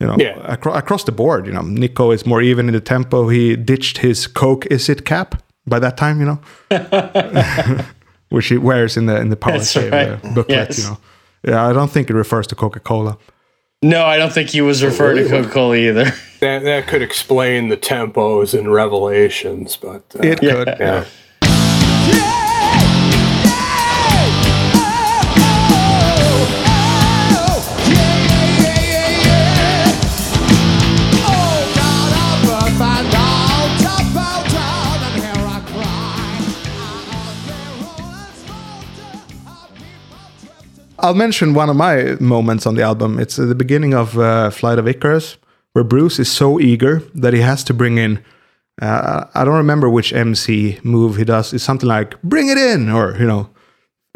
You 0.00 0.06
know, 0.08 0.16
Yeah. 0.18 0.38
acro- 0.46 0.74
across 0.74 1.04
the 1.04 1.12
board, 1.12 1.46
you 1.46 1.52
know, 1.52 1.62
Nicko 1.62 2.12
is 2.12 2.24
more 2.26 2.40
even 2.42 2.68
in 2.68 2.74
the 2.74 2.80
tempo. 2.80 3.28
He 3.28 3.56
ditched 3.56 3.98
his 3.98 4.26
Coke 4.28 4.66
Is 4.70 4.88
It 4.88 5.04
cap 5.04 5.42
by 5.66 5.78
that 5.80 5.96
time, 5.96 6.20
you 6.20 6.26
know, 6.26 6.38
which 8.30 8.48
he 8.48 8.58
wears 8.58 8.96
in 8.96 9.06
the 9.06 9.16
in 9.20 9.30
the 9.30 9.36
Powerslave 9.36 9.90
right. 9.92 10.08
uh, 10.08 10.34
booklet, 10.34 10.48
Yes. 10.68 10.78
you 10.78 10.84
know. 10.84 10.98
Yeah, 11.46 11.66
I 11.70 11.72
don't 11.72 11.90
think 11.90 12.10
it 12.10 12.14
refers 12.14 12.46
to 12.48 12.54
Coca 12.54 12.80
Cola. 12.80 13.16
No, 13.82 14.04
I 14.04 14.16
don't 14.18 14.32
think 14.32 14.50
he 14.50 14.60
was 14.60 14.82
referring 14.82 15.16
to 15.24 15.28
Coca 15.28 15.48
Cola 15.48 15.76
either. 15.76 16.12
That 16.40 16.62
that 16.62 16.86
could 16.86 17.02
explain 17.02 17.68
the 17.68 17.76
tempos 17.76 18.56
and 18.56 18.72
revelations, 18.72 19.76
but 19.76 20.02
uh, 20.16 20.20
It 20.22 20.38
could. 20.40 20.68
yeah. 20.78 21.04
I'll 41.00 41.14
mention 41.14 41.54
one 41.54 41.70
of 41.70 41.76
my 41.76 42.16
moments 42.18 42.66
on 42.66 42.74
the 42.74 42.82
album. 42.82 43.20
It's 43.20 43.38
at 43.38 43.48
the 43.48 43.54
beginning 43.54 43.94
of 43.94 44.18
uh, 44.18 44.50
Flight 44.50 44.78
of 44.80 44.88
Icarus, 44.88 45.36
where 45.78 45.84
Bruce 45.84 46.18
is 46.18 46.28
so 46.30 46.58
eager 46.58 47.02
that 47.14 47.32
he 47.32 47.40
has 47.40 47.62
to 47.62 47.72
bring 47.72 47.98
in. 47.98 48.24
Uh, 48.82 49.24
I 49.32 49.44
don't 49.44 49.54
remember 49.54 49.88
which 49.88 50.12
MC 50.12 50.80
move 50.82 51.16
he 51.16 51.24
does. 51.24 51.52
It's 51.52 51.62
something 51.62 51.88
like 51.88 52.20
"Bring 52.22 52.48
it 52.48 52.58
in," 52.58 52.90
or 52.90 53.16
you 53.16 53.26
know, 53.26 53.48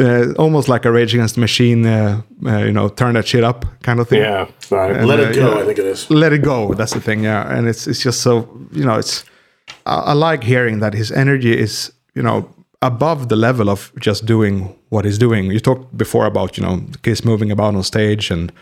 uh, 0.01 0.33
almost 0.39 0.69
like 0.69 0.85
a 0.85 0.91
Rage 0.91 1.15
Against 1.15 1.35
the 1.37 1.41
Machine, 1.41 1.87
uh, 1.87 2.23
uh, 2.45 2.59
you 2.59 2.73
know, 2.73 2.89
turn 2.89 3.15
that 3.15 3.29
shit 3.29 3.45
up 3.45 3.65
kind 3.83 4.01
of 4.01 4.09
thing. 4.09 4.23
Yeah, 4.23 4.49
right. 4.71 5.05
Let 5.05 5.21
uh, 5.21 5.23
it 5.23 5.35
go, 5.37 5.55
yeah. 5.55 5.63
I 5.63 5.65
think 5.67 5.79
it 5.79 5.87
is. 5.87 6.11
Let 6.11 6.33
it 6.33 6.43
go. 6.43 6.75
That's 6.75 6.95
the 6.95 7.01
thing. 7.01 7.23
Yeah, 7.23 7.57
and 7.57 7.69
it's 7.69 7.87
it's 7.87 8.03
just 8.03 8.23
so 8.23 8.33
you 8.73 8.85
know 8.85 8.99
it's. 8.99 9.25
I, 9.87 9.95
I 10.11 10.13
like 10.15 10.43
hearing 10.43 10.81
that 10.81 10.95
his 10.95 11.13
energy 11.13 11.57
is 11.57 11.93
you 12.15 12.23
know 12.23 12.49
above 12.81 13.29
the 13.29 13.37
level 13.37 13.69
of 13.69 13.93
just 14.01 14.27
doing 14.27 14.75
what 14.89 15.05
he's 15.05 15.19
doing. 15.19 15.53
You 15.53 15.61
talked 15.61 15.97
before 15.97 16.27
about 16.27 16.57
you 16.57 16.65
know 16.65 16.83
Kiss 17.03 17.25
moving 17.25 17.53
about 17.53 17.75
on 17.77 17.83
stage 17.85 18.33
and 18.33 18.53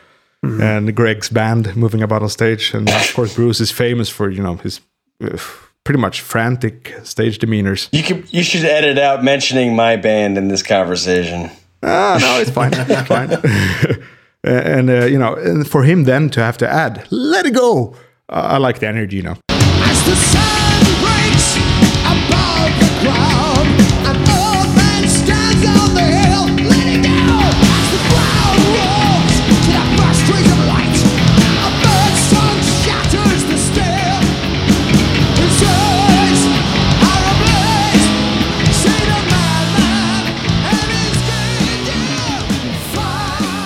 and 0.42 0.94
Greg's 0.94 1.28
band 1.28 1.76
moving 1.76 2.02
about 2.02 2.22
on 2.22 2.28
stage, 2.28 2.74
and 2.74 2.88
of 2.88 3.14
course 3.14 3.34
Bruce 3.34 3.60
is 3.60 3.70
famous 3.70 4.08
for 4.08 4.30
you 4.30 4.42
know 4.42 4.56
his 4.56 4.80
uh, 5.22 5.36
pretty 5.84 6.00
much 6.00 6.20
frantic 6.20 6.94
stage 7.02 7.38
demeanors. 7.38 7.88
You 7.92 8.02
could, 8.02 8.32
you 8.32 8.42
should 8.42 8.64
edit 8.64 8.98
out 8.98 9.24
mentioning 9.24 9.74
my 9.74 9.96
band 9.96 10.38
in 10.38 10.48
this 10.48 10.62
conversation. 10.62 11.50
Ah, 11.82 12.18
no, 12.20 12.40
it's 12.40 12.50
fine. 12.50 12.72
It's 12.88 13.08
fine. 13.08 13.30
and 14.44 14.90
uh, 14.90 15.04
you 15.06 15.18
know, 15.18 15.34
and 15.34 15.68
for 15.68 15.84
him 15.84 16.04
then 16.04 16.30
to 16.30 16.40
have 16.40 16.56
to 16.58 16.68
add 16.68 17.06
"Let 17.10 17.46
it 17.46 17.54
go," 17.54 17.94
uh, 18.28 18.54
I 18.54 18.58
like 18.58 18.78
the 18.78 18.88
energy. 18.88 19.16
You 19.16 19.22
know. 19.22 19.49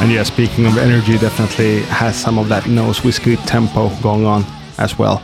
And 0.05 0.13
yeah, 0.13 0.23
speaking 0.23 0.67
of 0.67 0.77
energy, 0.77 1.17
definitely 1.17 1.81
has 1.85 2.15
some 2.15 2.39
of 2.39 2.51
that 2.51 2.67
nose 2.67 3.03
whiskey 3.03 3.37
tempo 3.37 3.89
going 4.03 4.27
on 4.27 4.45
as 4.77 4.99
well. 4.99 5.23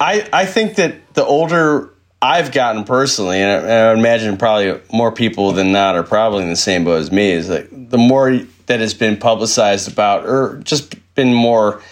I, 0.00 0.26
I 0.32 0.46
think 0.46 0.76
that 0.76 1.12
the 1.12 1.22
older 1.22 1.92
I've 2.22 2.50
gotten 2.50 2.84
personally, 2.84 3.40
and 3.42 3.50
I, 3.50 3.68
and 3.68 3.70
I 3.90 3.92
imagine 3.92 4.38
probably 4.38 4.80
more 4.90 5.12
people 5.12 5.52
than 5.52 5.72
not 5.72 5.94
are 5.94 6.02
probably 6.02 6.44
in 6.44 6.48
the 6.48 6.56
same 6.56 6.84
boat 6.84 7.00
as 7.00 7.12
me, 7.12 7.32
is 7.32 7.50
like 7.50 7.68
the 7.70 7.98
more 7.98 8.38
that 8.64 8.80
has 8.80 8.94
been 8.94 9.18
publicized 9.18 9.92
about, 9.92 10.24
or 10.24 10.58
just 10.64 10.94
been 11.14 11.34
more 11.34 11.82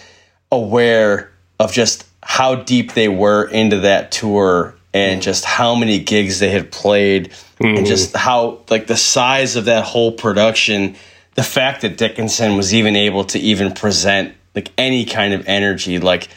aware 0.51 1.31
of 1.59 1.71
just 1.71 2.03
how 2.23 2.55
deep 2.55 2.93
they 2.93 3.09
were 3.09 3.47
into 3.47 3.81
that 3.81 4.11
tour 4.11 4.73
and 4.91 5.21
just 5.21 5.45
how 5.45 5.75
many 5.75 5.99
gigs 5.99 6.39
they 6.39 6.49
had 6.49 6.71
played 6.71 7.31
and 7.59 7.77
mm-hmm. 7.77 7.85
just 7.85 8.15
how 8.15 8.59
like 8.71 8.87
the 8.87 8.97
size 8.97 9.55
of 9.55 9.65
that 9.65 9.83
whole 9.83 10.11
production 10.11 10.95
the 11.35 11.43
fact 11.43 11.81
that 11.81 11.97
dickinson 11.97 12.55
was 12.55 12.73
even 12.73 12.95
able 12.95 13.23
to 13.23 13.39
even 13.39 13.73
present 13.73 14.33
like 14.55 14.71
any 14.77 15.05
kind 15.05 15.33
of 15.33 15.45
energy 15.47 15.99
like 15.99 16.27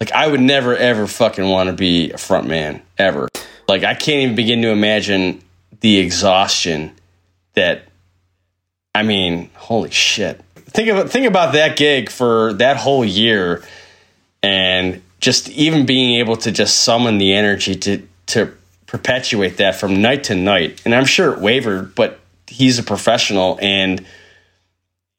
like 0.00 0.12
i 0.12 0.26
would 0.26 0.40
never 0.40 0.76
ever 0.76 1.06
fucking 1.06 1.48
want 1.48 1.68
to 1.68 1.72
be 1.72 2.10
a 2.12 2.18
front 2.18 2.46
man 2.46 2.82
ever 2.98 3.28
like 3.68 3.84
i 3.84 3.94
can't 3.94 4.22
even 4.22 4.34
begin 4.34 4.62
to 4.62 4.68
imagine 4.68 5.42
the 5.80 5.98
exhaustion 5.98 6.92
that 7.54 7.88
I 8.96 9.02
mean, 9.02 9.50
holy 9.54 9.90
shit. 9.90 10.40
Think 10.54 10.88
about 10.88 11.10
think 11.10 11.26
about 11.26 11.52
that 11.52 11.76
gig 11.76 12.08
for 12.08 12.54
that 12.54 12.78
whole 12.78 13.04
year 13.04 13.62
and 14.42 15.02
just 15.20 15.50
even 15.50 15.84
being 15.84 16.18
able 16.18 16.36
to 16.38 16.50
just 16.50 16.78
summon 16.78 17.18
the 17.18 17.34
energy 17.34 17.74
to 17.74 18.08
to 18.28 18.54
perpetuate 18.86 19.58
that 19.58 19.76
from 19.76 20.00
night 20.00 20.24
to 20.24 20.34
night. 20.34 20.80
And 20.86 20.94
I'm 20.94 21.04
sure 21.04 21.34
it 21.34 21.40
wavered, 21.40 21.94
but 21.94 22.20
he's 22.46 22.78
a 22.78 22.82
professional 22.82 23.58
and 23.60 24.06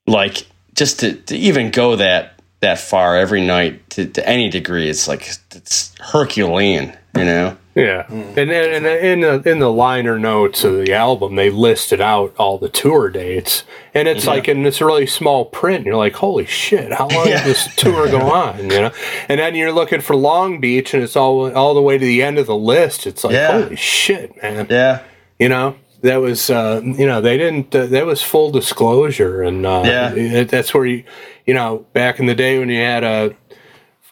like 0.08 0.46
just 0.74 1.00
to, 1.00 1.14
to 1.14 1.36
even 1.36 1.70
go 1.70 1.96
that 1.96 2.34
that 2.60 2.78
far 2.78 3.16
every 3.16 3.44
night 3.46 3.88
to, 3.90 4.06
to 4.06 4.28
any 4.28 4.50
degree, 4.50 4.88
it's 4.88 5.06
like 5.06 5.28
it's 5.54 5.94
Herculean, 6.00 6.96
you 7.16 7.24
know? 7.24 7.56
Yeah, 7.76 8.02
hmm. 8.06 8.22
and 8.36 8.50
and 8.50 8.84
and 8.84 8.86
in 8.86 9.20
the 9.20 9.48
in 9.48 9.58
the 9.60 9.70
liner 9.70 10.18
notes 10.18 10.64
of 10.64 10.84
the 10.84 10.92
album, 10.92 11.36
they 11.36 11.48
listed 11.48 12.00
out 12.00 12.34
all 12.36 12.58
the 12.58 12.68
tour 12.68 13.08
dates, 13.08 13.62
and 13.94 14.08
it's 14.08 14.26
like 14.26 14.48
in 14.48 14.64
this 14.64 14.80
really 14.80 15.06
small 15.06 15.44
print. 15.44 15.86
You're 15.86 15.94
like, 15.94 16.14
holy 16.16 16.44
shit, 16.44 16.92
how 16.92 17.06
long 17.06 17.28
Yeah. 17.28 17.44
did 17.44 17.46
this 17.54 17.72
tour 17.76 18.08
go 18.10 18.20
on? 18.32 18.58
You 18.58 18.66
know, 18.80 18.90
and 19.28 19.38
then 19.38 19.54
you're 19.54 19.70
looking 19.70 20.00
for 20.00 20.16
Long 20.16 20.58
Beach, 20.58 20.92
and 20.92 21.04
it's 21.04 21.14
all 21.14 21.52
all 21.54 21.72
the 21.74 21.82
way 21.82 21.96
to 21.98 22.04
the 22.04 22.20
end 22.20 22.36
of 22.38 22.46
the 22.46 22.56
list. 22.56 23.06
It's 23.06 23.22
like, 23.22 23.34
Yeah. 23.34 23.62
holy 23.62 23.76
shit, 23.76 24.42
man. 24.42 24.66
Yeah. 24.68 25.02
You 25.38 25.48
know, 25.48 25.76
that 26.02 26.16
was 26.16 26.50
uh, 26.50 26.80
you 26.84 27.06
know 27.06 27.20
they 27.20 27.36
didn't 27.36 27.74
uh, 27.74 27.86
that 27.86 28.06
was 28.06 28.22
full 28.22 28.50
disclosure, 28.50 29.42
and 29.42 29.64
uh, 29.66 29.82
Yeah. 29.84 30.14
it, 30.14 30.48
that's 30.48 30.72
where 30.74 30.86
you 30.86 31.04
you 31.46 31.54
know 31.54 31.86
back 31.92 32.18
in 32.20 32.26
the 32.26 32.34
day 32.34 32.58
when 32.58 32.68
you 32.68 32.80
had 32.80 33.04
a 33.04 33.34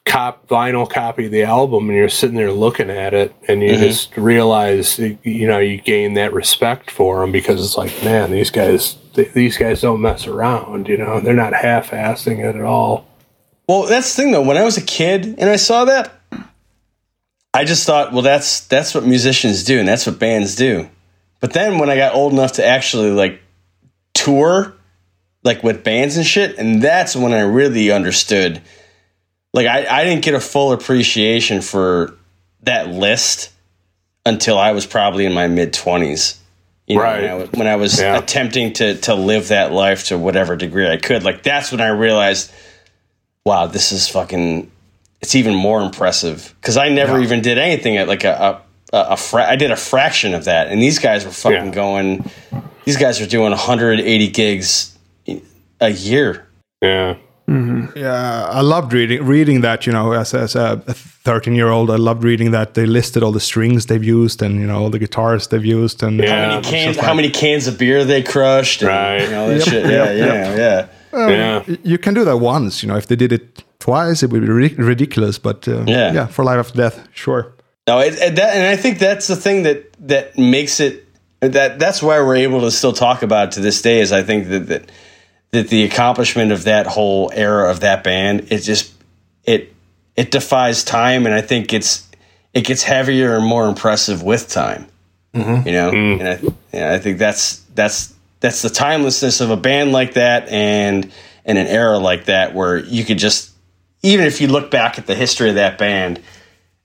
cop 0.05 0.47
vinyl 0.47 0.89
copy 0.89 1.27
of 1.27 1.33
the 1.33 1.43
album 1.43 1.89
and 1.89 1.99
you're 1.99 2.09
sitting 2.09 2.37
there 2.37 2.53
looking 2.53 2.91
at 2.91 3.13
it 3.13 3.35
and 3.49 3.61
you 3.61 3.77
just 3.77 4.17
realize 4.17 5.01
you 5.01 5.49
know 5.49 5.59
you 5.59 5.79
gain 5.81 6.15
that 6.15 6.33
respect 6.33 6.93
for 6.93 7.21
them 7.21 7.33
because 7.33 7.61
it's 7.65 7.77
like 7.77 7.91
man 8.05 8.31
these 8.31 8.49
guys 8.51 8.95
th- 9.15 9.33
these 9.33 9.57
guys 9.59 9.81
don't 9.81 10.01
mess 10.01 10.29
around 10.29 10.87
you 10.87 10.97
know 10.97 11.19
they're 11.19 11.35
not 11.35 11.53
half-assing 11.53 12.39
it 12.39 12.55
at 12.55 12.63
all 12.63 13.05
Well, 13.69 13.83
that's 13.89 14.15
the 14.15 14.23
thing 14.23 14.31
though. 14.31 14.43
When 14.43 14.57
I 14.57 14.63
was 14.63 14.77
a 14.77 14.83
kid 14.83 15.25
and 15.39 15.51
I 15.51 15.57
saw 15.57 15.85
that, 15.87 16.13
I 17.53 17.65
just 17.65 17.85
thought, 17.85 18.13
well, 18.13 18.23
that's 18.23 18.61
that's 18.61 18.95
what 18.95 19.05
musicians 19.05 19.65
do 19.65 19.81
and 19.81 19.89
that's 19.89 20.07
what 20.07 20.21
bands 20.21 20.55
do. 20.55 20.89
But 21.41 21.53
then 21.53 21.79
when 21.79 21.91
I 21.91 21.97
got 21.97 22.15
old 22.15 22.33
enough 22.33 22.53
to 22.53 22.65
actually 22.67 23.11
like 23.11 23.41
tour, 24.15 24.75
like 25.45 25.63
with 25.63 25.85
bands 25.85 26.17
and 26.17 26.27
shit, 26.27 26.59
and 26.59 26.83
that's 26.83 27.15
when 27.15 27.33
I 27.33 27.41
really 27.41 27.91
understood. 27.91 28.63
Like 29.53 29.67
I, 29.67 29.87
I 29.87 30.05
didn't 30.05 30.25
get 30.25 30.35
a 30.35 30.41
full 30.41 30.73
appreciation 30.73 31.61
for 31.63 32.15
that 32.63 32.89
list 32.89 33.51
until 34.25 34.59
I 34.59 34.73
was 34.73 34.87
probably 34.87 35.25
in 35.25 35.33
my 35.33 35.47
mid 35.47 35.73
twenties. 35.73 36.41
You 36.87 36.97
know, 36.97 37.03
Right. 37.03 37.21
when 37.23 37.31
I 37.31 37.35
was, 37.35 37.51
when 37.53 37.67
I 37.67 37.77
was 37.77 38.01
Yeah. 38.01 38.17
attempting 38.19 38.73
to 38.75 38.97
to 39.03 39.15
live 39.15 39.49
that 39.49 39.73
life 39.73 40.07
to 40.07 40.19
whatever 40.19 40.57
degree 40.57 40.89
I 40.89 40.97
could. 40.97 41.23
Like 41.25 41.43
that's 41.43 41.71
when 41.73 41.81
I 41.81 41.89
realized 41.89 42.51
wow, 43.45 43.67
this 43.67 43.93
is 43.93 44.09
fucking. 44.09 44.71
It's 45.23 45.35
even 45.35 45.55
more 45.55 45.81
impressive 45.81 46.55
because 46.61 46.77
I 46.77 46.89
never 46.91 47.21
even 47.21 47.41
did 47.41 47.57
anything 47.59 47.97
at 47.97 48.07
like 48.09 48.25
a 48.25 48.31
a, 48.33 48.61
a 48.93 49.17
fra- 49.17 49.49
I 49.51 49.57
did 49.57 49.71
a 49.71 49.77
fraction 49.77 50.35
of 50.35 50.45
that, 50.45 50.69
and 50.69 50.81
these 50.83 50.99
guys 50.99 51.25
were 51.25 51.31
fucking 51.33 51.67
Yeah. 51.67 51.75
going. 51.83 52.31
These 52.85 52.97
guys 52.97 53.21
are 53.21 53.27
doing 53.27 53.53
180 53.53 54.29
gigs 54.29 54.97
a 55.81 55.91
year. 55.91 56.47
yeah 56.83 57.15
Yeah, 57.95 58.59
I 58.59 58.61
loved 58.61 58.93
reading 58.93 59.25
reading 59.25 59.61
that. 59.63 59.87
You 59.87 59.93
know, 59.93 60.13
as 60.13 60.35
as 60.35 60.55
a 60.57 60.77
thirteen 61.25 61.55
year 61.55 61.69
old, 61.71 61.91
I 61.91 61.97
loved 61.97 62.25
reading 62.25 62.51
that 62.53 62.75
they 62.75 62.87
listed 62.87 63.23
all 63.23 63.33
the 63.33 63.41
strings 63.41 63.87
they've 63.87 64.05
used 64.23 64.43
and 64.43 64.61
you 64.61 64.67
know 64.67 64.79
all 64.83 64.91
the 64.91 64.99
guitars 64.99 65.47
they've 65.49 65.65
used 65.83 66.03
and 66.03 66.19
Yeah. 66.19 66.31
How 66.31 66.49
many 66.49 66.63
cans? 66.63 66.97
just 66.97 67.07
How 67.07 67.15
many 67.15 67.31
cans 67.31 67.67
of 67.69 67.79
beer 67.79 68.05
they 68.05 68.23
crushed? 68.23 68.83
And, 68.83 68.89
Right. 68.91 69.23
You 69.23 69.31
know, 69.31 69.51
Yep, 69.51 69.63
shit. 69.69 69.85
yep, 69.85 69.93
Yeah, 69.93 70.13
yep. 70.27 70.57
yeah, 70.59 70.87
yeah. 71.13 71.29
yeah 71.29 71.77
you 71.85 71.99
can 71.99 72.15
do 72.15 72.25
that 72.25 72.39
once. 72.41 72.83
You 72.83 72.89
know, 72.93 72.99
if 72.99 73.07
they 73.07 73.17
did 73.17 73.33
it 73.33 73.63
twice, 73.79 74.23
it 74.25 74.31
would 74.31 74.43
be 74.43 74.49
ri- 74.49 74.75
ridiculous. 74.79 75.39
But 75.39 75.67
uh, 75.69 75.73
Yeah. 75.87 76.13
yeah, 76.15 76.27
for 76.27 76.45
Live 76.45 76.59
After 76.59 76.77
Death, 76.83 76.97
sure. 77.15 77.53
No, 77.87 78.01
it, 78.01 78.15
it, 78.15 78.37
that, 78.37 78.57
and 78.57 78.67
I 78.67 78.77
think 78.77 78.99
that's 78.99 79.29
the 79.29 79.37
thing 79.37 79.63
that 79.63 79.93
that 80.09 80.37
makes 80.37 80.81
it 80.81 81.07
that 81.41 81.79
that's 81.79 82.03
why 82.03 82.21
we're 82.21 82.37
able 82.37 82.63
to 82.63 82.71
still 82.71 82.93
talk 82.93 83.23
about 83.23 83.49
it 83.49 83.53
to 83.53 83.61
this 83.61 83.81
day. 83.81 84.01
Is 84.01 84.13
I 84.13 84.23
think 84.23 84.49
that 84.49 84.67
that 84.67 84.93
that 85.53 85.69
the 85.69 85.85
accomplishment 85.85 86.53
of 86.53 86.65
that 86.65 86.87
whole 86.87 87.31
era 87.33 87.71
of 87.71 87.81
that 87.81 88.03
band 88.03 88.49
it 88.51 88.61
just 88.61 88.93
it 89.45 89.73
it 90.17 90.31
defies 90.31 90.83
time, 90.83 91.27
and 91.27 91.35
I 91.35 91.43
think 91.43 91.73
it's 91.73 92.09
it 92.53 92.65
gets 92.65 92.83
heavier 92.83 93.37
and 93.37 93.45
more 93.45 93.69
impressive 93.69 94.23
with 94.23 94.49
time. 94.49 94.89
Mm-hmm. 95.35 95.69
You 95.69 95.75
know, 95.75 95.91
mm. 95.93 96.21
and 96.21 96.29
I 96.29 96.77
yeah, 96.77 96.93
I 96.93 96.99
think 96.99 97.19
that's 97.19 97.59
that's 97.75 98.15
that's 98.41 98.63
the 98.63 98.71
timelessness 98.71 99.41
of 99.41 99.51
a 99.51 99.57
band 99.57 99.93
like 99.93 100.15
that, 100.15 100.49
and 100.49 101.13
and 101.45 101.59
an 101.59 101.67
era 101.67 101.99
like 101.99 102.25
that 102.25 102.55
where 102.55 102.79
you 102.79 103.05
could 103.05 103.19
just 103.19 103.53
even 104.03 104.27
if 104.27 104.41
you 104.41 104.49
look 104.49 104.71
back 104.71 104.99
at 104.99 105.07
the 105.07 105.15
history 105.15 105.51
of 105.51 105.55
that 105.55 105.79
band. 105.79 106.21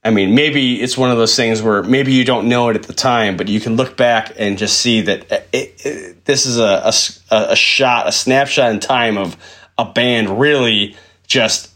I 0.03 0.09
mean, 0.09 0.33
maybe 0.33 0.81
it's 0.81 0.97
one 0.97 1.11
of 1.11 1.17
those 1.17 1.35
things 1.35 1.61
where 1.61 1.83
maybe 1.83 2.11
you 2.13 2.25
don't 2.25 2.49
know 2.49 2.69
it 2.69 2.75
at 2.75 2.83
the 2.83 2.93
time, 2.93 3.37
but 3.37 3.47
you 3.47 3.59
can 3.59 3.75
look 3.75 3.95
back 3.95 4.33
and 4.37 4.57
just 4.57 4.79
see 4.79 5.01
that 5.01 5.31
uh, 5.31 5.39
it, 5.53 5.85
it, 5.85 6.25
this 6.25 6.45
is 6.47 6.57
a 6.57 6.91
a 7.29 7.55
shot, 7.55 8.07
a 8.07 8.11
snapshot 8.11 8.71
in 8.71 8.79
time 8.79 9.17
of 9.17 9.37
a 9.77 9.85
band 9.85 10.39
really 10.39 10.95
just 11.27 11.69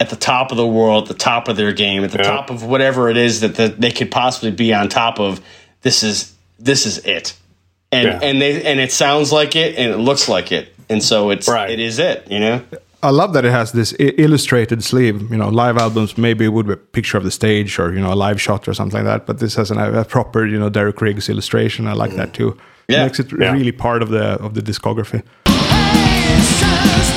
at 0.00 0.10
the 0.10 0.16
top 0.16 0.50
of 0.50 0.56
the 0.56 0.66
world, 0.66 1.04
at 1.04 1.08
the 1.16 1.22
top 1.22 1.46
of 1.46 1.56
their 1.56 1.72
game, 1.72 2.02
at 2.02 2.10
the 2.10 2.18
Yeah. 2.18 2.24
top 2.24 2.50
of 2.50 2.64
whatever 2.64 3.08
it 3.08 3.16
is 3.16 3.40
that 3.42 3.54
the, 3.54 3.68
they 3.68 3.92
could 3.92 4.10
possibly 4.10 4.50
be 4.50 4.74
on 4.74 4.88
top 4.88 5.20
of. 5.20 5.40
This 5.82 6.02
is 6.02 6.32
this 6.58 6.84
is 6.84 6.98
it, 6.98 7.34
and 7.92 8.06
Yeah. 8.08 8.18
and 8.22 8.42
they 8.42 8.62
and 8.64 8.80
it 8.80 8.90
sounds 8.92 9.30
like 9.32 9.54
it 9.54 9.76
and 9.76 9.90
it 9.92 9.98
looks 9.98 10.28
like 10.28 10.50
it, 10.50 10.74
and 10.88 11.00
so 11.02 11.30
it's 11.30 11.46
Right. 11.48 11.70
it 11.70 11.78
is 11.78 12.00
it, 12.00 12.26
you 12.28 12.40
know. 12.40 12.62
I 13.04 13.10
love 13.10 13.32
that 13.32 13.44
it 13.44 13.50
has 13.50 13.72
this 13.72 13.92
I- 13.98 14.14
illustrated 14.18 14.82
sleeve. 14.84 15.30
You 15.30 15.36
know, 15.36 15.48
live 15.48 15.76
albums 15.76 16.16
maybe 16.16 16.44
it 16.44 16.52
would 16.52 16.66
be 16.66 16.72
a 16.74 16.76
picture 16.76 17.18
of 17.18 17.24
the 17.24 17.30
stage 17.30 17.78
or 17.78 17.92
you 17.92 18.00
know 18.00 18.12
a 18.12 18.20
live 18.28 18.40
shot 18.40 18.68
or 18.68 18.74
something 18.74 19.04
like 19.04 19.06
that. 19.06 19.26
But 19.26 19.38
this 19.38 19.54
has 19.56 19.70
an, 19.70 19.78
a 19.78 20.04
proper 20.04 20.46
you 20.46 20.58
know 20.58 20.68
Derek 20.70 21.00
Riggs 21.00 21.28
illustration. 21.28 21.86
I 21.88 21.94
like 21.94 22.14
that 22.16 22.32
too. 22.32 22.56
Yeah. 22.88 23.00
It 23.02 23.06
makes 23.06 23.20
it 23.20 23.32
Yeah. 23.38 23.52
really 23.52 23.72
part 23.72 24.02
of 24.02 24.08
the 24.10 24.24
of 24.44 24.54
the 24.54 24.60
discography. 24.62 25.22
I 25.46 27.11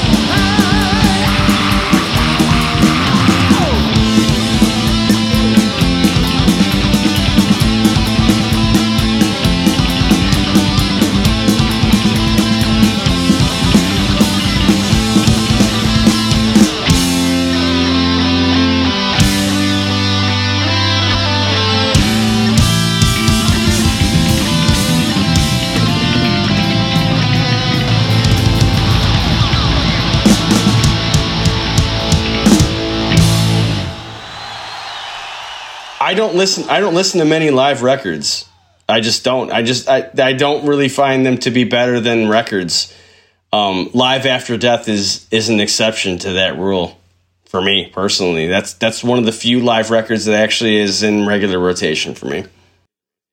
don't 36.16 36.36
listen. 36.36 36.68
I 36.70 36.80
don't 36.80 36.96
listen 36.96 37.20
to 37.20 37.26
many 37.26 37.52
live 37.52 37.84
records. 37.84 38.48
I 38.88 39.00
just 39.00 39.24
don't. 39.24 39.52
I 39.52 39.62
just 39.62 39.90
I, 39.90 40.10
I 40.18 40.34
don't 40.34 40.68
really 40.68 40.90
find 40.90 41.26
them 41.26 41.38
to 41.40 41.52
be 41.52 41.64
better 41.64 42.00
than 42.00 42.30
records. 42.30 42.94
Um, 43.52 43.90
live 43.94 44.26
after 44.26 44.58
death 44.58 44.88
is 44.88 45.28
is 45.32 45.50
an 45.50 45.60
exception 45.60 46.18
to 46.20 46.34
that 46.34 46.58
rule 46.58 47.00
for 47.46 47.62
me 47.62 47.90
personally. 47.94 48.48
That's 48.48 48.74
that's 48.74 49.04
one 49.04 49.18
of 49.18 49.26
the 49.26 49.32
few 49.32 49.60
live 49.60 49.92
records 49.92 50.26
that 50.26 50.36
actually 50.36 50.78
is 50.78 51.04
in 51.04 51.26
regular 51.26 51.60
rotation 51.60 52.16
for 52.16 52.26
me. 52.26 52.46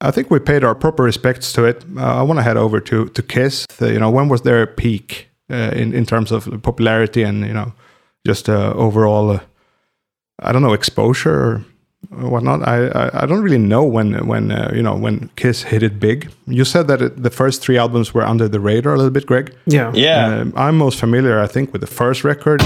I 0.01 0.11
think 0.11 0.31
we 0.31 0.39
paid 0.39 0.65
our 0.65 0.75
proper 0.75 1.05
respects 1.05 1.53
to 1.53 1.65
it. 1.65 1.85
Uh, 1.97 2.21
I 2.21 2.23
want 2.23 2.39
to 2.39 2.43
head 2.43 2.57
over 2.57 2.81
to 2.81 3.09
to 3.09 3.23
Kiss. 3.23 3.67
The, 3.79 3.93
you 3.93 3.99
know, 3.99 4.11
when 4.11 4.29
was 4.29 4.43
their 4.43 4.67
peak 4.67 5.29
uh, 5.51 5.73
in 5.75 5.95
in 5.95 6.07
terms 6.07 6.33
of 6.33 6.63
popularity 6.63 7.23
and 7.23 7.47
you 7.47 7.53
know 7.53 7.73
just 8.27 8.49
uh, 8.49 8.73
overall? 8.75 9.31
Uh, 9.31 9.41
I 10.39 10.53
don't 10.53 10.63
know 10.63 10.73
exposure 10.73 11.65
whatnot. 12.11 12.67
I, 12.67 12.87
I 12.89 13.23
I 13.23 13.27
don't 13.27 13.43
really 13.43 13.59
know 13.59 13.85
when 13.85 14.27
when 14.27 14.51
uh, 14.51 14.71
you 14.75 14.83
know 14.83 14.97
when 14.97 15.31
Kiss 15.37 15.63
hit 15.63 15.83
it 15.83 15.99
big. 16.01 16.31
You 16.47 16.65
said 16.65 16.87
that 16.89 17.01
it, 17.03 17.23
the 17.23 17.31
first 17.31 17.63
three 17.63 17.79
albums 17.79 18.13
were 18.15 18.25
under 18.25 18.49
the 18.49 18.61
radar 18.61 18.95
a 18.95 18.97
little 18.97 19.11
bit, 19.13 19.27
Greg. 19.27 19.55
Yeah. 19.67 19.93
Yeah, 19.95 20.41
Um, 20.41 20.53
I'm 20.57 20.77
most 20.79 20.99
familiar, 21.01 21.41
I 21.41 21.47
think, 21.47 21.73
with 21.73 21.81
the 21.81 21.87
first 21.87 22.25
record. 22.25 22.63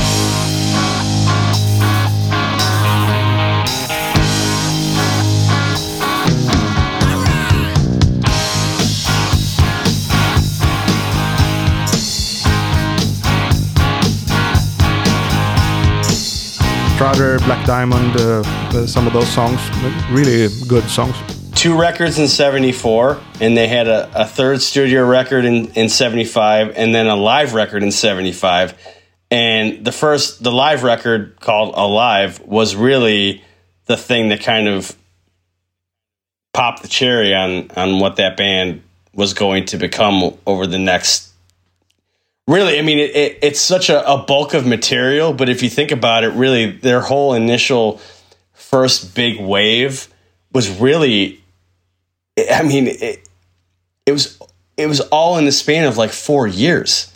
Strutter, 16.97 17.39
Black 17.41 17.67
Diamond, 17.67 18.17
uh, 18.17 18.43
uh, 18.47 18.87
some 18.87 19.07
of 19.07 19.13
those 19.13 19.29
songs, 19.29 19.61
really 20.11 20.49
good 20.67 20.83
songs. 20.85 21.15
two 21.55 21.79
records 21.79 22.19
in 22.19 22.27
74 22.27 23.21
and 23.43 23.55
they 23.55 23.69
had 23.69 23.87
a, 23.87 24.11
a 24.15 24.25
third 24.25 24.63
studio 24.63 25.05
record 25.07 25.45
in, 25.45 25.67
in 25.73 25.91
75 25.91 26.73
and 26.75 26.95
then 26.95 27.07
a 27.07 27.15
live 27.15 27.53
record 27.53 27.83
in 27.83 27.93
75 27.93 28.73
and 29.31 29.85
the 29.85 29.93
first 29.93 30.43
the 30.43 30.51
live 30.51 30.85
record 30.85 31.39
called 31.39 31.75
alive 31.77 32.41
was 32.41 32.75
really 32.75 33.45
the 33.85 33.99
thing 33.99 34.31
that 34.31 34.41
kind 34.41 34.67
of 34.67 34.97
popped 36.55 36.81
the 36.81 36.89
cherry 36.89 37.35
on 37.35 37.71
on 37.77 38.01
what 38.01 38.17
that 38.17 38.39
band 38.39 38.83
was 39.13 39.35
going 39.35 39.67
to 39.67 39.77
become 39.77 40.35
over 40.47 40.67
the 40.67 40.79
next 40.79 41.26
really 42.47 42.79
i 42.79 42.83
mean 42.83 42.99
it, 42.99 43.15
it, 43.17 43.39
it's 43.43 43.61
such 43.61 43.89
a, 43.91 44.09
a 44.09 44.19
bulk 44.19 44.55
of 44.55 44.67
material 44.67 45.33
but 45.33 45.49
if 45.49 45.63
you 45.63 45.69
think 45.71 45.91
about 45.91 46.25
it 46.25 46.29
really 46.31 46.71
their 46.71 47.01
whole 47.01 47.35
initial 47.35 48.01
first 48.53 49.15
big 49.15 49.41
wave 49.41 50.09
was 50.53 50.69
really 50.81 51.41
I 52.39 52.63
mean, 52.63 52.87
it, 52.89 53.27
it 54.05 54.13
was 54.13 54.39
it 54.77 54.87
was 54.87 55.01
all 55.01 55.39
in 55.39 55.47
the 55.47 55.53
span 55.53 55.87
of 55.87 55.97
like 55.97 56.11
four 56.11 56.47
years. 56.47 57.11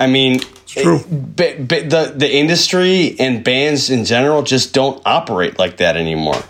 I 0.00 0.08
mean, 0.08 0.40
true. 0.66 0.96
it- 0.98 1.36
but, 1.36 1.68
but 1.68 1.90
the 1.90 2.12
the 2.16 2.28
industry 2.36 3.14
and 3.20 3.44
bands 3.44 3.88
in 3.88 4.04
general 4.04 4.42
just 4.42 4.74
don't 4.74 5.00
operate 5.06 5.58
like 5.58 5.76
that 5.76 5.96
anymore. 5.96 6.42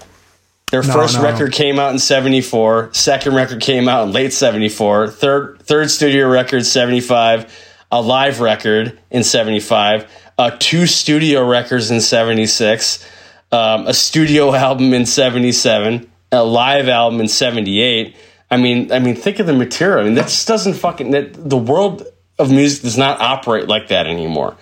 Their 0.70 0.82
No, 0.82 0.92
first 0.92 1.16
no. 1.16 1.22
record 1.22 1.52
came 1.52 1.78
out 1.78 1.92
in 1.92 1.98
74, 1.98 2.90
second 2.92 3.34
record 3.34 3.60
came 3.60 3.88
out 3.88 4.06
in 4.06 4.12
late 4.12 4.32
74, 4.32 5.08
third 5.08 5.60
third 5.62 5.90
studio 5.90 6.28
record 6.28 6.64
75, 6.64 7.52
a 7.90 8.00
live 8.00 8.40
record 8.40 8.98
in 9.10 9.24
75, 9.24 10.08
uh, 10.38 10.56
two 10.58 10.86
studio 10.86 11.46
records 11.46 11.90
in 11.90 12.00
'76, 12.00 13.04
um, 13.52 13.86
a 13.86 13.92
studio 13.94 14.54
album 14.66 14.94
in 14.94 15.06
'77, 15.06 16.10
a 16.32 16.44
live 16.44 16.88
album 16.88 17.20
in 17.20 17.28
'78. 17.28 18.16
I 18.50 18.56
mean, 18.56 18.90
I 18.92 19.00
mean, 19.00 19.16
think 19.16 19.38
of 19.38 19.46
the 19.46 19.52
material. 19.52 20.00
I 20.00 20.04
mean, 20.04 20.14
that 20.14 20.24
just 20.28 20.48
doesn't 20.48 20.74
fucking. 20.74 21.10
That, 21.10 21.34
the 21.34 21.56
world 21.58 22.04
of 22.38 22.50
music 22.50 22.82
does 22.82 22.96
not 22.96 23.20
operate 23.20 23.68
like 23.68 23.88
that 23.88 24.06
anymore. 24.06 24.56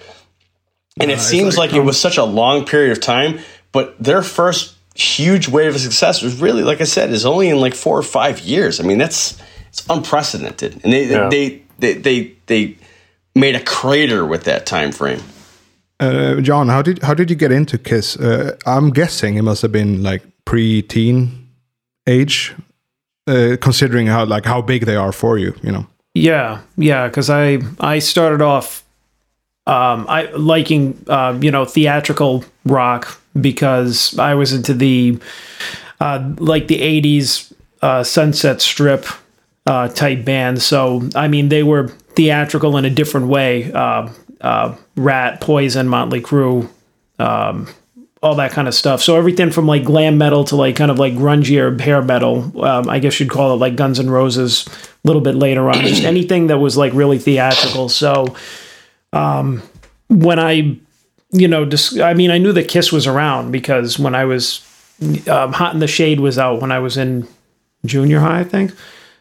And 1.01 1.11
it 1.13 1.21
seems 1.21 1.57
like 1.57 1.75
it 1.75 1.81
was 1.81 1.99
such 1.99 2.17
a 2.17 2.25
long 2.25 2.65
period 2.67 2.91
of 2.91 3.01
time, 3.01 3.39
but 3.71 3.97
their 4.03 4.23
first 4.23 4.75
huge 4.99 5.49
wave 5.49 5.75
of 5.75 5.81
success 5.81 6.23
was 6.23 6.41
really, 6.41 6.63
like 6.63 6.81
I 6.81 6.85
said, 6.85 7.11
is 7.11 7.25
only 7.25 7.49
in 7.49 7.61
like 7.61 7.75
four 7.75 7.97
or 7.99 8.03
five 8.03 8.41
years. 8.41 8.81
I 8.81 8.83
mean, 8.83 8.99
that's 8.99 9.41
it's 9.69 9.85
unprecedented, 9.89 10.81
and 10.85 10.93
they 10.93 11.09
Yeah. 11.09 11.29
they, 11.31 11.63
they 11.79 11.95
they 11.95 12.33
they 12.47 12.77
made 13.35 13.55
a 13.55 13.61
crater 13.61 14.27
with 14.27 14.45
that 14.45 14.67
time 14.67 14.93
frame. 14.93 15.21
Uh, 16.01 16.41
John, 16.41 16.69
how 16.69 16.83
did 16.83 17.03
how 17.03 17.15
did 17.15 17.31
you 17.31 17.37
get 17.37 17.53
into 17.53 17.79
Kiss? 17.79 18.17
Uh, 18.17 18.57
I'm 18.67 18.91
guessing 18.91 19.37
it 19.37 19.43
must 19.43 19.63
have 19.63 19.73
been 19.73 20.03
like 20.03 20.23
pre-teen 20.45 21.49
age, 22.07 22.55
uh, 23.27 23.57
considering 23.61 24.09
how 24.09 24.25
like 24.25 24.45
how 24.49 24.63
big 24.63 24.85
they 24.85 24.97
are 24.97 25.13
for 25.13 25.39
you. 25.39 25.55
You 25.63 25.73
know. 25.73 25.87
Yeah, 26.15 26.61
yeah, 26.77 27.07
because 27.09 27.31
I 27.31 27.59
I 27.81 28.01
started 28.01 28.43
off 28.43 28.85
um, 29.67 30.07
I 30.09 30.31
liking 30.37 30.95
uh, 31.09 31.39
you 31.41 31.51
know 31.51 31.65
theatrical 31.65 32.45
rock 32.65 33.21
because 33.41 34.19
I 34.19 34.35
was 34.35 34.53
into 34.53 34.75
the 34.75 35.19
uh, 36.01 36.35
like 36.39 36.69
the 36.69 36.81
'80s 36.81 37.53
uh, 37.83 38.05
Sunset 38.05 38.61
Strip 38.61 39.07
uh, 39.67 39.89
type 39.89 40.25
bands. 40.25 40.65
So 40.65 41.09
I 41.15 41.29
mean 41.29 41.49
they 41.49 41.63
were 41.63 41.89
theatrical 41.89 42.77
in 42.77 42.85
a 42.85 42.91
different 42.91 43.29
way. 43.29 43.73
Uh, 43.73 44.11
uh, 44.41 44.77
Ratt, 44.97 45.41
Poison, 45.41 45.89
Mötley 45.89 46.21
Crüe, 46.21 46.69
um, 47.19 47.69
all 48.23 48.35
that 48.37 48.51
kind 48.51 48.67
of 48.67 48.75
stuff. 48.75 49.03
So 49.03 49.17
everything 49.17 49.51
from 49.51 49.67
like 49.67 49.85
glam 49.85 50.19
metal 50.19 50.45
to 50.45 50.57
like 50.57 50.77
kind 50.77 50.91
of 50.91 50.99
like 50.99 51.15
grungier 51.15 51.79
hair 51.81 52.03
metal. 52.03 52.65
Um, 52.65 52.89
I 52.89 52.99
guess 52.99 53.19
you'd 53.21 53.31
call 53.31 53.55
it 53.55 53.57
like 53.59 53.77
Guns 53.77 54.01
N' 54.01 54.11
Roses. 54.11 54.67
A 54.67 55.07
little 55.07 55.23
bit 55.23 55.37
later 55.37 55.69
on, 55.71 55.77
just 55.83 56.03
anything 56.03 56.49
that 56.49 56.59
was 56.59 56.77
like 56.77 56.93
really 56.93 57.19
theatrical. 57.19 57.89
So 57.89 58.37
um, 59.13 59.63
when 60.09 60.39
I, 60.39 60.77
you 61.31 61.49
know, 61.49 61.65
dis- 61.65 61.99
I 61.99 62.15
mean, 62.15 62.31
I 62.31 62.39
knew 62.39 62.53
that 62.53 62.69
Kiss 62.69 62.91
was 62.93 63.07
around 63.07 63.53
because 63.53 63.99
when 63.99 64.15
I 64.15 64.25
was 64.25 64.63
um, 65.29 65.53
Hot 65.53 65.75
in 65.75 65.81
the 65.81 65.87
Shade 65.87 66.21
was 66.21 66.39
out 66.39 66.61
when 66.61 66.73
I 66.73 66.79
was 66.79 66.97
in 66.97 67.27
junior 67.85 68.21
high, 68.21 68.41
I 68.41 68.45
think. 68.45 68.73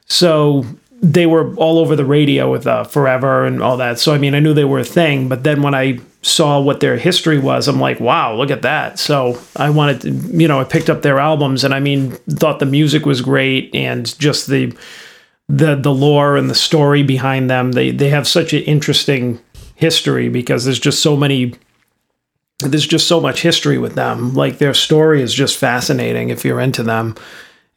So 0.06 0.66
they 1.02 1.26
were 1.26 1.54
all 1.56 1.78
over 1.78 1.96
the 1.96 2.06
radio 2.06 2.52
with 2.52 2.66
uh, 2.66 2.84
Forever 2.84 3.46
and 3.46 3.62
all 3.62 3.78
that. 3.78 4.00
So 4.00 4.14
I 4.14 4.18
mean, 4.18 4.34
I 4.34 4.40
knew 4.40 4.54
they 4.54 4.66
were 4.66 4.80
a 4.80 4.86
thing. 4.86 5.28
But 5.28 5.44
then 5.44 5.62
when 5.62 5.76
I 5.76 6.00
saw 6.22 6.60
what 6.60 6.80
their 6.80 6.98
history 6.98 7.38
was, 7.38 7.68
I'm 7.68 7.80
like, 7.80 8.00
wow, 8.00 8.34
look 8.36 8.50
at 8.50 8.64
that. 8.64 8.98
So 9.00 9.40
I 9.56 9.70
wanted 9.70 10.02
to, 10.02 10.12
you 10.38 10.48
know, 10.48 10.60
I 10.60 10.64
picked 10.64 10.90
up 10.90 11.02
their 11.02 11.20
albums 11.20 11.64
and 11.64 11.74
I 11.74 11.80
mean, 11.80 12.12
thought 12.30 12.60
the 12.60 12.66
music 12.66 13.06
was 13.06 13.22
great 13.22 13.74
and 13.76 14.18
just 14.18 14.48
the 14.48 14.76
the 15.50 15.76
the 15.76 15.94
lore 15.94 16.36
and 16.36 16.50
the 16.50 16.56
story 16.56 17.04
behind 17.04 17.50
them. 17.50 17.74
They 17.74 17.92
they 17.92 18.10
have 18.10 18.28
such 18.28 18.54
an 18.54 18.64
interesting 18.64 19.40
history 19.76 20.30
because 20.30 20.66
there's 20.66 20.80
just 20.80 21.04
so 21.04 21.16
many 21.16 21.54
there's 22.60 22.88
just 22.88 23.08
so 23.08 23.20
much 23.20 23.42
history 23.42 23.78
with 23.78 23.96
them. 23.96 24.34
Like 24.34 24.58
their 24.58 24.74
story 24.74 25.22
is 25.22 25.34
just 25.34 25.58
fascinating 25.58 26.30
if 26.30 26.44
you're 26.44 26.60
into 26.60 26.84
them. 26.84 27.16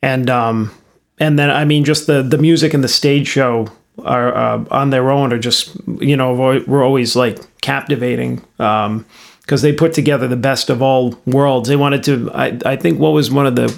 And 0.02 0.30
um 0.30 0.70
and 1.18 1.38
then 1.38 1.50
I 1.50 1.64
mean 1.64 1.84
just 1.84 2.06
the 2.06 2.22
the 2.22 2.38
music 2.38 2.72
and 2.74 2.82
the 2.82 2.88
stage 2.88 3.28
show 3.28 3.68
are 4.02 4.34
uh, 4.34 4.64
on 4.70 4.90
their 4.90 5.10
own 5.10 5.32
are 5.32 5.38
just 5.38 5.76
you 6.00 6.16
know 6.16 6.32
we're 6.32 6.82
always 6.82 7.14
like 7.14 7.38
captivating 7.60 8.42
um 8.58 9.04
because 9.42 9.60
they 9.62 9.72
put 9.72 9.92
together 9.92 10.28
the 10.28 10.36
best 10.36 10.70
of 10.70 10.80
all 10.80 11.14
worlds. 11.26 11.68
They 11.68 11.76
wanted 11.76 12.02
to 12.04 12.30
I 12.32 12.58
I 12.64 12.76
think 12.76 12.98
what 12.98 13.10
was 13.10 13.30
one 13.30 13.46
of 13.46 13.56
the 13.56 13.68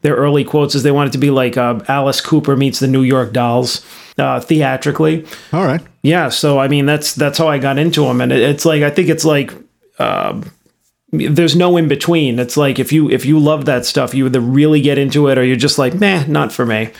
their 0.00 0.14
early 0.14 0.44
quotes 0.44 0.74
is 0.74 0.82
they 0.82 0.92
wanted 0.92 1.12
to 1.12 1.18
be 1.18 1.30
like 1.30 1.56
uh, 1.56 1.80
Alice 1.88 2.20
Cooper 2.20 2.56
meets 2.56 2.78
the 2.78 2.86
New 2.86 3.02
York 3.02 3.32
Dolls 3.32 3.84
uh, 4.16 4.40
theatrically. 4.40 5.26
All 5.52 5.64
right. 5.64 5.80
Yeah, 6.02 6.28
so 6.28 6.58
I 6.58 6.68
mean 6.68 6.86
that's 6.86 7.14
that's 7.14 7.38
how 7.38 7.48
I 7.48 7.58
got 7.58 7.78
into 7.78 8.04
them, 8.04 8.20
and 8.20 8.32
it, 8.32 8.40
it's 8.40 8.64
like 8.64 8.82
I 8.82 8.90
think 8.90 9.08
it's 9.08 9.24
like 9.24 9.52
um, 9.98 10.44
there's 11.12 11.56
no 11.56 11.76
in 11.76 11.88
between. 11.88 12.38
It's 12.38 12.56
like 12.56 12.78
if 12.78 12.92
you 12.92 13.10
if 13.10 13.24
you 13.24 13.38
love 13.38 13.64
that 13.64 13.86
stuff, 13.86 14.14
you 14.14 14.26
either 14.26 14.40
really 14.40 14.80
get 14.80 14.98
into 14.98 15.28
it 15.28 15.38
or 15.38 15.44
you're 15.44 15.56
just 15.56 15.78
like, 15.78 15.94
meh, 15.94 16.24
not 16.28 16.52
for 16.52 16.66
me. 16.66 16.90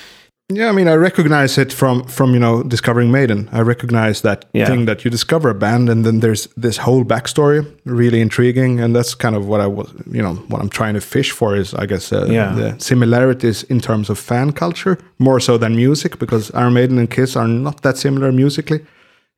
Yeah, 0.51 0.71
I 0.71 0.73
mean, 0.73 0.89
I 0.89 0.95
recognize 0.95 1.59
it 1.59 1.75
from 1.75 2.05
from 2.05 2.33
you 2.33 2.41
know 2.41 2.63
discovering 2.63 3.11
Maiden. 3.11 3.51
I 3.53 3.61
recognize 3.61 4.23
that 4.23 4.47
Yeah. 4.55 4.67
thing 4.67 4.87
that 4.87 5.05
you 5.05 5.11
discover 5.11 5.51
a 5.51 5.55
band, 5.55 5.91
and 5.91 6.05
then 6.07 6.21
there's 6.21 6.49
this 6.57 6.79
whole 6.79 7.05
backstory, 7.05 7.67
really 7.85 8.21
intriguing, 8.23 8.81
and 8.81 8.97
that's 8.97 9.15
kind 9.15 9.37
of 9.37 9.47
what 9.47 9.61
I 9.61 9.67
was, 9.67 9.89
you 10.11 10.23
know, 10.23 10.37
what 10.49 10.63
I'm 10.63 10.71
trying 10.71 10.95
to 10.95 11.01
fish 11.03 11.33
for 11.33 11.55
is, 11.55 11.75
I 11.75 11.85
guess, 11.85 12.13
uh, 12.13 12.25
Yeah. 12.31 12.55
the 12.55 12.75
similarities 12.79 13.63
in 13.69 13.79
terms 13.81 14.09
of 14.11 14.19
fan 14.19 14.53
culture 14.53 14.97
more 15.19 15.39
so 15.41 15.59
than 15.59 15.77
music, 15.77 16.19
because 16.19 16.51
Iron 16.55 16.73
Maiden 16.73 16.99
and 16.99 17.11
Kiss 17.11 17.37
are 17.37 17.47
not 17.49 17.83
that 17.83 17.99
similar 17.99 18.33
musically. 18.33 18.81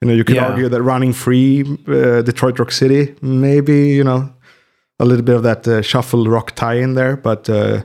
You 0.01 0.09
know, 0.09 0.15
you 0.15 0.25
can 0.25 0.37
Yeah. 0.37 0.49
argue 0.49 0.69
that 0.69 0.83
Running 0.83 1.13
Free, 1.13 1.63
uh, 1.89 2.23
Detroit 2.23 2.59
Rock 2.59 2.73
City, 2.73 3.15
maybe 3.21 3.89
you 3.89 4.05
know, 4.05 4.31
a 4.99 5.05
little 5.05 5.25
bit 5.25 5.37
of 5.37 5.43
that 5.43 5.67
uh, 5.69 5.83
shuffle 5.83 6.25
rock 6.27 6.55
tie 6.55 6.83
in 6.83 6.95
there, 6.95 7.17
but. 7.17 7.49
Uh, 7.49 7.83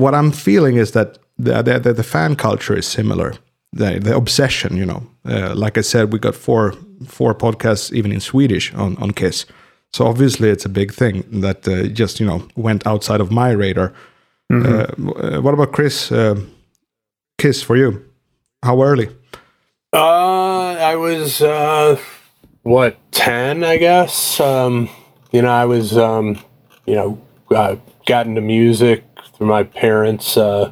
what 0.00 0.14
I'm 0.14 0.32
feeling 0.32 0.76
is 0.76 0.90
that 0.92 1.18
the 1.38 1.62
the, 1.62 1.92
the, 1.92 2.02
fan 2.02 2.36
culture 2.36 2.78
is 2.78 2.86
similar. 2.86 3.34
The, 3.72 4.00
the 4.00 4.16
obsession, 4.16 4.76
you 4.76 4.86
know, 4.86 5.02
uh, 5.24 5.54
like 5.54 5.78
I 5.78 5.82
said, 5.82 6.12
we 6.12 6.18
got 6.18 6.34
four 6.34 6.74
four 7.06 7.34
podcasts 7.34 7.92
even 7.92 8.12
in 8.12 8.20
Swedish 8.20 8.74
on 8.74 8.96
on 8.96 9.10
Kiss. 9.12 9.46
So 9.92 10.06
obviously, 10.06 10.48
it's 10.48 10.64
a 10.64 10.68
big 10.68 10.92
thing 10.92 11.24
that 11.40 11.68
uh, 11.68 11.86
just 11.98 12.20
you 12.20 12.26
know 12.26 12.42
went 12.56 12.86
outside 12.86 13.20
of 13.20 13.30
my 13.30 13.50
radar. 13.50 13.92
Uh, 14.52 14.86
uh, 14.88 15.40
what 15.40 15.54
about 15.54 15.72
Chris? 15.72 16.12
Kiss 17.38 17.62
for 17.62 17.76
you? 17.76 18.02
How 18.62 18.82
early? 18.82 19.08
Uh, 19.92 20.76
I 20.78 20.94
was 20.94 21.42
uh, 21.42 21.98
what 22.62 22.96
ten, 23.10 23.64
I 23.64 23.76
guess. 23.76 24.38
Um, 24.38 24.88
you 25.32 25.42
know, 25.42 25.48
I 25.50 25.64
was 25.64 25.98
um, 25.98 26.38
you 26.86 26.94
know, 26.94 27.20
uh, 27.50 27.76
got 28.06 28.26
into 28.26 28.40
music 28.40 29.04
through 29.34 29.48
my 29.48 29.64
parents' 29.64 30.36
uh, 30.36 30.70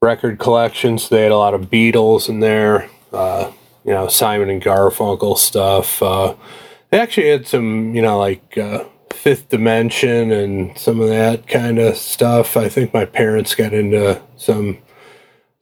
record 0.00 0.38
collections. 0.38 1.08
They 1.08 1.22
had 1.22 1.32
a 1.32 1.36
lot 1.36 1.54
of 1.54 1.62
Beatles 1.62 2.28
in 2.28 2.38
there. 2.38 2.88
Uh, 3.12 3.50
you 3.84 3.92
know, 3.92 4.06
Simon 4.06 4.48
and 4.48 4.62
Garfunkel 4.62 5.36
stuff. 5.36 6.00
Uh, 6.00 6.34
they 6.90 7.00
actually 7.00 7.30
had 7.30 7.48
some, 7.48 7.96
you 7.96 8.02
know, 8.02 8.16
like 8.18 8.56
uh, 8.56 8.84
Fifth 9.12 9.48
Dimension 9.48 10.30
and 10.30 10.78
some 10.78 11.00
of 11.00 11.08
that 11.08 11.48
kind 11.48 11.80
of 11.80 11.96
stuff. 11.96 12.56
I 12.56 12.68
think 12.68 12.94
my 12.94 13.04
parents 13.06 13.56
got 13.56 13.72
into 13.72 14.22
some 14.36 14.78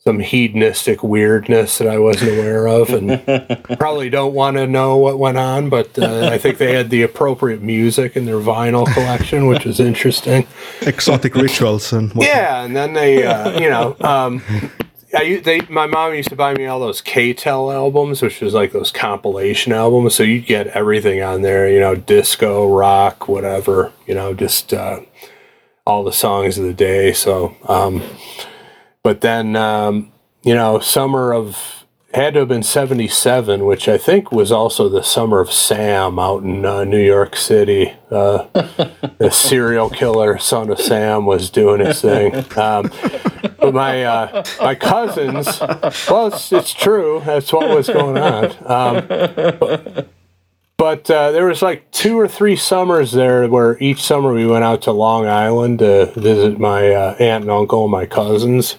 some 0.04 0.18
hedonistic 0.18 1.02
weirdness 1.04 1.78
that 1.78 1.86
I 1.86 1.98
wasn't 1.98 2.32
aware 2.32 2.66
of, 2.66 2.90
and 2.90 3.24
probably 3.78 4.10
don't 4.10 4.34
want 4.34 4.56
to 4.56 4.66
know 4.66 4.96
what 4.96 5.18
went 5.18 5.38
on. 5.38 5.68
But 5.68 5.96
uh, 5.96 6.28
I 6.32 6.38
think 6.38 6.58
they 6.58 6.74
had 6.74 6.90
the 6.90 7.02
appropriate 7.02 7.62
music 7.62 8.16
in 8.16 8.24
their 8.24 8.40
vinyl 8.40 8.92
collection, 8.92 9.46
which 9.46 9.64
was 9.64 9.78
interesting. 9.78 10.46
Exotic 10.80 11.36
rituals 11.36 11.92
and 11.92 12.12
what 12.14 12.26
Yeah, 12.26 12.64
and 12.64 12.74
then 12.74 12.94
they, 12.94 13.24
uh, 13.24 13.60
you 13.60 13.70
know, 13.70 13.96
um, 14.00 14.42
I, 15.14 15.22
u- 15.22 15.40
they, 15.40 15.60
my 15.68 15.86
mom 15.86 16.14
used 16.14 16.30
to 16.30 16.36
buy 16.36 16.54
me 16.54 16.66
all 16.66 16.80
those 16.80 17.00
K-Tel 17.00 17.70
albums, 17.70 18.22
which 18.22 18.40
was 18.40 18.54
like 18.54 18.72
those 18.72 18.90
compilation 18.90 19.72
albums. 19.72 20.16
So 20.16 20.24
you'd 20.24 20.46
get 20.46 20.66
everything 20.68 21.22
on 21.22 21.42
there, 21.42 21.70
you 21.70 21.78
know, 21.78 21.94
disco, 21.94 22.66
rock, 22.66 23.28
whatever, 23.28 23.92
you 24.06 24.14
know, 24.16 24.34
just 24.34 24.74
uh, 24.74 25.00
all 25.86 26.02
the 26.02 26.12
songs 26.12 26.58
of 26.58 26.64
the 26.64 26.74
day. 26.74 27.12
So, 27.12 27.54
um, 27.68 28.02
but 29.02 29.20
then, 29.20 29.56
um, 29.56 30.12
you 30.42 30.54
know, 30.54 30.78
summer 30.78 31.32
of 31.32 31.82
had 32.14 32.34
to 32.34 32.40
have 32.40 32.48
been 32.48 32.62
77, 32.62 33.64
which 33.64 33.88
I 33.88 33.96
think 33.96 34.30
was 34.30 34.52
also 34.52 34.88
the 34.88 35.02
summer 35.02 35.40
of 35.40 35.50
Sam 35.50 36.18
out 36.18 36.42
in 36.42 36.64
uh, 36.64 36.84
New 36.84 37.02
York 37.02 37.36
City. 37.36 37.94
Uh, 38.10 38.46
the 39.18 39.30
serial 39.30 39.88
killer 39.88 40.36
son 40.38 40.68
of 40.70 40.78
Sam 40.78 41.24
was 41.24 41.48
doing 41.48 41.80
his 41.80 42.02
thing. 42.02 42.34
Um, 42.56 42.90
but 43.58 43.72
my 43.72 44.04
uh, 44.04 44.44
my 44.60 44.74
cousins, 44.74 45.58
well, 45.60 46.26
it's, 46.26 46.52
it's 46.52 46.74
true. 46.74 47.22
That's 47.24 47.52
what 47.52 47.70
was 47.70 47.88
going 47.88 48.18
on. 48.18 48.44
Um, 48.66 49.06
but 49.08 50.08
but 50.76 51.08
uh, 51.10 51.30
there 51.30 51.46
was 51.46 51.62
like 51.62 51.90
two 51.92 52.18
or 52.18 52.26
three 52.26 52.56
summers 52.56 53.12
there 53.12 53.48
where 53.48 53.78
each 53.80 54.02
summer 54.02 54.32
we 54.32 54.46
went 54.46 54.64
out 54.64 54.82
to 54.82 54.92
Long 54.92 55.26
Island 55.26 55.78
to 55.78 56.06
visit 56.16 56.58
my 56.58 56.90
uh, 56.90 57.14
aunt 57.20 57.44
and 57.44 57.50
uncle 57.50 57.84
and 57.84 57.92
my 57.92 58.04
cousins. 58.04 58.76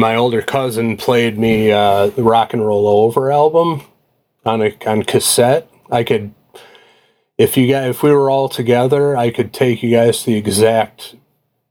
My 0.00 0.16
older 0.16 0.40
cousin 0.40 0.96
played 0.96 1.38
me 1.38 1.70
uh, 1.70 2.06
the 2.06 2.22
Rock 2.22 2.54
and 2.54 2.66
Roll 2.66 2.88
Over 2.88 3.30
album 3.30 3.82
on 4.46 4.62
a 4.62 4.74
on 4.86 5.02
cassette. 5.02 5.70
I 5.90 6.04
could, 6.04 6.32
if 7.36 7.58
you 7.58 7.66
guys, 7.70 7.90
if 7.90 8.02
we 8.02 8.10
were 8.10 8.30
all 8.30 8.48
together, 8.48 9.14
I 9.14 9.30
could 9.30 9.52
take 9.52 9.82
you 9.82 9.90
guys 9.90 10.20
to 10.20 10.26
the 10.26 10.36
exact 10.36 11.16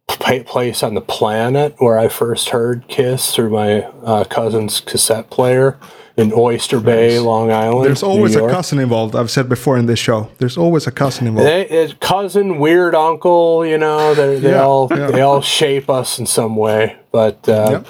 place 0.08 0.84
on 0.84 0.94
the 0.94 1.02
planet 1.02 1.74
where 1.80 1.98
I 1.98 2.08
first 2.08 2.50
heard 2.50 2.88
Kiss 2.88 3.34
through 3.34 3.50
my 3.50 3.82
uh, 4.04 4.26
cousin's 4.26 4.80
cassette 4.80 5.32
player. 5.32 5.80
in 6.16 6.32
Oyster 6.34 6.80
Bay, 6.82 7.18
Long 7.18 7.50
Island. 7.50 7.86
There's 7.86 8.04
always 8.04 8.36
New 8.36 8.46
a 8.46 8.52
cousin 8.52 8.78
involved. 8.78 9.16
I've 9.16 9.32
said 9.32 9.48
before 9.50 9.78
in 9.78 9.86
this 9.88 10.00
show. 10.00 10.30
There's 10.38 10.58
always 10.58 10.86
a 10.86 10.92
cousin 10.92 11.26
involved. 11.28 11.48
They, 11.50 11.94
cousin, 12.02 12.60
weird 12.60 12.94
uncle, 12.94 13.66
you 13.66 13.78
know, 13.78 14.14
they, 14.14 14.38
they 14.40 14.52
Yeah, 14.52 14.64
all 14.64 14.88
yeah. 14.92 15.10
they 15.12 15.22
all 15.22 15.42
shape 15.42 15.90
us 15.90 16.20
in 16.20 16.26
some 16.26 16.58
way. 16.58 16.98
But 17.12 17.48
uh, 17.48 17.70
Yep. 17.72 17.88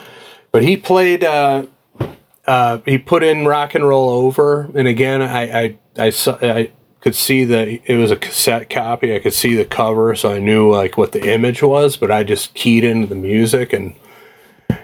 But 0.51 0.63
he 0.63 0.77
played. 0.77 1.23
Uh, 1.23 1.65
uh, 2.47 2.79
he 2.85 2.97
put 2.97 3.21
in 3.23 3.45
rock 3.45 3.75
and 3.75 3.87
roll 3.87 4.09
over, 4.09 4.69
and 4.75 4.87
again, 4.87 5.21
I 5.21 5.61
I 5.61 5.77
I, 5.97 6.09
saw, 6.09 6.37
I 6.41 6.71
could 7.01 7.13
see 7.15 7.43
the 7.45 7.79
it 7.85 7.97
was 7.97 8.09
a 8.11 8.15
cassette 8.15 8.69
copy. 8.69 9.15
I 9.15 9.19
could 9.19 9.33
see 9.33 9.55
the 9.55 9.65
cover, 9.65 10.15
so 10.15 10.31
I 10.31 10.39
knew 10.39 10.71
like 10.71 10.97
what 10.97 11.11
the 11.11 11.31
image 11.31 11.61
was. 11.61 11.95
But 11.97 12.09
I 12.11 12.23
just 12.23 12.53
keyed 12.53 12.83
into 12.83 13.07
the 13.07 13.15
music 13.15 13.73
and. 13.73 13.95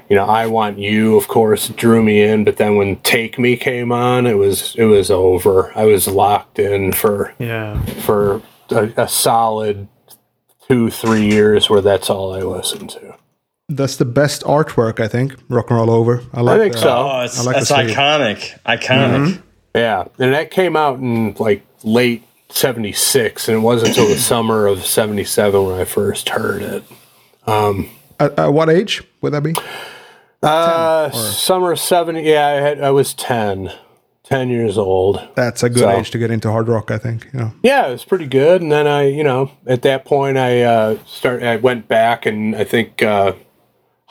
You 0.08 0.16
know, 0.16 0.26
I 0.26 0.46
want 0.46 0.78
you, 0.78 1.18
of 1.18 1.28
course, 1.28 1.68
drew 1.70 2.04
me 2.04 2.22
in, 2.22 2.44
but 2.44 2.58
then 2.58 2.76
when 2.76 2.98
Take 2.98 3.40
Me 3.40 3.58
came 3.58 3.92
on, 3.92 4.28
it 4.28 4.36
was 4.38 4.76
it 4.76 4.86
was 4.86 5.10
over. 5.10 5.72
I 5.76 5.86
was 5.86 6.08
locked 6.08 6.60
in 6.60 6.92
for 6.92 7.34
Yeah. 7.40 7.82
for 8.02 8.44
a, 8.70 8.94
a 8.98 9.08
solid 9.08 9.88
two, 10.68 10.92
three 10.92 11.26
years 11.28 11.72
where 11.72 11.82
that's 11.82 12.08
all 12.12 12.34
I 12.36 12.42
listened 12.42 12.92
to. 12.92 13.16
That's 13.68 13.96
the 13.96 14.06
best 14.06 14.44
artwork, 14.44 15.00
I 15.00 15.08
think. 15.08 15.34
Rock 15.50 15.70
and 15.72 15.80
roll 15.80 15.90
over. 15.90 16.22
I 16.34 16.42
like. 16.42 16.60
I 16.60 16.64
think 16.64 16.74
the- 16.74 16.80
so. 16.82 16.90
Oh, 16.90 17.22
it's, 17.22 17.40
I 17.40 17.44
like 17.44 17.56
that's 17.56 17.70
the 17.70 17.76
sleeve. 17.84 17.96
iconic. 17.96 18.60
Iconic. 18.64 19.42
Yeah. 19.74 20.06
And 20.20 20.34
that 20.34 20.52
came 20.52 20.76
out 20.76 21.00
in 21.00 21.34
like 21.40 21.66
late 21.84 22.24
76, 22.50 23.48
and 23.50 23.58
it 23.58 23.62
wasn't 23.62 23.90
until 23.90 24.08
the 24.08 24.18
summer 24.18 24.68
of 24.68 24.86
77 24.86 25.66
when 25.66 25.80
I 25.80 25.84
first 25.86 26.30
heard 26.30 26.62
it. 26.62 26.84
At, 27.48 28.40
at 28.40 28.48
what 28.54 28.70
age 28.70 29.04
would 29.22 29.34
that 29.34 29.42
be? 29.44 29.56
Uh, 30.44 31.10
summer 31.12 31.72
of 31.72 31.80
70, 31.80 32.22
yeah, 32.22 32.48
I, 32.48 32.52
had, 32.52 32.82
I 32.82 32.92
was 32.92 33.14
10, 33.16 33.72
10 34.24 34.50
years 34.50 34.78
old. 34.78 35.28
That's 35.36 35.64
a 35.64 35.70
good 35.70 35.80
So- 35.80 35.90
age 35.90 36.12
to 36.12 36.18
get 36.20 36.30
into 36.32 36.52
hard 36.52 36.68
rock, 36.68 36.92
I 36.92 36.98
think. 37.00 37.28
You 37.34 37.40
know. 37.40 37.54
Yeah, 37.64 37.88
it 37.88 37.92
was 37.92 38.06
pretty 38.06 38.28
good. 38.28 38.62
And 38.62 38.72
then 38.72 38.86
I, 38.88 39.08
you 39.08 39.24
know, 39.24 39.52
at 39.66 39.82
that 39.82 40.06
point, 40.06 40.38
I 40.38 40.62
uh, 40.62 40.98
start. 41.06 41.42
I 41.42 41.56
went 41.58 41.88
back, 41.88 42.26
and 42.28 42.56
I 42.56 42.64
think 42.64 43.02
uh, 43.02 43.34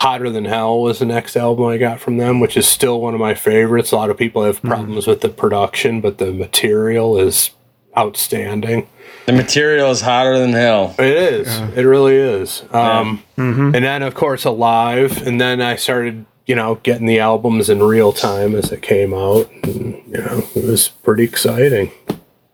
"Hotter 0.05 0.29
Than 0.29 0.45
Hell" 0.45 0.81
was 0.81 0.99
the 0.99 1.07
next 1.07 1.35
album 1.35 1.65
I 1.67 1.79
got 1.79 1.99
from 1.99 2.19
them, 2.19 2.39
which 2.39 2.57
is 2.59 2.67
still 2.69 3.01
one 3.01 3.15
of 3.15 3.21
my 3.21 3.33
favorites. 3.35 3.91
A 3.91 3.97
lot 3.97 4.11
of 4.11 4.19
people 4.19 4.45
have 4.45 4.61
problems 4.63 5.07
with 5.07 5.23
the 5.23 5.31
production, 5.31 6.01
but 6.03 6.19
the 6.19 6.31
material 6.31 7.19
is 7.19 7.51
outstanding. 7.97 8.87
The 9.27 9.33
material 9.33 9.91
is 9.91 10.03
hotter 10.03 10.39
than 10.39 10.53
hell. 10.53 10.95
It 10.99 11.07
is. 11.07 11.49
It 11.75 11.85
really 11.85 12.17
is. 12.17 12.65
Um, 12.73 13.23
And 13.39 13.75
then, 13.75 14.03
of 14.03 14.15
course, 14.15 14.45
Alive. 14.45 15.27
And 15.27 15.41
then 15.41 15.61
I 15.63 15.77
started, 15.77 16.27
you 16.47 16.55
know, 16.55 16.79
getting 16.83 17.07
the 17.07 17.21
albums 17.21 17.71
in 17.71 17.83
real 17.83 18.13
time 18.13 18.55
as 18.55 18.73
it 18.73 18.83
came 18.83 19.15
out. 19.15 19.49
And, 19.63 20.03
you 20.07 20.19
know, 20.19 20.43
it 20.55 20.65
was 20.65 20.89
pretty 20.89 21.25
exciting. 21.25 21.93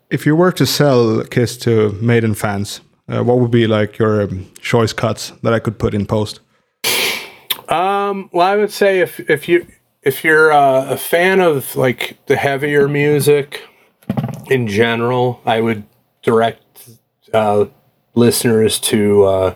If 0.09 0.25
you 0.25 0.35
were 0.35 0.51
to 0.53 0.65
sell 0.65 1.23
Kiss 1.23 1.57
to 1.57 1.91
Maiden 2.01 2.33
fans, 2.33 2.81
uh, 3.09 3.23
what 3.23 3.39
would 3.39 3.51
be 3.51 3.67
like 3.67 3.97
your 3.97 4.21
um, 4.21 4.45
choice 4.61 4.93
cuts 4.93 5.31
that 5.41 5.53
I 5.53 5.59
could 5.59 5.77
put 5.79 5.93
in 5.93 6.05
post? 6.05 6.40
Well, 7.71 8.47
I 8.47 8.55
would 8.57 8.71
say 8.71 8.99
if 8.99 9.19
if 9.29 9.47
you 9.47 9.65
if 10.03 10.23
you're 10.23 10.51
uh, 10.51 10.89
a 10.89 10.97
fan 10.97 11.39
of 11.39 11.75
like 11.75 12.17
the 12.25 12.35
heavier 12.35 12.87
music 12.87 13.61
in 14.49 14.67
general, 14.67 15.41
I 15.45 15.61
would 15.61 15.83
direct 16.23 16.89
uh, 17.33 17.65
listeners 18.15 18.79
to 18.79 19.23
uh, 19.23 19.55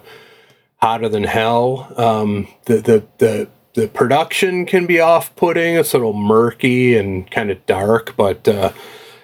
"Hotter 0.78 1.10
Than 1.10 1.24
Hell." 1.24 1.92
Um, 1.98 2.48
the 2.66 2.78
the 2.78 3.04
the 3.18 3.50
the 3.74 3.88
production 3.88 4.66
can 4.66 4.86
be 4.86 5.00
off-putting; 5.00 5.76
it's 5.76 5.94
a 5.94 5.98
little 5.98 6.14
murky 6.14 6.96
and 6.96 7.30
kind 7.30 7.52
of 7.52 7.66
dark, 7.66 8.16
but 8.16 8.48
uh, 8.48 8.72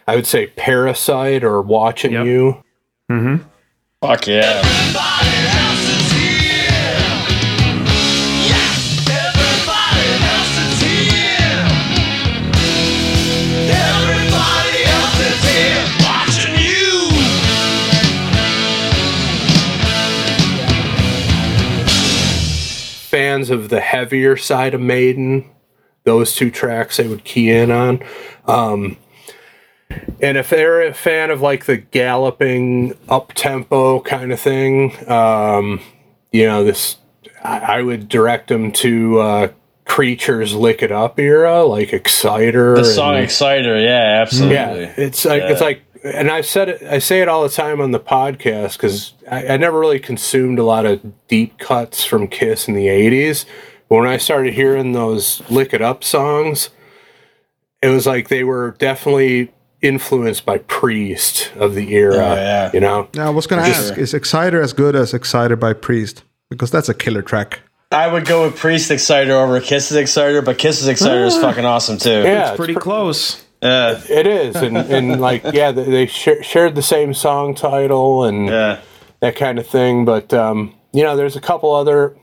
I 0.07 0.15
would 0.15 0.27
say 0.27 0.47
"Parasite" 0.47 1.43
or 1.43 1.61
"Watching 1.61 2.13
Yep. 2.13 2.25
You." 2.25 2.63
Fuck 4.01 4.27
yeah. 4.27 5.07
Fans 23.41 23.49
of 23.49 23.69
the 23.69 23.79
heavier 23.79 24.37
side 24.37 24.73
of 24.73 24.81
Maiden, 24.81 25.49
those 26.03 26.35
two 26.35 26.51
tracks 26.51 26.97
they 26.97 27.07
would 27.07 27.23
key 27.23 27.49
in 27.49 27.71
on. 27.71 28.03
Um, 28.45 28.97
and 30.21 30.37
if 30.37 30.49
they're 30.49 30.83
a 30.83 30.93
fan 30.93 31.31
of 31.31 31.41
like 31.41 31.65
the 31.65 31.77
galloping 31.77 32.95
up 33.09 33.33
tempo 33.33 33.99
kind 34.01 34.31
of 34.31 34.39
thing, 34.39 34.93
um, 35.09 35.81
you 36.31 36.45
know, 36.45 36.63
this 36.63 36.97
I, 37.43 37.81
would 37.81 38.07
direct 38.07 38.49
them 38.49 38.71
to 38.73 39.19
uh, 39.19 39.47
Creatures 39.85 40.53
Lick 40.53 40.83
It 40.83 40.91
Up 40.91 41.19
era, 41.19 41.63
like 41.63 41.91
Exciter. 41.91 42.75
The 42.75 42.85
song 42.85 43.15
and- 43.15 43.23
Exciter, 43.23 43.79
yeah, 43.79 44.21
absolutely. 44.21 44.55
yeah, 44.55 44.93
it's 44.97 45.25
like 45.25 45.41
it's 45.41 45.61
like, 45.61 45.81
and 46.03 46.31
I 46.31 46.41
said 46.41 46.69
it. 46.69 46.83
I 46.83 46.99
say 46.99 47.21
it 47.21 47.27
all 47.27 47.43
the 47.43 47.49
time 47.49 47.81
on 47.81 47.91
the 47.91 47.99
podcast 47.99 48.73
because 48.73 49.13
I, 49.29 49.47
I 49.47 49.57
never 49.57 49.79
really 49.79 49.99
consumed 49.99 50.59
a 50.59 50.63
lot 50.63 50.85
of 50.85 51.01
deep 51.27 51.57
cuts 51.59 52.03
from 52.03 52.27
Kiss 52.27 52.67
in 52.67 52.73
the 52.73 52.87
'80s. 52.87 53.45
But 53.89 53.97
when 53.97 54.07
I 54.07 54.17
started 54.17 54.53
hearing 54.53 54.93
those 54.93 55.41
"Lick 55.49 55.73
It 55.73 55.81
Up" 55.81 56.03
songs, 56.03 56.69
it 57.81 57.89
was 57.89 58.07
like 58.07 58.29
they 58.29 58.43
were 58.43 58.71
definitely 58.79 59.53
influenced 59.81 60.45
by 60.45 60.59
Priest 60.59 61.51
of 61.55 61.75
the 61.75 61.93
era. 61.93 62.15
Oh, 62.15 62.35
yeah. 62.35 62.71
You 62.73 62.79
know, 62.79 63.09
Now, 63.15 63.27
I 63.27 63.29
was 63.29 63.47
going 63.47 63.63
to 63.63 63.69
ask: 63.69 63.97
Is 63.97 64.13
Exciter 64.13 64.61
as 64.61 64.73
good 64.73 64.95
as 64.95 65.13
Exciter 65.13 65.55
by 65.55 65.73
Priest? 65.73 66.23
Because 66.49 66.71
that's 66.71 66.89
a 66.89 66.93
killer 66.93 67.21
track. 67.21 67.61
I 67.91 68.07
would 68.07 68.25
go 68.25 68.45
with 68.45 68.55
Priest 68.55 68.89
Exciter 68.89 69.33
over 69.33 69.59
Kiss's 69.59 69.97
Exciter, 69.97 70.41
but 70.41 70.57
Kiss's 70.57 70.87
Exciter 70.87 71.25
is 71.25 71.35
ah. 71.35 71.41
fucking 71.41 71.65
awesome 71.65 71.97
too. 71.97 72.09
yeah, 72.23 72.49
it's 72.49 72.57
Pretty 72.57 72.75
close. 72.75 73.43
Yeah. 73.61 74.01
It 74.09 74.25
is, 74.27 74.55
and, 74.55 74.75
and 74.77 75.21
like 75.21 75.43
yeah, 75.53 75.71
they, 75.71 76.07
sh- 76.07 76.41
shared 76.41 76.75
the 76.75 76.81
same 76.81 77.13
song 77.13 77.53
title 77.55 78.23
and 78.23 78.47
Yeah. 78.47 78.79
that 79.19 79.35
kind 79.35 79.59
of 79.59 79.67
thing. 79.67 80.03
But 80.05 80.33
um, 80.33 80.73
you 80.93 81.03
know, 81.03 81.15
there's 81.15 81.35
a 81.35 81.41
couple 81.41 81.73
other 81.73 82.15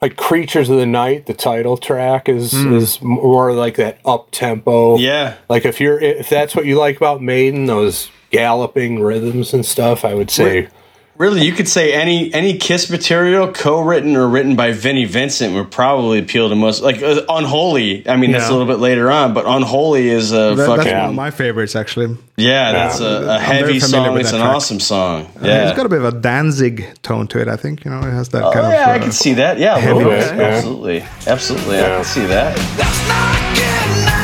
like 0.00 0.16
"Creatures 0.16 0.70
of 0.70 0.78
the 0.78 0.86
Night." 0.86 1.26
The 1.26 1.34
title 1.34 1.76
track 1.76 2.28
is 2.28 2.54
is 2.54 3.00
more 3.02 3.52
like 3.52 3.76
that 3.76 3.98
up 4.04 4.30
tempo. 4.30 4.96
Yeah. 4.96 5.36
like 5.48 5.64
if 5.66 5.80
you're 5.80 6.00
if 6.00 6.28
that's 6.30 6.56
what 6.56 6.64
you 6.66 6.78
like 6.78 6.96
about 6.96 7.20
Maiden, 7.22 7.66
those 7.66 8.10
galloping 8.30 9.00
rhythms 9.00 9.52
and 9.52 9.64
stuff, 9.66 10.04
I 10.06 10.14
would 10.14 10.30
say. 10.30 10.68
Really, 11.18 11.44
you 11.44 11.52
could 11.52 11.68
say 11.68 11.92
any 11.92 12.32
any 12.32 12.56
Kiss 12.56 12.90
material, 12.90 13.52
co-written 13.52 14.16
or 14.16 14.26
written 14.28 14.56
by 14.56 14.72
Vinnie 14.72 15.04
Vincent, 15.04 15.54
would 15.54 15.70
probably 15.70 16.18
appeal 16.18 16.48
to 16.48 16.56
most. 16.56 16.82
Like 16.82 17.02
uh, 17.02 17.20
Unholy, 17.28 18.08
I 18.08 18.16
mean 18.16 18.32
that's 18.32 18.48
a 18.48 18.52
little 18.52 18.66
bit 18.66 18.78
later 18.80 19.10
on, 19.10 19.34
but 19.34 19.44
Unholy 19.46 20.08
is 20.08 20.32
a 20.32 20.54
That, 20.56 20.66
fucking 20.66 20.84
that's 20.84 21.00
one 21.02 21.10
of 21.10 21.14
my 21.14 21.30
favorites, 21.30 21.76
actually. 21.76 22.16
yeah, 22.36 22.72
that's 22.72 22.98
a, 23.00 23.04
a 23.04 23.18
I'm 23.18 23.24
very 23.26 23.40
heavy 23.74 23.80
familiar 23.80 24.06
song. 24.06 24.12
with 24.14 24.20
It's 24.22 24.30
that 24.30 24.36
an 24.38 24.42
track. 24.46 24.56
awesome 24.56 24.80
song. 24.80 25.30
Yeah, 25.42 25.68
it's 25.68 25.76
got 25.76 25.84
a 25.86 25.90
bit 25.90 25.98
of 26.02 26.06
a 26.14 26.18
Danzig 26.18 26.88
tone 27.02 27.26
to 27.28 27.40
it. 27.40 27.46
I 27.46 27.56
think 27.56 27.84
you 27.84 27.90
know 27.90 27.98
it 28.00 28.10
has 28.10 28.30
that 28.30 28.42
kind 28.42 28.46
of. 28.46 28.56
oh, 28.56 28.62
kind 28.62 28.72
yeah, 28.72 28.86
I 28.88 28.94
of. 28.96 29.00
uh, 29.02 29.04
can 29.04 29.12
see 29.12 29.34
that. 29.34 29.58
Yeah, 29.58 29.76
a 29.76 29.94
little 29.94 30.10
bit. 30.10 30.34
yeah. 30.34 30.42
absolutely, 30.44 31.04
absolutely, 31.26 31.78
I 31.78 31.82
can 31.82 32.04
see 32.04 32.24
that. 32.26 34.18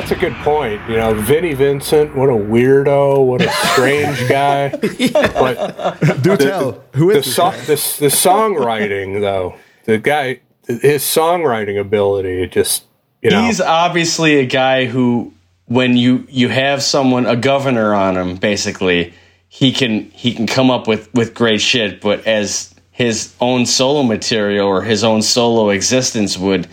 That's 0.00 0.12
a 0.12 0.16
good 0.16 0.34
point. 0.36 0.80
You 0.88 0.96
know, 0.96 1.12
Vinnie 1.14 1.52
Vincent, 1.52 2.16
what 2.16 2.30
a 2.30 2.32
weirdo, 2.32 3.26
what 3.26 3.42
a 3.42 3.50
strange 3.72 4.28
guy. 4.28 4.70
But 5.12 6.22
Do 6.22 6.36
tell 6.36 6.82
who 6.94 7.10
is 7.10 7.16
the 7.16 7.20
this 7.20 7.36
so- 7.36 7.50
guy? 7.50 7.60
this 7.66 7.98
the 7.98 8.06
songwriting 8.06 9.20
though, 9.20 9.56
the 9.84 9.98
guy, 9.98 10.40
his 10.66 11.02
songwriting 11.02 11.78
ability, 11.78 12.46
just 12.48 12.84
you 13.22 13.30
know, 13.30 13.42
He's 13.42 13.60
obviously 13.60 14.36
a 14.38 14.46
guy 14.46 14.86
who, 14.86 15.34
when 15.66 15.96
you 15.96 16.26
you 16.30 16.48
have 16.48 16.82
someone 16.82 17.26
a 17.26 17.36
governor 17.36 17.94
on 17.94 18.16
him, 18.16 18.36
basically, 18.36 19.12
he 19.48 19.72
can 19.72 20.10
he 20.12 20.32
can 20.32 20.46
come 20.46 20.70
up 20.70 20.86
with 20.88 21.12
with 21.12 21.34
great 21.34 21.60
shit. 21.60 22.00
But 22.00 22.26
as 22.26 22.74
his 22.90 23.34
own 23.40 23.66
solo 23.66 24.02
material 24.02 24.66
or 24.66 24.82
his 24.82 25.04
own 25.04 25.20
solo 25.22 25.68
existence 25.70 26.38
would 26.38 26.68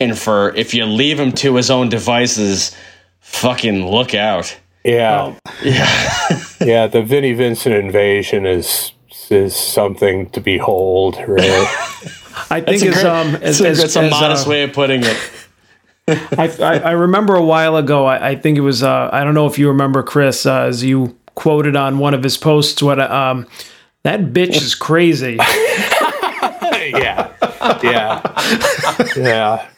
infer, 0.00 0.50
if 0.50 0.74
you 0.74 0.84
leave 0.84 1.18
him 1.18 1.32
to 1.32 1.56
his 1.56 1.70
own 1.70 1.88
devices, 1.88 2.76
fucking 3.20 3.86
look 3.86 4.14
out. 4.14 4.56
Yeah, 4.84 5.34
Yeah. 5.62 6.40
yeah. 6.60 6.86
The 6.86 7.02
Vinnie 7.02 7.32
Vincent 7.34 7.74
invasion 7.74 8.46
is 8.46 8.92
is 9.30 9.54
something 9.54 10.30
to 10.30 10.40
behold. 10.40 11.16
Really. 11.26 11.66
I 12.50 12.60
think 12.60 12.82
It's 12.82 12.84
a, 12.84 12.88
as 12.88 13.04
um 13.04 13.34
it's 13.36 13.60
as, 13.60 13.60
a, 13.60 13.84
as, 13.84 13.96
a 13.96 14.00
as, 14.02 14.10
modest 14.10 14.46
uh, 14.46 14.50
way 14.50 14.62
of 14.62 14.72
putting 14.72 15.02
it. 15.04 15.16
I, 16.08 16.48
I, 16.60 16.78
I 16.78 16.90
remember 16.92 17.34
a 17.34 17.44
while 17.44 17.76
ago. 17.76 18.06
I, 18.06 18.30
I 18.30 18.36
think 18.36 18.56
it 18.56 18.62
was. 18.62 18.82
Uh, 18.82 19.10
I 19.12 19.24
don't 19.24 19.34
know 19.34 19.46
if 19.46 19.58
you 19.58 19.68
remember 19.68 20.02
Chris, 20.02 20.46
uh, 20.46 20.62
as 20.62 20.82
you 20.82 21.18
quoted 21.34 21.76
on 21.76 21.98
one 21.98 22.14
of 22.14 22.22
his 22.22 22.38
posts. 22.38 22.82
What 22.82 22.98
um, 22.98 23.46
that 24.04 24.20
bitch 24.32 24.56
is 24.56 24.74
crazy. 24.74 25.36
yeah, 26.94 27.30
yeah, 27.82 29.08
yeah. 29.16 29.68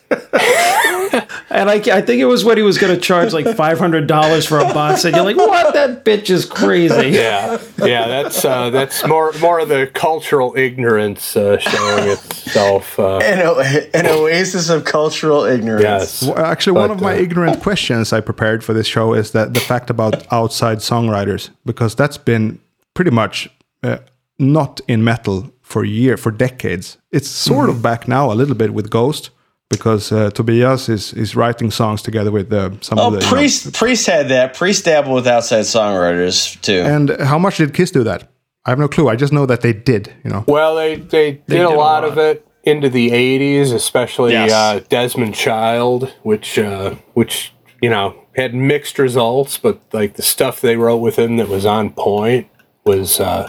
And 1.52 1.68
I, 1.68 1.74
I 1.74 2.00
think 2.02 2.20
it 2.20 2.26
was 2.26 2.44
what 2.44 2.56
he 2.56 2.62
was 2.62 2.78
going 2.78 2.94
to 2.94 3.00
charge 3.00 3.32
like 3.32 3.56
five 3.56 3.78
hundred 3.78 4.06
dollars 4.06 4.46
for 4.46 4.58
a 4.58 4.64
box. 4.72 5.04
And 5.04 5.14
you're 5.14 5.24
like, 5.24 5.36
what? 5.36 5.74
That 5.74 6.04
bitch 6.04 6.30
is 6.30 6.44
crazy. 6.46 7.10
Yeah, 7.20 7.60
yeah, 7.78 8.06
that's 8.08 8.44
uh, 8.44 8.70
that's 8.70 9.04
more 9.06 9.32
more 9.40 9.58
of 9.60 9.68
the 9.68 9.90
cultural 9.92 10.56
ignorance 10.56 11.36
uh, 11.36 11.58
showing 11.58 12.08
itself. 12.10 12.98
Uh, 12.98 13.18
An, 13.18 13.40
o- 13.40 13.60
an 13.94 14.06
oasis 14.06 14.68
of 14.70 14.84
cultural 14.84 15.44
ignorance. 15.44 15.82
yes, 15.82 16.22
Well, 16.22 16.38
Actually, 16.38 16.78
one 16.80 16.88
But, 16.88 16.94
of 16.96 17.00
my 17.02 17.14
uh, 17.14 17.18
ignorant 17.22 17.60
questions 17.62 18.12
I 18.12 18.20
prepared 18.20 18.62
for 18.64 18.72
this 18.72 18.86
show 18.86 19.12
is 19.14 19.32
that 19.32 19.54
the 19.54 19.60
fact 19.60 19.90
about 19.90 20.26
outside 20.32 20.78
songwriters, 20.78 21.50
because 21.66 21.94
that's 21.94 22.16
been 22.18 22.58
pretty 22.94 23.10
much 23.10 23.48
uh, 23.82 23.98
not 24.38 24.80
in 24.88 25.02
metal 25.04 25.52
for 25.62 25.84
year 25.84 26.16
for 26.16 26.30
decades. 26.30 26.96
It's 27.10 27.28
sort 27.28 27.68
Mm-hmm. 27.68 27.76
of 27.76 27.82
back 27.82 28.08
now 28.08 28.32
a 28.32 28.34
little 28.34 28.54
bit 28.56 28.72
with 28.72 28.88
Ghost, 28.90 29.30
because 29.70 30.10
uh, 30.12 30.30
Tobias 30.30 30.88
is 30.88 31.12
is 31.14 31.34
writing 31.34 31.70
songs 31.70 32.02
together 32.02 32.30
with 32.30 32.52
uh, 32.52 32.70
some 32.80 32.98
Oh, 32.98 33.06
of 33.06 33.12
the. 33.14 33.18
you 33.20 33.24
know- 33.24 33.32
Priest 33.32 33.72
Priest 33.72 34.06
had 34.06 34.28
that. 34.28 34.54
Priest 34.54 34.84
dabbled 34.84 35.14
with 35.14 35.26
outside 35.26 35.62
songwriters 35.64 36.60
too. 36.60 36.82
and 36.82 37.10
how 37.22 37.38
much 37.38 37.56
did 37.56 37.72
Kiss 37.72 37.90
do 37.90 38.02
that? 38.04 38.28
I 38.66 38.70
have 38.70 38.78
no 38.78 38.88
clue. 38.88 39.08
I 39.08 39.16
just 39.16 39.32
know 39.32 39.46
that 39.46 39.62
they 39.62 39.72
did. 39.72 40.12
You 40.24 40.30
know. 40.30 40.44
Well, 40.46 40.74
they 40.74 40.96
they, 40.96 41.32
did, 41.32 41.42
a 41.46 41.54
did 41.54 41.60
a 41.62 41.68
lot, 41.70 42.02
lot. 42.02 42.04
of 42.04 42.18
it 42.18 42.46
into 42.64 42.90
the 42.90 43.10
'80s, 43.10 43.72
especially 43.72 44.32
Yes. 44.32 44.52
uh, 44.52 44.80
Desmond 44.90 45.34
Child, 45.34 46.12
which 46.24 46.58
uh, 46.58 46.96
which 47.14 47.52
you 47.80 47.88
know 47.88 48.16
had 48.36 48.54
mixed 48.54 48.98
results, 48.98 49.56
but 49.56 49.80
like 49.92 50.14
the 50.14 50.22
stuff 50.22 50.60
they 50.60 50.76
wrote 50.76 50.98
with 50.98 51.16
him 51.18 51.36
that 51.38 51.48
was 51.48 51.64
on 51.64 51.90
point 51.90 52.48
was 52.84 53.18
uh, 53.20 53.48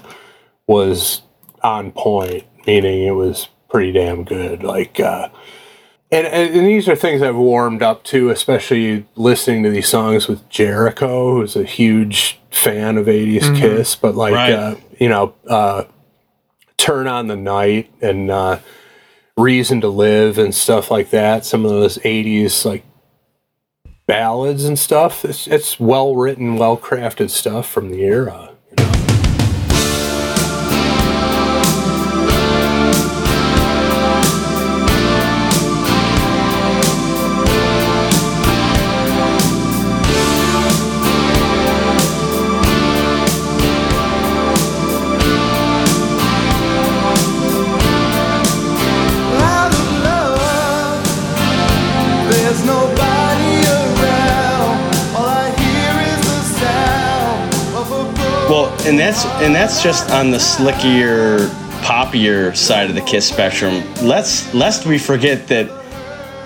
was 0.68 1.24
on 1.64 1.92
point, 1.92 2.44
meaning 2.68 3.04
it 3.06 3.12
was 3.16 3.48
pretty 3.70 3.92
damn 3.92 4.24
good. 4.24 4.64
Like. 4.64 5.00
And, 6.12 6.28
and, 6.28 6.54
and 6.56 6.68
these 6.68 6.90
are 6.90 6.96
things 6.96 7.22
I've 7.22 7.38
warmed 7.38 7.82
up 7.82 8.04
to, 8.06 8.30
especially 8.32 9.06
listening 9.16 9.64
to 9.64 9.70
these 9.70 9.88
songs 9.88 10.28
with 10.28 10.48
Jericho, 10.50 11.36
who's 11.36 11.56
a 11.56 11.64
huge 11.64 12.40
fan 12.52 12.98
of 12.98 13.06
80s 13.06 13.58
Kiss. 13.58 13.96
But, 13.96 14.16
like, 14.16 14.34
Right. 14.34 14.52
uh, 14.54 14.76
you 15.00 15.08
know, 15.08 15.34
uh, 15.48 15.86
Turn 16.78 17.08
on 17.08 17.28
the 17.28 17.38
Night 17.38 17.90
and 18.02 18.30
uh, 18.30 18.60
Reason 19.38 19.80
to 19.82 19.88
Live 19.88 20.38
and 20.38 20.54
stuff 20.54 20.92
like 20.92 21.12
that. 21.12 21.46
Some 21.46 21.64
of 21.64 21.72
those 21.72 21.98
80s, 22.00 22.66
like, 22.66 22.84
ballads 24.06 24.66
and 24.66 24.78
stuff. 24.78 25.24
It's, 25.24 25.48
it's 25.48 25.80
well 25.80 26.16
written, 26.16 26.58
well 26.58 26.76
crafted 26.76 27.30
stuff 27.30 27.70
from 27.70 27.90
the 27.90 28.02
era. 28.04 28.51
And 58.84 58.98
that's 58.98 59.26
and 59.26 59.54
that's 59.54 59.84
just 59.84 60.10
on 60.10 60.32
the 60.32 60.38
slickier, 60.38 61.48
poppier 61.84 62.56
side 62.56 62.90
of 62.90 62.96
the 62.96 63.02
Kiss 63.02 63.28
spectrum. 63.30 63.84
Let's 64.02 64.52
lest 64.56 64.88
we 64.88 64.98
forget 64.98 65.48
that 65.50 65.70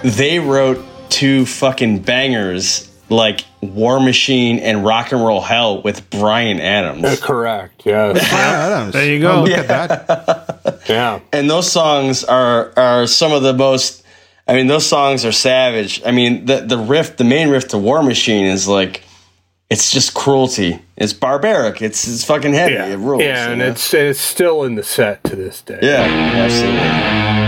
they 0.03 0.39
wrote 0.39 0.83
two 1.09 1.45
fucking 1.45 1.99
bangers 1.99 2.91
like 3.09 3.45
War 3.61 4.01
Machine 4.01 4.59
and 4.59 4.83
Rock 4.83 5.13
and 5.13 5.23
Roll 5.25 5.39
Hell 5.39 5.81
with 5.81 6.09
Bryan 6.09 6.59
Adams. 6.59 7.05
Uh, 7.05 7.15
correct, 7.21 7.83
yes. 7.85 8.17
Adams. 8.33 8.93
There 8.93 9.05
you 9.05 9.21
go. 9.21 9.37
Oh, 9.37 9.43
look 9.43 9.51
at 9.57 9.67
that. 9.69 10.81
yeah. 10.89 11.21
and 11.31 11.49
those 11.49 11.71
songs 11.71 12.25
are 12.25 12.73
are 12.75 13.07
some 13.07 13.31
of 13.31 13.43
the 13.43 13.53
most 13.53 14.03
I 14.45 14.55
mean 14.55 14.67
those 14.67 14.85
songs 14.85 15.23
are 15.23 15.31
savage. 15.31 16.01
I 16.05 16.11
mean 16.11 16.47
the 16.47 16.59
the 16.59 16.77
riff 16.77 17.15
the 17.15 17.23
main 17.23 17.47
riff 17.47 17.69
to 17.69 17.77
War 17.77 18.03
Machine 18.03 18.45
is 18.45 18.67
like 18.67 19.03
it's 19.69 19.91
just 19.91 20.13
cruelty. 20.13 20.79
It's 20.97 21.13
barbaric. 21.13 21.81
It's 21.81 22.07
it's 22.07 22.23
fucking 22.23 22.53
heavy. 22.53 22.73
Yeah, 22.75 22.85
It 22.87 22.97
rules. 22.97 23.23
yeah, 23.23 23.45
you 23.47 23.51
and 23.53 23.59
know? 23.59 23.67
it's 23.69 23.93
it's 23.93 24.19
still 24.19 24.63
in 24.63 24.75
the 24.75 24.83
set 24.83 25.23
to 25.25 25.35
this 25.35 25.61
day. 25.61 25.79
yeah, 25.81 26.03
absolutely. 26.03 27.44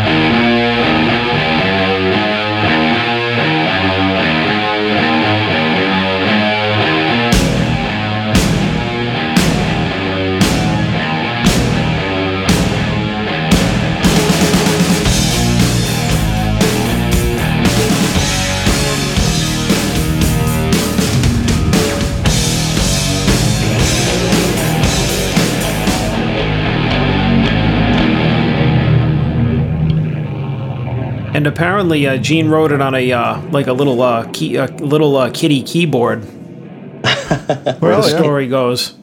And 31.48 31.56
apparently, 31.56 32.06
uh, 32.06 32.18
Gene 32.18 32.49
wrote 32.49 32.74
it 32.74 32.82
on 32.82 32.94
a 32.94 33.10
uh, 33.14 33.41
like 33.52 33.68
a 33.68 33.72
little 33.74 34.02
uh, 34.02 34.30
key, 34.34 34.57
a 34.57 34.65
little 34.65 35.15
uh, 35.15 35.30
kitty 35.32 35.64
keyboard. 35.64 36.26
Where 36.26 37.78
Well, 37.80 38.02
the 38.02 38.10
yeah. 38.11 38.18
story 38.18 38.48
goes. 38.49 38.95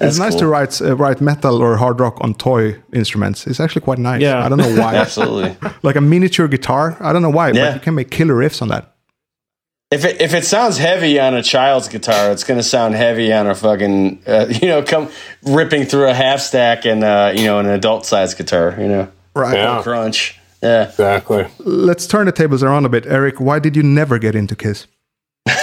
It's 0.00 0.18
nice 0.18 0.30
cool. 0.30 0.38
to 0.40 0.46
write 0.46 0.80
uh, 0.80 0.96
write 0.96 1.20
metal 1.20 1.60
or 1.60 1.76
hard 1.76 2.00
rock 2.00 2.16
on 2.22 2.32
toy 2.32 2.80
instruments. 2.94 3.46
It's 3.46 3.60
actually 3.60 3.82
quite 3.82 3.98
nice. 3.98 4.22
Yeah. 4.22 4.42
I 4.42 4.48
don't 4.48 4.56
know 4.56 4.74
why. 4.82 4.94
Absolutely. 5.04 5.54
like 5.82 5.96
a 5.96 6.00
miniature 6.00 6.48
guitar. 6.48 6.96
I 7.00 7.12
don't 7.12 7.20
know 7.20 7.28
why, 7.28 7.50
Yeah. 7.50 7.66
but 7.66 7.74
you 7.74 7.80
can 7.80 7.94
make 7.94 8.10
killer 8.10 8.32
riffs 8.34 8.62
on 8.62 8.68
that. 8.68 8.94
If 9.90 10.06
it 10.06 10.22
if 10.22 10.32
it 10.32 10.46
sounds 10.46 10.78
heavy 10.78 11.20
on 11.20 11.34
a 11.34 11.42
child's 11.42 11.88
guitar, 11.88 12.30
it's 12.32 12.44
gonna 12.44 12.62
sound 12.62 12.94
heavy 12.94 13.30
on 13.30 13.46
a 13.46 13.54
fucking 13.54 14.22
uh, 14.26 14.46
you 14.62 14.68
know 14.68 14.82
come 14.82 15.10
ripping 15.42 15.84
through 15.84 16.08
a 16.08 16.14
half 16.14 16.40
stack 16.40 16.86
and 16.86 17.04
uh, 17.04 17.34
you 17.36 17.44
know 17.44 17.58
an 17.58 17.66
adult 17.66 18.06
sized 18.06 18.38
guitar. 18.38 18.74
You 18.78 18.88
know, 18.88 19.08
Right. 19.36 19.58
Yeah. 19.58 19.82
crunch. 19.82 20.38
Yeah. 20.64 20.88
Exactly. 20.88 21.46
Let's 21.58 22.06
turn 22.06 22.26
the 22.26 22.32
tables 22.32 22.62
around 22.62 22.86
a 22.86 22.88
bit. 22.88 23.06
Eric, 23.06 23.38
why 23.38 23.58
did 23.58 23.76
you 23.76 23.82
never 23.82 24.18
get 24.18 24.34
into 24.34 24.56
Kiss? 24.56 24.86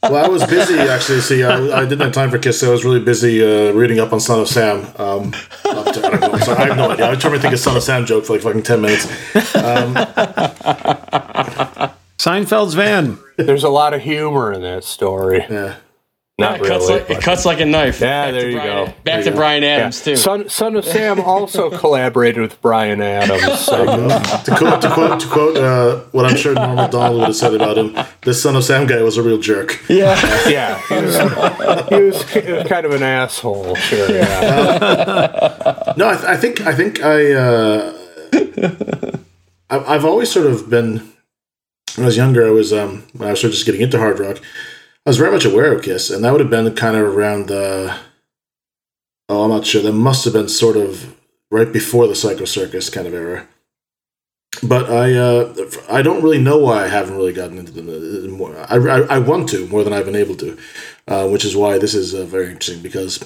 Well, 0.00 0.24
I 0.24 0.28
was 0.28 0.46
busy 0.46 0.78
actually. 0.78 1.20
See, 1.22 1.42
I, 1.42 1.80
I 1.80 1.80
didn't 1.84 2.02
have 2.02 2.12
time 2.12 2.30
for 2.30 2.38
Kiss. 2.38 2.60
So 2.60 2.68
I 2.68 2.70
was 2.70 2.84
really 2.84 3.00
busy 3.00 3.42
uh, 3.42 3.72
reading 3.72 3.98
up 3.98 4.12
on 4.12 4.20
Son 4.20 4.38
of 4.38 4.46
Sam. 4.46 4.86
Um, 4.96 5.32
to, 5.32 6.00
I, 6.04 6.16
don't 6.16 6.20
know, 6.20 6.38
so 6.38 6.54
I 6.54 6.66
have 6.66 6.76
no 6.76 6.92
idea. 6.92 7.06
I 7.06 7.10
was 7.10 7.18
trying 7.18 7.34
to 7.34 7.40
think 7.40 7.52
of 7.52 7.58
Son 7.58 7.76
of 7.76 7.82
Sam 7.82 8.06
joke 8.06 8.24
for 8.24 8.34
like 8.34 8.42
fucking 8.42 8.62
ten 8.62 8.80
minutes. 8.80 9.06
Seinfeld's 12.18 12.74
van. 12.74 13.18
There's 13.36 13.64
a 13.64 13.68
lot 13.68 13.92
of 13.92 14.00
humor 14.00 14.52
in 14.52 14.62
that 14.62 14.84
story. 14.84 15.44
Yeah. 15.50 15.74
Not 16.40 16.60
it, 16.60 16.66
cuts 16.68 16.88
really. 16.88 17.00
like, 17.00 17.10
it 17.10 17.20
cuts 17.20 17.44
like 17.44 17.58
a 17.58 17.64
knife. 17.66 18.00
Yeah, 18.00 18.26
Back 18.26 18.32
there 18.32 18.42
to 18.42 18.48
you 18.50 18.56
Bryan- 18.58 18.86
go. 18.86 18.92
Back 18.92 18.94
There 19.04 19.16
to 19.18 19.24
you 19.24 19.30
go. 19.32 19.36
Bryan 19.36 19.62
Yeah. 19.64 19.68
Adams 19.70 20.02
too. 20.04 20.14
Son, 20.16 20.48
Son 20.48 20.76
of 20.76 20.84
Sam 20.84 21.20
also 21.20 21.68
collaborated 21.78 22.40
with 22.40 22.62
Bryan 22.62 23.02
Adams. 23.02 23.58
So, 23.58 23.84
to 23.84 24.54
quote, 24.56 24.80
to 24.82 24.90
quote, 24.90 25.20
to 25.20 25.26
quote 25.26 25.56
uh, 25.56 25.96
what 26.12 26.26
I'm 26.26 26.36
sure 26.36 26.54
Norm 26.54 26.76
Macdonald 26.76 27.18
would 27.18 27.26
have 27.26 27.34
said 27.36 27.54
about 27.54 27.76
him, 27.76 27.96
this 28.22 28.40
Son 28.40 28.54
of 28.54 28.62
Sam 28.62 28.86
guy 28.86 29.02
was 29.02 29.16
a 29.16 29.22
real 29.24 29.38
jerk. 29.38 29.80
yeah. 29.88 30.14
yeah, 30.48 30.78
he 31.88 32.02
was, 32.02 32.22
he 32.32 32.52
was 32.52 32.68
kind 32.68 32.86
of 32.86 32.92
an 32.92 33.02
asshole. 33.02 33.74
Sure. 33.74 34.08
Yeah. 34.08 35.92
No, 35.96 36.08
I, 36.08 36.14
th- 36.14 36.24
I 36.24 36.36
think 36.36 36.60
I 36.60 36.72
think 36.72 37.02
I, 37.02 37.32
uh, 37.32 37.92
I 39.70 39.94
I've 39.94 40.04
always 40.04 40.30
sort 40.30 40.46
of 40.46 40.70
been 40.70 40.98
when 41.96 42.04
I 42.04 42.06
was 42.06 42.16
younger. 42.16 42.46
I 42.46 42.50
was 42.50 42.72
um 42.72 43.02
when 43.14 43.26
I 43.28 43.32
was 43.32 43.40
sort 43.40 43.48
of 43.50 43.54
just 43.54 43.66
getting 43.66 43.80
into 43.80 43.98
hard 43.98 44.20
rock. 44.20 44.38
I 45.08 45.10
was 45.10 45.16
very 45.16 45.32
much 45.32 45.46
aware 45.46 45.72
of 45.72 45.82
Kiss, 45.82 46.10
and 46.10 46.22
that 46.22 46.32
would 46.32 46.40
have 46.42 46.50
been 46.50 46.74
kind 46.74 46.94
of 46.94 47.02
around 47.02 47.46
the. 47.48 47.96
Oh, 49.30 49.44
I'm 49.44 49.50
not 49.50 49.64
sure. 49.64 49.80
That 49.80 49.94
must 49.94 50.24
have 50.26 50.34
been 50.34 50.50
sort 50.50 50.76
of 50.76 51.16
right 51.50 51.72
before 51.72 52.06
the 52.06 52.14
Psycho 52.14 52.44
Circus 52.44 52.90
kind 52.90 53.06
of 53.06 53.14
era. 53.14 53.48
But 54.62 54.90
I, 54.90 55.14
uh, 55.14 55.54
I 55.90 56.02
don't 56.02 56.22
really 56.22 56.38
know 56.42 56.58
why 56.58 56.84
I 56.84 56.88
haven't 56.88 57.16
really 57.16 57.32
gotten 57.32 57.56
into 57.56 57.72
them. 57.72 58.32
More, 58.32 58.54
I, 58.68 58.76
I, 58.76 59.00
I 59.14 59.18
want 59.18 59.48
to 59.48 59.66
more 59.68 59.82
than 59.82 59.94
I've 59.94 60.04
been 60.04 60.14
able 60.14 60.36
to. 60.36 60.58
uh, 61.08 61.26
which 61.28 61.44
is 61.44 61.56
why 61.56 61.78
this 61.78 61.94
is 61.94 62.14
uh, 62.14 62.24
very 62.24 62.50
interesting 62.50 62.82
because 62.82 63.24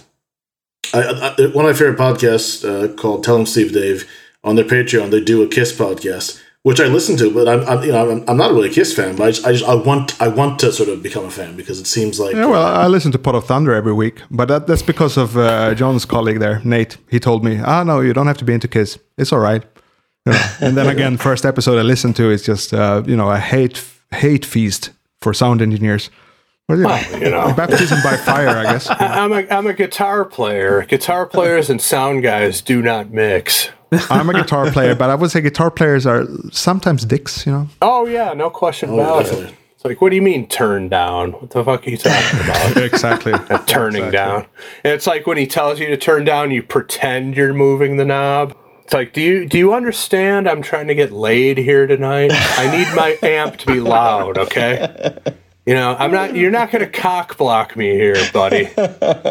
I, 0.95 1.35
I, 1.37 1.47
one 1.47 1.67
of 1.67 1.73
my 1.73 1.79
favorite 1.79 1.99
podcasts 1.99 2.65
uh, 2.65 2.95
called 2.95 3.25
Tell 3.25 3.39
'em 3.39 3.47
Steve 3.47 3.73
Dave 3.73 4.09
on 4.45 4.55
their 4.55 4.65
Patreon 4.65 5.11
they 5.11 5.21
do 5.21 5.43
a 5.43 5.49
Kiss 5.49 5.77
podcast 5.77 6.42
which 6.63 6.81
I 6.81 6.87
listen 6.87 7.17
to 7.19 7.31
but 7.31 7.49
I'm, 7.49 7.61
I'm 7.69 7.83
you 7.85 7.93
know 7.93 8.11
I'm, 8.11 8.25
I'm 8.29 8.37
not 8.37 8.53
really 8.53 8.69
a 8.71 8.73
Kiss 8.73 8.95
fan 8.95 9.17
but 9.17 9.25
I 9.25 9.31
just, 9.31 9.47
I 9.47 9.53
just 9.53 9.65
I 9.65 9.75
want 9.75 10.21
I 10.21 10.29
want 10.29 10.59
to 10.61 10.73
sort 10.73 10.89
of 10.89 11.03
become 11.03 11.25
a 11.25 11.31
fan 11.31 11.57
because 11.57 11.81
it 11.81 11.87
seems 11.87 12.21
like 12.21 12.35
Yeah, 12.35 12.47
well, 12.47 12.65
I 12.65 12.87
listen 12.87 13.13
to 13.13 13.19
Pot 13.19 13.35
of 13.35 13.45
Thunder 13.47 13.73
every 13.75 13.93
week, 13.93 14.23
but 14.31 14.49
that, 14.49 14.67
that's 14.67 14.83
because 14.83 15.17
of 15.17 15.37
uh, 15.37 15.75
John's 15.75 16.05
colleague 16.05 16.39
there, 16.39 16.61
Nate. 16.65 16.97
He 17.11 17.19
told 17.19 17.45
me, 17.45 17.61
"Ah, 17.65 17.83
no, 17.85 18.01
you 18.01 18.13
don't 18.13 18.27
have 18.27 18.39
to 18.39 18.45
be 18.45 18.55
into 18.55 18.69
Kiss. 18.69 18.99
It's 19.19 19.33
all 19.33 19.41
right." 19.41 19.65
You 20.25 20.33
know, 20.33 20.43
and 20.61 20.77
then 20.77 20.87
again, 20.87 21.17
first 21.17 21.45
episode 21.45 21.79
I 21.79 21.83
listened 21.83 22.15
to 22.17 22.31
is 22.31 22.43
just 22.45 22.73
uh, 22.73 23.03
you 23.07 23.17
know 23.17 23.31
a 23.31 23.39
hate 23.39 23.85
hate 24.13 24.45
feast 24.45 24.91
for 25.21 25.35
sound 25.35 25.61
engineers. 25.63 26.11
Well, 26.69 26.79
you 26.79 26.85
know, 26.85 27.19
you 27.19 27.31
know. 27.31 27.55
baptism 27.55 27.99
by 28.03 28.17
fire, 28.25 28.49
I 28.49 28.63
guess. 28.65 28.89
I'm 28.89 29.33
a 29.33 29.47
I'm 29.51 29.67
a 29.67 29.73
guitar 29.75 30.25
player. 30.25 30.85
Guitar 30.85 31.27
players 31.27 31.69
and 31.69 31.81
sound 31.81 32.23
guys 32.23 32.61
do 32.61 32.81
not 32.83 33.11
mix. 33.11 33.69
I'm 34.09 34.31
a 34.31 34.33
guitar 34.33 34.71
player, 34.71 34.95
but 34.95 35.11
I 35.11 35.15
would 35.15 35.31
say 35.31 35.41
guitar 35.43 35.71
players 35.71 36.07
are 36.07 36.25
sometimes 36.51 37.05
dicks. 37.05 37.45
You 37.47 37.53
know, 37.53 37.69
Oh 37.83 38.07
yeah, 38.07 38.33
no 38.33 38.49
question 38.49 38.91
Oh, 38.91 38.95
about 38.95 39.27
it. 39.27 39.55
It's 39.75 39.85
like, 39.85 40.01
what 40.01 40.11
do 40.11 40.17
you 40.17 40.23
mean 40.23 40.47
turn 40.49 40.89
down? 40.89 41.33
What 41.33 41.51
the 41.51 41.65
fuck 41.65 41.87
are 41.87 41.91
you 41.91 41.97
talking 41.99 42.41
about? 42.45 42.77
exactly. 42.77 43.33
turning 43.67 44.11
down. 44.13 44.47
And 44.85 44.95
it's 44.95 45.07
like 45.09 45.27
when 45.27 45.37
he 45.37 45.47
tells 45.47 45.81
you 45.81 45.89
to 45.89 45.97
turn 45.97 46.25
down, 46.25 46.53
you 46.53 46.63
pretend 46.63 47.37
you're 47.37 47.53
moving 47.53 47.97
the 47.97 48.05
knob. 48.05 48.57
It's 48.85 48.95
like, 48.95 49.13
do 49.13 49.21
you 49.21 49.45
do 49.47 49.59
you 49.59 49.75
understand? 49.75 50.49
I'm 50.49 50.63
trying 50.63 50.87
to 50.87 50.95
get 50.95 51.11
laid 51.13 51.59
here 51.59 51.87
tonight. 51.87 52.31
I 52.33 52.71
need 52.71 52.95
my 52.97 53.19
amp 53.29 53.57
to 53.59 53.67
be 53.67 53.81
loud, 53.81 54.39
okay? 54.39 55.19
You 55.65 55.75
know, 55.75 55.95
I'm 55.97 56.11
not. 56.11 56.35
You're 56.35 56.51
not 56.51 56.73
going 56.73 56.85
to 56.85 56.91
cock 56.91 57.39
block 57.39 57.77
me 57.77 57.91
here, 57.91 58.17
buddy. 58.33 58.69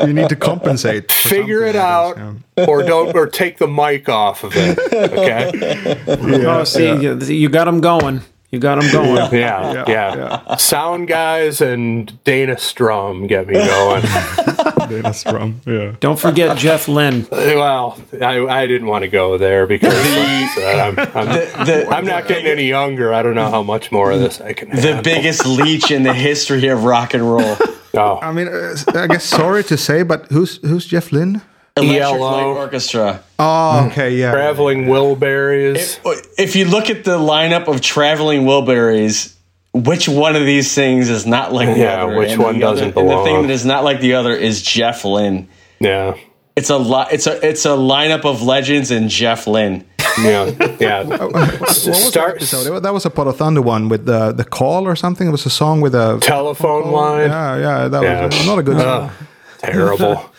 You 0.02 0.14
need 0.14 0.30
to 0.30 0.36
compensate. 0.36 1.12
Figure 1.12 1.64
it 1.64 1.76
out, 1.76 2.18
yeah. 2.18 2.66
or 2.66 2.82
don't, 2.82 3.16
or 3.16 3.28
take 3.28 3.58
the 3.58 3.68
mic 3.68 4.10
off 4.10 4.44
of 4.44 4.54
it. 4.56 4.80
Okay? 4.94 5.96
oh, 6.48 6.64
see, 6.64 6.88
you, 7.02 7.18
you 7.20 7.50
got 7.50 7.66
them 7.66 7.82
going. 7.82 8.22
You 8.50 8.60
got 8.60 8.82
them 8.82 8.92
going. 8.92 9.34
Yeah, 9.34 9.86
yeah. 9.88 10.56
Sound 10.58 11.08
guys 11.08 11.62
and 11.62 12.22
Dana 12.24 12.58
Strum 12.58 13.28
get 13.28 13.48
me 13.48 13.54
going. 13.54 14.02
Dana 14.92 15.14
Strum, 15.14 15.62
Yeah. 15.66 15.96
Don't 16.00 16.20
forget 16.20 16.58
Jeff 16.58 16.88
Lynne. 16.88 17.26
Well, 17.32 17.98
I, 18.22 18.46
I 18.46 18.68
didn't 18.68 18.88
want 18.88 19.04
to 19.04 19.08
go 19.10 19.38
there 19.38 19.66
because 19.68 19.94
like 19.94 20.04
I 20.06 20.52
said, 20.56 20.80
I'm, 20.80 21.00
I'm, 21.00 21.66
The, 21.66 21.88
I'm 21.90 22.06
not 22.06 22.28
getting 22.28 22.46
any 22.48 22.68
younger. 22.68 23.14
I 23.14 23.24
don't 23.24 23.36
know 23.36 23.50
how 23.50 23.64
much 23.64 23.92
more 23.92 24.12
of 24.12 24.20
this 24.20 24.42
I 24.42 24.54
can 24.54 24.70
have. 24.70 24.82
the 24.82 25.02
biggest 25.04 25.46
leech 25.46 25.92
in 25.92 26.04
the 26.04 26.14
history 26.14 26.68
of 26.68 26.84
rock 26.84 27.14
and 27.14 27.24
roll. 27.24 27.58
Oh, 27.94 28.20
I 28.22 28.32
mean, 28.32 28.48
uh, 28.48 28.76
I 28.96 29.08
guess 29.08 29.26
sorry 29.26 29.64
to 29.66 29.78
say, 29.78 30.04
but 30.04 30.28
who's 30.32 30.58
who's 30.62 30.86
Jeff 30.86 31.12
Lynne? 31.12 31.42
Electric 31.78 32.02
ELO. 32.02 32.20
Light 32.20 32.44
Orchestra. 32.44 33.24
Oh, 33.40 33.88
okay, 33.88 34.16
yeah. 34.16 34.32
traveling 34.32 34.86
Wilburys. 34.88 36.00
If 36.38 36.56
you 36.56 36.66
look 36.66 36.90
at 36.90 37.04
the 37.04 37.18
lineup 37.18 37.68
of 37.68 37.82
traveling 37.82 38.42
Wilburys, 38.44 39.36
which 39.74 40.10
one 40.10 40.36
of 40.36 40.46
these 40.46 40.74
things 40.76 41.10
is 41.10 41.26
not 41.26 41.54
like 41.54 41.74
the 41.74 41.80
Yeah, 41.82 42.04
other? 42.04 42.18
which 42.18 42.32
And 42.32 42.40
the 42.42 42.44
one 42.46 42.60
doesn't 42.60 42.90
other, 42.98 43.02
and 43.02 43.10
the 43.10 43.24
thing 43.24 43.42
that 43.44 43.52
is 43.52 43.66
not 43.66 43.84
like 43.84 44.00
the 44.02 44.14
other 44.16 44.36
is 44.36 44.62
Jeff 44.62 45.06
Lynne. 45.06 45.48
Yeah, 45.80 46.16
It's 46.56 46.70
a 46.70 46.78
lot. 46.78 47.12
It's 47.14 47.28
a 47.28 47.48
it's 47.48 47.66
a 47.66 47.70
lineup 47.70 48.26
of 48.26 48.42
legends 48.44 48.92
and 48.92 49.10
Jeff 49.10 49.48
Lynne. 49.48 49.86
yeah, 50.22 50.52
yeah. 50.80 51.04
What 51.04 51.34
was 51.62 51.86
that 51.86 51.96
Start 51.96 52.36
episode? 52.36 52.82
That 52.84 52.94
was 52.94 53.06
a 53.06 53.10
Pot 53.10 53.28
of 53.28 53.38
Thunder 53.38 53.62
one 53.62 53.88
with 53.88 54.06
the 54.06 54.32
the 54.34 54.44
call 54.44 54.86
or 54.86 54.96
something. 54.96 55.28
It 55.28 55.32
was 55.32 55.46
a 55.46 55.50
song 55.50 55.80
with 55.82 55.96
a 55.96 56.20
telephone 56.22 56.92
line. 56.92 57.30
Yeah, 57.30 57.56
yeah, 57.58 57.88
that 57.88 58.04
Yeah. 58.04 58.26
was 58.26 58.46
not 58.46 58.60
a 58.60 58.64
good 58.64 58.80
song. 58.80 59.12
Terrible. 59.60 60.26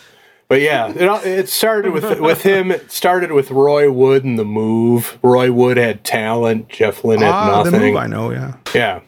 But 0.49 0.61
yeah, 0.61 0.89
it, 0.89 1.25
it 1.25 1.49
started 1.49 1.93
with 1.93 2.19
with 2.19 2.43
him. 2.43 2.69
It 2.69 2.91
started 2.91 3.31
with 3.31 3.49
Roy 3.49 3.89
Wood 3.89 4.23
and 4.23 4.37
the 4.37 4.43
Move. 4.45 5.17
Roy 5.23 5.51
Wood 5.51 5.77
had 5.77 6.03
talent. 6.03 6.69
Jeff 6.69 7.03
Lynne 7.03 7.21
had 7.21 7.31
ah, 7.31 7.63
the 7.63 7.71
nothing. 7.71 7.87
move 7.93 7.95
I 7.95 8.05
know. 8.05 8.29
Yeah, 8.31 8.53
Yeah. 8.75 8.99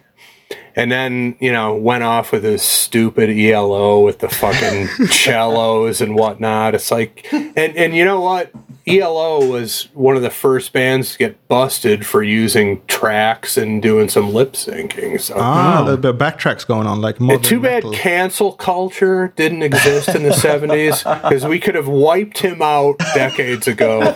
And 0.75 0.91
then, 0.91 1.35
you 1.39 1.51
know, 1.51 1.73
went 1.75 2.03
off 2.03 2.31
with 2.31 2.43
his 2.43 2.61
stupid 2.61 3.29
ELO 3.29 4.03
with 4.03 4.19
the 4.19 4.29
fucking 4.29 4.87
cellos 5.07 6.01
and 6.01 6.15
whatnot. 6.15 6.75
It's 6.75 6.91
like, 6.91 7.25
and, 7.31 7.57
and 7.57 7.95
you 7.95 8.03
know 8.03 8.19
what? 8.19 8.51
ELO 8.87 9.43
was 9.47 9.89
one 9.93 10.15
of 10.15 10.21
the 10.21 10.29
first 10.29 10.71
bands 10.71 11.13
to 11.13 11.17
get 11.17 11.47
busted 11.47 12.05
for 12.05 12.21
using 12.21 12.85
tracks 12.85 13.57
and 13.57 13.81
doing 13.81 14.07
some 14.09 14.31
lip 14.31 14.53
syncing. 14.53 15.19
So, 15.19 15.33
ah, 15.37 15.83
the, 15.83 15.97
the 15.97 16.13
backtracks 16.13 16.67
going 16.67 16.85
on 16.85 17.01
like 17.01 17.19
modern 17.19 17.41
too 17.41 17.59
bad 17.59 17.83
metal. 17.83 17.93
cancel 17.93 18.51
culture 18.51 19.33
didn't 19.35 19.63
exist 19.63 20.09
in 20.09 20.21
the 20.21 20.29
70s 20.29 21.03
because 21.23 21.45
we 21.45 21.59
could 21.59 21.73
have 21.73 21.87
wiped 21.87 22.37
him 22.37 22.61
out 22.61 22.99
decades 23.15 23.67
ago 23.67 24.01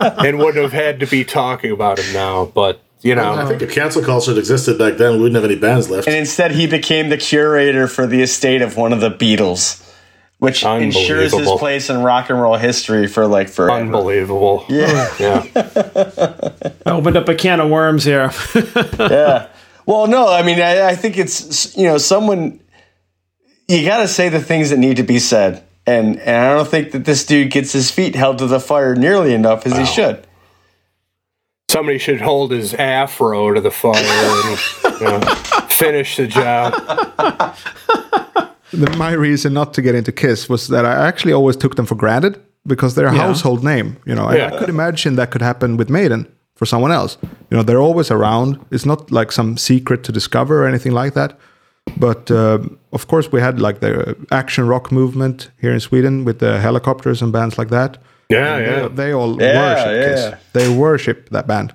and 0.00 0.38
wouldn't 0.38 0.62
have 0.62 0.72
had 0.72 1.00
to 1.00 1.06
be 1.08 1.24
talking 1.24 1.72
about 1.72 1.98
him 1.98 2.12
now. 2.12 2.44
But, 2.44 2.80
you 3.04 3.14
know. 3.14 3.34
I 3.34 3.44
think 3.46 3.62
if 3.62 3.72
cancel 3.72 4.02
culture 4.02 4.32
had 4.32 4.38
existed 4.38 4.78
back 4.78 4.96
then, 4.96 5.12
we 5.12 5.18
wouldn't 5.18 5.36
have 5.36 5.44
any 5.44 5.60
bands 5.60 5.88
left. 5.90 6.08
And 6.08 6.16
instead, 6.16 6.52
he 6.52 6.66
became 6.66 7.10
the 7.10 7.18
curator 7.18 7.86
for 7.86 8.06
the 8.06 8.22
estate 8.22 8.62
of 8.62 8.76
one 8.76 8.92
of 8.92 9.00
the 9.00 9.10
Beatles, 9.10 9.86
which 10.38 10.64
ensures 10.64 11.32
his 11.32 11.48
place 11.52 11.90
in 11.90 12.02
rock 12.02 12.30
and 12.30 12.40
roll 12.40 12.56
history 12.56 13.06
for 13.06 13.26
like 13.26 13.48
forever. 13.48 13.78
Unbelievable. 13.78 14.64
Yeah. 14.68 15.14
Yeah. 15.20 15.46
I 16.86 16.90
opened 16.90 17.16
up 17.16 17.28
a 17.28 17.34
can 17.34 17.60
of 17.60 17.70
worms 17.70 18.04
here. 18.04 18.32
yeah. 18.98 19.48
Well, 19.86 20.06
no, 20.06 20.32
I 20.32 20.42
mean, 20.42 20.60
I, 20.60 20.88
I 20.88 20.96
think 20.96 21.18
it's 21.18 21.76
you 21.76 21.84
know 21.84 21.98
someone 21.98 22.60
you 23.68 23.84
got 23.84 23.98
to 23.98 24.08
say 24.08 24.30
the 24.30 24.40
things 24.40 24.70
that 24.70 24.78
need 24.78 24.96
to 24.96 25.02
be 25.02 25.18
said, 25.18 25.62
and 25.86 26.18
and 26.20 26.36
I 26.36 26.54
don't 26.54 26.68
think 26.68 26.92
that 26.92 27.04
this 27.04 27.26
dude 27.26 27.50
gets 27.50 27.72
his 27.72 27.90
feet 27.90 28.14
held 28.14 28.38
to 28.38 28.46
the 28.46 28.60
fire 28.60 28.94
nearly 28.94 29.34
enough 29.34 29.66
as 29.66 29.76
he 29.76 29.84
should. 29.84 30.26
Somebody 31.74 31.98
should 31.98 32.20
hold 32.20 32.52
his 32.52 32.72
afro 32.74 33.52
to 33.52 33.60
the 33.60 33.70
fire 33.70 33.94
and 33.96 34.58
you 35.00 35.06
know, 35.08 35.20
finish 35.68 36.16
the 36.16 36.26
job. 36.28 36.72
The, 38.70 38.90
my 38.96 39.12
reason 39.12 39.52
not 39.52 39.74
to 39.74 39.82
get 39.82 39.94
into 39.96 40.12
Kiss 40.12 40.48
was 40.48 40.68
that 40.68 40.84
I 40.84 41.06
actually 41.08 41.32
always 41.32 41.56
took 41.56 41.74
them 41.74 41.86
for 41.86 41.96
granted 41.96 42.40
because 42.64 42.94
they're 42.94 43.06
a 43.06 43.12
household 43.26 43.64
name. 43.64 43.96
You 44.06 44.14
know, 44.14 44.26
and 44.28 44.40
I 44.42 44.46
Yeah. 44.50 44.58
could 44.58 44.68
imagine 44.68 45.16
that 45.16 45.30
could 45.32 45.42
happen 45.42 45.76
with 45.76 45.90
Maiden 45.90 46.26
for 46.54 46.66
someone 46.66 46.92
else. 46.92 47.18
You 47.50 47.56
know, 47.56 47.62
they're 47.64 47.80
always 47.88 48.10
around. 48.10 48.58
It's 48.70 48.86
not 48.86 49.10
like 49.10 49.32
some 49.32 49.56
secret 49.56 50.04
to 50.04 50.12
discover 50.12 50.62
or 50.64 50.68
anything 50.68 50.92
like 50.92 51.14
that. 51.14 51.38
But 51.96 52.30
um, 52.30 52.78
of 52.92 53.06
course, 53.08 53.32
we 53.32 53.40
had 53.40 53.60
like 53.60 53.80
the 53.80 54.16
action 54.30 54.68
rock 54.68 54.90
movement 54.92 55.50
here 55.60 55.72
in 55.72 55.80
Sweden 55.80 56.24
with 56.24 56.38
the 56.38 56.58
Hellacopters 56.62 57.20
and 57.22 57.32
bands 57.32 57.58
like 57.58 57.70
that. 57.70 57.98
Yeah, 58.28 58.56
And 58.56 58.66
yeah. 58.66 58.88
They, 58.88 58.94
they 58.94 59.12
all 59.14 59.40
Yeah, 59.40 59.58
worship 59.60 59.92
yeah. 59.92 60.30
Kiss. 60.30 60.40
They 60.52 60.68
worship 60.68 61.28
that 61.30 61.46
band. 61.46 61.72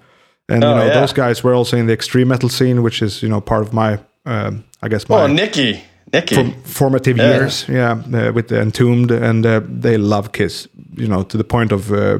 And 0.52 0.64
Oh, 0.64 0.70
you 0.70 0.76
know, 0.76 0.86
yeah. 0.88 1.00
those 1.00 1.14
guys 1.14 1.44
were 1.44 1.54
also 1.54 1.78
in 1.78 1.86
the 1.88 1.94
extreme 1.94 2.28
metal 2.28 2.50
scene, 2.50 2.82
which 2.82 3.02
is 3.02 3.22
you 3.22 3.30
know 3.30 3.42
part 3.42 3.62
of 3.62 3.74
my, 3.74 4.00
um, 4.26 4.64
I 4.82 4.88
guess 4.90 5.08
my 5.10 5.22
Oh, 5.24 5.28
Nicke, 5.28 5.80
Nicke. 6.12 6.34
form- 6.36 6.54
formative 6.64 7.18
years, 7.18 7.66
yeah, 7.70 7.92
uh, 8.14 8.32
with 8.34 8.48
the 8.48 8.60
Entombed, 8.62 9.12
and 9.12 9.46
uh, 9.46 9.62
they 9.82 9.98
love 9.98 10.32
Kiss, 10.32 10.68
you 10.98 11.08
know, 11.08 11.22
to 11.24 11.38
the 11.38 11.44
point 11.44 11.72
of, 11.72 11.92
uh, 11.92 12.18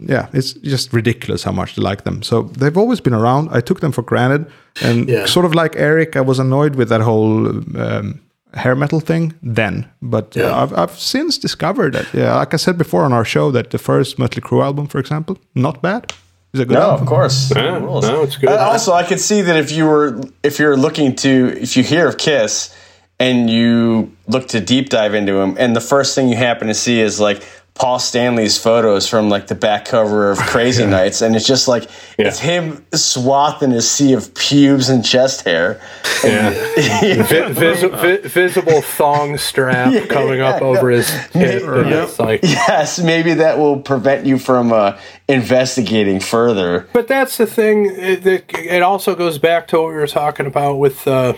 yeah, 0.00 0.26
it's 0.34 0.52
just 0.62 0.92
ridiculous 0.92 1.44
how 1.44 1.52
much 1.52 1.74
they 1.74 1.82
like 1.82 2.02
them. 2.04 2.22
So 2.22 2.42
they've 2.58 2.76
always 2.76 3.00
been 3.00 3.14
around. 3.14 3.48
I 3.56 3.60
took 3.62 3.80
them 3.80 3.92
for 3.92 4.02
granted, 4.04 4.44
and 4.82 5.08
Yeah. 5.08 5.26
sort 5.26 5.46
of 5.46 5.54
like 5.54 5.74
Eric, 5.76 6.14
I 6.16 6.20
was 6.20 6.38
annoyed 6.38 6.74
with 6.76 6.88
that 6.90 7.00
whole 7.00 7.48
um, 7.48 8.20
hair 8.54 8.74
metal 8.74 9.00
thing 9.00 9.34
then, 9.42 9.86
but 10.00 10.36
uh, 10.36 10.54
I've, 10.54 10.72
I've 10.78 10.98
since 10.98 11.38
discovered 11.38 11.94
that, 11.94 12.06
yeah, 12.14 12.36
like 12.36 12.54
I 12.54 12.58
said 12.58 12.76
before 12.78 13.04
on 13.04 13.12
our 13.12 13.24
show, 13.24 13.50
that 13.52 13.70
the 13.70 13.78
first 13.78 14.18
Mötley 14.18 14.40
Crüe 14.42 14.62
album, 14.62 14.86
for 14.86 14.98
example, 14.98 15.38
not 15.54 15.80
bad. 15.82 16.12
Is 16.54 16.60
a 16.60 16.64
good 16.66 16.74
No, 16.74 16.82
album. 16.90 17.02
of 17.02 17.08
course. 17.08 17.50
Yeah, 17.56 17.78
no, 17.78 18.22
it's 18.22 18.36
good. 18.36 18.50
Uh, 18.50 18.56
also, 18.72 18.92
I 18.92 19.04
could 19.04 19.20
see 19.20 19.40
that 19.42 19.56
if 19.56 19.72
you 19.72 19.86
were 19.86 20.20
if 20.42 20.58
you're 20.58 20.76
looking 20.76 21.16
to 21.16 21.30
if 21.60 21.76
you 21.78 21.82
hear 21.82 22.06
of 22.08 22.18
Kiss 22.18 22.76
and 23.18 23.48
you 23.48 24.10
look 24.28 24.48
to 24.48 24.60
deep 24.60 24.90
dive 24.90 25.14
into 25.14 25.40
him, 25.40 25.56
and 25.58 25.74
the 25.74 25.80
first 25.80 26.14
thing 26.14 26.28
you 26.28 26.36
happen 26.36 26.68
to 26.68 26.74
see 26.74 27.00
is 27.00 27.18
like 27.18 27.42
Paul 27.74 27.98
Stanley's 27.98 28.58
photos 28.58 29.08
from 29.08 29.28
like 29.30 29.46
the 29.46 29.54
back 29.54 29.86
cover 29.86 30.30
of 30.30 30.38
Crazy 30.38 30.86
Nights, 30.98 31.22
and 31.22 31.34
it's 31.34 31.46
just 31.46 31.66
like 31.68 31.88
it's 32.18 32.38
him 32.38 32.84
swathed 32.94 33.62
in 33.62 33.72
a 33.72 33.80
sea 33.80 34.12
of 34.12 34.34
pubes 34.34 34.88
and 34.88 35.04
chest 35.04 35.44
hair. 35.44 35.80
Yeah. 36.22 36.50
Vi- 37.22 37.52
vis- 37.52 37.82
vi- 38.00 38.28
visible 38.28 38.82
thong 38.82 39.36
strap 39.38 40.08
coming 40.08 40.40
up 40.40 40.60
over 40.62 40.90
his 40.90 41.08
hip. 41.10 41.62
and 41.64 42.18
like, 42.18 42.42
yes, 42.42 42.98
maybe 43.00 43.34
that 43.34 43.58
will 43.58 43.80
prevent 43.80 44.26
you 44.26 44.38
from 44.38 44.72
uh, 44.72 44.98
investigating 45.28 46.20
further. 46.20 46.86
but 46.92 47.08
that's 47.08 47.36
the 47.38 47.46
thing. 47.46 47.86
It, 47.86 48.26
it, 48.26 48.44
it 48.54 48.82
also 48.82 49.14
goes 49.14 49.38
back 49.38 49.66
to 49.68 49.78
what 49.80 49.88
we 49.88 49.94
were 49.94 50.06
talking 50.06 50.46
about 50.46 50.74
with, 50.78 51.08
uh, 51.08 51.32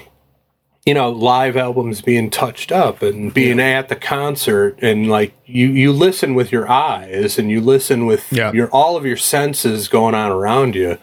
you 0.86 0.92
know, 0.92 1.08
live 1.10 1.56
albums 1.56 2.02
being 2.02 2.28
touched 2.28 2.70
up 2.70 3.00
and 3.00 3.32
being 3.32 3.58
at 3.58 3.88
the 3.88 3.96
concert, 3.96 4.78
and 4.82 5.08
like 5.08 5.34
you 5.46 5.68
you 5.68 5.92
listen 5.92 6.34
with 6.34 6.52
your 6.52 6.70
eyes 6.70 7.38
and 7.38 7.50
you 7.50 7.60
listen 7.60 8.04
with 8.04 8.30
Yeah. 8.30 8.52
your 8.52 8.68
all 8.70 8.96
of 8.96 9.06
your 9.06 9.16
senses 9.16 9.88
going 9.88 10.14
on 10.14 10.30
around 10.30 10.74
you. 10.74 10.98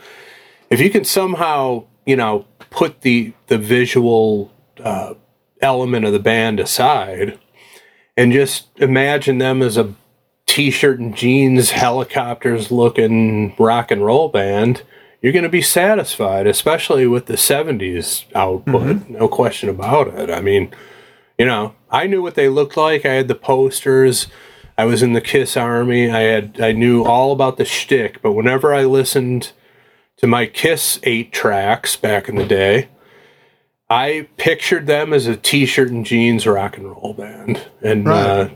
If 0.70 0.80
you 0.80 0.90
can 0.91 1.03
somehow, 1.03 1.86
you 2.06 2.16
know, 2.16 2.45
put 2.70 3.02
the 3.02 3.34
the 3.48 3.58
visual 3.58 4.52
uh, 4.84 5.16
element 5.62 6.06
of 6.06 6.14
the 6.14 6.20
band 6.20 6.60
aside, 6.60 7.40
and 8.16 8.32
just 8.32 8.68
imagine 8.78 9.40
them 9.40 9.64
as 9.64 9.78
a 9.78 9.95
t-shirt 10.45 10.99
and 10.99 11.16
jeans, 11.16 11.72
Hellacopters 11.72 12.70
looking 12.70 13.56
rock 13.58 13.90
and 13.90 14.06
roll 14.06 14.30
band, 14.30 14.84
you're 15.22 15.34
going 15.34 15.43
to 15.43 15.49
be 15.49 15.61
satisfied, 15.61 16.48
especially 16.48 17.06
with 17.07 17.27
the 17.27 17.34
70s 17.35 18.26
output. 18.35 19.07
No 19.10 19.27
question 19.27 19.69
about 19.69 20.07
it. 20.07 20.30
I 20.30 20.41
mean, 20.41 20.73
you 21.38 21.45
know, 21.45 21.76
I 21.89 22.07
knew 22.07 22.22
what 22.22 22.35
they 22.35 22.49
looked 22.49 22.76
like. 22.77 23.06
I 23.06 23.14
had 23.14 23.27
the 23.27 23.35
posters. 23.35 24.27
I 24.77 24.85
was 24.85 25.03
in 25.03 25.14
the 25.14 25.22
Kiss 25.22 25.56
Army. 25.56 26.10
I 26.10 26.22
had 26.22 26.60
I 26.60 26.72
knew 26.72 27.03
all 27.03 27.31
about 27.31 27.57
the 27.57 27.65
shtick. 27.65 28.22
But 28.22 28.31
whenever 28.34 28.73
I 28.73 28.84
listened 28.85 29.52
to 30.18 30.27
my 30.27 30.45
Kiss 30.48 30.99
eight 31.03 31.31
tracks 31.31 31.95
back 31.95 32.27
in 32.30 32.35
the 32.35 32.45
day, 32.45 32.89
I 33.89 34.27
pictured 34.38 34.88
them 34.88 35.14
as 35.14 35.27
a 35.27 35.35
t-shirt 35.35 35.89
and 35.91 36.06
jeans 36.06 36.48
rock 36.48 36.77
and 36.77 36.88
roll 36.89 37.14
band, 37.14 37.68
and 37.81 38.07
Right. 38.07 38.26
uh, 38.26 38.49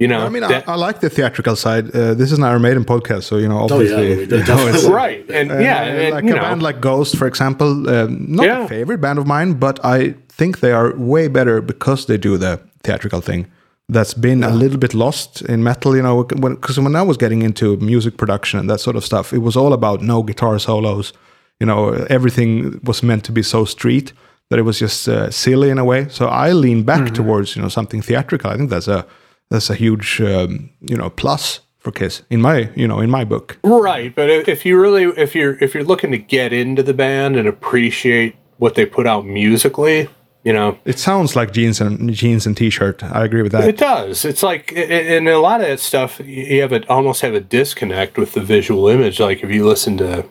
you 0.00 0.08
know, 0.08 0.20
I 0.26 0.28
mean, 0.30 0.42
that- 0.42 0.68
I, 0.68 0.72
I 0.72 0.76
like 0.76 1.00
the 1.00 1.10
theatrical 1.10 1.56
side. 1.56 1.84
Uh, 1.94 2.14
this 2.14 2.32
is 2.32 2.38
an 2.38 2.44
Iron 2.44 2.62
Maiden 2.62 2.84
podcast, 2.84 3.24
so 3.24 3.36
you 3.38 3.48
know, 3.48 3.58
Oh, 3.60 3.66
yeah, 3.68 3.74
obviously, 3.74 4.08
you 4.38 4.44
know, 4.48 4.66
it's, 4.68 4.84
right, 5.02 5.24
and 5.30 5.52
uh, 5.52 5.58
yeah, 5.58 5.82
and, 5.84 6.14
like 6.14 6.24
you 6.24 6.32
a 6.32 6.36
know, 6.36 6.42
band 6.42 6.62
like 6.62 6.80
Ghost, 6.80 7.16
for 7.16 7.26
example, 7.26 7.88
um, 7.88 8.26
not 8.28 8.46
Yeah. 8.46 8.64
a 8.64 8.68
favorite 8.68 9.00
band 9.00 9.18
of 9.18 9.26
mine, 9.26 9.54
but 9.66 9.78
I 9.84 10.14
think 10.38 10.60
they 10.60 10.72
are 10.72 10.94
way 10.96 11.28
better 11.28 11.60
because 11.62 12.06
they 12.06 12.16
do 12.18 12.38
the 12.38 12.58
theatrical 12.82 13.20
thing. 13.20 13.46
That's 13.92 14.14
been 14.14 14.44
a 14.44 14.50
little 14.50 14.78
bit 14.78 14.94
lost 14.94 15.42
in 15.42 15.62
metal, 15.62 15.96
you 15.96 16.02
know, 16.02 16.22
because 16.24 16.78
when, 16.78 16.94
I 16.96 17.02
was 17.02 17.16
getting 17.16 17.42
into 17.42 17.76
music 17.78 18.16
production 18.16 18.60
and 18.60 18.70
that 18.70 18.80
sort 18.80 18.96
of 18.96 19.04
stuff, 19.04 19.32
it 19.32 19.38
was 19.42 19.56
all 19.56 19.72
about 19.72 20.00
no 20.00 20.22
guitar 20.22 20.58
solos. 20.60 21.12
You 21.58 21.66
know, 21.66 22.06
everything 22.08 22.80
was 22.84 23.02
meant 23.02 23.24
to 23.24 23.32
be 23.32 23.42
so 23.42 23.64
street 23.66 24.12
that 24.48 24.58
it 24.58 24.62
was 24.62 24.78
just 24.78 25.08
uh, 25.08 25.30
silly 25.30 25.70
in 25.70 25.78
a 25.78 25.84
way. 25.84 26.06
So 26.08 26.26
I 26.28 26.52
lean 26.52 26.84
back 26.84 27.00
Mm-hmm. 27.00 27.14
towards 27.14 27.56
you 27.56 27.62
know 27.62 27.68
something 27.68 28.00
theatrical. 28.02 28.50
I 28.50 28.56
think 28.56 28.70
that's 28.70 28.88
a 28.88 29.04
that's 29.50 29.70
a 29.70 29.74
huge 29.74 30.20
um, 30.20 30.70
you 30.80 30.96
know 30.96 31.10
plus 31.10 31.60
for 31.78 31.90
Kiss 31.92 32.22
in 32.30 32.40
my 32.40 32.70
you 32.76 32.86
know 32.88 33.00
in 33.00 33.10
my 33.10 33.24
book. 33.24 33.58
right. 33.64 34.14
But 34.14 34.30
if 34.30 34.64
you 34.66 34.80
really, 34.80 35.04
if 35.04 35.34
you're 35.34 35.56
if 35.62 35.74
you're 35.74 35.84
looking 35.84 36.10
to 36.12 36.18
get 36.18 36.52
into 36.52 36.82
the 36.82 36.94
band 36.94 37.36
and 37.36 37.48
appreciate 37.48 38.36
what 38.58 38.74
they 38.74 38.84
put 38.86 39.06
out 39.06 39.24
musically, 39.26 40.08
you 40.44 40.52
know, 40.52 40.78
It 40.84 40.98
sounds 40.98 41.34
like 41.36 41.52
jeans 41.52 41.80
and 41.80 42.12
jeans 42.12 42.46
and 42.46 42.54
t-shirt. 42.56 43.02
I 43.02 43.24
agree 43.24 43.42
with 43.42 43.52
that. 43.52 43.66
It 43.68 43.78
does. 43.78 44.24
It's 44.26 44.42
like, 44.42 44.72
i- 44.76 44.80
i- 44.82 45.16
a 45.16 45.36
lot 45.38 45.60
of 45.62 45.66
that 45.68 45.80
stuff, 45.80 46.20
you 46.24 46.60
have 46.60 46.72
a, 46.72 46.86
almost 46.88 47.22
have 47.22 47.34
a 47.34 47.40
disconnect 47.40 48.18
with 48.18 48.32
the 48.32 48.40
visual 48.42 48.86
image. 48.88 49.18
Like 49.20 49.42
if 49.42 49.50
you 49.50 49.66
listen 49.66 49.96
to 49.98 50.26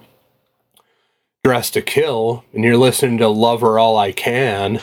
"Dress 1.43 1.69
to 1.71 1.81
Kill" 1.81 2.43
and 2.53 2.63
you're 2.63 2.77
listening 2.77 3.17
to 3.19 3.27
"Love 3.27 3.61
Her 3.61 3.79
All 3.79 3.97
I 3.97 4.11
Can," 4.11 4.79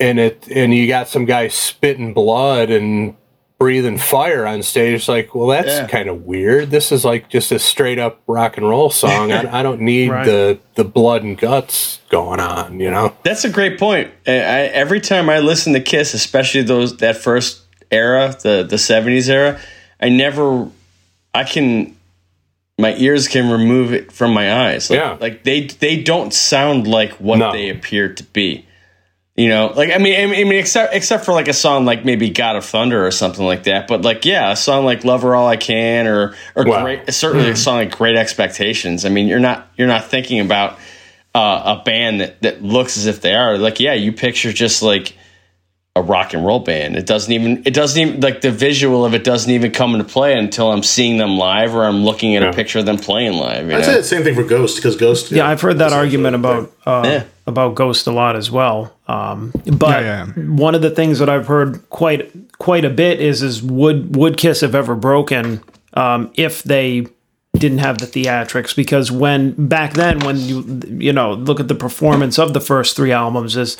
and 0.00 0.18
it, 0.18 0.48
and 0.48 0.74
you 0.74 0.86
got 0.88 1.08
some 1.08 1.24
guy 1.24 1.48
spitting 1.48 2.12
blood 2.12 2.70
and 2.70 3.14
breathing 3.58 3.96
fire 3.96 4.46
on 4.46 4.62
stage. 4.62 4.94
It's 4.94 5.08
like, 5.08 5.34
well, 5.34 5.46
that's 5.48 5.68
Yeah. 5.68 5.86
kind 5.86 6.10
of 6.10 6.26
weird. 6.26 6.70
This 6.70 6.92
is 6.92 7.04
like 7.06 7.30
just 7.30 7.50
a 7.52 7.58
straight 7.58 7.98
up 7.98 8.20
rock 8.26 8.58
and 8.58 8.68
roll 8.68 8.90
song. 8.90 9.32
I, 9.32 9.60
I 9.60 9.62
don't 9.62 9.80
need 9.80 10.10
Right. 10.10 10.26
the 10.26 10.58
the 10.74 10.84
blood 10.84 11.22
and 11.22 11.38
guts 11.38 12.00
going 12.10 12.38
on. 12.40 12.78
You 12.80 12.90
know. 12.90 13.14
That's 13.22 13.44
a 13.44 13.48
great 13.50 13.78
point. 13.78 14.10
I, 14.26 14.32
I, 14.32 14.58
every 14.74 15.00
time 15.00 15.30
I 15.30 15.38
listen 15.38 15.72
to 15.72 15.80
Kiss, 15.80 16.12
especially 16.12 16.62
those 16.62 16.98
that 16.98 17.16
first 17.16 17.62
era, 17.90 18.36
the 18.42 18.62
the 18.68 18.76
seventies 18.76 19.30
era, 19.30 19.58
I 19.98 20.10
never, 20.10 20.68
I 21.32 21.44
can, 21.44 21.96
my 22.78 22.94
ears 22.96 23.26
can 23.26 23.50
remove 23.50 23.94
it 23.94 24.12
from 24.12 24.34
my 24.34 24.66
eyes. 24.66 24.90
Like, 24.90 24.98
Yeah. 24.98 25.16
like 25.18 25.44
they 25.44 25.62
they 25.68 26.02
don't 26.02 26.34
sound 26.34 26.86
like 26.86 27.12
what 27.14 27.38
No. 27.38 27.52
they 27.52 27.70
appear 27.70 28.12
to 28.12 28.22
be. 28.22 28.66
You 29.36 29.50
know, 29.50 29.72
like 29.76 29.90
I 29.90 29.98
mean, 29.98 30.18
I 30.18 30.26
mean, 30.44 30.52
except 30.54 30.94
except 30.94 31.26
for 31.26 31.32
like 31.32 31.46
a 31.48 31.52
song 31.52 31.84
like 31.84 32.06
maybe 32.06 32.30
God 32.30 32.56
of 32.56 32.64
Thunder 32.64 33.06
or 33.06 33.10
something 33.10 33.44
like 33.44 33.64
that. 33.64 33.86
But 33.86 34.00
like, 34.00 34.24
yeah, 34.24 34.52
a 34.52 34.56
song 34.56 34.86
like 34.86 35.04
"Love 35.04 35.22
Her 35.22 35.34
All 35.34 35.46
I 35.46 35.56
Can 35.56 36.06
or 36.06 36.34
or 36.54 36.64
Wow. 36.64 36.82
great, 36.82 37.12
certainly 37.12 37.50
a 37.50 37.56
song 37.56 37.76
like 37.76 37.94
Great 37.96 38.16
Expectations. 38.16 39.04
I 39.04 39.10
mean, 39.10 39.28
you're 39.28 39.38
not 39.38 39.68
you're 39.76 39.88
not 39.88 40.06
thinking 40.06 40.40
about 40.40 40.78
uh, 41.34 41.76
a 41.78 41.84
band 41.84 42.22
that, 42.22 42.40
that 42.40 42.62
looks 42.62 42.96
as 42.96 43.04
if 43.04 43.20
they 43.20 43.34
are 43.34 43.58
like 43.58 43.78
yeah 43.78 43.92
you 43.92 44.10
picture 44.10 44.54
just 44.54 44.82
like 44.82 45.14
a 45.94 46.00
rock 46.00 46.32
and 46.32 46.46
roll 46.46 46.60
band 46.60 46.96
it 46.96 47.04
doesn't 47.04 47.30
even 47.30 47.62
it 47.66 47.74
doesn't 47.74 48.00
even 48.00 48.20
like 48.22 48.40
the 48.40 48.50
visual 48.50 49.04
of 49.04 49.12
it 49.12 49.22
doesn't 49.22 49.50
even 49.50 49.70
come 49.70 49.92
into 49.94 50.04
play 50.06 50.32
until 50.32 50.72
i'm 50.72 50.82
seeing 50.82 51.18
them 51.18 51.36
live 51.36 51.74
or 51.74 51.84
i'm 51.84 52.04
looking 52.04 52.36
at 52.36 52.42
Yeah. 52.42 52.48
a 52.48 52.52
picture 52.54 52.78
of 52.78 52.86
them 52.86 52.96
playing 52.96 53.34
live 53.34 53.68
you 53.70 53.76
I'd 53.76 53.84
say 53.84 53.96
the 53.96 54.02
same 54.02 54.22
thing 54.24 54.34
for 54.34 54.44
Ghost 54.44 54.76
because 54.76 54.96
Ghost. 54.96 55.30
Yeah, 55.30 55.46
I've 55.46 55.60
heard 55.60 55.76
that 55.80 55.92
argument 55.92 56.36
about 56.36 56.72
uh, 56.86 57.02
Yeah. 57.04 57.24
About 57.46 57.74
Ghost 57.74 58.06
a 58.06 58.10
lot 58.12 58.36
as 58.36 58.50
well. 58.50 58.96
Um, 59.08 59.52
but 59.64 60.02
Yeah, 60.02 60.26
yeah. 60.36 60.42
one 60.44 60.74
of 60.74 60.82
the 60.82 60.90
things 60.90 61.18
that 61.20 61.28
I've 61.28 61.46
heard 61.46 61.88
quite 61.90 62.30
quite 62.58 62.84
a 62.84 62.90
bit 62.90 63.20
is 63.20 63.42
is 63.42 63.62
would 63.62 64.16
would 64.16 64.36
Kiss 64.36 64.60
have 64.62 64.74
ever 64.74 64.94
broken 64.94 65.62
um, 65.94 66.30
if 66.34 66.62
they 66.62 67.06
didn't 67.56 67.78
have 67.78 67.98
the 67.98 68.06
theatrics? 68.06 68.74
Because 68.74 69.10
when 69.10 69.68
back 69.68 69.94
then, 69.94 70.18
when 70.20 70.38
you 70.38 70.80
you 70.88 71.12
know 71.12 71.32
look 71.32 71.60
at 71.60 71.68
the 71.68 71.74
performance 71.74 72.38
of 72.38 72.52
the 72.52 72.60
first 72.60 72.96
three 72.96 73.12
albums, 73.12 73.56
as 73.56 73.76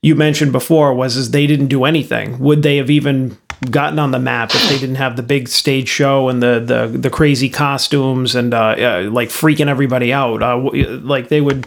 you 0.00 0.14
mentioned 0.14 0.52
before, 0.52 0.94
was 0.94 1.16
is 1.16 1.30
they 1.30 1.46
didn't 1.46 1.68
do 1.68 1.84
anything. 1.84 2.38
Would 2.38 2.62
they 2.62 2.76
have 2.76 2.90
even 2.90 3.36
gotten 3.70 3.98
on 3.98 4.10
the 4.10 4.18
map 4.18 4.52
if 4.52 4.68
they 4.68 4.78
didn't 4.78 4.96
have 4.96 5.14
the 5.14 5.22
big 5.22 5.48
stage 5.48 5.88
show 5.88 6.28
and 6.28 6.42
the 6.42 6.60
the, 6.60 6.98
the 6.98 7.10
crazy 7.10 7.48
costumes 7.48 8.34
and 8.34 8.54
uh, 8.54 8.74
uh, 8.78 9.08
like 9.12 9.28
freaking 9.28 9.68
everybody 9.68 10.12
out? 10.12 10.42
Uh, 10.42 10.70
like 11.02 11.28
they 11.28 11.40
would 11.40 11.66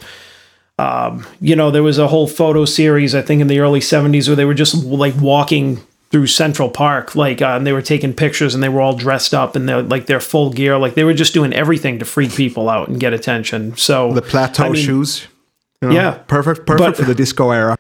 you 0.80 1.56
know, 1.56 1.72
there 1.72 1.84
was 1.84 1.97
a 1.97 2.07
whole 2.07 2.27
photo 2.27 2.65
series, 2.65 3.15
I 3.15 3.22
think, 3.22 3.41
in 3.41 3.47
the 3.47 3.60
early 3.60 3.80
70s 3.80 4.27
where 4.27 4.35
they 4.35 4.45
were 4.45 4.53
just 4.53 4.76
like 4.84 5.14
walking 5.19 5.80
through 6.11 6.27
Central 6.27 6.69
Park, 6.69 7.15
like, 7.15 7.41
uh, 7.41 7.47
and 7.57 7.65
they 7.65 7.73
were 7.73 7.81
taking 7.81 8.14
pictures 8.14 8.53
and 8.53 8.64
they 8.64 8.69
were 8.69 8.80
all 8.81 8.95
dressed 8.95 9.34
up 9.34 9.56
in 9.56 9.65
their, 9.65 9.81
like, 9.81 10.06
their 10.06 10.19
full 10.19 10.49
gear. 10.52 10.77
Like, 10.77 10.93
they 10.93 11.03
were 11.03 11.14
just 11.14 11.34
doing 11.34 11.52
everything 11.52 11.99
to 11.99 12.06
freak 12.06 12.31
people 12.34 12.69
out 12.69 12.88
and 12.88 12.99
get 12.99 13.11
attention. 13.11 13.76
So, 13.76 14.14
the 14.14 14.22
plateau 14.22 14.65
I 14.65 14.69
mean, 14.69 14.84
shoes. 14.85 15.27
you 15.81 15.89
know, 15.89 15.95
Yeah. 15.95 16.11
perfect, 16.27 16.65
perfect 16.65 16.80
But- 16.80 16.97
for 16.97 17.03
the 17.03 17.15
disco 17.15 17.52
era. 17.52 17.77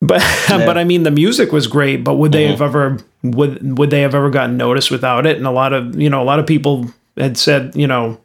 But, 0.00 0.22
but 0.48 0.76
I 0.78 0.84
mean, 0.84 1.02
the 1.02 1.10
music 1.10 1.50
was 1.50 1.66
great, 1.66 2.04
but 2.04 2.14
would 2.14 2.32
they 2.32 2.46
have 2.46 2.60
ever, 2.60 2.98
would, 3.22 3.78
would 3.78 3.90
they 3.90 4.02
have 4.02 4.14
ever 4.14 4.28
gotten 4.30 4.56
noticed 4.56 4.90
without 4.90 5.24
it? 5.26 5.36
And 5.38 5.46
a 5.46 5.50
lot 5.50 5.72
of, 5.72 5.98
you 6.00 6.10
know, 6.10 6.22
a 6.22 6.24
lot 6.24 6.38
of 6.38 6.46
people 6.46 6.90
had 7.16 7.38
said, 7.38 7.74
you 7.74 7.86
know, 7.86 8.18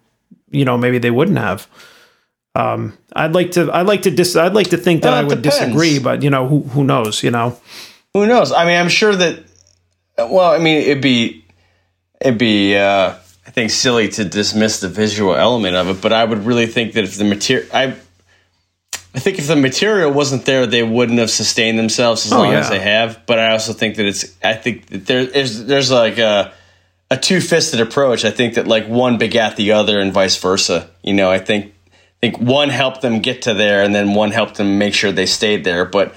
you 0.52 0.66
know, 0.66 0.78
maybe 0.78 0.98
they 0.98 1.12
wouldn't 1.12 1.38
have. 1.38 1.68
Um, 2.60 2.98
I'd 3.16 3.34
like 3.34 3.52
to, 3.52 3.72
I'd 3.72 3.88
like 3.88 4.02
to 4.04 4.12
dis, 4.12 4.36
I'd 4.36 4.54
like 4.54 4.70
to 4.70 4.78
think 4.78 5.02
that 5.04 5.12
Well, 5.12 5.20
I 5.20 5.24
would 5.24 5.42
depends. 5.42 5.60
disagree, 5.60 6.00
but 6.00 6.24
you 6.24 6.30
know, 6.30 6.48
who, 6.48 6.62
who 6.74 6.84
knows, 6.84 7.24
you 7.24 7.32
know? 7.32 7.58
who 8.14 8.26
knows 8.26 8.52
i 8.52 8.66
mean 8.66 8.76
i'm 8.82 8.90
sure 8.90 9.16
that 9.16 9.38
well 10.18 10.52
i 10.52 10.58
mean 10.58 10.78
it'd 10.82 11.00
be 11.02 11.46
it'd 12.20 12.40
be 12.40 12.76
uh 12.76 13.14
i 13.46 13.52
think 13.52 13.70
silly 13.70 14.10
to 14.10 14.26
dismiss 14.26 14.80
the 14.80 14.90
visual 14.90 15.36
element 15.36 15.76
of 15.76 15.88
it 15.90 16.02
but 16.02 16.12
i 16.12 16.24
would 16.26 16.44
really 16.44 16.66
think 16.66 16.94
that 16.94 17.04
if 17.04 17.18
the 17.18 17.24
material 17.24 17.68
i 17.72 17.94
I 19.14 19.20
think 19.20 19.38
if 19.40 19.48
the 19.48 19.56
material 19.56 20.12
wasn't 20.12 20.46
there, 20.46 20.68
they 20.68 20.84
wouldn't 20.84 21.18
have 21.20 21.32
sustained 21.32 21.78
themselves 21.80 22.26
as 22.28 22.32
Oh, 22.34 22.38
long 22.38 22.54
as 22.54 22.70
they 22.70 22.80
have. 22.80 23.26
But 23.26 23.40
I 23.40 23.52
also 23.54 23.74
think 23.74 23.96
that 23.96 24.06
it's. 24.06 24.36
I 24.44 24.54
think 24.54 24.86
that 24.88 25.06
there 25.08 25.22
is 25.22 25.66
there's 25.66 25.90
like 25.90 26.20
a 26.20 26.52
a 27.10 27.18
two 27.18 27.42
fisted 27.42 27.80
approach. 27.82 28.24
I 28.24 28.30
think 28.30 28.54
that 28.54 28.68
like 28.68 28.88
one 28.88 29.18
begat 29.18 29.56
the 29.56 29.72
other 29.72 30.00
and 30.00 30.14
vice 30.14 30.38
versa. 30.38 30.90
You 31.02 31.14
know, 31.16 31.32
I 31.32 31.40
think 31.40 31.74
think 32.22 32.38
one 32.38 32.70
helped 32.70 33.02
them 33.02 33.20
get 33.20 33.44
to 33.44 33.54
there, 33.54 33.84
and 33.84 33.94
then 33.94 34.14
one 34.14 34.32
helped 34.32 34.56
them 34.56 34.78
make 34.78 34.94
sure 34.94 35.12
they 35.12 35.26
stayed 35.26 35.64
there. 35.64 35.86
But 35.86 36.14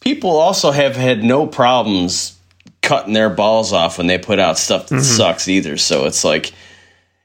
people 0.00 0.30
also 0.30 0.70
have 0.70 0.96
had 0.96 1.24
no 1.24 1.46
problems 1.46 2.36
cutting 2.82 3.14
their 3.14 3.30
balls 3.30 3.72
off 3.72 3.98
when 3.98 4.06
they 4.06 4.18
put 4.18 4.38
out 4.38 4.58
stuff 4.58 4.88
that 4.88 4.96
mm-hmm. 4.96 5.02
sucks 5.02 5.48
either. 5.48 5.76
So 5.76 6.06
it's 6.06 6.24
like, 6.24 6.52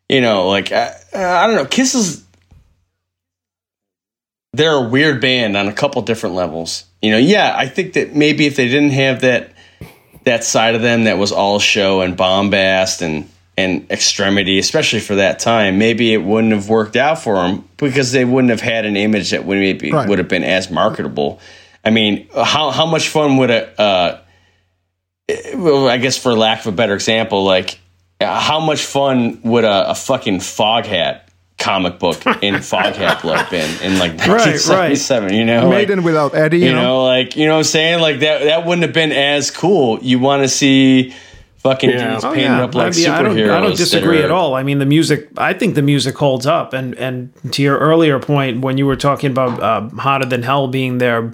you 0.10 0.22
know, 0.22 0.48
like 0.48 0.72
I, 0.72 0.96
I 1.14 1.48
don't 1.48 1.56
know, 1.56 1.66
Kiss 1.66 1.94
is 1.94 2.24
they're 4.54 4.76
a 4.76 4.90
weird 4.90 5.22
band 5.22 5.56
on 5.56 5.68
a 5.68 5.74
couple 5.74 6.02
different 6.02 6.36
levels. 6.36 6.86
You 7.02 7.12
know, 7.12 7.18
yeah, 7.18 7.54
I 7.56 7.68
think 7.68 7.94
that 7.94 8.16
maybe 8.16 8.46
if 8.46 8.56
they 8.56 8.68
didn't 8.68 8.92
have 8.92 9.22
that 9.22 9.52
that 10.24 10.44
side 10.44 10.76
of 10.76 10.82
them 10.82 11.06
that 11.06 11.18
was 11.18 11.32
all 11.32 11.60
show 11.60 12.02
and 12.02 12.16
bombast 12.16 13.02
and 13.02 13.28
and 13.58 13.90
extremity, 13.92 14.60
especially 14.60 15.00
for 15.00 15.16
that 15.16 15.40
time, 15.40 15.78
maybe 15.78 16.14
it 16.14 16.24
wouldn't 16.24 16.54
have 16.54 16.70
worked 16.70 16.96
out 16.96 17.22
for 17.22 17.36
them 17.36 17.68
because 17.78 18.12
they 18.12 18.26
wouldn't 18.26 18.50
have 18.50 18.62
had 18.62 18.86
an 18.86 18.96
image 18.96 19.32
that 19.32 19.46
would 19.46 19.58
maybe 19.58 19.92
Right. 19.92 20.08
would 20.08 20.20
have 20.20 20.28
been 20.30 20.44
as 20.44 20.72
marketable. 20.72 21.40
I 21.84 21.90
mean, 21.90 22.28
how 22.34 22.72
how 22.72 22.86
much 22.86 23.10
fun 23.10 23.38
would 23.38 23.50
a 23.52 23.82
uh, 23.82 24.20
well, 25.56 25.88
I 25.90 25.98
guess 25.98 26.18
for 26.18 26.34
lack 26.34 26.62
of 26.62 26.68
a 26.68 26.72
better 26.72 26.94
example, 26.94 27.44
like 27.44 27.80
how 28.20 28.60
much 28.60 28.86
fun 28.86 29.42
would 29.44 29.64
a, 29.64 29.92
a 29.92 29.96
fucking 29.96 30.38
Foghat 30.38 31.22
comic 31.58 32.00
book 32.00 32.26
in 32.42 32.56
Foghat 32.72 33.22
Blood 33.22 33.50
been 33.50 33.70
in 33.82 34.00
like 34.00 34.12
right. 34.12 34.30
1977? 34.30 35.34
You 35.34 35.46
know, 35.46 35.68
like, 35.70 35.88
Maiden 35.88 36.04
without 36.04 36.36
Eddie, 36.36 36.60
you, 36.60 36.66
you 36.68 36.72
know. 36.74 36.84
know, 36.84 37.04
like 37.04 37.36
you 37.36 37.46
know 37.46 37.54
what 37.54 37.60
I'm 37.60 37.64
saying? 37.66 38.02
Like 38.02 38.20
that 38.20 38.44
that 38.44 38.66
wouldn't 38.66 38.84
have 38.84 38.94
been 38.94 39.12
as 39.12 39.52
cool. 39.52 40.00
You 40.02 40.20
want 40.20 40.44
to 40.44 40.48
see 40.50 41.14
fucking 41.64 41.90
Yeah. 41.90 42.12
dudes 42.12 42.24
Oh, 42.26 42.34
painted 42.34 42.60
up 42.60 42.76
like 42.76 42.88
I, 42.88 42.90
mean, 42.90 43.06
superheroes. 43.06 43.12
I 43.12 43.22
don't, 43.24 43.50
I 43.50 43.62
don't 43.62 43.78
disagree 43.78 44.22
are- 44.22 44.26
at 44.26 44.32
all. 44.32 44.56
I 44.56 44.64
mean, 44.64 44.80
the 44.80 44.86
music. 44.86 45.30
I 45.38 45.54
think 45.54 45.76
the 45.76 45.82
music 45.82 46.18
holds 46.18 46.46
up. 46.46 46.74
And 46.74 46.96
and 46.96 47.32
to 47.52 47.62
your 47.62 47.78
earlier 47.78 48.20
point, 48.20 48.62
when 48.62 48.78
you 48.78 48.86
were 48.86 48.96
talking 48.96 49.32
about 49.32 49.62
uh, 49.62 49.90
"Hotter 49.98 50.26
Than 50.26 50.44
Hell" 50.44 50.68
being 50.68 50.98
their 50.98 51.34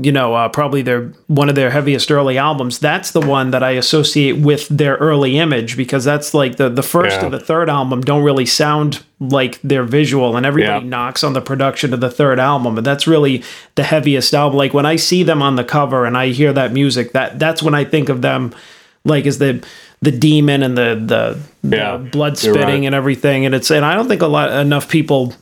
you 0.00 0.12
know, 0.12 0.34
uh, 0.34 0.48
probably 0.48 0.82
their 0.82 1.12
one 1.26 1.48
of 1.48 1.56
their 1.56 1.68
heaviest 1.70 2.12
early 2.12 2.38
albums. 2.38 2.78
That's 2.78 3.10
the 3.10 3.20
one 3.20 3.50
that 3.50 3.64
I 3.64 3.70
associate 3.72 4.38
with 4.38 4.68
their 4.68 4.94
early 4.98 5.36
image 5.36 5.76
because 5.76 6.04
that's 6.04 6.32
like 6.32 6.58
the 6.58 6.68
the 6.68 6.84
first 6.84 7.16
Yeah. 7.18 7.24
and 7.24 7.34
the 7.34 7.40
third 7.40 7.68
album 7.68 8.00
don't 8.02 8.22
really 8.22 8.46
sound 8.46 9.00
like 9.18 9.60
their 9.62 9.82
visual, 9.82 10.36
and 10.36 10.46
everybody 10.46 10.84
Yeah. 10.84 10.88
knocks 10.88 11.24
on 11.24 11.32
the 11.32 11.40
production 11.40 11.92
of 11.92 11.98
the 12.00 12.08
third 12.10 12.38
album, 12.38 12.78
and 12.78 12.86
that's 12.86 13.08
really 13.08 13.42
the 13.74 13.82
heaviest 13.82 14.32
album. 14.32 14.56
Like 14.58 14.72
when 14.72 14.86
I 14.86 14.94
see 14.94 15.24
them 15.24 15.42
on 15.42 15.56
the 15.56 15.64
cover 15.64 16.04
and 16.06 16.16
I 16.16 16.28
hear 16.28 16.52
that 16.52 16.72
music, 16.72 17.10
that 17.12 17.40
that's 17.40 17.60
when 17.60 17.74
I 17.74 17.82
think 17.82 18.08
of 18.08 18.22
them, 18.22 18.52
like 19.04 19.26
is 19.26 19.38
the 19.38 19.64
the 20.02 20.10
demon 20.10 20.62
and 20.62 20.76
the 20.76 21.38
the, 21.62 21.76
Yeah, 21.76 21.96
the 21.96 22.04
blood 22.10 22.38
spitting 22.38 22.62
right. 22.62 22.84
and 22.84 22.94
everything, 22.94 23.46
and 23.46 23.54
it's 23.54 23.70
and 23.70 23.84
I 23.84 23.94
don't 23.94 24.08
think 24.08 24.22
a 24.22 24.26
lot 24.26 24.50
enough 24.50 24.88
people 24.88 25.34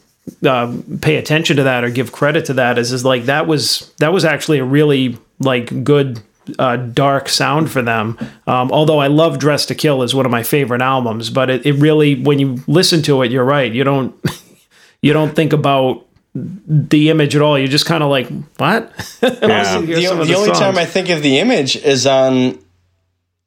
uh, 0.44 0.74
pay 1.01 1.16
attention 1.16 1.56
to 1.56 1.62
that 1.64 1.85
or 1.85 1.90
give 1.90 2.12
credit 2.12 2.44
to 2.47 2.55
that 2.55 2.78
is 2.78 2.93
is 2.93 3.05
like 3.05 3.24
that 3.24 3.47
was 3.47 3.93
that 3.98 4.12
was 4.12 4.24
actually 4.24 4.59
a 4.59 4.64
really 4.64 5.16
like 5.40 5.85
good 5.85 6.20
uh, 6.59 6.76
dark 6.76 7.28
sound 7.28 7.70
for 7.70 7.82
them. 7.82 8.18
Um, 8.47 8.70
although 8.72 8.98
I 8.98 9.06
love 9.09 9.39
Dress 9.39 9.66
to 9.66 9.74
Kill 9.74 10.02
is 10.02 10.14
one 10.14 10.26
of 10.26 10.32
my 10.32 10.43
favorite 10.43 10.82
albums, 10.82 11.30
but 11.30 11.51
it, 11.51 11.66
it 11.66 11.72
really 11.74 12.20
when 12.20 12.39
you 12.39 12.62
listen 12.66 13.02
to 13.02 13.22
it, 13.22 13.30
you're 13.30 13.44
right. 13.44 13.72
You 13.72 13.85
don't 13.85 14.14
you 15.02 15.12
don't 15.12 15.35
think 15.35 15.52
about 15.52 16.06
the 16.35 17.10
image 17.10 17.35
at 17.35 17.43
all. 17.43 17.59
You're 17.59 17.68
just 17.68 17.86
kind 17.86 18.02
of 18.02 18.10
like 18.10 18.28
what? 18.59 18.93
Yeah. 19.22 19.80
The, 19.80 19.86
the 19.86 20.24
the 20.24 20.35
only 20.35 20.51
time. 20.52 20.76
I 20.78 20.85
think 20.85 21.09
of 21.09 21.22
the 21.22 21.39
image 21.39 21.76
is 21.76 22.06
on 22.06 22.59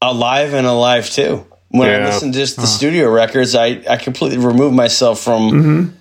Alive 0.02 0.54
and 0.54 0.66
Alive 0.68 1.10
too. 1.10 1.46
When 1.70 1.90
I 1.90 2.06
listen 2.06 2.32
to 2.34 2.38
just 2.40 2.58
the 2.58 2.68
studio 2.68 3.10
records, 3.10 3.56
I, 3.56 3.82
I 3.90 3.98
completely 3.98 4.38
remove 4.38 4.74
myself 4.74 5.22
from. 5.22 5.52
Mm-hmm. 5.52 5.98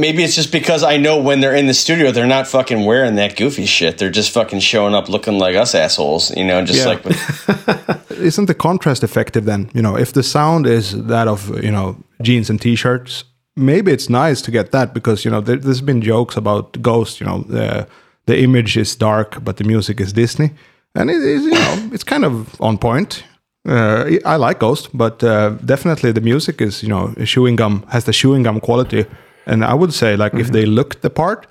Maybe 0.00 0.22
it's 0.22 0.34
just 0.34 0.52
because 0.52 0.82
I 0.82 0.98
know 0.98 1.18
when 1.22 1.40
they're 1.40 1.54
in 1.54 1.66
the 1.66 1.72
studio, 1.72 2.10
they're 2.10 2.26
not 2.26 2.46
fucking 2.46 2.84
wearing 2.84 3.14
that 3.14 3.36
goofy 3.36 3.64
shit. 3.64 3.96
They're 3.96 4.10
just 4.10 4.32
fucking 4.32 4.60
showing 4.60 4.94
up 4.94 5.08
looking 5.08 5.38
like 5.38 5.56
us 5.56 5.74
assholes, 5.74 6.36
you 6.36 6.44
know, 6.44 6.62
just 6.62 6.80
Yeah. 6.80 6.86
like 6.86 7.04
with, 7.06 8.10
isn't 8.20 8.46
the 8.46 8.54
contrast 8.54 9.02
effective 9.02 9.46
then? 9.46 9.70
You 9.72 9.80
know, 9.80 9.96
if 9.96 10.12
the 10.12 10.22
sound 10.22 10.66
is 10.66 10.92
that 11.06 11.26
of 11.28 11.62
you 11.64 11.70
know 11.70 11.96
jeans 12.20 12.50
and 12.50 12.60
t-shirts, 12.60 13.24
maybe 13.56 13.90
it's 13.92 14.10
nice 14.10 14.42
to 14.42 14.50
get 14.50 14.72
that 14.72 14.92
because 14.92 15.24
you 15.24 15.30
know 15.30 15.40
there, 15.40 15.56
there's 15.56 15.80
been 15.80 16.02
jokes 16.02 16.36
about 16.36 16.82
Ghost. 16.82 17.18
You 17.20 17.26
know, 17.26 17.38
the 17.48 17.86
the 18.26 18.38
image 18.42 18.76
is 18.76 18.94
dark, 18.96 19.42
but 19.42 19.56
the 19.56 19.64
music 19.64 20.00
is 20.00 20.12
Disney, 20.12 20.50
and 20.94 21.10
it 21.10 21.22
is 21.22 21.42
you 21.44 21.50
know 21.52 21.90
it's 21.92 22.04
kind 22.04 22.24
of 22.24 22.60
on 22.60 22.78
point. 22.78 23.24
Uh, 23.68 24.18
I 24.24 24.36
like 24.36 24.60
Ghost, 24.60 24.88
but 24.94 25.22
uh, 25.22 25.50
definitely 25.64 26.12
the 26.12 26.20
music 26.22 26.60
is 26.60 26.82
you 26.82 26.88
know 26.88 27.12
chewing 27.24 27.56
gum 27.56 27.84
has 27.88 28.04
the 28.04 28.12
chewing 28.12 28.42
gum 28.44 28.60
quality, 28.60 29.04
and 29.46 29.64
I 29.64 29.74
would 29.74 29.92
say 29.92 30.16
like 30.16 30.34
if 30.34 30.48
they 30.52 30.64
looked 30.66 31.02
the 31.02 31.10
part, 31.10 31.46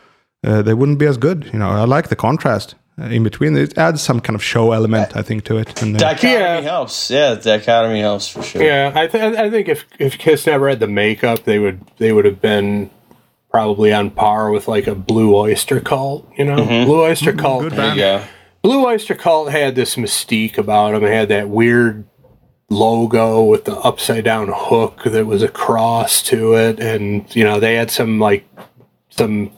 uh, 0.45 0.61
they 0.61 0.73
wouldn't 0.73 0.97
be 0.99 1.05
as 1.05 1.18
good. 1.18 1.45
You 1.53 1.59
know, 1.59 1.69
I 1.69 1.84
like 1.85 2.07
the 2.09 2.15
contrast 2.15 2.76
uh, 2.99 3.03
in 3.05 3.23
between. 3.23 3.55
It 3.57 3.77
adds 3.77 4.01
some 4.01 4.19
kind 4.19 4.35
of 4.35 4.43
show 4.43 4.72
element, 4.72 5.15
I 5.15 5.22
think, 5.22 5.43
to 5.45 5.57
it. 5.57 5.81
And, 5.81 5.95
uh, 5.95 5.99
dichotomy 5.99 6.34
Yeah. 6.34 6.61
helps. 6.61 7.11
Yeah, 7.11 7.35
dichotomy 7.35 8.01
helps 8.01 8.27
for 8.30 8.41
sure. 8.41 8.64
Yeah, 8.64 8.91
I, 8.95 9.07
th- 9.07 9.35
I 9.38 9.49
think 9.51 9.68
if 9.69 9.85
if 9.99 10.18
Kiss 10.18 10.47
never 10.47 10.69
had 10.69 10.80
the 10.80 10.88
makeup, 10.88 11.43
they 11.43 11.59
would 11.59 11.80
they 11.97 12.11
would 12.14 12.26
have 12.26 12.41
been 12.41 12.89
probably 13.51 13.93
on 13.93 14.09
par 14.09 14.49
with 14.51 14.68
like 14.68 14.88
a 14.88 14.95
Blue 14.95 15.35
Oyster 15.35 15.80
Cult. 15.81 16.27
You 16.38 16.45
know, 16.45 16.65
Blue 16.85 17.01
Oyster 17.03 17.34
Cult. 17.34 17.69
There 17.69 17.89
you 17.93 18.01
go. 18.01 18.23
Blue 18.68 18.85
Oyster 18.85 19.15
Cult 19.15 19.49
had 19.49 19.76
this 19.76 19.95
mystique 19.95 20.57
about 20.57 20.91
them. 20.91 21.02
It 21.06 21.14
had 21.14 21.30
that 21.30 21.48
weird 21.48 22.03
logo 22.69 23.41
with 23.41 23.64
the 23.64 23.77
upside 23.77 24.26
down 24.26 24.52
hook 24.53 25.03
that 25.06 25.26
was 25.26 25.41
a 25.41 25.48
cross 25.48 26.22
to 26.23 26.56
it, 26.56 26.77
and 26.77 27.34
you 27.34 27.45
know 27.45 27.61
they 27.61 27.76
had 27.76 27.89
some 27.89 28.19
like 28.19 28.45
some 29.10 29.52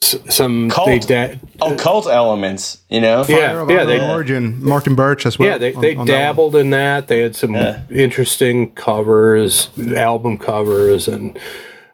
some 0.00 0.70
Cult. 0.70 0.86
they 0.86 0.98
da- 1.00 1.40
Occult 1.60 2.06
elements, 2.06 2.78
you 2.88 3.00
know? 3.00 3.24
yeah 3.28 3.66
yeah 3.68 3.82
they 3.82 3.98
origin 3.98 4.64
Martin 4.64 4.94
Birch 4.94 5.26
as 5.26 5.36
well. 5.36 5.48
yeah, 5.48 5.58
they, 5.58 5.74
on- 5.74 5.82
they 5.82 5.96
on 5.96 5.96
that 5.96 5.98
one. 5.98 6.06
dabbled 6.06 6.54
in 6.54 6.70
that. 6.70 7.08
They 7.08 7.22
had 7.22 7.34
some 7.34 7.56
interesting 7.90 8.70
covers, 8.70 9.68
album 9.96 10.38
covers, 10.38 11.08
and 11.08 11.36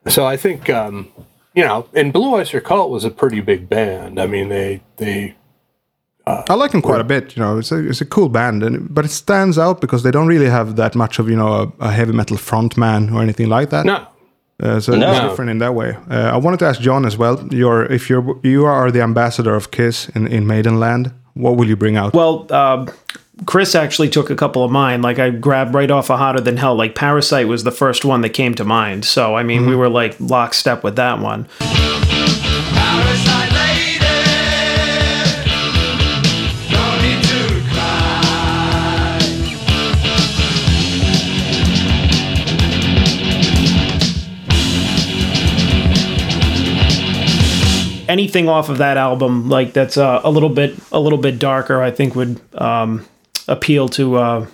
so 0.09 0.27
I 0.27 0.37
think 0.37 0.69
um, 0.69 1.11
you 1.55 1.65
know. 1.65 1.89
And 1.95 2.13
Blue 2.13 2.35
Oyster 2.35 2.61
Cult 2.61 2.91
was 2.91 3.07
a 3.07 3.11
pretty 3.11 3.41
big 3.41 3.71
band. 3.71 4.21
I 4.21 4.27
mean, 4.27 4.51
they 4.51 4.83
they 4.99 5.37
I 6.27 6.55
like 6.55 6.71
them 6.73 6.83
quite 6.83 7.01
a 7.01 7.05
bit. 7.05 7.37
You 7.37 7.43
know, 7.43 7.59
it's 7.59 7.73
a 7.73 7.79
it's 7.89 8.01
a 8.01 8.07
cool 8.07 8.29
band, 8.29 8.63
and 8.63 8.95
but 8.95 9.05
it 9.05 9.11
stands 9.11 9.59
out 9.59 9.81
because 9.81 10.03
they 10.03 10.11
don't 10.13 10.29
really 10.29 10.49
have 10.51 10.77
that 10.77 10.95
much 10.95 11.19
of 11.19 11.29
you 11.29 11.37
know 11.37 11.53
a, 11.81 11.85
a 11.87 11.91
heavy 11.91 12.13
metal 12.13 12.37
frontman 12.37 13.13
or 13.13 13.23
anything 13.23 13.49
like 13.49 13.71
that. 13.71 13.85
no. 13.87 14.07
Uh, 14.63 14.79
so 14.79 14.93
No. 14.95 15.11
it's 15.11 15.21
different 15.21 15.51
in 15.51 15.59
that 15.59 15.75
way. 15.75 15.97
Uh, 16.09 16.31
I 16.35 16.37
wanted 16.37 16.59
to 16.61 16.67
ask 16.67 16.81
John 16.81 17.05
as 17.05 17.17
well. 17.17 17.45
You're 17.51 17.85
if 17.93 18.09
you're 18.09 18.39
you 18.45 18.65
are 18.65 18.93
the 18.93 19.01
ambassador 19.03 19.55
of 19.57 19.71
Kiss 19.71 20.09
in 20.15 20.27
in 20.29 20.45
Maidenland. 20.47 21.13
What 21.35 21.57
will 21.57 21.67
you 21.69 21.77
bring 21.77 21.97
out? 21.97 22.13
Well, 22.15 22.47
uh, 22.51 22.87
Chris 23.47 23.75
actually 23.75 24.09
took 24.11 24.31
a 24.31 24.35
couple 24.37 24.63
of 24.63 24.71
mine. 24.71 25.03
Like 25.03 25.19
I 25.19 25.31
grabbed 25.31 25.75
right 25.75 25.91
off 25.91 26.11
of 26.11 26.19
Hotter 26.19 26.41
Than 26.43 26.59
Hell. 26.59 26.77
Like 26.77 26.95
Parasite 26.95 27.49
was 27.49 27.65
the 27.65 27.73
first 27.73 28.05
one 28.05 28.21
that 28.21 28.35
came 28.35 28.55
to 28.55 28.65
mind. 28.65 29.05
So 29.05 29.35
I 29.35 29.43
mean, 29.43 29.67
we 29.67 29.75
were 29.75 29.89
like 29.89 30.15
lockstep 30.21 30.85
with 30.85 30.95
that 30.97 31.19
one. 31.19 31.49
Anything 48.13 48.47
off 48.47 48.69
of 48.69 48.77
that 48.79 48.99
album 48.99 49.49
like 49.49 49.73
that's 49.73 49.97
uh, 49.97 50.21
a 50.23 50.31
little 50.31 50.51
bit 50.51 50.77
a 50.93 51.01
little 51.01 51.19
bit 51.19 51.39
darker 51.39 51.81
i 51.83 51.91
think 51.91 52.15
would 52.15 52.39
um, 52.61 53.05
appeal 53.49 53.89
to 53.89 54.17
uh, 54.17 54.47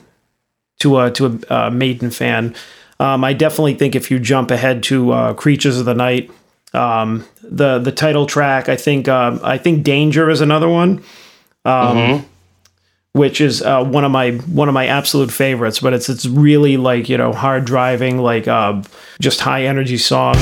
to 0.79 0.99
a 1.01 1.11
to 1.11 1.27
a 1.27 1.53
uh, 1.53 1.71
maiden 1.71 2.11
fan. 2.11 2.55
Um, 3.01 3.25
i 3.25 3.33
definitely 3.33 3.75
think 3.75 3.95
if 3.95 4.11
you 4.11 4.19
jump 4.19 4.51
ahead 4.51 4.83
to 4.85 5.11
uh, 5.13 5.35
creatures 5.35 5.79
of 5.79 5.87
the 5.87 5.95
night 5.95 6.31
um, 6.73 7.25
the 7.43 7.79
the 7.79 7.93
title 7.93 8.27
track 8.27 8.69
i 8.69 8.77
think 8.77 9.09
um, 9.09 9.41
i 9.43 9.59
think 9.59 9.85
danger 9.85 10.31
is 10.31 10.41
another 10.41 10.69
one 10.69 11.03
um, 11.65 12.25
which 13.13 13.41
is 13.41 13.63
uh, 13.63 13.85
one 13.85 14.05
of 14.05 14.13
my 14.13 14.33
one 14.33 14.69
of 14.69 14.75
my 14.75 14.87
absolute 14.87 15.33
favorites 15.33 15.81
but 15.81 15.93
it's 15.93 16.09
it's 16.09 16.27
really 16.27 16.77
like 16.77 17.09
you 17.09 17.17
know 17.17 17.33
hard 17.33 17.65
driving 17.65 18.19
like 18.19 18.47
uh, 18.47 18.81
just 19.21 19.41
high 19.41 19.65
energy 19.65 19.99
song 19.99 20.35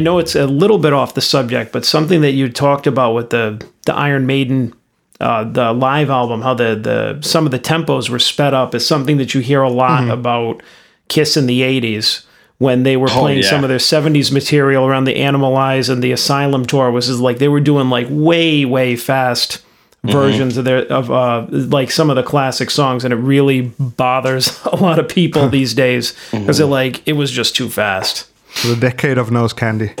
I 0.00 0.02
know 0.02 0.18
it's 0.18 0.34
a 0.34 0.46
little 0.46 0.78
bit 0.78 0.94
off 0.94 1.12
the 1.12 1.20
subject, 1.20 1.72
but 1.72 1.84
something 1.84 2.22
that 2.22 2.30
you 2.30 2.48
talked 2.48 2.86
about 2.86 3.12
with 3.12 3.28
the 3.28 3.62
the 3.84 3.94
Iron 3.94 4.24
Maiden, 4.24 4.72
uh, 5.20 5.44
the 5.44 5.74
live 5.74 6.08
album, 6.08 6.40
how 6.40 6.54
the 6.54 6.74
the 6.74 7.20
some 7.20 7.44
of 7.44 7.52
the 7.52 7.58
tempos 7.58 8.08
were 8.08 8.18
sped 8.18 8.54
up, 8.54 8.74
is 8.74 8.86
something 8.86 9.18
that 9.18 9.34
you 9.34 9.42
hear 9.42 9.60
a 9.60 9.68
lot 9.68 10.08
about 10.08 10.62
Kiss 11.08 11.36
in 11.36 11.44
the 11.44 11.60
'80s 11.60 12.24
when 12.56 12.82
they 12.82 12.96
were 12.96 13.08
playing 13.08 13.42
yeah. 13.42 13.50
some 13.50 13.62
of 13.62 13.68
their 13.68 13.76
'70s 13.76 14.32
material 14.32 14.86
around 14.86 15.04
the 15.04 15.16
Animal 15.16 15.52
Animalize 15.52 15.90
and 15.90 16.02
the 16.02 16.12
Asylum 16.12 16.64
tour. 16.64 16.90
Was 16.90 17.10
is 17.10 17.20
like 17.20 17.36
they 17.36 17.48
were 17.48 17.60
doing 17.60 17.90
like 17.90 18.06
way 18.08 18.64
way 18.64 18.96
fast 18.96 19.62
versions 20.04 20.56
of 20.56 20.64
their 20.64 20.90
of 20.90 21.10
uh 21.10 21.46
like 21.50 21.90
some 21.90 22.08
of 22.08 22.16
the 22.16 22.22
classic 22.22 22.70
songs 22.70 23.04
and 23.04 23.12
it 23.12 23.18
really 23.18 23.70
bothers 23.78 24.58
a 24.64 24.76
lot 24.76 24.98
of 24.98 25.06
people 25.06 25.46
these 25.50 25.74
days 25.74 26.14
because 26.30 26.56
they're 26.56 26.66
like 26.66 27.06
it 27.06 27.12
was 27.12 27.30
just 27.30 27.54
too 27.54 27.68
fast 27.68 28.29
the 28.64 28.76
decade 28.78 29.18
of 29.18 29.30
nose 29.30 29.52
candy. 29.52 29.92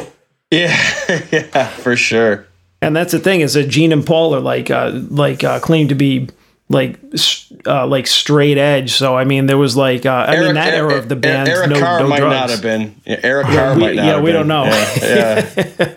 Yeah, 0.50 0.76
yeah, 1.32 1.66
for 1.68 1.96
sure. 1.96 2.46
And 2.82 2.96
that's 2.96 3.12
the 3.12 3.18
thing 3.18 3.40
is 3.40 3.54
that 3.54 3.68
Gene 3.68 3.92
and 3.92 4.04
Paul 4.06 4.34
are 4.34 4.40
like 4.40 4.70
uh, 4.70 4.90
like 5.10 5.44
uh, 5.44 5.60
claim 5.60 5.88
to 5.88 5.94
be 5.94 6.28
like 6.68 6.98
uh, 7.66 7.86
like 7.86 8.06
straight 8.06 8.56
edge. 8.58 8.92
So 8.92 9.16
I 9.16 9.24
mean, 9.24 9.46
there 9.46 9.58
was 9.58 9.76
like 9.76 10.06
uh, 10.06 10.26
I 10.28 10.40
mean 10.40 10.54
that 10.54 10.72
era 10.74 10.94
of 10.96 11.08
the 11.08 11.16
band. 11.16 11.48
Eric 11.48 11.70
no, 11.70 11.78
Carr 11.80 12.00
no 12.00 12.08
might 12.08 12.18
drugs. 12.20 12.34
not 12.34 12.50
have 12.50 12.62
been. 12.62 12.94
Yeah, 13.04 13.20
Eric 13.22 13.46
Carr 13.48 13.74
we- 13.74 13.80
might 13.80 13.96
not. 13.96 14.04
yeah, 14.04 14.12
have 14.14 14.22
we 14.22 14.32
been. 14.32 14.34
don't 14.34 14.48
know. 14.48 14.64
Yeah, 14.64 15.50
yeah. 15.56 15.94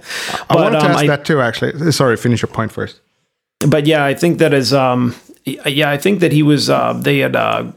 I 0.49 0.55
wanted 0.55 0.79
to 0.79 0.85
um, 0.85 0.91
ask 0.91 1.03
I- 1.03 1.07
that 1.07 1.25
too. 1.25 1.41
Actually, 1.41 1.91
sorry. 1.91 2.17
Finish 2.17 2.41
your 2.41 2.49
point 2.51 2.71
first. 2.71 2.99
but 3.67 3.85
yeah, 3.87 4.03
I 4.05 4.13
think 4.13 4.39
that 4.39 4.53
is 4.53 4.73
um 4.73 5.15
yeah, 5.45 5.89
I 5.89 5.97
think 5.97 6.19
that 6.19 6.31
he 6.31 6.43
was 6.43 6.69
uh 6.69 6.93
they 6.93 7.19
had 7.19 7.35
uh 7.35 7.71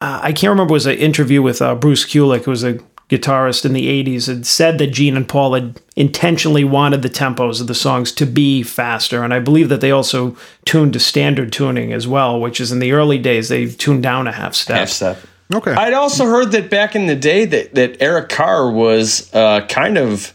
uh, 0.00 0.20
I 0.22 0.32
can't 0.32 0.50
remember 0.50 0.72
it 0.72 0.74
was 0.74 0.86
an 0.86 0.96
interview 0.98 1.40
with 1.42 1.62
uh, 1.62 1.74
Bruce 1.76 2.04
Kulick, 2.04 2.44
who 2.44 2.50
was 2.50 2.64
a 2.64 2.78
guitarist 3.16 3.64
in 3.64 3.72
the 3.72 3.86
80s, 4.04 4.26
had 4.26 4.46
said 4.46 4.78
that 4.78 4.88
Gene 4.88 5.16
and 5.16 5.28
Paul 5.28 5.54
had 5.54 5.80
intentionally 5.96 6.64
wanted 6.64 7.02
the 7.02 7.08
tempos 7.08 7.60
of 7.60 7.66
the 7.66 7.74
songs 7.74 8.12
to 8.12 8.26
be 8.26 8.62
faster. 8.62 9.22
And 9.22 9.32
I 9.32 9.38
believe 9.38 9.68
that 9.68 9.80
they 9.80 9.90
also 9.90 10.36
tuned 10.64 10.92
to 10.94 11.00
standard 11.00 11.52
tuning 11.52 11.92
as 11.92 12.08
well, 12.08 12.40
which 12.40 12.60
is 12.60 12.72
in 12.72 12.78
the 12.78 12.92
early 12.92 13.18
days, 13.18 13.48
they 13.48 13.66
tuned 13.66 14.02
down 14.02 14.26
a 14.26 14.32
half 14.32 14.54
step. 14.54 14.78
Half 14.78 14.88
step. 14.88 15.18
Okay. 15.52 15.72
I'd 15.72 15.92
also 15.92 16.24
heard 16.24 16.52
that 16.52 16.70
back 16.70 16.96
in 16.96 17.06
the 17.06 17.16
day 17.16 17.44
that, 17.44 17.74
that 17.74 18.00
Eric 18.00 18.30
Carr 18.30 18.70
was 18.70 19.32
uh, 19.34 19.66
kind 19.66 19.98
of, 19.98 20.32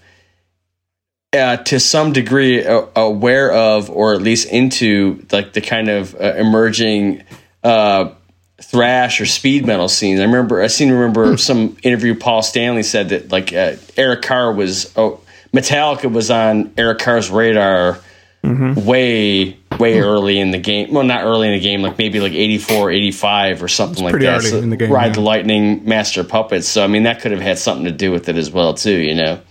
uh, 1.34 1.58
to 1.58 1.80
some 1.80 2.14
degree, 2.14 2.66
uh, 2.66 2.86
aware 2.96 3.52
of, 3.52 3.90
or 3.90 4.14
at 4.14 4.22
least 4.22 4.48
into 4.50 5.26
like 5.32 5.54
the 5.54 5.62
kind 5.62 5.90
of 5.90 6.16
uh, 6.16 6.36
emerging 6.36 7.24
uh, 7.64 8.14
thrash 8.61 9.19
or 9.22 9.26
speed 9.26 9.65
metal 9.65 9.88
scenes. 9.88 10.19
I 10.19 10.23
remember 10.23 10.61
I 10.61 10.68
seem 10.68 10.90
to 10.90 10.95
remember 10.95 11.31
hmm. 11.31 11.38
some 11.38 11.77
interview 11.84 12.15
Paul 12.15 12.41
Stanley 12.41 12.84
said 12.84 13.10
that 13.10 13.31
like 13.31 13.53
uh, 13.53 13.76
Eric 13.98 14.22
Carr 14.22 14.53
was 14.53 14.91
oh, 14.95 15.22
Metallica 15.53 16.11
was 16.11 16.30
on 16.30 16.73
Eric 16.77 16.99
Carr's 16.99 17.30
radar 17.30 17.99
mm-hmm. 18.44 18.86
way 18.86 19.57
way 19.80 19.99
early 19.99 20.40
in 20.40 20.52
the 20.52 20.57
game. 20.57 20.94
Well, 20.94 21.03
not 21.03 21.23
early 21.23 21.48
in 21.48 21.53
the 21.53 21.60
game, 21.60 21.81
like 21.81 21.98
maybe 21.98 22.19
like 22.19 22.34
84, 22.34 22.91
85 22.91 23.64
or 23.64 23.68
something 23.68 24.03
like 24.03 24.14
that. 24.19 24.45
early 24.45 24.60
in 24.60 24.69
the 24.69 24.77
game, 24.77 24.91
Ride 24.91 25.07
yeah. 25.07 25.14
the 25.14 25.22
Lightning, 25.22 25.86
Master 25.86 26.23
Puppets. 26.23 26.68
So 26.68 26.84
I 26.84 26.88
mean 26.88 27.03
that 27.03 27.22
could 27.22 27.31
have 27.31 27.41
had 27.41 27.57
something 27.57 27.86
to 27.86 27.91
do 27.91 28.11
with 28.11 28.30
it 28.30 28.36
as 28.36 28.52
well 28.52 28.73
too, 28.73 28.98
you 28.98 29.15
know. 29.15 29.41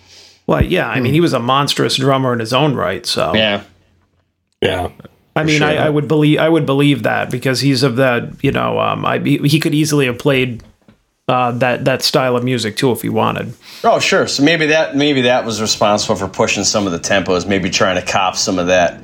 Well, 0.46 0.64
yeah, 0.64 0.88
I 0.88 0.96
mean, 0.96 1.06
hmm. 1.06 1.14
he 1.14 1.20
was 1.20 1.34
a 1.34 1.40
monstrous 1.40 1.96
drummer 1.96 2.32
in 2.32 2.40
his 2.40 2.52
own 2.52 2.74
right. 2.74 3.04
So 3.04 3.34
Yeah. 3.34 3.64
Yeah. 4.60 4.90
I 5.38 5.44
mean, 5.44 5.62
I, 5.62 5.76
I 5.76 5.88
would 5.88 6.08
believe 6.08 6.38
I 6.38 6.48
would 6.48 6.66
believe 6.66 7.04
that 7.04 7.30
because 7.30 7.60
he's 7.60 7.82
of 7.82 7.96
that. 7.96 8.42
You 8.42 8.52
know, 8.52 8.78
um, 8.78 9.04
I 9.04 9.18
he 9.18 9.38
he 9.38 9.60
could 9.60 9.74
easily 9.74 10.06
have 10.06 10.18
played 10.18 10.62
uh, 11.28 11.52
that 11.52 11.84
that 11.84 12.02
style 12.02 12.36
of 12.36 12.44
music 12.44 12.76
too 12.76 12.90
if 12.90 13.02
he 13.02 13.08
wanted. 13.08 13.52
Oh, 13.84 13.98
sure. 13.98 14.26
So 14.26 14.42
maybe 14.42 14.66
that 14.66 14.96
maybe 14.96 15.22
that 15.22 15.44
was 15.44 15.60
responsible 15.60 16.16
for 16.16 16.28
pushing 16.28 16.64
some 16.64 16.86
of 16.86 16.92
the 16.92 16.98
tempos, 16.98 17.46
maybe 17.46 17.70
trying 17.70 17.96
to 17.96 18.10
cop 18.10 18.36
some 18.36 18.58
of 18.58 18.68
that 18.68 19.02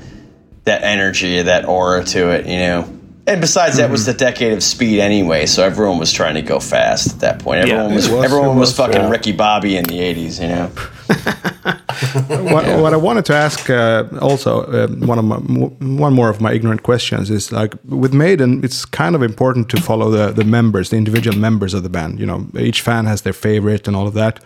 that 0.64 0.82
energy, 0.82 1.42
that 1.42 1.66
aura 1.66 2.02
to 2.04 2.30
it, 2.30 2.46
you 2.46 2.58
know. 2.58 2.90
And 3.26 3.40
besides, 3.40 3.78
that 3.78 3.90
was 3.90 4.04
the 4.04 4.12
decade 4.12 4.52
of 4.52 4.62
speed 4.62 5.00
anyway, 5.00 5.46
so 5.46 5.64
everyone 5.64 5.98
was 5.98 6.12
trying 6.12 6.34
to 6.34 6.42
go 6.42 6.60
fast 6.60 7.14
at 7.14 7.20
that 7.20 7.38
point. 7.38 7.66
Yeah, 7.66 7.74
Everyone 7.74 7.94
was, 7.94 8.10
was, 8.10 8.24
everyone 8.24 8.48
was, 8.58 8.68
was, 8.68 8.76
fucking 8.76 9.00
yeah. 9.00 9.10
Ricky 9.10 9.32
Bobby 9.32 9.76
in 9.76 9.84
the 9.84 9.98
'80s, 9.98 10.40
you 10.42 10.48
know. 10.48 10.70
what, 12.52 12.64
what 12.80 12.92
I 12.92 12.96
wanted 12.96 13.24
to 13.26 13.34
ask 13.34 13.68
uh, 13.70 14.04
also 14.20 14.62
uh, 14.62 14.88
one 15.06 15.18
of 15.18 15.24
my 15.24 15.36
one 15.36 16.12
more 16.12 16.30
of 16.30 16.40
my 16.40 16.52
ignorant 16.52 16.82
questions 16.82 17.30
is 17.30 17.50
like 17.52 17.74
with 17.84 18.12
Maiden, 18.14 18.64
it's 18.64 18.84
kind 18.84 19.14
of 19.14 19.22
important 19.22 19.68
to 19.70 19.80
follow 19.80 20.10
the 20.10 20.32
the 20.32 20.44
members, 20.44 20.88
the 20.88 20.96
individual 20.96 21.36
members 21.38 21.74
of 21.74 21.82
the 21.82 21.88
band. 21.88 22.18
You 22.20 22.26
know, 22.26 22.46
each 22.58 22.82
fan 22.82 23.06
has 23.06 23.22
their 23.22 23.32
favorite 23.34 23.88
and 23.88 23.96
all 23.96 24.06
of 24.06 24.14
that. 24.14 24.40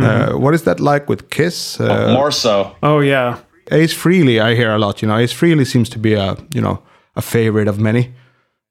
Uh, 0.00 0.32
what 0.38 0.54
is 0.54 0.62
that 0.62 0.78
like 0.78 1.08
with 1.08 1.28
Kiss? 1.30 1.80
Uh, 1.80 2.12
More 2.14 2.30
so. 2.30 2.76
Oh 2.82 3.00
yeah, 3.00 3.38
Ace 3.72 3.94
Frehley. 3.94 4.40
I 4.40 4.54
hear 4.54 4.70
a 4.70 4.78
lot. 4.78 5.02
You 5.02 5.08
know, 5.08 5.18
Ace 5.18 5.34
Frehley 5.34 5.66
seems 5.66 5.88
to 5.90 5.98
be 5.98 6.14
a 6.14 6.36
you 6.54 6.60
know 6.60 6.78
a 7.16 7.20
favorite 7.20 7.68
of 7.68 7.78
many. 7.78 8.12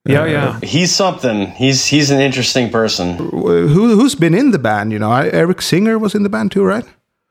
yeah, 0.05 0.25
yeah. 0.25 0.59
He's 0.63 0.95
something. 0.95 1.47
He's 1.57 1.85
he's 1.85 2.11
an 2.11 2.21
interesting 2.21 2.69
person. 2.71 3.17
Who 3.17 3.95
who's 3.95 4.15
been 4.15 4.33
in 4.33 4.51
the 4.51 4.59
band? 4.59 4.91
You 4.93 4.99
know, 4.99 5.11
Eric 5.11 5.61
Singer 5.61 5.99
was 5.99 6.15
in 6.15 6.23
the 6.23 6.29
band 6.29 6.51
too, 6.51 6.63
right? 6.63 6.85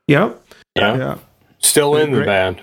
Yep. 0.07 0.39
Yeah. 0.77 0.97
Yeah. 0.97 1.17
Still 1.59 1.95
in 1.95 2.11
the 2.11 2.23
band. 2.23 2.61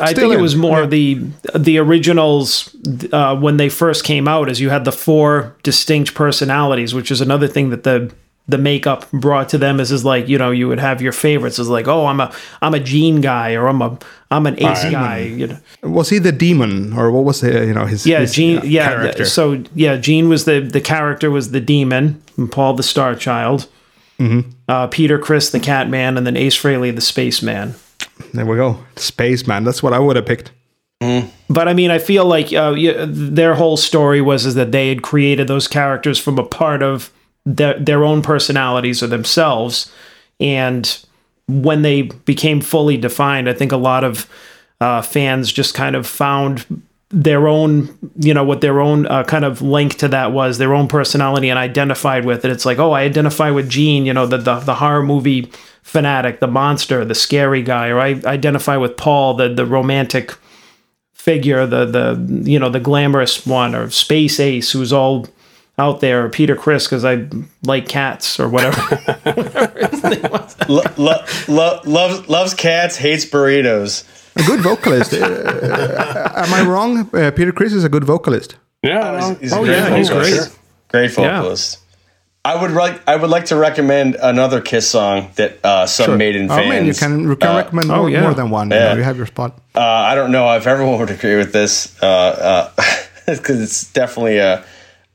I 0.00 0.10
Still 0.12 0.30
think 0.30 0.38
it 0.38 0.42
was 0.42 0.56
more 0.56 0.80
yeah. 0.80 0.86
the 0.86 1.14
the 1.54 1.78
originals 1.78 2.74
uh, 3.12 3.36
when 3.36 3.56
they 3.56 3.68
first 3.68 4.04
came 4.04 4.26
out, 4.26 4.48
as 4.48 4.60
you 4.60 4.68
had 4.70 4.84
the 4.84 4.92
four 4.92 5.54
distinct 5.62 6.12
personalities, 6.14 6.92
which 6.92 7.10
is 7.10 7.20
another 7.20 7.46
thing 7.48 7.70
that 7.70 7.84
the 7.84 8.12
the 8.48 8.58
makeup 8.58 9.10
brought 9.12 9.48
to 9.50 9.58
them 9.58 9.80
is 9.80 9.90
is 9.92 10.04
like 10.04 10.28
you 10.28 10.38
know 10.38 10.50
you 10.52 10.68
would 10.68 10.78
have 10.80 11.00
your 11.02 11.12
favorites 11.12 11.58
is 11.58 11.68
like 11.68 11.88
oh 11.88 12.06
I'm 12.06 12.20
a 12.20 12.32
I'm 12.62 12.74
a 12.74 12.80
Gene 12.80 13.20
guy 13.20 13.54
or 13.54 13.66
I'm 13.68 13.80
a 13.82 13.98
I'm 14.30 14.46
an 14.46 14.54
Ace 14.58 14.84
Right. 14.84 14.92
guy 14.92 15.18
you 15.20 15.46
know 15.48 15.58
Was 15.82 16.10
he 16.10 16.18
the 16.20 16.30
demon, 16.32 16.92
or 16.92 17.10
what 17.10 17.24
was 17.24 17.40
the 17.40 17.66
you 17.66 17.74
know 17.74 17.86
his 17.86 18.06
yeah 18.06 18.20
his, 18.20 18.34
Gene 18.34 18.58
uh, 18.58 18.62
yeah 18.64 18.88
character? 18.88 19.24
so 19.24 19.62
yeah 19.74 19.96
Gene 19.96 20.28
was 20.28 20.44
the 20.44 20.60
the 20.60 20.80
character 20.80 21.28
was 21.30 21.50
the 21.52 21.60
demon 21.60 22.20
and 22.36 22.50
Paul 22.50 22.74
the 22.74 22.82
Star 22.84 23.14
Child 23.16 23.66
Mm-hmm. 24.18 24.50
uh, 24.68 24.86
Peter 24.86 25.18
Criss 25.18 25.50
the 25.50 25.60
Catman 25.60 26.16
and 26.16 26.26
then 26.26 26.36
Ace 26.36 26.56
Frehley 26.56 26.94
the 26.94 27.00
Spaceman. 27.00 27.74
there 28.32 28.46
we 28.46 28.56
go, 28.56 28.82
Spaceman. 28.96 29.64
That's 29.64 29.82
what 29.82 29.92
I 29.92 29.98
would 29.98 30.16
have 30.16 30.26
picked. 30.26 30.52
But 31.48 31.68
I 31.68 31.74
mean, 31.74 31.90
I 31.90 31.98
feel 31.98 32.24
like 32.24 32.52
uh, 32.52 32.74
yeah, 32.76 33.04
their 33.06 33.54
whole 33.54 33.76
story 33.76 34.20
was 34.20 34.46
is 34.46 34.54
that 34.54 34.72
they 34.72 34.88
had 34.88 35.02
created 35.02 35.46
those 35.46 35.68
characters 35.68 36.18
from 36.18 36.38
a 36.38 36.44
part 36.44 36.82
of 36.82 37.12
their, 37.44 37.78
their 37.78 38.04
own 38.04 38.22
personalities 38.22 39.02
or 39.02 39.06
themselves, 39.06 39.92
and 40.40 41.04
when 41.48 41.82
they 41.82 42.02
became 42.02 42.60
fully 42.60 42.96
defined, 42.96 43.48
I 43.48 43.52
think 43.52 43.70
a 43.72 43.76
lot 43.76 44.02
of 44.02 44.28
uh, 44.80 45.02
fans 45.02 45.52
just 45.52 45.74
kind 45.74 45.94
of 45.94 46.06
found 46.06 46.82
their 47.10 47.46
own, 47.46 47.96
you 48.18 48.34
know, 48.34 48.42
what 48.42 48.60
their 48.60 48.80
own 48.80 49.06
uh, 49.06 49.22
kind 49.24 49.44
of 49.44 49.62
link 49.62 49.94
to 49.98 50.08
that 50.08 50.32
was, 50.32 50.58
their 50.58 50.74
own 50.74 50.88
personality, 50.88 51.48
and 51.48 51.58
identified 51.58 52.24
with 52.24 52.44
it. 52.44 52.50
It's 52.50 52.66
like, 52.66 52.78
oh, 52.78 52.92
I 52.92 53.02
identify 53.02 53.50
with 53.50 53.70
Gene, 53.70 54.06
you 54.06 54.12
know, 54.12 54.26
the 54.26 54.38
the, 54.38 54.58
the 54.60 54.74
horror 54.76 55.02
movie 55.02 55.50
fanatic, 55.82 56.40
the 56.40 56.48
monster, 56.48 57.04
the 57.04 57.14
scary 57.14 57.62
guy, 57.62 57.88
or 57.88 58.00
I 58.00 58.20
identify 58.24 58.76
with 58.76 58.96
Paul, 58.96 59.34
the 59.34 59.48
the 59.48 59.64
romantic 59.66 60.36
figure, 61.12 61.64
the 61.66 61.84
the 61.86 62.42
you 62.50 62.58
know 62.58 62.68
the 62.70 62.80
glamorous 62.80 63.46
one, 63.46 63.74
or 63.74 63.88
Space 63.90 64.40
Ace, 64.40 64.72
who's 64.72 64.92
all 64.92 65.28
out 65.78 66.00
there, 66.00 66.24
or 66.24 66.28
Peter 66.28 66.56
Criss 66.56 66.86
because 66.86 67.04
I 67.04 67.28
like 67.62 67.88
cats 67.88 68.40
or 68.40 68.48
whatever. 68.48 68.80
Lo- 70.68 70.82
lo- 70.96 71.24
lo- 71.46 71.80
loves 71.84 72.28
loves 72.28 72.54
cats, 72.54 72.96
hates 72.96 73.24
burritos. 73.24 74.04
A 74.36 74.42
good 74.42 74.60
vocalist. 74.60 75.12
Uh, 75.14 76.32
am 76.36 76.52
I 76.54 76.62
wrong? 76.66 77.08
Uh, 77.14 77.30
Peter 77.30 77.52
Criss 77.52 77.72
is 77.72 77.84
a 77.84 77.88
good 77.88 78.04
vocalist. 78.04 78.56
Yeah. 78.82 79.34
He's 79.40 79.52
Oh, 79.52 79.62
a 79.62 79.66
great 79.66 79.76
yeah, 79.76 79.96
he's 79.96 80.08
vocalist. 80.08 80.50
great. 80.90 81.12
Great 81.12 81.18
Yeah. 81.18 81.40
vocalist. 81.40 81.78
I 82.44 82.54
would 82.60 82.70
like 82.70 83.00
I 83.08 83.16
would 83.16 83.30
like 83.30 83.46
to 83.46 83.56
recommend 83.56 84.14
another 84.22 84.60
Kiss 84.60 84.88
song 84.88 85.30
that 85.34 85.58
uh, 85.64 85.86
some 85.86 86.16
Maiden 86.16 86.48
I 86.50 86.56
fans. 86.62 86.70
mean, 86.70 86.86
you 86.86 86.94
can, 86.94 87.20
you 87.30 87.36
can 87.36 87.48
uh, 87.50 87.56
recommend 87.56 87.90
oh, 87.90 87.96
more, 88.02 88.10
yeah. 88.10 88.20
more 88.22 88.34
than 88.34 88.50
one. 88.50 88.70
You, 88.70 88.76
Yeah. 88.76 88.88
know, 88.92 88.98
you 88.98 89.02
have 89.02 89.16
your 89.16 89.26
spot. 89.26 89.58
Uh, 89.74 89.80
I 89.80 90.14
don't 90.14 90.30
know 90.30 90.52
if 90.56 90.66
everyone 90.66 90.98
would 91.00 91.10
agree 91.10 91.36
with 91.36 91.52
this 91.52 91.86
because 93.26 93.60
it's 93.60 93.90
definitely 93.92 94.38
a 94.38 94.62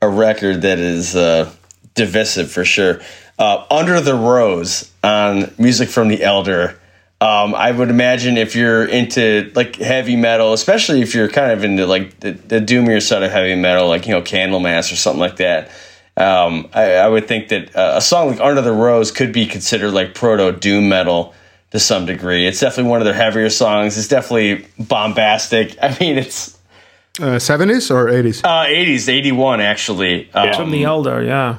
a 0.02 0.08
record 0.08 0.62
that 0.62 0.78
is 0.78 1.14
uh, 1.16 1.48
divisive 1.94 2.50
for 2.50 2.64
sure. 2.64 3.00
Uh, 3.38 3.64
Under 3.70 4.00
the 4.00 4.14
Rose 4.14 4.90
on 5.02 5.50
music 5.58 5.88
from 5.88 6.08
the 6.08 6.22
Elder. 6.22 6.76
Um, 7.22 7.54
I 7.54 7.70
would 7.70 7.88
imagine 7.88 8.36
if 8.36 8.56
you're 8.56 8.84
into 8.84 9.52
like 9.54 9.76
heavy 9.76 10.16
metal, 10.16 10.52
especially 10.54 11.02
if 11.02 11.14
you're 11.14 11.28
kind 11.28 11.52
of 11.52 11.62
into 11.62 11.86
like 11.86 12.18
the, 12.20 12.32
the 12.32 12.58
doomier 12.60 13.00
side 13.00 13.22
of 13.22 13.30
heavy 13.30 13.54
metal, 13.54 13.86
like 13.86 14.06
you 14.06 14.12
know 14.12 14.22
Candlemass 14.22 14.92
or 14.92 14.96
something 14.96 15.20
like 15.20 15.36
that. 15.36 15.70
Um, 16.16 16.68
I, 16.74 16.94
I 16.94 17.08
would 17.08 17.28
think 17.28 17.48
that 17.50 17.74
uh, 17.76 17.92
a 17.96 18.00
song 18.00 18.28
like 18.30 18.40
Under 18.40 18.60
the 18.60 18.72
Rose 18.72 19.12
could 19.12 19.32
be 19.32 19.46
considered 19.46 19.92
like 19.92 20.14
proto 20.14 20.50
doom 20.58 20.88
metal 20.88 21.32
to 21.70 21.78
some 21.78 22.06
degree. 22.06 22.46
It's 22.46 22.58
definitely 22.60 22.90
one 22.90 23.00
of 23.00 23.04
their 23.04 23.14
heavier 23.14 23.48
songs. 23.50 23.96
It's 23.96 24.08
definitely 24.08 24.66
bombastic. 24.78 25.76
I 25.82 25.96
mean, 26.00 26.18
it's 26.18 26.58
Uh, 27.20 27.38
70s 27.38 27.90
or 27.90 28.06
80s? 28.06 28.40
uh, 28.44 28.66
80s, 28.66 29.08
81 29.08 29.60
actually. 29.60 30.28
Um, 30.34 30.52
From 30.54 30.70
the 30.70 30.84
Elder, 30.84 31.22
yeah. 31.22 31.58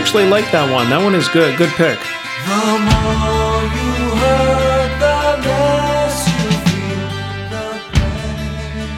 Actually 0.00 0.26
like 0.28 0.50
that 0.50 0.72
one. 0.72 0.88
That 0.88 1.02
one 1.04 1.14
is 1.14 1.28
good. 1.28 1.58
Good 1.58 1.68
pick. 1.70 1.98
The 1.98 2.56
more 2.88 3.62
you 3.76 4.16
hurt, 4.16 4.92
the 4.98 5.18
less 5.46 6.26
you 6.32 6.48
feel 6.64 7.12
the 7.52 7.66
pain. 7.92 8.88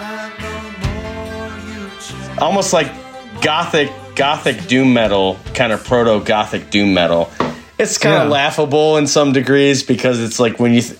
And 0.00 0.32
the 0.40 0.56
more 0.80 1.52
you 1.68 1.80
change. 2.00 2.38
almost 2.40 2.72
like 2.72 2.90
gothic 3.42 3.92
gothic 4.16 4.66
doom 4.66 4.94
metal 4.94 5.38
kind 5.52 5.72
of 5.72 5.84
proto 5.84 6.24
gothic 6.24 6.70
doom 6.70 6.94
metal 6.94 7.28
it's 7.78 7.98
kind 7.98 8.22
of 8.22 8.30
laughable 8.30 8.96
in 8.96 9.06
some 9.08 9.32
degrees 9.32 9.82
because 9.82 10.20
it's 10.22 10.38
like 10.38 10.58
when 10.60 10.72
you 10.72 10.80
th- 10.80 10.96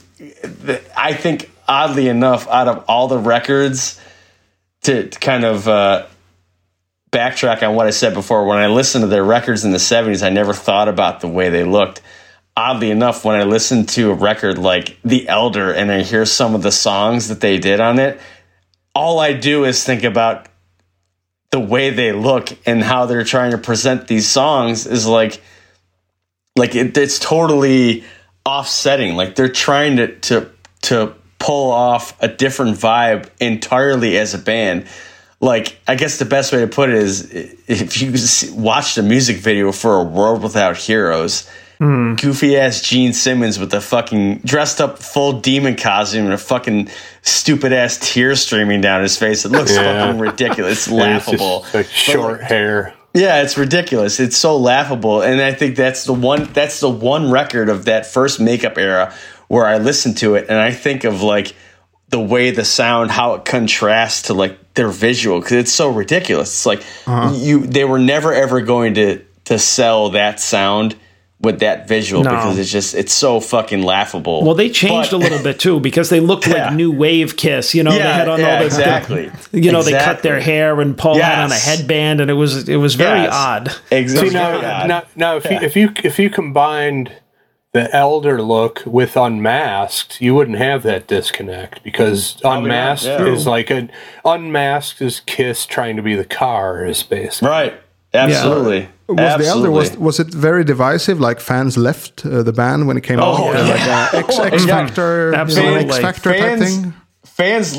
th- 0.66 0.82
i 0.96 1.14
think 1.14 1.48
oddly 1.68 2.08
enough 2.08 2.48
out 2.48 2.66
of 2.66 2.84
all 2.88 3.06
the 3.06 3.16
records 3.18 4.00
to, 4.82 5.08
to 5.08 5.18
kind 5.20 5.44
of 5.44 5.68
uh, 5.68 6.04
backtrack 7.14 7.66
on 7.66 7.74
what 7.74 7.86
i 7.86 7.90
said 7.90 8.14
before. 8.14 8.46
When 8.46 8.58
i 8.58 8.66
listened 8.66 9.02
to 9.02 9.08
their 9.08 9.24
records 9.24 9.64
in 9.64 9.70
the 9.70 9.78
70s 9.78 10.24
i 10.24 10.30
never 10.30 10.52
thought 10.52 10.88
about 10.88 11.20
the 11.20 11.28
way 11.28 11.48
they 11.48 11.64
looked. 11.64 12.00
Oddly 12.56 12.90
enough 12.90 13.24
when 13.24 13.36
i 13.36 13.44
listen 13.44 13.86
to 13.86 14.10
a 14.10 14.14
record 14.14 14.58
like 14.58 14.98
the 15.04 15.28
elder 15.28 15.72
and 15.72 15.90
i 15.90 16.02
hear 16.02 16.24
some 16.24 16.54
of 16.54 16.62
the 16.62 16.72
songs 16.72 17.28
that 17.28 17.40
they 17.40 17.58
did 17.58 17.80
on 17.80 17.98
it 17.98 18.20
all 18.94 19.18
i 19.18 19.32
do 19.32 19.64
is 19.64 19.82
think 19.82 20.04
about 20.04 20.46
the 21.50 21.60
way 21.60 21.90
they 21.90 22.10
look 22.12 22.48
and 22.66 22.82
how 22.82 23.06
they're 23.06 23.22
trying 23.22 23.52
to 23.52 23.58
present 23.58 24.08
these 24.08 24.28
songs 24.28 24.86
is 24.86 25.06
like 25.06 25.40
like 26.56 26.74
it, 26.74 26.96
it's 26.96 27.18
totally 27.18 28.04
offsetting. 28.44 29.16
Like 29.16 29.34
they're 29.34 29.48
trying 29.48 29.96
to 29.96 30.18
to 30.20 30.50
to 30.82 31.14
pull 31.38 31.70
off 31.70 32.20
a 32.22 32.28
different 32.28 32.76
vibe 32.76 33.28
entirely 33.40 34.16
as 34.18 34.34
a 34.34 34.38
band 34.38 34.86
like 35.44 35.78
i 35.86 35.94
guess 35.94 36.18
the 36.18 36.24
best 36.24 36.52
way 36.52 36.60
to 36.60 36.66
put 36.66 36.88
it 36.88 36.96
is 36.96 37.30
if 37.68 38.00
you 38.00 38.12
watch 38.54 38.94
the 38.94 39.02
music 39.02 39.36
video 39.36 39.70
for 39.72 39.98
a 39.98 40.02
world 40.02 40.42
without 40.42 40.76
heroes 40.76 41.48
hmm. 41.78 42.14
goofy 42.14 42.56
ass 42.56 42.80
Gene 42.80 43.12
Simmons 43.12 43.58
with 43.58 43.72
a 43.74 43.80
fucking 43.80 44.38
dressed 44.38 44.80
up 44.80 44.98
full 44.98 45.40
demon 45.40 45.76
costume 45.76 46.24
and 46.24 46.34
a 46.34 46.38
fucking 46.38 46.88
stupid 47.22 47.72
ass 47.72 47.98
tear 48.00 48.36
streaming 48.36 48.80
down 48.80 49.02
his 49.02 49.16
face. 49.16 49.44
It 49.44 49.50
looks 49.50 49.74
Yeah. 49.74 50.06
fucking 50.06 50.20
ridiculous. 50.20 50.86
It's 50.86 50.88
And 50.92 51.16
it's 51.16 51.26
laughable. 51.26 51.66
like 51.74 51.86
short 51.86 52.42
hair. 52.42 52.94
Yeah, 53.14 53.42
it's 53.42 53.56
ridiculous. 53.56 54.20
It's 54.20 54.36
so 54.36 54.56
laughable, 54.56 55.22
and 55.22 55.40
I 55.40 55.52
think 55.52 55.76
that's 55.76 56.04
the 56.04 56.12
one. 56.12 56.44
That's 56.52 56.80
the 56.80 56.90
one 56.90 57.30
record 57.30 57.68
of 57.68 57.84
that 57.84 58.06
first 58.06 58.40
makeup 58.40 58.76
era 58.76 59.14
where 59.48 59.66
I 59.66 59.78
listen 59.78 60.14
to 60.16 60.34
it 60.34 60.46
and 60.48 60.58
I 60.58 60.72
think 60.72 61.04
of 61.04 61.22
like 61.22 61.54
the 62.08 62.20
way 62.20 62.50
the 62.50 62.64
sound, 62.64 63.10
how 63.10 63.34
it 63.34 63.44
contrasts 63.44 64.22
to 64.22 64.34
like 64.34 64.58
their 64.74 64.88
visual 64.88 65.40
because 65.40 65.52
it's 65.52 65.72
so 65.72 65.90
ridiculous. 65.90 66.50
It's 66.50 66.66
like 66.66 66.80
uh-huh. 67.06 67.34
you 67.36 67.66
they 67.66 67.84
were 67.84 67.98
never 67.98 68.32
ever 68.32 68.60
going 68.60 68.94
to 68.94 69.24
to 69.44 69.58
sell 69.58 70.10
that 70.10 70.40
sound 70.40 70.96
with 71.40 71.60
that 71.60 71.86
visual 71.86 72.22
No. 72.24 72.30
because 72.30 72.58
it's 72.58 72.72
just 72.72 72.94
it's 72.94 73.12
so 73.12 73.38
fucking 73.38 73.82
laughable. 73.82 74.42
Well, 74.42 74.54
they 74.54 74.70
changed 74.70 75.10
But- 75.10 75.18
a 75.18 75.20
little 75.20 75.42
bit 75.42 75.60
too 75.60 75.78
because 75.78 76.08
they 76.08 76.20
looked 76.20 76.46
Yeah. 76.46 76.66
like 76.68 76.74
new 76.74 76.90
wave 76.90 77.36
Kiss. 77.36 77.74
You 77.74 77.82
know, 77.82 77.92
they 77.92 78.00
had 78.00 78.28
on 78.28 78.40
yeah, 78.40 78.54
all 78.54 78.58
the 78.60 78.64
exactly. 78.66 79.30
You 79.52 79.70
know, 79.70 79.82
they 79.82 79.92
cut 79.92 80.22
their 80.22 80.40
hair 80.40 80.80
and 80.80 80.96
Paul 80.96 81.18
had 81.18 81.44
on 81.44 81.52
a 81.52 81.54
headband, 81.54 82.20
and 82.20 82.30
it 82.30 82.34
was 82.34 82.68
it 82.68 82.76
was 82.76 82.94
very 82.94 83.20
Yes. 83.20 83.32
odd. 83.34 83.72
Exactly. 83.90 84.30
See 84.30 84.34
now, 84.34 84.86
now, 84.86 85.02
now 85.14 85.36
if 85.36 85.44
you 85.44 85.58
if 85.58 85.76
you 85.76 85.92
if 86.02 86.18
you 86.18 86.30
combined 86.30 87.12
the 87.74 87.94
elder 87.94 88.40
look 88.40 88.84
with 88.86 89.16
unmasked, 89.16 90.20
you 90.20 90.32
wouldn't 90.32 90.58
have 90.58 90.84
that 90.84 91.08
disconnect 91.08 91.82
because 91.82 92.40
unmasked 92.44 93.04
yeah. 93.04 93.26
is 93.26 93.48
like 93.48 93.68
an 93.68 93.90
unmasked 94.24 95.02
is 95.02 95.20
Kiss 95.26 95.66
trying 95.66 95.96
to 95.96 96.02
be 96.02 96.14
the 96.14 96.24
Cars, 96.24 97.02
basically. 97.02 97.48
right. 97.48 97.74
Absolutely. 98.14 98.88
Was 99.08 99.38
the 99.38 99.46
elder 99.46 99.72
was 99.72 99.96
was 99.98 100.20
it 100.20 100.28
very 100.28 100.62
divisive? 100.62 101.18
Like 101.18 101.40
fans 101.40 101.76
left 101.76 102.24
uh, 102.24 102.44
the 102.44 102.52
band 102.52 102.86
when 102.86 102.96
it 102.96 103.02
came 103.02 103.18
out, 103.18 103.40
Oh, 103.40 103.50
Uh, 103.50 103.68
like 103.68 104.14
uh, 104.14 104.18
X 104.18 104.38
X 104.38 104.66
Yeah. 104.66 104.86
Factor, 104.86 105.30
you 105.48 105.62
know, 105.62 105.74
X 105.74 105.98
Factor 105.98 106.30
type 106.30 106.40
fans, 106.40 106.76
thing. 106.76 106.94
fans 107.24 107.76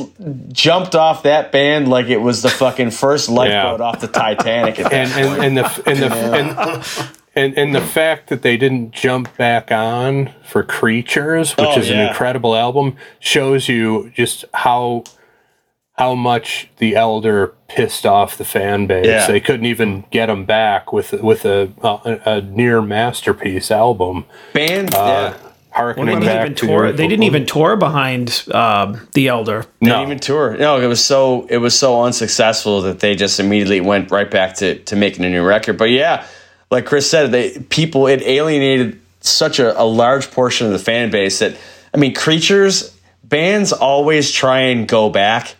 jumped 0.51 0.93
off 0.93 1.23
that 1.23 1.53
band 1.53 1.87
like 1.87 2.07
it 2.07 2.17
was 2.17 2.41
the 2.41 2.49
fucking 2.49 2.91
first 2.91 3.29
lifeboat 3.29 3.79
off 3.79 4.01
the 4.01 4.09
Titanic. 4.09 4.77
At 4.77 4.91
And 4.91 5.11
and, 5.13 5.43
and 5.45 5.57
the 5.57 5.83
and 5.85 5.99
the 5.99 6.11
and, 6.11 7.09
and 7.35 7.57
and 7.57 7.75
the 7.75 7.81
fact 7.81 8.29
that 8.29 8.41
they 8.41 8.57
didn't 8.57 8.91
jump 8.91 9.35
back 9.37 9.71
on 9.71 10.31
for 10.43 10.63
Creatures, 10.63 11.51
which 11.57 11.67
Oh, 11.67 11.79
is 11.79 11.89
an 11.89 11.99
incredible 11.99 12.55
album, 12.55 12.95
shows 13.19 13.67
you 13.67 14.11
just 14.15 14.45
how 14.53 15.03
how 15.93 16.13
much 16.13 16.69
the 16.77 16.95
elder 16.95 17.53
pissed 17.69 18.05
off 18.05 18.37
the 18.37 18.43
fan 18.45 18.85
base. 18.85 19.05
Yeah. 19.05 19.27
They 19.27 19.39
couldn't 19.39 19.65
even 19.65 20.03
get 20.11 20.25
them 20.27 20.45
back 20.45 20.91
with 20.91 21.13
with 21.13 21.45
a 21.45 21.71
a, 21.83 22.19
a 22.37 22.41
near 22.41 22.81
masterpiece 22.81 23.71
album. 23.71 24.25
band, 24.53 24.93
Uh, 24.93 25.33
yeah. 25.33 25.37
harkening 25.71 26.05
They 26.05 26.11
didn't 26.13 26.25
back 26.25 26.41
even 26.45 26.55
to 26.55 26.65
tour. 26.67 26.83
your- 26.85 26.91
They 26.93 27.07
didn't 27.07 27.23
even 27.23 27.45
tour 27.45 27.75
behind 27.77 28.45
um, 28.53 29.07
the 29.13 29.27
Elder. 29.29 29.65
They 29.81 29.87
no. 29.87 29.93
didn't 29.95 30.07
even 30.07 30.19
tour. 30.19 30.57
No, 30.57 30.79
it 30.81 30.87
was 30.87 31.03
so 31.03 31.47
it 31.49 31.57
was 31.57 31.77
so 31.77 32.03
unsuccessful 32.03 32.81
that 32.83 32.99
they 32.99 33.15
just 33.15 33.39
immediately 33.39 33.81
went 33.81 34.11
right 34.11 34.29
back 34.29 34.55
to 34.55 34.75
to 34.79 34.95
making 34.95 35.23
a 35.25 35.29
new 35.29 35.43
record. 35.43 35.77
But 35.77 35.91
yeah, 35.91 36.25
like 36.75 36.85
Chris 36.85 37.09
said, 37.09 37.31
they 37.31 37.57
people 37.57 38.07
it 38.07 38.21
alienated 38.23 38.99
such 39.21 39.59
a, 39.59 39.79
a 39.81 39.83
large 39.83 40.29
portion 40.29 40.67
of 40.67 40.73
the 40.73 40.79
fan 40.79 41.09
base 41.09 41.39
that 41.39 41.57
I 41.93 41.97
mean, 41.97 42.13
creatures 42.13 42.93
bands 43.23 43.71
always 43.71 44.29
try 44.29 44.59
and 44.59 44.85
go 44.85 45.09
back 45.09 45.55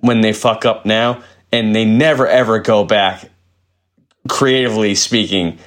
when 0.00 0.20
they 0.20 0.34
fuck 0.34 0.66
up 0.66 0.84
now, 0.84 1.22
and 1.50 1.74
they 1.74 1.86
never 1.86 2.26
ever 2.26 2.58
go 2.58 2.84
back 2.84 3.30
creatively 4.28 4.94
speaking 4.94 5.58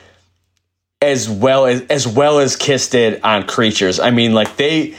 as 1.01 1.27
well 1.27 1.65
as 1.65 1.81
as 1.87 2.07
well 2.07 2.37
as 2.37 2.55
Kiss 2.55 2.87
did 2.89 3.21
on 3.23 3.47
Creatures. 3.47 3.99
I 3.99 4.11
mean, 4.11 4.33
like 4.33 4.55
they 4.57 4.95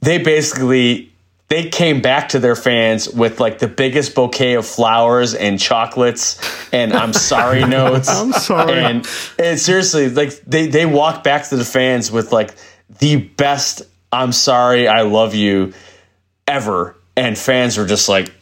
they 0.00 0.18
basically 0.18 1.12
they 1.48 1.68
came 1.68 2.00
back 2.00 2.30
to 2.30 2.38
their 2.38 2.56
fans 2.56 3.08
with 3.08 3.38
like 3.38 3.58
the 3.58 3.68
biggest 3.68 4.14
bouquet 4.14 4.54
of 4.54 4.66
flowers 4.66 5.34
and 5.34 5.60
chocolates 5.60 6.40
and 6.72 6.92
I'm 6.92 7.12
sorry 7.12 7.64
notes. 7.66 8.08
I'm 8.08 8.32
sorry. 8.32 8.82
And, 8.82 9.06
and 9.38 9.58
seriously, 9.58 10.08
like 10.08 10.40
they 10.46 10.66
they 10.66 10.86
walked 10.86 11.22
back 11.22 11.48
to 11.48 11.56
the 11.56 11.64
fans 11.64 12.10
with 12.10 12.32
like 12.32 12.54
the 12.98 13.16
best 13.16 13.82
I'm 14.12 14.32
sorry, 14.32 14.88
I 14.88 15.02
love 15.02 15.34
you 15.34 15.74
ever. 16.46 16.96
And 17.16 17.38
fans 17.38 17.76
were 17.76 17.86
just 17.86 18.08
like 18.08 18.32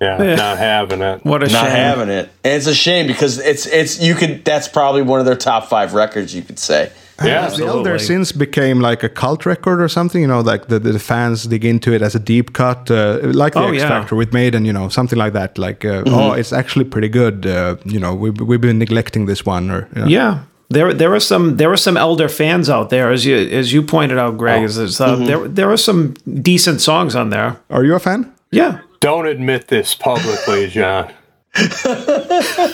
yeah, 0.00 0.18
not 0.36 0.58
having 0.58 1.00
it. 1.00 1.24
What 1.24 1.42
a 1.42 1.46
shame. 1.46 1.54
not 1.54 1.64
shame. 1.64 1.72
having 1.72 2.08
it. 2.10 2.30
And 2.44 2.52
it's 2.54 2.66
a 2.66 2.74
shame 2.74 3.06
because 3.06 3.38
it's 3.38 3.66
it's 3.66 4.00
you 4.00 4.14
could 4.14 4.44
that's 4.44 4.68
probably 4.68 5.02
one 5.02 5.20
of 5.20 5.26
their 5.26 5.36
top 5.36 5.68
five 5.68 5.94
records 5.94 6.34
you 6.34 6.42
could 6.42 6.58
say. 6.58 6.92
Yeah, 7.24 7.42
Has 7.42 7.56
the 7.56 7.64
Elder 7.64 7.94
absolutely. 7.94 8.24
since 8.26 8.32
became 8.32 8.80
like 8.80 9.02
a 9.02 9.08
cult 9.08 9.46
record 9.46 9.80
or 9.80 9.88
something? 9.88 10.20
You 10.20 10.26
know, 10.28 10.40
like 10.40 10.68
the, 10.68 10.78
the 10.78 10.98
fans 10.98 11.44
dig 11.44 11.64
into 11.64 11.92
it 11.94 12.02
as 12.02 12.14
a 12.14 12.18
deep 12.18 12.52
cut, 12.52 12.90
uh, 12.90 13.20
like 13.22 13.54
the 13.54 13.60
Oh, 13.60 13.68
X 13.68 13.78
yeah. 13.82 13.88
Factor 13.88 14.16
with 14.16 14.32
Maiden, 14.34 14.64
you 14.66 14.72
know, 14.72 14.88
something 14.90 15.18
like 15.18 15.32
that. 15.32 15.56
Like, 15.58 15.84
uh, 15.84 16.02
Mm-hmm. 16.02 16.14
oh, 16.14 16.32
it's 16.32 16.52
actually 16.52 16.84
pretty 16.84 17.08
good. 17.08 17.46
Uh, 17.46 17.76
you 17.86 17.98
know, 17.98 18.14
we've, 18.14 18.38
we've 18.40 18.60
been 18.60 18.78
neglecting 18.78 19.26
this 19.26 19.46
one. 19.46 19.70
Or 19.70 19.88
you 19.94 20.00
know. 20.02 20.08
Yeah. 20.08 20.38
There, 20.68 20.92
there 20.92 21.14
are 21.14 21.20
some 21.20 21.56
there 21.58 21.70
are 21.70 21.76
some 21.76 21.96
elder 21.96 22.28
fans 22.28 22.68
out 22.68 22.90
there, 22.90 23.12
as 23.12 23.24
you 23.24 23.36
as 23.36 23.72
you 23.72 23.82
pointed 23.84 24.18
out, 24.18 24.36
Greg. 24.36 24.64
Is 24.64 24.76
is, 24.78 25.00
uh, 25.00 25.14
there 25.14 25.46
there 25.46 25.70
are 25.70 25.76
some 25.78 26.14
decent 26.42 26.80
songs 26.80 27.14
on 27.14 27.30
there. 27.30 27.56
Are 27.70 27.84
you 27.84 27.94
a 27.94 28.00
fan? 28.00 28.32
Yeah, 28.50 28.80
Don't 28.98 29.28
admit 29.28 29.68
this 29.68 29.94
publicly, 29.94 30.66
John. 30.68 31.12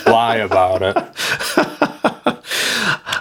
Lie 0.06 0.36
about 0.42 0.82
it. 0.82 0.96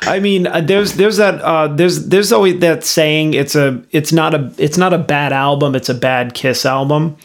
I 0.03 0.19
mean, 0.19 0.47
uh, 0.47 0.61
there's 0.61 0.93
there's 0.93 1.17
that 1.17 1.41
uh, 1.41 1.67
there's 1.67 2.07
there's 2.07 2.31
always 2.31 2.59
that 2.59 2.83
saying 2.83 3.33
it's 3.33 3.55
a 3.55 3.83
it's 3.91 4.11
not 4.11 4.33
a 4.33 4.51
it's 4.57 4.77
not 4.77 4.93
a 4.93 4.97
bad 4.97 5.31
album, 5.31 5.75
it's 5.75 5.89
a 5.89 5.93
bad 5.93 6.33
Kiss 6.33 6.65
album. 6.65 7.17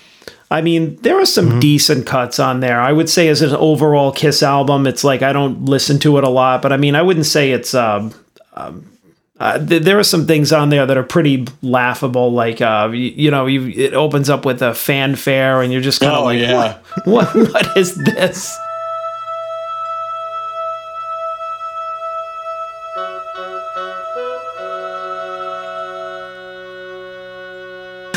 I 0.51 0.63
mean, 0.63 0.97
there 1.03 1.19
are 1.19 1.27
some 1.27 1.59
decent 1.59 2.07
cuts 2.07 2.39
on 2.39 2.61
there. 2.61 2.81
I 2.81 2.93
would 2.93 3.09
say 3.11 3.29
as 3.29 3.43
an 3.43 3.53
overall 3.57 4.13
Kiss 4.13 4.43
album, 4.43 4.87
it's 4.87 5.03
like 5.03 5.23
I 5.23 5.33
don't 5.33 5.65
listen 5.65 5.99
to 6.01 6.19
it 6.19 6.25
a 6.25 6.29
lot, 6.29 6.63
but 6.63 6.73
I 6.73 6.77
mean, 6.77 6.95
I 6.95 7.03
wouldn't 7.03 7.27
say 7.27 7.51
it's 7.51 7.75
um, 7.75 8.13
um 8.55 8.87
uh, 9.39 9.59
th- 9.59 9.83
there 9.83 9.99
are 9.99 10.05
some 10.05 10.27
things 10.27 10.53
on 10.53 10.71
there 10.71 10.87
that 10.87 10.97
are 10.97 11.03
pretty 11.03 11.47
laughable. 11.61 12.33
Like, 12.33 12.63
uh, 12.63 12.89
you, 12.91 12.99
you 12.99 13.31
know, 13.31 13.45
you, 13.47 13.69
it 13.69 13.93
opens 13.93 14.31
up 14.31 14.47
with 14.47 14.63
a 14.63 14.73
fanfare, 14.73 15.61
and 15.61 15.71
you're 15.71 15.83
just 15.83 16.01
kind 16.01 16.13
of 16.15 16.21
Oh, 16.21 16.25
like, 16.25 16.41
yeah. 16.41 16.79
what, 17.05 17.35
what, 17.35 17.53
what 17.53 17.77
is 17.77 17.95
this? 17.97 18.57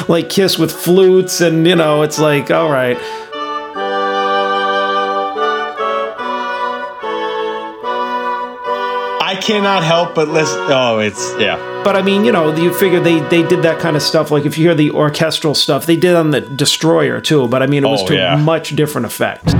Like 0.09 0.27
Kiss 0.29 0.57
with 0.57 0.71
flutes, 0.71 1.39
and 1.39 1.65
you 1.67 1.75
know, 1.75 2.01
it's 2.01 2.17
like, 2.19 2.49
all 2.49 2.69
right. 2.71 2.97
I 9.21 9.35
cannot 9.41 9.83
help 9.83 10.15
but 10.15 10.27
listen. 10.29 10.57
Oh, 10.69 10.99
it's 10.99 11.35
yeah. 11.37 11.57
But 11.83 11.95
I 11.95 12.01
mean, 12.01 12.25
you 12.25 12.31
know, 12.31 12.55
you 12.55 12.73
figure 12.73 12.99
they 12.99 13.19
they 13.29 13.43
did 13.47 13.61
that 13.63 13.79
kind 13.79 13.95
of 13.95 14.01
stuff. 14.01 14.31
Like 14.31 14.45
if 14.45 14.57
you 14.57 14.65
hear 14.65 14.75
the 14.75 14.91
orchestral 14.91 15.53
stuff, 15.53 15.85
they 15.85 15.95
did 15.95 16.15
on 16.15 16.31
the 16.31 16.41
Destroyer 16.41 17.21
too. 17.21 17.47
But 17.47 17.61
I 17.61 17.67
mean, 17.67 17.83
it 17.83 17.87
was 17.87 18.01
Oh, 18.03 18.07
to 18.07 18.15
yeah. 18.15 18.35
much 18.37 18.75
different 18.75 19.05
effect. 19.05 19.53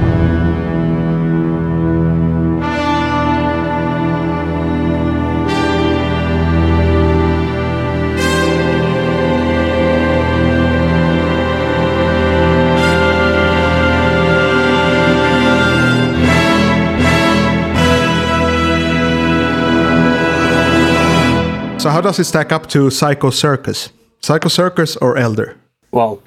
How 21.99 22.03
does 22.03 22.17
it 22.17 22.23
stack 22.23 22.53
up 22.53 22.65
to 22.67 22.89
Psycho 22.89 23.29
Circus? 23.29 23.89
Psycho 24.21 24.47
Circus 24.47 24.95
or 24.95 25.17
Elder? 25.17 25.57
Well, 25.91 26.21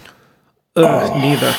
Ugh, 0.77 1.17
neither. 1.17 1.55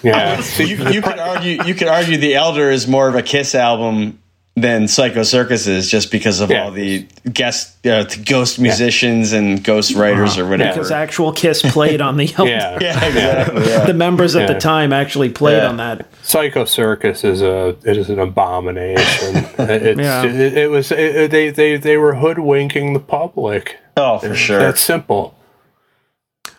yeah. 0.00 0.40
you, 0.58 0.76
you 0.90 1.02
could 1.02 1.18
argue 1.18 1.64
you 1.64 1.74
could 1.74 1.88
argue 1.88 2.18
the 2.18 2.36
Elder 2.36 2.70
is 2.70 2.86
more 2.86 3.08
of 3.08 3.16
a 3.16 3.22
Kiss 3.22 3.56
album 3.56 4.20
than 4.60 4.88
Psycho 4.88 5.22
Circus 5.22 5.66
is, 5.66 5.90
just 5.90 6.10
because 6.10 6.40
of 6.40 6.50
Yeah. 6.50 6.64
all 6.64 6.70
the 6.70 7.06
guest 7.32 7.84
uh, 7.86 8.04
the 8.04 8.22
ghost 8.24 8.58
musicians 8.58 9.32
and 9.32 9.62
ghost 9.62 9.94
writers 9.94 10.36
or 10.38 10.48
whatever. 10.48 10.72
Because 10.74 10.90
actual 10.90 11.32
Kiss 11.32 11.62
played 11.62 12.00
on 12.00 12.16
the 12.16 12.28
album. 12.38 12.48
yeah. 12.48 12.78
yeah, 12.80 13.04
exactly. 13.04 13.66
Yeah. 13.68 13.84
The 13.86 13.94
members 13.94 14.36
at 14.36 14.46
the 14.48 14.58
time 14.58 14.92
actually 14.92 15.28
played 15.30 15.58
Yeah. 15.62 15.68
on 15.68 15.76
that. 15.78 16.06
Psycho 16.22 16.64
Circus 16.64 17.24
is 17.24 17.42
a 17.42 17.76
it 17.84 17.96
is 17.96 18.10
an 18.10 18.18
abomination. 18.18 19.36
it's, 19.58 20.00
Yeah. 20.00 20.24
it, 20.24 20.56
it 20.56 20.70
was 20.70 20.90
it, 20.92 20.98
it- 20.98 21.30
they 21.30 21.50
they 21.50 21.76
they 21.76 21.96
were 21.96 22.14
hoodwinking 22.14 22.92
the 22.94 23.00
public. 23.00 23.78
Oh, 23.96 24.18
for 24.18 24.34
sure. 24.34 24.58
That's 24.58 24.80
simple. 24.80 25.34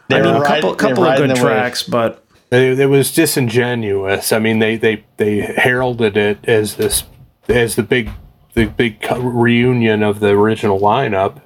They 0.09 0.17
I 0.17 0.21
mean, 0.23 0.35
a 0.35 0.45
couple, 0.45 0.75
couple 0.75 1.03
of 1.05 1.17
good 1.17 1.29
the 1.29 1.33
wave. 1.35 1.43
tracks, 1.43 1.83
but 1.83 2.25
It, 2.51 2.79
it 2.79 2.87
was 2.87 3.13
disingenuous. 3.13 4.31
I 4.33 4.39
mean, 4.39 4.57
they 4.59 4.75
they 4.75 5.03
they 5.17 5.41
heralded 5.41 6.17
it 6.17 6.39
as 6.47 6.75
this 6.75 7.03
as 7.49 7.75
the 7.75 7.83
big 7.83 8.09
the 8.53 8.65
big 8.65 9.05
reunion 9.11 10.03
of 10.03 10.19
the 10.19 10.29
original 10.29 10.79
lineup. 10.79 11.41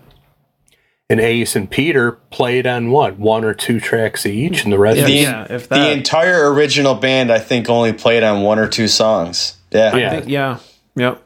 And 1.09 1.19
Ace 1.19 1.55
and 1.55 1.69
Peter 1.69 2.13
played 2.31 2.65
on 2.65 2.89
what 2.89 3.19
one 3.19 3.43
or 3.43 3.53
two 3.53 3.79
tracks 3.79 4.25
each, 4.25 4.63
and 4.63 4.71
the 4.73 4.79
rest. 4.79 4.97
Yeah, 4.97 5.03
of 5.03 5.07
The, 5.07 5.13
yeah, 5.13 5.47
if 5.49 5.69
the 5.69 5.91
entire 5.91 6.51
original 6.51 6.95
band, 6.95 7.31
I 7.31 7.39
think, 7.39 7.69
only 7.69 7.93
played 7.93 8.23
on 8.23 8.41
one 8.41 8.57
or 8.57 8.67
two 8.67 8.87
songs. 8.87 9.57
Yeah. 9.71 9.95
Yeah. 9.95 10.09
Think, 10.09 10.27
yeah, 10.27 10.59
yep. 10.95 11.21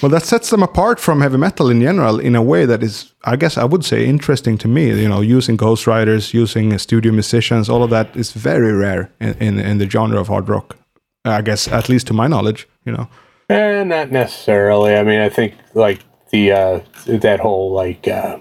Well, 0.00 0.10
that 0.10 0.22
sets 0.22 0.50
them 0.50 0.62
apart 0.62 1.00
from 1.00 1.20
heavy 1.20 1.38
metal 1.38 1.70
in 1.70 1.80
general 1.80 2.18
in 2.18 2.34
a 2.34 2.42
way 2.42 2.66
that 2.66 2.82
is, 2.82 3.12
I 3.24 3.36
guess, 3.36 3.58
I 3.58 3.64
would 3.64 3.84
say, 3.84 4.06
interesting 4.06 4.58
to 4.58 4.68
me. 4.68 4.88
You 5.00 5.08
know, 5.08 5.20
using 5.20 5.56
Ghost 5.56 5.84
ghostwriters, 5.84 6.34
using 6.34 6.72
uh, 6.72 6.78
studio 6.78 7.12
musicians, 7.12 7.68
all 7.68 7.82
of 7.82 7.90
that 7.90 8.14
is 8.16 8.32
very 8.32 8.72
rare 8.72 9.10
in, 9.20 9.34
in, 9.34 9.58
in 9.58 9.78
the 9.78 9.88
genre 9.88 10.20
of 10.20 10.28
hard 10.28 10.48
rock. 10.48 10.76
I 11.24 11.42
guess, 11.42 11.66
at 11.68 11.88
least 11.88 12.06
to 12.08 12.14
my 12.14 12.28
knowledge, 12.28 12.68
you 12.84 12.92
know. 12.92 13.08
Eh, 13.48 13.84
not 13.84 14.10
necessarily. 14.10 14.94
I 14.94 15.04
mean, 15.04 15.20
I 15.20 15.28
think 15.28 15.54
like 15.74 16.02
the 16.30 16.52
uh, 16.52 16.80
that 17.06 17.40
whole 17.40 17.72
like 17.72 18.08
uh, 18.08 18.40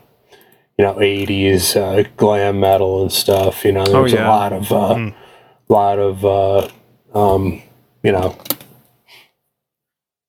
you 0.77 0.85
know 0.85 0.95
'80s 0.95 1.75
uh, 1.75 2.09
glam 2.17 2.59
metal 2.59 3.01
and 3.01 3.11
stuff. 3.11 3.63
You 3.63 3.73
know, 3.73 3.85
there's 3.85 4.13
yeah. 4.13 4.27
a 4.27 4.29
lot 4.29 4.53
of 4.53 4.71
uh, 4.71 5.11
lot 5.69 5.99
of 5.99 6.25
uh, 6.25 6.69
um, 7.13 7.61
you 8.01 8.11
know 8.11 8.35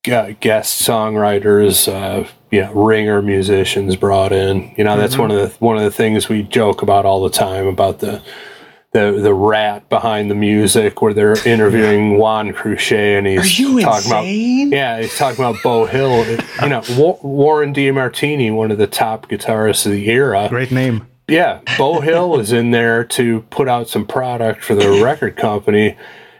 gu- 0.05 0.37
guest 0.41 0.87
songwriters. 0.87 1.91
Uh, 1.91 2.29
you 2.51 2.61
know, 2.61 2.73
ringer 2.73 3.23
musicians 3.23 3.97
brought 3.97 4.33
in. 4.33 4.75
You 4.77 4.85
know, 4.85 4.97
that's 4.97 5.17
one 5.17 5.31
of 5.31 5.39
the 5.39 5.49
one 5.59 5.79
of 5.79 5.83
the 5.85 5.91
things 5.91 6.29
we 6.29 6.43
joke 6.43 6.83
about 6.83 7.07
all 7.07 7.23
the 7.23 7.31
time 7.31 7.67
about 7.67 8.01
the 8.01 8.23
the 8.93 9.19
the 9.23 9.35
Ratt 9.35 9.89
behind 9.89 10.31
the 10.31 10.35
music 10.35 11.03
where 11.03 11.13
they're 11.13 11.37
interviewing 11.47 12.19
Juan 12.19 12.53
Croucier 12.53 13.19
and 13.19 13.27
he's 13.27 13.57
talking 13.59 13.79
insane? 13.81 14.69
about 14.69 14.77
yeah 14.77 15.01
he's 15.01 15.17
talking 15.17 15.45
about 15.45 15.63
Beau 15.63 15.85
Hill. 15.87 16.25
You 16.63 16.69
know 16.69 16.83
Wa- 16.97 17.19
Warren 17.23 17.75
DeMartini 17.75 18.55
one 18.55 18.71
of 18.71 18.79
the 18.79 18.87
top 18.87 19.29
guitarists 19.29 19.85
of 19.87 19.93
the 19.93 20.09
era. 20.11 20.47
Great 20.49 20.71
name. 20.73 21.07
yeah 21.29 21.61
Beau 21.77 22.01
Hill 22.01 22.39
is 22.41 22.53
in 22.53 22.71
there 22.71 23.05
to 23.05 23.43
put 23.51 23.69
out 23.69 23.89
some 23.89 24.07
product 24.07 24.65
for 24.65 24.75
the 24.75 25.03
record 25.03 25.37
company. 25.37 25.97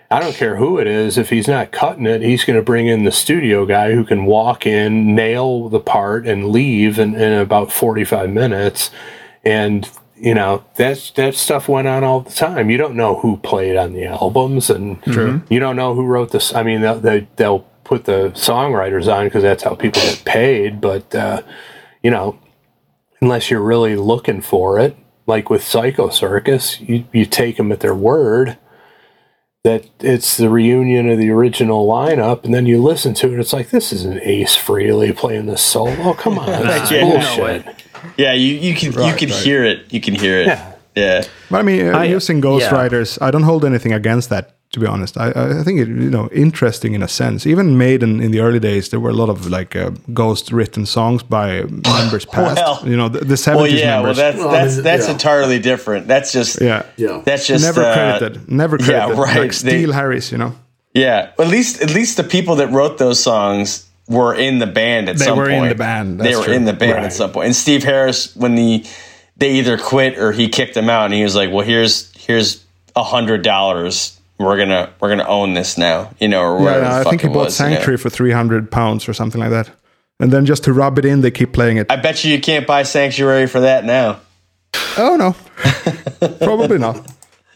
I 0.09 0.21
don't 0.21 0.35
care 0.37 0.55
who 0.57 0.79
it 0.79 0.87
is 0.87 1.19
if 1.19 1.31
he's 1.31 1.49
not 1.49 1.73
cutting 1.73 2.07
it 2.07 2.23
he's 2.23 2.45
going 2.45 2.57
to 2.59 2.63
bring 2.63 2.87
in 2.87 3.03
the 3.05 3.11
studio 3.13 3.67
guy 3.67 3.93
who 3.93 4.05
can 4.05 4.25
walk 4.25 4.65
in 4.65 5.15
nail 5.17 5.69
the 5.69 5.81
part 5.81 6.27
and 6.29 6.47
leave 6.51 6.99
in, 7.01 7.15
in 7.17 7.33
about 7.33 7.73
45 7.73 8.31
minutes. 8.31 8.91
And 9.45 9.91
you 10.19 10.35
know 10.35 10.65
that's 10.77 11.11
that 11.13 11.35
stuff 11.35 11.69
went 11.69 11.89
on 11.89 12.05
all 12.05 12.21
the 12.21 12.31
time. 12.31 12.71
You 12.71 12.79
don't 12.79 12.97
know 12.97 13.17
who 13.21 13.37
played 13.39 13.77
on 13.77 13.93
the 13.93 14.07
albums 14.07 14.71
and 14.71 14.99
you 15.51 15.61
don't 15.61 15.77
know 15.77 15.95
who 15.95 16.05
wrote 16.05 16.33
this 16.33 16.55
i 16.55 16.63
mean 16.63 16.81
they'll, 16.81 16.99
they, 16.99 17.27
they'll 17.37 17.61
put 17.85 18.05
the 18.05 18.31
songwriters 18.35 19.13
on 19.13 19.27
because 19.27 19.43
that's 19.43 19.63
how 19.63 19.75
people 19.75 20.03
get 20.03 20.23
paid 20.25 20.81
but 20.81 21.15
uh, 21.15 21.43
you 22.03 22.11
know 22.11 22.39
unless 23.21 23.51
you're 23.51 23.63
really 23.63 23.97
looking 23.97 24.41
for 24.41 24.79
it 24.79 24.97
like 25.27 25.51
with 25.51 25.63
psycho 25.63 26.09
circus 26.09 26.81
you, 26.81 27.05
you 27.13 27.25
take 27.25 27.57
them 27.57 27.71
at 27.71 27.81
their 27.81 27.95
word 27.95 28.59
that 29.63 29.89
it's 30.01 30.37
the 30.37 30.49
reunion 30.49 31.09
of 31.09 31.19
the 31.19 31.31
original 31.31 31.87
lineup 31.87 32.45
and 32.45 32.55
then 32.55 32.67
you 32.67 32.83
listen 32.83 33.15
to 33.15 33.33
it 33.33 33.41
it's 33.41 33.53
like 33.53 33.71
this 33.71 33.93
is 33.93 34.05
an 34.05 34.21
Ace 34.23 34.57
Frehley 34.57 35.17
playing 35.17 35.47
the 35.47 35.57
solo. 35.57 36.15
Come 36.15 36.39
on 36.39 36.47
that's 36.63 36.91
Yeah, 36.91 37.05
you 37.05 37.19
know 37.19 37.37
bullshit 37.37 37.86
Yeah, 38.17 38.33
you, 38.33 38.55
you 38.55 38.75
can 38.75 38.93
you 38.93 39.15
can 39.15 39.29
right. 39.31 39.45
hear 39.45 39.65
it. 39.65 39.93
You 39.93 40.01
can 40.01 40.15
hear 40.15 40.41
it. 40.41 40.47
Yeah. 40.47 40.73
Yeah. 40.95 41.25
But 41.51 41.59
I 41.59 41.63
mean, 41.63 41.89
uh, 41.95 41.99
I- 41.99 42.05
using 42.17 42.41
ghostwriters, 42.43 43.19
I 43.21 43.31
don't 43.31 43.43
hold 43.45 43.65
anything 43.65 43.93
against 43.93 44.29
that. 44.31 44.53
To 44.73 44.81
be 44.81 44.87
honest, 44.87 45.17
I, 45.17 45.31
I 45.61 45.63
think 45.63 45.81
it 45.81 45.89
you 45.89 46.11
know 46.11 46.29
interesting 46.33 46.95
in 46.95 47.03
a 47.03 47.07
sense. 47.09 47.47
Even 47.47 47.79
Maiden 47.79 48.21
in 48.21 48.31
the 48.33 48.41
early 48.41 48.59
days, 48.59 48.89
there 48.89 48.99
were 49.01 49.11
a 49.11 49.17
lot 49.17 49.29
of 49.31 49.47
like 49.47 49.77
uh, 49.77 49.91
ghost 50.13 50.51
written 50.53 50.87
songs 50.87 51.23
by 51.23 51.63
members 51.99 52.25
past. 52.27 52.57
Well- 52.57 52.81
you 52.85 52.97
know, 52.97 53.09
the, 53.09 53.21
the 53.21 53.27
Well, 53.27 53.37
seventies 53.37 53.81
yeah. 53.81 54.01
Well, 54.01 54.15
members. 54.15 54.17
that's 54.17 54.37
Well, 54.39 54.49
I 54.49 54.53
that's 54.65 54.75
mean, 54.75 54.85
that's 54.85 55.07
yeah. 55.07 55.13
entirely 55.13 55.59
different. 55.61 56.09
That's 56.09 56.33
just 56.33 56.61
yeah, 56.61 56.83
Yeah. 56.97 57.23
That's 57.25 57.47
just 57.47 57.65
never 57.65 57.83
uh, 57.83 57.95
credited. 57.95 58.49
Never 58.51 58.77
credited. 58.79 59.17
yeah, 59.17 59.23
right. 59.23 59.41
Like 59.41 59.53
Steel 59.53 59.89
They- 59.91 59.95
Harris, 59.95 60.33
you 60.33 60.39
know. 60.39 60.53
Yeah, 60.95 61.31
at 61.39 61.49
least 61.49 61.83
at 61.83 61.95
least 61.95 62.17
the 62.17 62.25
people 62.25 62.57
that 62.57 62.69
wrote 62.73 62.97
those 62.99 63.23
songs 63.23 63.87
were 64.09 64.35
in 64.35 64.59
the 64.59 64.67
band 64.67 65.09
at 65.09 65.17
They 65.19 65.25
some 65.25 65.37
point. 65.37 65.49
They 65.49 65.59
were 65.59 65.63
in 65.65 65.69
the 65.69 65.75
band, 65.75 66.21
they 66.21 66.37
were 66.37 66.45
true. 66.45 66.53
in 66.55 66.65
the 66.65 66.73
band 66.73 66.93
Right. 66.93 67.05
at 67.05 67.13
some 67.13 67.33
point. 67.33 67.47
And 67.47 67.57
Steve 67.57 67.83
Harris, 67.85 68.35
when 68.37 68.55
the 68.55 68.85
they 69.37 69.53
either 69.55 69.77
quit 69.77 70.19
or 70.19 70.33
he 70.33 70.49
kicked 70.49 70.75
them 70.75 70.89
out, 70.89 71.07
and 71.07 71.15
he 71.15 71.23
was 71.23 71.35
like, 71.37 71.51
"Well, 71.51 71.65
here's 71.67 72.11
here's 72.17 72.65
a 72.95 73.03
hundred 73.05 73.43
dollars. 73.43 74.19
We're 74.39 74.57
gonna 74.57 74.91
we're 75.01 75.09
gonna 75.09 75.27
own 75.29 75.55
this 75.55 75.77
now, 75.77 76.11
you 76.21 76.29
know, 76.29 76.41
or 76.43 76.59
whatever." 76.59 76.85
Yeah, 76.85 77.01
I 77.01 77.05
think 77.05 77.23
he 77.23 77.29
bought 77.29 77.47
was, 77.47 77.59
you 77.61 77.67
know. 77.67 77.73
Sanctuary 77.75 77.99
for 77.99 78.11
three 78.11 78.33
hundred 78.33 78.71
pounds 78.71 79.09
or 79.09 79.13
something 79.15 79.41
like 79.41 79.51
that. 79.51 79.71
And 80.21 80.31
then 80.33 80.47
just 80.47 80.65
to 80.65 80.73
rub 80.73 80.99
it 80.99 81.05
in, 81.05 81.21
they 81.21 81.31
keep 81.31 81.53
playing 81.53 81.77
it. 81.77 81.87
I 81.91 81.97
bet 81.97 82.25
you 82.25 82.33
you 82.33 82.41
can't 82.41 82.67
buy 82.67 82.85
Sanctuary 82.85 83.47
for 83.47 83.61
that 83.61 83.85
now. 83.85 84.21
oh 84.97 85.17
no, 85.17 85.35
probably 86.39 86.79
not. 86.79 87.07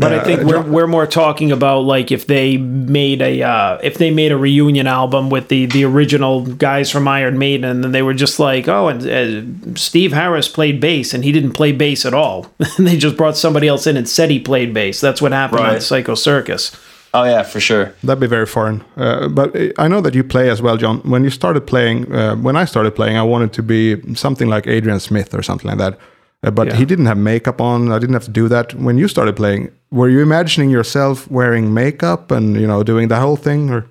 But 0.00 0.12
I 0.12 0.16
Uh, 0.18 0.24
think 0.24 0.42
we're, 0.42 0.62
we're 0.62 0.86
more 0.86 1.06
talking 1.06 1.52
about 1.52 1.80
like 1.84 2.10
if 2.10 2.26
they 2.26 2.56
made 2.56 3.20
a 3.22 3.42
uh, 3.42 3.78
if 3.82 3.98
they 3.98 4.10
made 4.10 4.32
a 4.32 4.36
reunion 4.36 4.86
album 4.86 5.30
with 5.30 5.48
the 5.48 5.66
the 5.66 5.84
original 5.84 6.44
guys 6.46 6.90
from 6.90 7.06
Iron 7.06 7.36
Maiden 7.38 7.64
and 7.70 7.84
then 7.84 7.92
they 7.92 8.02
were 8.02 8.14
just 8.14 8.38
like 8.40 8.66
oh 8.68 8.88
and 8.88 9.00
uh, 9.06 9.74
Steve 9.78 10.12
Harris 10.12 10.48
played 10.48 10.80
bass 10.80 11.12
and 11.14 11.22
he 11.24 11.32
didn't 11.32 11.52
play 11.52 11.72
bass 11.72 12.04
at 12.06 12.14
all 12.14 12.46
and 12.78 12.86
they 12.86 12.96
just 12.96 13.16
brought 13.16 13.36
somebody 13.36 13.68
else 13.68 13.86
in 13.86 13.96
and 13.96 14.08
said 14.08 14.30
he 14.30 14.40
played 14.40 14.72
bass 14.72 15.00
that's 15.00 15.20
what 15.22 15.32
happened 15.32 15.60
on 15.60 15.72
Right. 15.74 15.82
Psycho 15.82 16.14
Circus 16.14 16.72
Oh 17.12 17.24
yeah, 17.24 17.42
for 17.42 17.58
sure. 17.58 17.92
That'd 18.04 18.20
be 18.20 18.28
very 18.28 18.46
foreign. 18.46 18.84
Uh, 18.96 19.26
but 19.28 19.48
I 19.78 19.88
know 19.88 20.00
that 20.00 20.14
you 20.14 20.22
play 20.22 20.48
as 20.48 20.62
well, 20.62 20.76
John. 20.76 20.98
When 21.00 21.24
you 21.24 21.30
started 21.30 21.66
playing, 21.66 22.06
uh, 22.14 22.36
when 22.36 22.54
I 22.54 22.64
started 22.66 22.92
playing, 22.94 23.16
I 23.16 23.24
wanted 23.24 23.52
to 23.54 23.62
be 23.64 23.96
something 24.14 24.48
like 24.48 24.68
Adrian 24.68 25.00
Smith 25.00 25.34
or 25.34 25.42
something 25.42 25.68
like 25.68 25.78
that. 25.78 25.98
Uh, 26.42 26.50
but 26.50 26.68
Yeah. 26.68 26.76
he 26.76 26.84
didn't 26.84 27.06
have 27.06 27.18
makeup 27.18 27.60
on. 27.60 27.92
I 27.92 27.98
didn't 27.98 28.14
have 28.14 28.24
to 28.24 28.30
do 28.30 28.48
that. 28.48 28.74
When 28.74 28.96
you 28.98 29.08
started 29.08 29.36
playing, 29.36 29.70
were 29.90 30.08
you 30.08 30.20
imagining 30.20 30.70
yourself 30.70 31.30
wearing 31.30 31.74
makeup 31.74 32.30
and 32.30 32.58
you 32.60 32.66
know 32.66 32.82
doing 32.82 33.08
the 33.08 33.16
whole 33.20 33.36
thing? 33.36 33.70
Or 33.70 33.86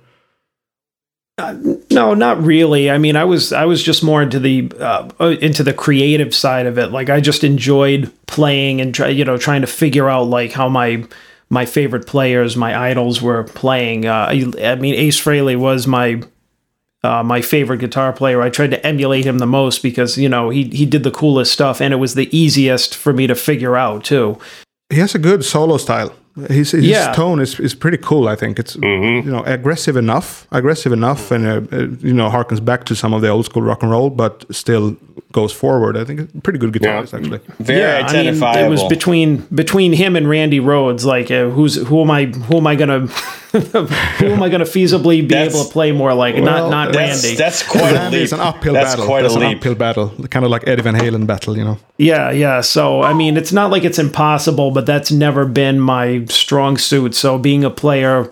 No, 1.90 2.12
not 2.12 2.42
really. 2.42 2.90
I 2.90 2.98
mean, 2.98 3.16
I 3.16 3.24
was 3.24 3.52
I 3.52 3.64
was 3.64 3.82
just 3.82 4.02
more 4.02 4.22
into 4.22 4.38
the 4.38 4.70
uh, 4.78 5.08
uh, 5.20 5.36
into 5.40 5.62
the 5.62 5.72
creative 5.72 6.34
side 6.34 6.66
of 6.66 6.76
it. 6.76 6.90
Like 6.92 7.08
I 7.08 7.20
just 7.20 7.44
enjoyed 7.44 8.10
playing 8.26 8.80
and 8.80 8.94
try, 8.94 9.08
you 9.08 9.24
know, 9.24 9.38
trying 9.38 9.62
to 9.62 9.66
figure 9.66 10.08
out 10.08 10.24
like 10.24 10.52
how 10.52 10.68
my 10.68 11.04
my 11.48 11.64
favorite 11.64 12.06
players, 12.06 12.56
my 12.56 12.76
idols 12.90 13.22
were 13.22 13.44
playing. 13.44 14.06
Uh, 14.06 14.26
I, 14.30 14.52
I 14.62 14.74
mean, 14.74 14.94
Ace 14.94 15.20
Frehley 15.20 15.56
was 15.56 15.86
my 15.86 16.20
uh, 17.02 17.22
my 17.22 17.40
favorite 17.40 17.78
guitar 17.78 18.12
player. 18.12 18.42
I 18.42 18.50
tried 18.50 18.70
to 18.72 18.86
emulate 18.86 19.24
him 19.24 19.38
the 19.38 19.46
most 19.46 19.82
because 19.82 20.18
you 20.18 20.28
know 20.28 20.50
he 20.50 20.64
he 20.64 20.86
did 20.86 21.02
the 21.02 21.10
coolest 21.10 21.52
stuff, 21.52 21.80
and 21.80 21.92
it 21.94 21.98
was 21.98 22.14
the 22.14 22.34
easiest 22.36 22.94
for 22.94 23.12
me 23.12 23.26
to 23.26 23.34
figure 23.34 23.76
out 23.76 24.04
too. 24.04 24.38
he 24.90 24.98
has 24.98 25.14
a 25.14 25.18
good 25.18 25.44
solo 25.44 25.76
style. 25.76 26.14
His, 26.48 26.70
his 26.72 26.84
Yeah. 26.84 27.12
tone 27.12 27.40
is, 27.40 27.58
is 27.60 27.74
pretty 27.74 27.98
cool. 27.98 28.28
I 28.28 28.36
think 28.36 28.58
it's 28.58 28.76
you 28.76 29.22
know 29.22 29.42
aggressive 29.44 29.96
enough, 29.96 30.46
aggressive 30.52 30.92
enough, 30.92 31.30
and 31.30 31.46
uh, 31.46 31.60
uh, 31.72 31.86
you 32.00 32.12
know 32.14 32.28
harkens 32.30 32.64
back 32.64 32.84
to 32.84 32.94
some 32.94 33.12
of 33.14 33.20
the 33.22 33.28
old 33.28 33.44
school 33.46 33.62
rock 33.62 33.82
and 33.82 33.90
roll, 33.90 34.10
but 34.10 34.44
still 34.54 34.96
goes 35.32 35.52
forward. 35.52 35.96
I 35.96 36.04
think 36.04 36.20
it's 36.20 36.34
a 36.34 36.40
pretty 36.40 36.58
good 36.58 36.72
guitarist 36.72 37.14
actually. 37.14 37.40
Very 37.58 37.80
yeah, 37.80 37.96
I 38.06 38.12
mean, 38.12 38.20
identifiable. 38.20 38.66
it 38.66 38.68
was 38.70 38.82
between 38.84 39.36
between 39.54 39.92
him 39.92 40.16
and 40.16 40.28
Randy 40.28 40.60
Rhoads. 40.60 41.04
Like, 41.04 41.30
uh, 41.30 41.48
who's 41.50 41.74
who 41.76 42.00
am 42.02 42.10
I? 42.10 42.26
Who 42.26 42.56
am 42.58 42.66
I 42.66 42.74
gonna? 42.76 43.06
who 43.50 44.26
am 44.26 44.42
I 44.42 44.48
gonna 44.48 44.64
feasibly 44.64 45.20
be 45.22 45.26
That's- 45.26 45.54
able 45.54 45.64
to 45.64 45.72
play 45.72 45.92
more 45.92 46.14
like? 46.14 46.34
Well, 46.36 46.44
not 46.44 46.70
not 46.70 46.92
that's, 46.92 47.22
Randy. 47.24 47.36
that's 47.36 47.62
quite 47.62 47.94
a 47.96 48.10
leap. 48.10 48.32
an 48.32 48.40
uphill 48.40 48.74
that's 48.74 48.92
battle. 48.92 49.06
quite 49.06 49.22
That's 49.22 49.34
a 49.34 49.38
an 49.40 49.48
leap. 49.48 49.58
uphill 49.58 49.74
battle, 49.74 50.08
kind 50.30 50.44
of 50.44 50.50
like 50.50 50.66
Eddie 50.68 50.82
Van 50.82 50.94
Halen 50.94 51.26
battle, 51.26 51.56
you 51.56 51.64
know. 51.64 51.78
Yeah, 51.98 52.30
yeah. 52.30 52.60
So 52.60 53.02
I 53.02 53.12
mean, 53.12 53.36
it's 53.36 53.52
not 53.52 53.70
like 53.70 53.84
it's 53.84 53.98
impossible, 53.98 54.70
but 54.70 54.86
that's 54.86 55.10
never 55.10 55.44
been 55.46 55.80
my 55.80 56.24
strong 56.30 56.78
suit. 56.78 57.14
So 57.14 57.38
being 57.38 57.64
a 57.64 57.70
player 57.70 58.30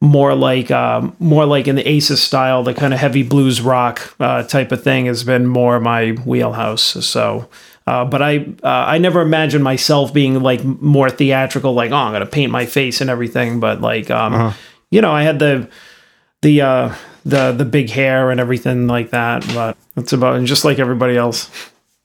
more 0.00 0.34
like 0.34 0.70
um, 0.70 1.14
more 1.18 1.44
like 1.44 1.68
in 1.68 1.76
the 1.76 1.86
Aces 1.86 2.22
style, 2.22 2.62
the 2.62 2.72
kind 2.72 2.94
of 2.94 3.00
heavy 3.00 3.22
blues 3.22 3.60
rock 3.60 4.14
uh, 4.18 4.42
type 4.44 4.72
of 4.72 4.82
thing 4.82 5.06
has 5.06 5.24
been 5.24 5.46
more 5.46 5.78
my 5.80 6.12
wheelhouse. 6.24 6.82
So 7.06 7.48
Uh, 7.86 8.04
but 8.04 8.22
I 8.22 8.46
uh, 8.62 8.84
I 8.94 8.98
never 8.98 9.20
imagined 9.20 9.64
myself 9.64 10.12
being 10.12 10.42
like 10.42 10.62
more 10.64 11.10
theatrical, 11.10 11.72
like 11.74 11.90
oh 11.90 11.96
I'm 11.96 12.12
gonna 12.12 12.26
paint 12.26 12.52
my 12.52 12.66
face 12.66 13.00
and 13.00 13.10
everything. 13.10 13.58
But 13.58 13.80
like 13.80 14.10
um, 14.10 14.32
you 14.90 15.00
know 15.00 15.10
I 15.12 15.22
had 15.24 15.38
the 15.38 15.68
the 16.42 16.60
uh, 16.60 16.94
the 17.24 17.52
the 17.52 17.64
big 17.64 17.90
hair 17.90 18.30
and 18.30 18.38
everything 18.38 18.86
like 18.86 19.10
that. 19.10 19.44
But 19.54 19.76
that's 19.96 20.12
about 20.12 20.36
and 20.36 20.46
just 20.46 20.64
like 20.64 20.78
everybody 20.78 21.16
else. 21.16 21.50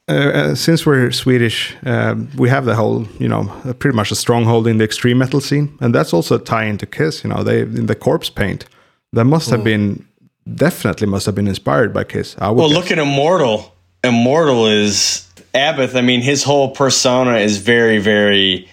Uh, 0.07 0.11
uh, 0.13 0.55
since 0.55 0.85
we're 0.85 1.09
Swedish, 1.11 1.75
um, 1.83 2.29
we 2.37 2.47
have 2.47 2.65
the 2.65 2.75
whole, 2.75 3.07
you 3.19 3.27
know, 3.27 3.45
pretty 3.79 3.95
much 3.95 4.11
a 4.11 4.15
stronghold 4.15 4.67
in 4.67 4.77
the 4.77 4.83
extreme 4.83 5.17
metal 5.17 5.41
scene, 5.41 5.75
and 5.81 5.95
that's 5.95 6.13
also 6.13 6.35
a 6.35 6.39
tie 6.39 6.65
into 6.65 6.85
Kiss. 6.85 7.23
You 7.23 7.31
know, 7.31 7.41
they 7.43 7.61
in 7.61 7.87
the 7.87 7.95
corpse 7.95 8.29
paint, 8.29 8.65
that 9.13 9.25
must 9.25 9.49
have 9.49 9.63
been 9.63 10.05
definitely 10.53 11.07
must 11.07 11.25
have 11.25 11.33
been 11.33 11.47
inspired 11.47 11.91
by 11.91 12.03
Kiss. 12.03 12.35
I 12.37 12.51
would 12.51 12.59
Well, 12.59 12.69
guess. 12.69 12.77
look 12.77 12.91
at 12.91 12.99
Immortal. 12.99 13.73
Immortal 14.03 14.67
is 14.67 15.27
Abbath. 15.55 15.95
I 15.95 16.01
mean, 16.01 16.21
his 16.21 16.43
whole 16.43 16.69
persona 16.69 17.37
is 17.37 17.57
very, 17.57 17.97
very 17.97 18.69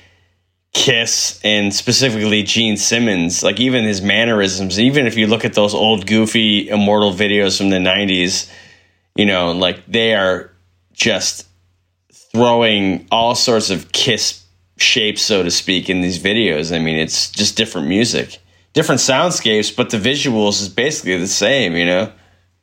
Kiss, 0.75 1.41
and 1.43 1.73
specifically 1.75 2.43
Gene 2.43 2.77
Simmons. 2.77 3.43
Like 3.43 3.59
even 3.59 3.85
his 3.85 4.03
mannerisms. 4.03 4.79
Even 4.79 5.07
if 5.07 5.17
you 5.17 5.27
look 5.27 5.47
at 5.47 5.55
those 5.55 5.73
old 5.73 6.07
goofy 6.07 6.69
Immortal 6.69 7.13
videos 7.15 7.57
from 7.57 7.71
the 7.71 7.79
'90s, 7.79 8.51
you 9.17 9.25
know, 9.25 9.53
like 9.53 9.87
they 9.87 10.15
are 10.15 10.51
just 10.93 11.47
throwing 12.33 13.07
all 13.11 13.35
sorts 13.35 13.71
of 13.71 13.93
Kiss 13.93 14.43
shapes, 14.79 15.23
so 15.23 15.43
to 15.43 15.51
speak, 15.51 15.89
in 15.89 16.01
these 16.01 16.19
videos. 16.19 16.75
I 16.75 16.79
mean, 16.79 16.97
it's 16.97 17.31
just 17.31 17.57
different 17.57 17.89
music, 17.89 18.39
different 18.73 19.01
soundscapes, 19.01 19.75
but 19.75 19.91
the 19.91 19.99
visuals 19.99 20.61
is 20.61 20.69
basically 20.69 21.19
the 21.19 21.27
same. 21.27 21.77
You 21.77 21.87
know. 21.87 22.13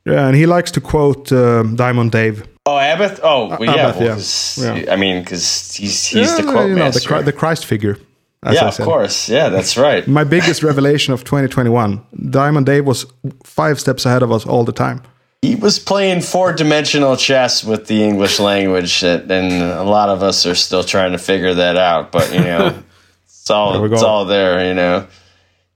yeah, 0.05 0.27
and 0.27 0.35
he 0.35 0.45
likes 0.45 0.71
to 0.71 0.81
quote 0.81 1.31
um 1.31 1.75
Diamond 1.75 2.11
Dave. 2.11 2.45
Oh, 2.65 2.77
Abbath. 2.77 3.19
Oh, 3.23 3.47
well, 3.47 3.63
yeah. 3.63 3.91
Abbath, 3.91 4.57
well, 4.57 4.75
yeah. 4.75 4.83
Yeah. 4.83 4.93
I 4.93 4.95
mean, 4.95 5.23
because 5.23 5.73
he's 5.73 6.05
he's 6.05 6.37
the 6.37 6.43
quote 6.43 6.69
you 6.69 6.75
know, 6.75 6.91
the, 6.91 6.99
master. 6.99 7.23
The 7.23 7.33
Christ 7.33 7.65
figure. 7.65 7.97
as 8.43 8.55
yeah, 8.55 8.67
of 8.67 8.77
course. 8.77 9.27
Yeah, 9.27 9.49
that's 9.49 9.75
right. 9.77 10.07
My 10.07 10.23
biggest 10.23 10.61
revelation 10.61 11.13
of 11.13 11.23
2021: 11.23 12.01
Diamond 12.29 12.65
Dave 12.65 12.85
was 12.85 13.05
five 13.43 13.79
steps 13.79 14.05
ahead 14.05 14.21
of 14.21 14.31
us 14.31 14.45
all 14.45 14.63
the 14.63 14.71
time. 14.71 15.01
He 15.41 15.55
was 15.55 15.79
playing 15.79 16.21
four 16.21 16.51
dimensional 16.51 17.15
chess 17.15 17.63
with 17.63 17.87
the 17.87 18.03
English 18.03 18.39
language, 18.39 19.03
and 19.03 19.31
a 19.31 19.83
lot 19.83 20.09
of 20.09 20.21
us 20.21 20.45
are 20.45 20.55
still 20.55 20.83
trying 20.83 21.13
to 21.13 21.17
figure 21.17 21.53
that 21.53 21.77
out. 21.77 22.11
But 22.11 22.33
you 22.33 22.41
know, 22.41 22.83
it's 23.25 23.49
all 23.49 23.73
There 23.73 23.81
we 23.81 23.93
it's 23.93 24.03
all 24.03 24.25
there. 24.25 24.67
You 24.67 24.73
know, 24.73 25.07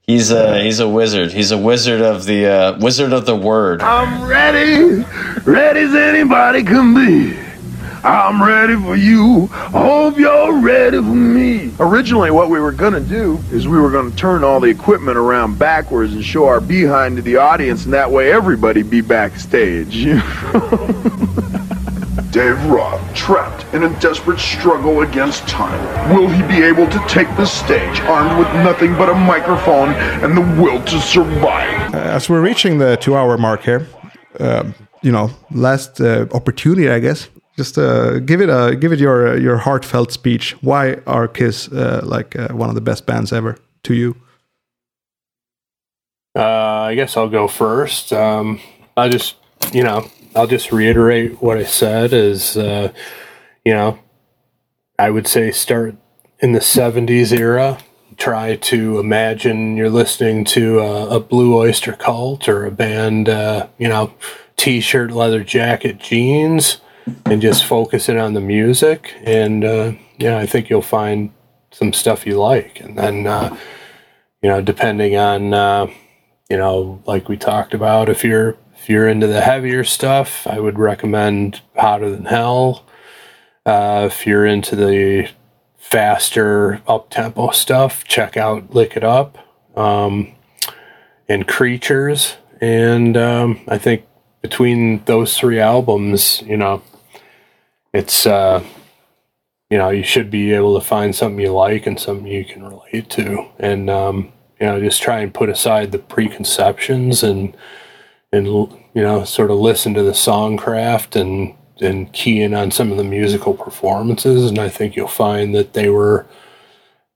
he's 0.02 0.30
a 0.30 0.62
he's 0.62 0.80
a 0.80 0.88
wizard. 0.88 1.32
He's 1.32 1.50
a 1.50 1.56
wizard 1.58 2.02
of 2.02 2.26
the 2.26 2.46
uh, 2.46 2.78
wizard 2.78 3.14
of 3.14 3.24
the 3.24 3.36
word. 3.36 3.80
I'm 3.80 4.28
ready, 4.28 5.02
ready 5.44 5.80
as 5.80 5.94
anybody 5.94 6.62
can 6.62 6.94
be. 6.94 7.43
I'm 8.04 8.42
ready 8.42 8.76
for 8.76 8.96
you. 8.96 9.46
Hope 9.46 10.18
you're 10.18 10.60
ready 10.60 10.98
for 10.98 11.02
me. 11.02 11.72
Originally, 11.80 12.30
what 12.30 12.50
we 12.50 12.60
were 12.60 12.70
gonna 12.70 13.00
do 13.00 13.42
is 13.50 13.66
we 13.66 13.78
were 13.78 13.90
gonna 13.90 14.10
turn 14.10 14.44
all 14.44 14.60
the 14.60 14.68
equipment 14.68 15.16
around 15.16 15.58
backwards 15.58 16.12
and 16.12 16.22
show 16.22 16.44
our 16.44 16.60
behind 16.60 17.16
to 17.16 17.22
the 17.22 17.36
audience, 17.36 17.86
and 17.86 17.94
that 17.94 18.10
way 18.10 18.30
everybody 18.30 18.82
be 18.82 19.00
backstage. 19.00 20.04
Dave 22.30 22.62
Roth, 22.66 23.00
trapped 23.14 23.64
in 23.72 23.84
a 23.84 24.00
desperate 24.00 24.38
struggle 24.38 25.00
against 25.00 25.48
time. 25.48 26.14
Will 26.14 26.28
he 26.28 26.42
be 26.42 26.62
able 26.62 26.86
to 26.86 27.02
take 27.08 27.28
the 27.38 27.46
stage 27.46 28.00
armed 28.00 28.38
with 28.38 28.48
nothing 28.62 28.92
but 28.98 29.08
a 29.08 29.14
microphone 29.14 29.88
and 30.22 30.36
the 30.36 30.42
will 30.62 30.82
to 30.84 31.00
survive? 31.00 31.94
As 31.94 32.28
we're 32.28 32.42
reaching 32.42 32.76
the 32.76 32.98
two-hour 32.98 33.38
mark 33.38 33.62
here, 33.62 33.86
um, 34.40 34.74
you 35.00 35.10
know, 35.10 35.30
last 35.52 36.02
uh, 36.02 36.26
opportunity, 36.32 36.90
I 36.90 36.98
guess. 36.98 37.30
Just 37.56 37.78
uh, 37.78 38.18
give 38.18 38.40
it 38.40 38.48
a 38.48 38.74
give 38.74 38.92
it 38.92 38.98
your 38.98 39.28
uh, 39.28 39.34
your 39.36 39.58
heartfelt 39.58 40.10
speech. 40.10 40.56
Why 40.62 40.96
are 41.06 41.28
Kiss 41.28 41.68
uh, 41.68 42.00
like 42.02 42.34
uh, 42.36 42.48
one 42.48 42.68
of 42.68 42.74
the 42.74 42.80
best 42.80 43.06
bands 43.06 43.32
ever 43.32 43.56
to 43.84 43.94
you? 43.94 44.16
Uh, 46.36 46.88
I 46.88 46.94
guess 46.96 47.16
I'll 47.16 47.28
go 47.28 47.46
first. 47.46 48.12
Um, 48.12 48.60
I 48.96 49.08
just, 49.08 49.36
you 49.72 49.84
know, 49.84 50.10
I'll 50.34 50.48
just 50.48 50.72
reiterate 50.72 51.40
what 51.40 51.56
I 51.56 51.62
said 51.62 52.12
is, 52.12 52.56
uh, 52.56 52.92
you 53.64 53.72
know, 53.72 54.00
I 54.98 55.10
would 55.10 55.28
say 55.28 55.52
start 55.52 55.94
in 56.40 56.52
the 56.52 56.58
70s 56.58 57.32
era. 57.32 57.78
Try 58.16 58.56
to 58.56 58.98
imagine 58.98 59.76
you're 59.76 59.90
listening 59.90 60.44
to 60.46 60.80
a, 60.80 61.16
a 61.16 61.20
Blue 61.20 61.56
Oyster 61.56 61.92
Cult 61.92 62.48
or 62.48 62.64
a 62.66 62.70
band, 62.70 63.28
uh, 63.28 63.68
you 63.78 63.88
know, 63.88 64.12
t 64.56 64.80
shirt, 64.80 65.12
leather 65.12 65.44
jacket, 65.44 65.98
jeans, 65.98 66.80
and 67.26 67.42
just 67.42 67.64
focus 67.64 68.06
focusing 68.06 68.18
on 68.18 68.34
the 68.34 68.40
music. 68.40 69.14
And, 69.24 69.64
uh, 69.64 69.92
yeah, 70.18 70.38
I 70.38 70.46
think 70.46 70.70
you'll 70.70 70.82
find 70.82 71.30
some 71.70 71.92
stuff 71.92 72.26
you 72.26 72.38
like. 72.38 72.80
And 72.80 72.96
then, 72.96 73.26
uh, 73.26 73.56
you 74.42 74.48
know, 74.48 74.60
depending 74.60 75.16
on, 75.16 75.52
uh, 75.52 75.86
you 76.48 76.56
know, 76.56 77.02
like 77.06 77.28
we 77.28 77.36
talked 77.36 77.74
about, 77.74 78.08
if 78.08 78.24
you're 78.24 78.56
if 78.76 78.90
you're 78.90 79.08
into 79.08 79.26
the 79.26 79.40
heavier 79.40 79.82
stuff, 79.82 80.46
I 80.46 80.60
would 80.60 80.78
recommend 80.78 81.62
Hotter 81.74 82.10
Than 82.10 82.26
Hell. 82.26 82.84
Uh, 83.64 84.08
if 84.10 84.26
you're 84.26 84.44
into 84.44 84.76
the 84.76 85.30
faster 85.78 86.82
up 86.86 87.08
tempo 87.08 87.50
stuff, 87.50 88.04
check 88.04 88.36
out 88.36 88.74
Lick 88.74 88.94
It 88.94 89.04
Up 89.04 89.38
um, 89.74 90.34
and 91.28 91.48
Creatures. 91.48 92.36
And 92.60 93.16
um, 93.16 93.60
I 93.68 93.78
think 93.78 94.04
between 94.42 95.02
those 95.04 95.38
three 95.38 95.60
albums, 95.60 96.42
you 96.42 96.58
know, 96.58 96.82
it's 97.94 98.26
uh, 98.26 98.62
you 99.70 99.78
know 99.78 99.88
you 99.88 100.02
should 100.02 100.30
be 100.30 100.52
able 100.52 100.78
to 100.78 100.84
find 100.84 101.14
something 101.14 101.40
you 101.40 101.52
like 101.52 101.86
and 101.86 101.98
something 101.98 102.26
you 102.26 102.44
can 102.44 102.62
relate 102.64 103.08
to, 103.10 103.46
and 103.58 103.88
um, 103.88 104.32
you 104.60 104.66
know 104.66 104.80
just 104.80 105.00
try 105.00 105.20
and 105.20 105.32
put 105.32 105.48
aside 105.48 105.92
the 105.92 105.98
preconceptions 105.98 107.22
and 107.22 107.56
and 108.32 108.46
you 108.46 108.82
know 108.94 109.24
sort 109.24 109.50
of 109.50 109.58
listen 109.58 109.94
to 109.94 110.02
the 110.02 110.10
songcraft 110.10 111.18
and 111.18 111.54
and 111.80 112.12
key 112.12 112.42
in 112.42 112.52
on 112.52 112.70
some 112.70 112.90
of 112.90 112.98
the 112.98 113.04
musical 113.04 113.54
performances, 113.54 114.50
and 114.50 114.58
I 114.58 114.68
think 114.68 114.96
you'll 114.96 115.08
find 115.08 115.54
that 115.54 115.72
they 115.72 115.88
were 115.88 116.26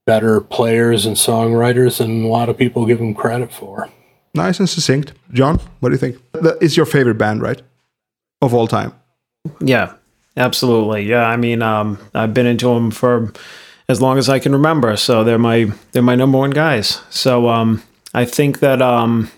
better 0.06 0.40
players 0.40 1.04
and 1.04 1.16
songwriters 1.16 1.98
than 1.98 2.24
a 2.24 2.28
lot 2.28 2.48
of 2.48 2.56
people 2.56 2.86
give 2.86 2.98
them 2.98 3.14
credit 3.14 3.52
for. 3.52 3.90
Nice 4.34 4.58
and 4.58 4.68
succinct. 4.68 5.12
John, 5.32 5.58
what 5.80 5.90
do 5.90 5.94
you 5.94 5.98
think? 5.98 6.16
That 6.32 6.62
is 6.62 6.76
your 6.76 6.86
favorite 6.86 7.18
band, 7.18 7.42
right? 7.42 7.60
Of 8.40 8.54
all 8.54 8.66
time. 8.66 8.94
Yeah, 9.60 9.94
absolutely. 10.38 11.02
Yeah, 11.04 11.26
I 11.26 11.36
mean, 11.36 11.62
um, 11.62 11.98
I've 12.14 12.32
been 12.32 12.46
into 12.46 12.72
them 12.74 12.90
for 12.90 13.32
as 13.88 14.00
long 14.00 14.18
as 14.18 14.28
I 14.28 14.38
can 14.38 14.52
remember, 14.52 14.96
so 14.96 15.24
they're 15.24 15.38
my 15.38 15.70
they're 15.92 16.02
my 16.02 16.14
number 16.14 16.38
one 16.38 16.50
guys. 16.50 17.00
So 17.10 17.48
um, 17.48 17.82
I 18.14 18.24
think 18.24 18.60
that 18.60 18.80
um, 18.80 19.30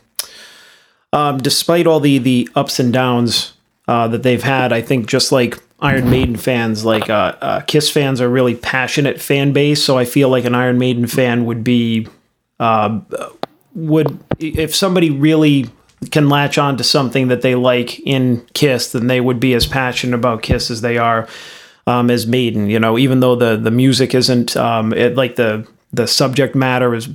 um, 1.13 1.39
despite 1.39 1.87
all 1.87 2.01
the 2.01 2.19
the 2.19 2.49
ups 2.55 2.79
and 2.79 2.93
downs 2.93 3.55
uh, 3.89 4.09
that 4.09 4.23
they've 4.23 4.43
had, 4.43 4.73
I 4.73 4.83
think 4.83 5.07
just 5.07 5.33
like 5.33 5.59
Iron 5.81 6.11
Maiden 6.11 6.37
fans, 6.37 6.85
like 6.85 7.09
uh, 7.09 7.35
uh, 7.41 7.61
Kiss 7.63 7.91
fans, 7.91 8.21
are 8.21 8.29
really 8.29 8.55
passionate 8.55 9.21
fan 9.21 9.53
base. 9.53 9.83
So 9.83 9.99
I 9.99 10.05
feel 10.05 10.29
like 10.29 10.45
an 10.45 10.55
Iron 10.55 10.79
Maiden 10.79 11.07
fan 11.07 11.47
would 11.47 11.65
be 11.65 12.07
uh, 12.59 13.01
would 13.75 14.19
if 14.39 14.75
somebody 14.75 15.11
really 15.11 15.71
can 16.11 16.29
latch 16.29 16.57
on 16.59 16.77
to 16.79 16.85
something 16.85 17.29
that 17.29 17.43
they 17.43 17.55
like 17.55 18.01
in 18.01 18.45
Kiss, 18.55 18.93
then 18.93 19.07
they 19.07 19.21
would 19.21 19.39
be 19.39 19.55
as 19.55 19.67
passionate 19.67 20.17
about 20.17 20.43
Kiss 20.43 20.71
as 20.71 20.81
they 20.81 20.97
are 20.97 21.29
um, 21.87 22.11
as 22.11 22.27
Maiden. 22.27 22.71
You 22.71 22.81
know, 22.81 22.99
even 22.99 23.21
though 23.21 23.37
the 23.37 23.57
the 23.57 23.71
music 23.71 24.15
isn't 24.15 24.57
um, 24.57 24.93
it, 24.93 25.17
like 25.17 25.37
the 25.37 25.67
the 25.93 26.07
subject 26.07 26.55
matter 26.55 26.95
is 26.95 27.09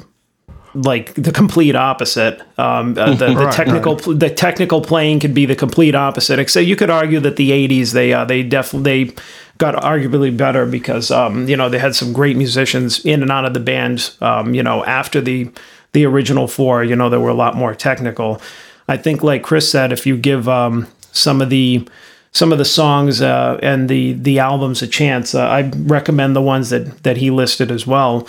like 0.76 1.14
the 1.16 1.32
complete 1.32 1.76
opposite. 1.76 2.42
Um, 2.60 2.98
uh, 2.98 3.16
the, 3.16 3.28
the 3.28 3.36
Right, 3.46 3.54
technical 3.54 3.96
the 3.96 4.30
technical 4.30 4.82
playing 4.82 5.22
could 5.22 5.34
be 5.34 5.46
the 5.46 5.56
complete 5.56 5.96
opposite. 5.96 6.38
Except 6.38 6.68
you 6.68 6.76
could 6.76 6.90
argue 6.92 7.20
that 7.22 7.38
the 7.38 7.52
'80s 7.52 7.94
they 7.94 8.14
uh, 8.14 8.26
they 8.26 8.44
definitely 8.44 9.06
they 9.06 9.16
got 9.58 9.76
arguably 9.82 10.36
better 10.36 10.66
because 10.66 11.10
um, 11.10 11.48
you 11.48 11.58
know 11.58 11.70
they 11.70 11.80
had 11.80 11.96
some 11.96 12.14
great 12.14 12.38
musicians 12.38 13.04
in 13.04 13.24
and 13.24 13.32
out 13.32 13.46
of 13.46 13.54
the 13.56 13.60
band. 13.60 14.14
Um, 14.22 14.54
you 14.54 14.62
know 14.62 14.84
after 14.86 15.22
the 15.22 15.50
the 15.96 16.06
original 16.06 16.48
four, 16.48 16.84
you 16.84 16.96
know, 16.96 17.10
they 17.10 17.18
were 17.18 17.30
a 17.30 17.34
lot 17.34 17.56
more 17.56 17.74
technical. 17.74 18.42
I 18.88 18.98
think, 18.98 19.24
like 19.24 19.44
Chris 19.44 19.70
said, 19.70 19.92
if 19.92 20.06
you 20.06 20.18
give 20.18 20.48
um, 20.48 20.88
some 21.12 21.42
of 21.42 21.50
the 21.50 21.88
some 22.32 22.52
of 22.52 22.58
the 22.58 22.66
songs 22.66 23.22
uh, 23.22 23.60
and 23.64 23.90
the 23.90 24.14
the 24.14 24.40
albums 24.40 24.82
a 24.82 24.88
chance, 24.88 25.34
uh, 25.34 25.48
I 25.48 25.72
recommend 25.76 26.36
the 26.36 26.42
ones 26.42 26.70
that 26.70 27.04
that 27.04 27.18
he 27.18 27.32
listed 27.32 27.72
as 27.72 27.88
well. 27.88 28.28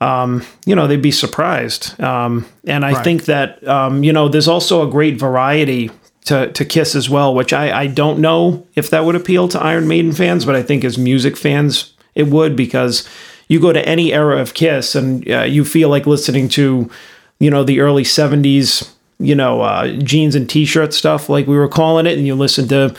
Um, 0.00 0.46
you 0.64 0.76
know, 0.76 0.86
they'd 0.86 1.02
be 1.02 1.10
surprised. 1.10 2.00
Um, 2.00 2.46
and 2.64 2.84
I 2.86 3.02
think 3.02 3.24
that 3.24 3.66
um, 3.66 4.04
you 4.04 4.12
know, 4.12 4.28
there's 4.28 4.48
also 4.48 4.86
a 4.86 4.90
great 4.90 5.18
variety 5.18 5.90
to, 6.28 6.52
to 6.52 6.64
Kiss 6.64 6.94
as 6.94 7.08
well, 7.08 7.34
which 7.34 7.52
I, 7.54 7.76
I 7.76 7.86
don't 7.86 8.18
know 8.20 8.66
if 8.74 8.90
that 8.90 9.04
would 9.04 9.16
appeal 9.16 9.48
to 9.48 9.60
Iron 9.60 9.88
Maiden 9.88 10.12
fans, 10.12 10.44
but 10.44 10.54
I 10.54 10.62
think 10.62 10.84
as 10.84 10.98
music 10.98 11.36
fans 11.38 11.94
it 12.14 12.26
would 12.26 12.54
because 12.54 13.08
you 13.48 13.58
go 13.58 13.72
to 13.72 13.88
any 13.88 14.12
era 14.12 14.38
of 14.38 14.52
Kiss 14.52 14.94
and 14.94 15.28
uh, 15.30 15.42
you 15.42 15.64
feel 15.64 15.88
like 15.88 16.06
listening 16.06 16.48
to, 16.50 16.90
you 17.38 17.50
know, 17.50 17.64
the 17.64 17.80
early 17.80 18.04
'70s, 18.04 18.92
you 19.18 19.34
know, 19.34 19.60
uh, 19.62 19.88
jeans 19.98 20.34
and 20.34 20.48
t-shirt 20.48 20.94
stuff, 20.94 21.28
like 21.28 21.46
we 21.46 21.56
were 21.56 21.68
calling 21.68 22.06
it, 22.06 22.16
and 22.16 22.26
you 22.26 22.34
listen 22.34 22.68
to 22.68 22.94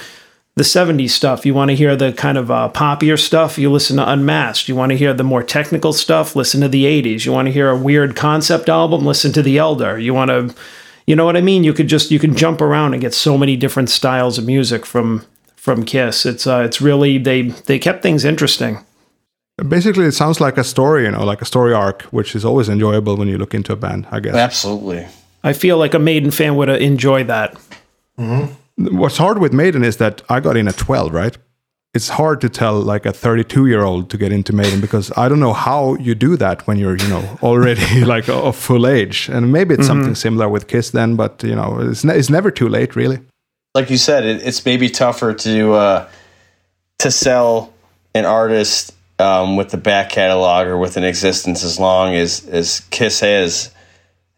the 0.56 0.64
70s 0.64 1.12
stuff. 1.12 1.46
You 1.46 1.54
want 1.54 1.70
to 1.70 1.76
hear 1.76 1.96
the 1.96 2.12
kind 2.12 2.38
of 2.38 2.52
uh, 2.52 2.70
poppier 2.74 3.18
stuff, 3.20 3.58
you 3.58 3.72
listen 3.72 3.98
to 3.98 4.10
Unmasked. 4.10 4.68
You 4.68 4.76
want 4.76 4.92
to 4.92 4.98
hear 4.98 5.14
the 5.14 5.24
more 5.24 5.44
technical 5.44 5.94
stuff, 5.94 6.36
listen 6.36 6.62
to 6.62 6.68
the 6.68 6.86
80s. 6.86 7.26
You 7.26 7.32
want 7.32 7.48
to 7.48 7.52
hear 7.52 7.70
a 7.70 7.78
weird 7.78 8.16
concept 8.16 8.68
album, 8.68 9.06
listen 9.06 9.32
to 9.34 9.42
The 9.42 9.58
Elder. 9.58 9.98
You 9.98 10.14
want 10.14 10.30
to, 10.30 10.54
you 11.08 11.16
know 11.16 11.26
what 11.26 11.38
I 11.38 11.42
mean? 11.42 11.64
You 11.64 11.74
could 11.74 11.88
just, 11.88 12.12
you 12.12 12.20
can 12.20 12.36
jump 12.36 12.60
around 12.60 12.94
and 12.94 13.02
get 13.02 13.14
so 13.14 13.38
many 13.38 13.56
different 13.56 13.90
styles 13.90 14.38
of 14.38 14.46
music 14.46 14.86
from 14.86 15.26
from 15.60 15.84
Kiss. 15.84 16.26
It's 16.26 16.48
uh, 16.48 16.64
it's 16.66 16.82
really 16.82 17.18
they 17.18 17.44
they 17.68 17.78
kept 17.80 18.02
things 18.02 18.26
interesting. 18.26 18.84
Basically, 19.68 20.06
it 20.06 20.14
sounds 20.14 20.40
like 20.40 20.58
a 20.58 20.64
story, 20.64 21.04
you 21.04 21.12
know, 21.12 21.26
like 21.26 21.42
a 21.42 21.46
story 21.46 21.74
arc, 21.74 22.04
which 22.04 22.34
is 22.34 22.46
always 22.46 22.70
enjoyable 22.70 23.18
when 23.18 23.28
you 23.28 23.38
look 23.38 23.54
into 23.54 23.74
a 23.74 23.76
band, 23.76 24.08
I 24.10 24.22
guess. 24.22 24.36
Absolutely. 24.36 25.06
I 25.44 25.54
feel 25.54 25.78
like 25.78 25.94
a 25.94 26.00
Maiden 26.00 26.32
fan 26.32 26.56
would 26.56 26.70
enjoy 26.70 27.24
that. 27.26 27.56
What's 28.78 29.18
hard 29.18 29.40
with 29.40 29.54
Maiden 29.54 29.84
is 29.84 29.98
that 29.98 30.22
I 30.30 30.40
got 30.40 30.58
in 30.58 30.68
at 30.68 30.78
12, 30.78 31.14
right? 31.14 31.38
It's 31.94 32.10
hard 32.10 32.40
to 32.42 32.50
tell 32.50 32.80
like 32.80 33.06
a 33.06 33.12
32 33.12 33.66
year 33.66 33.82
old 33.84 34.10
to 34.12 34.18
get 34.18 34.32
into 34.32 34.54
Maiden 34.54 34.80
because 34.80 35.12
I 35.18 35.28
don't 35.28 35.40
know 35.40 35.54
how 35.54 35.96
you 35.96 36.14
do 36.14 36.38
that 36.38 36.68
when 36.68 36.78
you're, 36.78 36.96
you 36.96 37.08
know, 37.08 37.38
already 37.42 38.06
like 38.06 38.30
of 38.30 38.56
full 38.56 38.86
age. 38.88 39.28
And 39.30 39.52
maybe 39.52 39.74
it's 39.74 39.88
something 39.88 40.14
similar 40.16 40.48
with 40.50 40.68
Kiss 40.68 40.92
then, 40.92 41.16
but, 41.16 41.44
you 41.44 41.56
know, 41.56 41.80
it's, 41.80 42.04
ne- 42.04 42.16
it's 42.16 42.30
never 42.30 42.52
too 42.52 42.70
late, 42.70 42.96
really. 42.96 43.20
like 43.74 43.90
you 43.90 43.98
said, 43.98 44.24
it, 44.26 44.46
it's 44.46 44.66
maybe 44.66 44.90
tougher 44.90 45.34
to 45.34 45.74
uh, 45.74 46.10
to 47.00 47.10
sell 47.12 47.74
an 48.14 48.26
artist 48.26 48.94
um, 49.20 49.56
with 49.58 49.70
the 49.72 49.78
back 49.78 50.10
catalog 50.10 50.68
or 50.68 50.78
with 50.78 50.96
an 50.98 51.04
existence 51.04 51.64
as 51.64 51.80
long 51.80 52.14
as 52.16 52.46
as 52.48 52.82
Kiss 52.92 53.20
has 53.22 53.72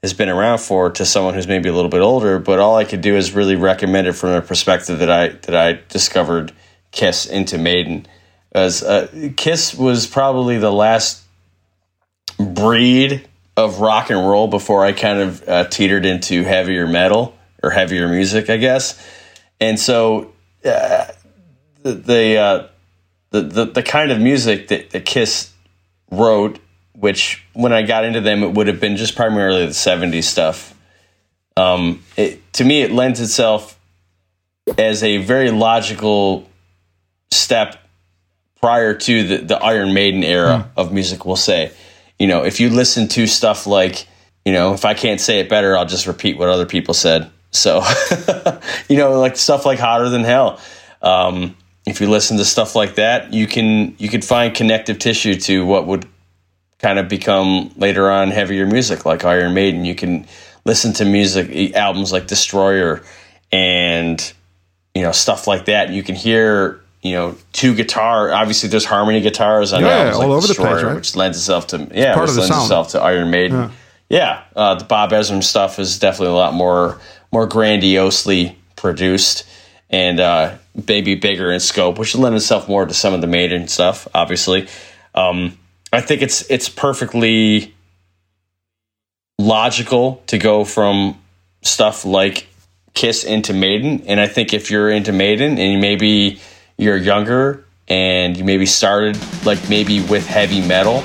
has 0.01 0.13
been 0.13 0.29
around 0.29 0.59
for 0.59 0.89
to 0.89 1.05
someone 1.05 1.33
who's 1.33 1.47
maybe 1.47 1.69
a 1.69 1.73
little 1.73 1.89
bit 1.89 2.01
older. 2.01 2.39
But 2.39 2.59
all 2.59 2.75
I 2.75 2.85
could 2.85 3.01
do 3.01 3.15
is 3.15 3.33
really 3.33 3.55
recommend 3.55 4.07
it 4.07 4.13
from 4.13 4.31
a 4.31 4.41
perspective 4.41 4.99
that 4.99 5.11
I 5.11 5.29
that 5.29 5.55
I 5.55 5.79
discovered 5.89 6.51
Kiss 6.91 7.25
into 7.25 7.57
Maiden. 7.57 8.07
As 8.51 8.83
uh, 8.83 9.29
Kiss 9.37 9.75
was 9.75 10.07
probably 10.07 10.57
the 10.57 10.71
last 10.71 11.23
breed 12.37 13.27
of 13.55 13.79
rock 13.79 14.09
and 14.09 14.19
roll 14.19 14.47
before 14.47 14.83
I 14.83 14.93
kind 14.93 15.19
of 15.19 15.47
uh, 15.47 15.67
teetered 15.67 16.05
into 16.05 16.43
heavier 16.43 16.87
metal 16.87 17.37
or 17.61 17.69
heavier 17.69 18.07
music, 18.07 18.49
I 18.49 18.57
guess. 18.57 19.01
And 19.59 19.79
so 19.79 20.33
uh, 20.65 21.05
the 21.83 21.93
the, 21.93 22.37
uh, 22.37 22.67
the 23.29 23.41
the 23.41 23.65
the 23.65 23.83
kind 23.83 24.11
of 24.11 24.19
music 24.19 24.69
that, 24.69 24.89
that 24.89 25.05
Kiss 25.05 25.51
wrote, 26.09 26.59
which 27.01 27.43
when 27.53 27.73
I 27.73 27.81
got 27.81 28.05
into 28.05 28.21
them, 28.21 28.43
it 28.43 28.53
would 28.53 28.67
have 28.67 28.79
been 28.79 28.95
just 28.95 29.15
primarily 29.15 29.65
the 29.65 29.71
'70s 29.71 30.23
stuff. 30.23 30.75
Um, 31.57 32.03
it, 32.15 32.53
to 32.53 32.63
me, 32.63 32.83
it 32.83 32.91
lends 32.91 33.19
itself 33.19 33.79
as 34.77 35.03
a 35.03 35.17
very 35.17 35.49
logical 35.49 36.47
step 37.31 37.83
prior 38.61 38.93
to 38.93 39.27
the, 39.27 39.37
the 39.37 39.57
Iron 39.57 39.95
Maiden 39.95 40.23
era 40.23 40.69
of 40.77 40.93
music, 40.93 41.25
we'll 41.25 41.35
say. 41.35 41.71
You 42.19 42.27
know, 42.27 42.45
if 42.45 42.59
you 42.59 42.69
listen 42.69 43.07
to 43.09 43.25
stuff 43.25 43.65
like, 43.65 44.05
you 44.45 44.53
know, 44.53 44.73
if 44.73 44.85
I 44.85 44.93
can't 44.93 45.19
say 45.19 45.39
it 45.39 45.49
better, 45.49 45.75
I'll 45.75 45.87
just 45.87 46.05
repeat 46.05 46.37
what 46.37 46.49
other 46.49 46.67
people 46.67 46.93
said. 46.93 47.31
So, 47.49 47.83
you 48.89 48.97
know, 48.97 49.19
like 49.19 49.37
stuff 49.37 49.65
like 49.65 49.79
Hotter 49.79 50.09
Than 50.09 50.23
Hell. 50.23 50.59
Um, 51.01 51.57
if 51.87 51.99
you 51.99 52.07
listen 52.11 52.37
to 52.37 52.45
stuff 52.45 52.75
like 52.75 52.95
that, 52.95 53.33
you 53.33 53.47
can 53.47 53.95
you 53.97 54.07
could 54.07 54.23
find 54.23 54.53
connective 54.53 54.99
tissue 54.99 55.33
to 55.35 55.65
what 55.65 55.87
would 55.87 56.07
kind 56.81 56.99
of 56.99 57.07
become 57.07 57.71
later 57.77 58.09
on 58.09 58.31
heavier 58.31 58.65
music 58.65 59.05
like 59.05 59.23
Iron 59.23 59.53
Maiden. 59.53 59.85
You 59.85 59.95
can 59.95 60.25
listen 60.65 60.93
to 60.93 61.05
music 61.05 61.75
albums 61.75 62.11
like 62.11 62.27
Destroyer 62.27 63.03
and 63.51 64.33
you 64.95 65.03
know 65.03 65.11
stuff 65.11 65.47
like 65.47 65.65
that. 65.65 65.89
You 65.89 66.03
can 66.03 66.15
hear 66.15 66.79
you 67.01 67.13
know 67.13 67.35
two 67.53 67.75
guitar. 67.75 68.31
Obviously, 68.33 68.69
there's 68.69 68.85
harmony 68.85 69.21
guitars 69.21 69.73
on 69.73 69.81
Yeah, 69.81 69.89
albums 69.89 70.15
all 70.15 70.21
like 70.21 70.29
over 70.29 70.41
the 70.41 70.47
Destroyer, 70.47 70.71
place, 70.73 70.83
right? 70.83 70.95
which 70.95 71.15
lends 71.15 71.37
itself 71.37 71.67
to 71.67 71.77
yeah, 71.93 72.19
which 72.19 72.29
lends 72.31 72.47
sound. 72.47 72.63
itself 72.63 72.89
to 72.89 73.01
Iron 73.01 73.29
Maiden. 73.31 73.71
Yeah, 74.09 74.43
uh, 74.55 74.75
the 74.75 74.83
Bob 74.85 75.11
Ezrin 75.11 75.41
stuff 75.43 75.79
is 75.79 75.97
definitely 75.99 76.33
a 76.33 76.37
lot 76.37 76.53
more 76.53 76.99
more 77.31 77.47
grandiosely 77.47 78.57
produced 78.75 79.47
and 79.89 80.19
uh, 80.19 80.55
maybe 80.87 81.15
bigger 81.15 81.51
in 81.51 81.59
scope, 81.59 81.97
which 81.97 82.15
lend 82.15 82.35
itself 82.35 82.67
more 82.67 82.85
to 82.85 82.93
some 82.93 83.13
of 83.13 83.21
the 83.21 83.27
Maiden 83.27 83.67
stuff. 83.67 84.07
Obviously, 84.13 84.67
um, 85.15 85.57
I 85.91 86.01
think 86.01 86.21
it's 86.21 86.49
it's 86.49 86.69
perfectly 86.69 87.73
logical 89.37 90.23
to 90.27 90.37
go 90.37 90.63
from 90.63 91.17
stuff 91.63 92.05
like 92.05 92.47
Kiss 92.93 93.23
into 93.23 93.53
Maiden, 93.53 94.03
and 94.07 94.19
I 94.19 94.27
think 94.27 94.53
if 94.53 94.71
you're 94.71 94.89
into 94.89 95.11
Maiden 95.11 95.57
and 95.57 95.81
maybe 95.81 96.39
you're 96.77 96.97
younger 96.97 97.65
and 97.87 98.37
you 98.37 98.43
maybe 98.43 98.65
started 98.65 99.17
like 99.45 99.69
maybe 99.69 100.01
with 100.01 100.25
heavy 100.25 100.65
metal. 100.65 101.03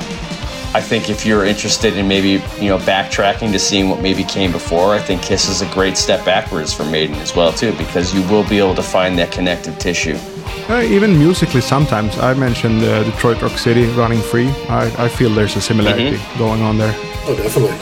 I 0.74 0.80
think 0.80 1.08
if 1.08 1.24
you're 1.24 1.44
interested 1.44 1.96
in 1.96 2.06
maybe 2.06 2.42
you 2.60 2.68
know 2.68 2.78
backtracking 2.78 3.50
to 3.52 3.58
seeing 3.58 3.88
what 3.88 4.00
maybe 4.00 4.24
came 4.24 4.52
before, 4.52 4.94
I 4.94 4.98
think 4.98 5.22
Kiss 5.22 5.48
is 5.48 5.62
a 5.62 5.72
great 5.72 5.96
step 5.96 6.24
backwards 6.24 6.72
for 6.72 6.84
Maiden 6.84 7.16
as 7.16 7.34
well 7.34 7.52
too, 7.52 7.72
because 7.76 8.14
you 8.14 8.22
will 8.28 8.46
be 8.48 8.58
able 8.58 8.74
to 8.74 8.82
find 8.82 9.18
that 9.18 9.32
connective 9.32 9.78
tissue. 9.78 10.18
Uh, 10.68 10.82
even 10.82 11.16
musically, 11.16 11.60
sometimes 11.60 12.18
I 12.18 12.34
mentioned 12.34 12.82
uh, 12.82 13.04
Detroit 13.04 13.40
Rock 13.40 13.56
City 13.56 13.84
running 13.90 14.20
free. 14.20 14.48
I, 14.68 15.04
I 15.04 15.08
feel 15.08 15.30
there's 15.30 15.54
a 15.54 15.60
similarity 15.60 16.18
going 16.38 16.60
on 16.60 16.76
there. 16.76 16.92
Oh, 17.26 17.36
definitely. 17.36 17.76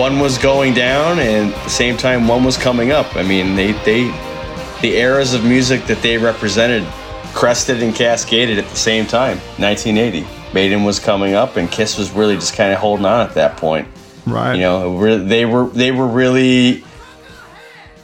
One 0.00 0.20
was 0.20 0.38
going 0.38 0.74
down, 0.74 1.18
and 1.18 1.52
at 1.52 1.64
the 1.64 1.70
same 1.70 1.96
time, 1.96 2.28
one 2.28 2.44
was 2.44 2.56
coming 2.56 2.92
up. 2.92 3.16
I 3.16 3.24
mean, 3.24 3.56
they 3.56 3.72
they 3.82 4.04
the 4.80 4.96
eras 4.96 5.34
of 5.34 5.44
music 5.44 5.86
that 5.86 6.00
they 6.02 6.16
represented 6.16 6.84
crested 7.34 7.82
and 7.82 7.92
cascaded 7.92 8.58
at 8.58 8.68
the 8.68 8.76
same 8.76 9.06
time. 9.06 9.38
1980, 9.58 10.24
Maiden 10.54 10.84
was 10.84 11.00
coming 11.00 11.34
up, 11.34 11.56
and 11.56 11.68
Kiss 11.68 11.98
was 11.98 12.12
really 12.12 12.36
just 12.36 12.54
kind 12.54 12.72
of 12.72 12.78
holding 12.78 13.06
on 13.06 13.26
at 13.26 13.34
that 13.34 13.56
point. 13.56 13.88
Right. 14.30 14.54
You 14.54 14.60
know, 14.62 15.18
they 15.18 15.44
were 15.44 15.66
they 15.68 15.90
were 15.92 16.06
really 16.06 16.84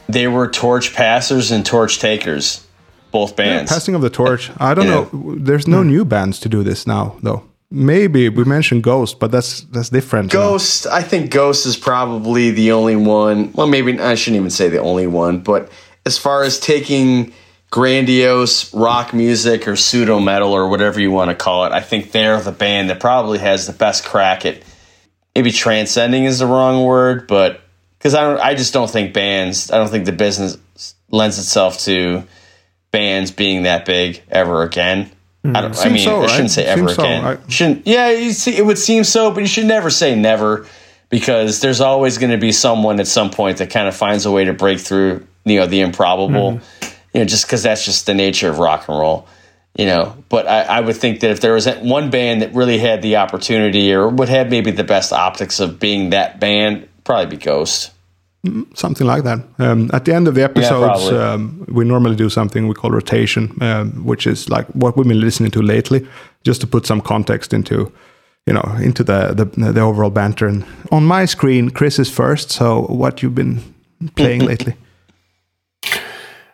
they 0.09 0.27
were 0.27 0.47
torch 0.47 0.93
passers 0.93 1.51
and 1.51 1.65
torch 1.65 1.99
takers, 1.99 2.65
both 3.11 3.31
Yeah, 3.31 3.45
bands. 3.45 3.71
passing 3.71 3.95
of 3.95 4.01
the 4.01 4.09
torch. 4.09 4.51
I 4.57 4.73
don't 4.73 4.85
Yeah. 4.85 5.05
know. 5.11 5.35
There's 5.37 5.67
no 5.67 5.81
hmm. 5.81 5.89
new 5.89 6.05
bands 6.05 6.39
to 6.41 6.49
do 6.49 6.63
this 6.63 6.87
now, 6.87 7.15
though. 7.21 7.43
Maybe 7.69 8.29
we 8.29 8.45
mentioned 8.45 8.83
Ghost, 8.83 9.19
but 9.19 9.29
that's 9.29 9.61
that's 9.71 9.89
different. 9.89 10.31
Ghost, 10.31 10.87
I 10.87 11.01
think 11.01 11.31
Ghost 11.31 11.65
is 11.65 11.75
probably 11.75 12.51
the 12.51 12.71
only 12.71 12.95
one. 12.95 13.51
Well, 13.53 13.67
maybe 13.67 13.99
I 13.99 14.15
shouldn't 14.15 14.39
even 14.39 14.49
say 14.49 14.69
the 14.69 14.79
only 14.79 15.07
one, 15.07 15.39
but 15.39 15.69
as 16.05 16.17
far 16.17 16.43
as 16.43 16.59
taking 16.59 17.33
grandiose 17.69 18.73
rock 18.73 19.13
music 19.13 19.67
or 19.67 19.75
pseudo 19.75 20.19
metal 20.19 20.53
or 20.53 20.69
whatever 20.69 21.01
you 21.01 21.11
want 21.11 21.29
to 21.29 21.35
call 21.35 21.65
it, 21.65 21.73
I 21.73 21.81
think 21.81 22.13
they're 22.13 22.39
the 22.39 22.53
band 22.53 22.89
that 22.89 23.01
probably 23.01 23.39
has 23.39 23.67
the 23.67 23.73
best 23.73 24.05
crack 24.05 24.45
at 24.45 24.61
maybe 25.37 25.51
transcending 25.51 26.25
is 26.25 26.39
the 26.39 26.47
wrong 26.47 26.83
word, 26.83 27.27
but 27.27 27.61
because 27.99 28.15
I 28.15 28.21
don't, 28.21 28.39
I 28.39 28.55
just 28.55 28.73
don't 28.73 28.89
think 28.89 29.13
bands, 29.13 29.69
I 29.69 29.77
don't 29.77 29.89
think 29.89 30.05
the 30.05 30.11
business 30.11 30.57
lends 31.11 31.37
itself 31.37 31.77
to 31.81 32.23
bands 32.89 33.29
being 33.29 33.63
that 33.63 33.85
big 33.85 34.23
ever 34.29 34.63
again. 34.63 35.11
I 35.45 35.61
don't. 35.61 35.77
I 35.77 35.89
mean, 35.89 35.99
so, 35.99 36.23
I 36.23 36.27
shouldn't 36.27 36.49
say 36.49 36.65
ever 36.65 36.87
Seems 36.87 36.95
so. 36.95 37.03
again. 37.03 37.23
I- 37.23 37.49
shouldn't. 37.49 37.85
Yeah, 37.85 38.09
you 38.09 38.31
see, 38.31 38.57
it 38.57 38.65
would 38.65 38.79
seem 38.79 39.03
so, 39.03 39.29
but 39.29 39.41
you 39.41 39.47
should 39.47 39.67
never 39.67 39.91
say 39.91 40.15
never 40.15 40.65
because 41.09 41.61
there's 41.61 41.81
always 41.81 42.17
going 42.17 42.31
to 42.31 42.39
be 42.39 42.51
someone 42.51 42.99
at 42.99 43.07
some 43.07 43.29
point 43.29 43.59
that 43.59 43.69
kind 43.69 43.87
of 43.87 43.95
finds 43.95 44.25
a 44.25 44.31
way 44.31 44.45
to 44.45 44.53
break 44.53 44.79
through. 44.79 45.25
You 45.45 45.59
know, 45.59 45.67
the 45.67 45.81
improbable. 45.81 46.53
Mm-hmm. 46.53 46.93
You 47.13 47.19
know, 47.21 47.25
just 47.25 47.45
because 47.45 47.61
that's 47.63 47.85
just 47.85 48.07
the 48.07 48.15
nature 48.15 48.49
of 48.49 48.57
rock 48.57 48.89
and 48.89 48.97
roll. 48.97 49.27
You 49.77 49.85
know, 49.85 50.15
but 50.29 50.47
I, 50.47 50.61
I 50.63 50.81
would 50.81 50.97
think 50.97 51.19
that 51.19 51.29
if 51.29 51.39
there 51.39 51.53
was 51.53 51.67
one 51.67 52.09
band 52.09 52.41
that 52.41 52.53
really 52.55 52.79
had 52.79 53.03
the 53.03 53.17
opportunity 53.17 53.93
or 53.93 54.09
would 54.09 54.29
have 54.29 54.49
maybe 54.49 54.71
the 54.71 54.83
best 54.83 55.13
optics 55.13 55.59
of 55.59 55.79
being 55.79 56.09
that 56.09 56.39
band, 56.39 56.87
probably 57.03 57.37
be 57.37 57.37
Ghost. 57.37 57.91
something 58.73 59.05
like 59.05 59.23
that. 59.23 59.39
Um, 59.59 59.89
at 59.93 60.05
the 60.05 60.13
end 60.13 60.27
of 60.27 60.35
the 60.35 60.43
episodes, 60.43 61.07
probably. 61.07 61.19
um, 61.19 61.65
we 61.67 61.85
normally 61.85 62.15
do 62.15 62.29
something 62.29 62.67
we 62.67 62.73
call 62.73 62.91
rotation, 62.91 63.55
um, 63.61 64.03
which 64.03 64.25
is 64.25 64.49
like 64.49 64.65
what 64.73 64.97
we've 64.97 65.07
been 65.07 65.19
listening 65.21 65.51
to 65.51 65.61
lately, 65.61 66.07
just 66.43 66.61
to 66.61 66.67
put 66.67 66.85
some 66.85 67.01
context 67.01 67.53
into, 67.53 67.91
you 68.45 68.53
know, 68.53 68.75
into 68.81 69.03
the 69.03 69.33
the, 69.33 69.45
the 69.73 69.81
overall 69.81 70.09
banter. 70.09 70.47
And 70.47 70.65
on 70.91 71.03
my 71.03 71.25
screen, 71.25 71.69
Chris 71.69 71.99
is 71.99 72.09
first. 72.09 72.49
So, 72.51 72.81
what 72.87 73.21
you've 73.21 73.35
been 73.35 73.61
playing 74.15 74.45
lately? 74.51 74.75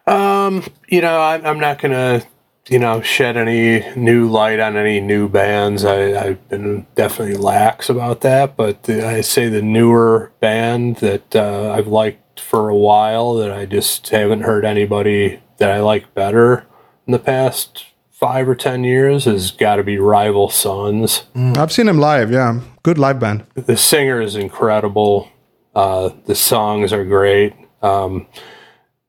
Um, 0.05 0.63
you 0.89 1.01
know, 1.01 1.21
I'm, 1.21 1.45
I'm 1.45 1.59
not 1.59 1.79
gonna, 1.81 2.23
you 2.69 2.79
know, 2.79 3.01
shed 3.01 3.35
any 3.35 3.85
new 3.95 4.27
light 4.27 4.59
on 4.59 4.77
any 4.77 5.01
new 5.01 5.27
bands. 5.27 5.83
I, 5.83 6.27
I've 6.27 6.49
been 6.49 6.87
definitely 6.95 7.35
lax 7.35 7.89
about 7.89 8.21
that, 8.21 8.55
but 8.55 8.83
the, 8.83 9.05
I 9.05 9.21
say 9.21 9.49
the 9.49 9.61
newer 9.61 10.31
band 10.39 10.97
that 10.97 11.35
uh, 11.35 11.71
I've 11.71 11.87
liked 11.87 12.39
for 12.39 12.69
a 12.69 12.75
while 12.75 13.33
that 13.35 13.51
I 13.51 13.65
just 13.65 14.09
haven't 14.09 14.41
heard 14.41 14.65
anybody 14.65 15.41
that 15.57 15.69
I 15.71 15.81
like 15.81 16.13
better 16.13 16.65
in 17.05 17.11
the 17.11 17.19
past 17.19 17.85
five 18.11 18.47
or 18.47 18.55
ten 18.55 18.83
years 18.83 19.25
has 19.25 19.51
got 19.51 19.75
to 19.75 19.83
be 19.83 19.97
Rival 19.97 20.49
Sons. 20.49 21.23
I've 21.35 21.71
seen 21.71 21.87
them 21.87 21.99
live. 21.99 22.31
Yeah, 22.31 22.61
good 22.81 22.97
live 22.97 23.19
band. 23.19 23.45
The 23.55 23.75
singer 23.75 24.21
is 24.21 24.35
incredible. 24.35 25.29
Uh, 25.75 26.11
the 26.25 26.35
songs 26.35 26.93
are 26.93 27.03
great. 27.03 27.53
Um, 27.81 28.27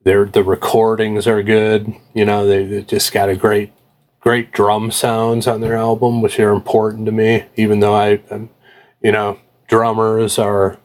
their 0.04 0.26
the 0.26 0.44
recordings 0.44 1.26
are 1.26 1.42
good. 1.42 1.94
You 2.14 2.24
know, 2.24 2.46
they, 2.46 2.64
they 2.64 2.82
just 2.82 3.12
got 3.12 3.28
a 3.28 3.36
great 3.36 3.72
great 4.20 4.52
drum 4.52 4.90
sounds 4.90 5.46
on 5.46 5.60
their 5.60 5.76
album, 5.76 6.22
which 6.22 6.38
are 6.38 6.52
important 6.52 7.06
to 7.06 7.12
me. 7.12 7.44
Even 7.56 7.80
though 7.80 7.94
I, 7.94 8.20
I'm, 8.30 8.50
you 9.02 9.12
know, 9.12 9.38
drummers 9.68 10.38
are. 10.38 10.78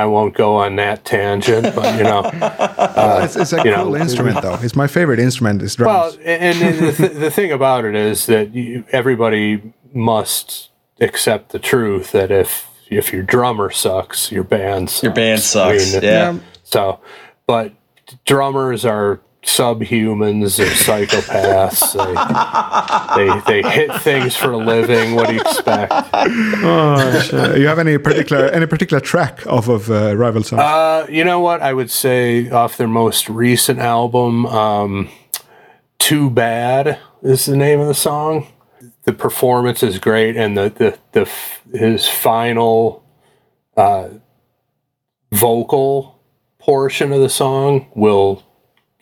I 0.00 0.06
won't 0.06 0.36
go 0.36 0.54
on 0.54 0.76
that 0.76 1.04
tangent, 1.04 1.74
but 1.74 1.98
you 1.98 2.04
know, 2.04 2.22
it's, 3.24 3.34
it's 3.34 3.52
a 3.52 3.60
uh, 3.60 3.64
you 3.64 3.74
cool 3.74 3.84
know, 3.86 3.96
instrument, 3.96 4.40
though. 4.42 4.56
It's 4.62 4.76
my 4.76 4.86
favorite 4.86 5.18
instrument. 5.18 5.60
Is 5.60 5.74
drums. 5.74 6.16
Well, 6.16 6.24
and, 6.24 6.62
and 6.62 6.86
the, 6.86 6.92
th- 6.92 7.12
the 7.14 7.30
thing 7.32 7.50
about 7.50 7.84
it 7.84 7.96
is 7.96 8.26
that 8.26 8.54
you, 8.54 8.84
everybody 8.92 9.74
must 9.92 10.70
accept 11.00 11.50
the 11.50 11.58
truth 11.58 12.12
that 12.12 12.30
if 12.30 12.68
if 12.88 13.12
your 13.12 13.24
drummer 13.24 13.70
sucks, 13.70 14.30
your 14.30 14.44
band 14.44 14.88
sucks. 14.90 15.02
Your 15.02 15.12
band 15.12 15.40
sucks. 15.40 15.94
I 15.96 16.00
mean, 16.00 16.04
yeah. 16.04 16.38
So, 16.62 17.00
but 17.48 17.72
drummers 18.24 18.84
are 18.84 19.20
subhumans. 19.42 20.56
They're 20.56 20.66
psychopaths. 20.66 21.94
they, 23.16 23.40
they 23.50 23.62
they 23.62 23.70
hit 23.70 23.94
things 24.02 24.36
for 24.36 24.52
a 24.52 24.56
living. 24.56 25.14
What 25.14 25.28
do 25.28 25.34
you 25.34 25.40
expect? 25.40 25.92
Uh, 25.92 27.54
you 27.56 27.66
have 27.66 27.78
any 27.78 27.98
particular 27.98 28.46
any 28.48 28.66
particular 28.66 29.00
track 29.00 29.46
off 29.46 29.68
of 29.68 29.90
uh, 29.90 30.16
Rival 30.16 30.42
Sons? 30.42 30.60
Uh, 30.60 31.06
you 31.08 31.24
know 31.24 31.40
what? 31.40 31.62
I 31.62 31.72
would 31.72 31.90
say 31.90 32.50
off 32.50 32.76
their 32.76 32.88
most 32.88 33.28
recent 33.28 33.78
album, 33.78 34.46
um, 34.46 35.08
"Too 35.98 36.30
Bad" 36.30 36.98
is 37.22 37.46
the 37.46 37.56
name 37.56 37.80
of 37.80 37.88
the 37.88 37.94
song. 37.94 38.46
The 39.04 39.12
performance 39.12 39.82
is 39.82 39.98
great, 39.98 40.36
and 40.36 40.56
the 40.56 40.68
the, 40.70 40.98
the 41.12 41.20
f- 41.22 41.62
his 41.72 42.06
final 42.08 43.02
uh, 43.76 44.08
vocal 45.32 46.17
portion 46.68 47.14
of 47.14 47.20
the 47.22 47.30
song 47.30 47.86
will, 47.94 48.42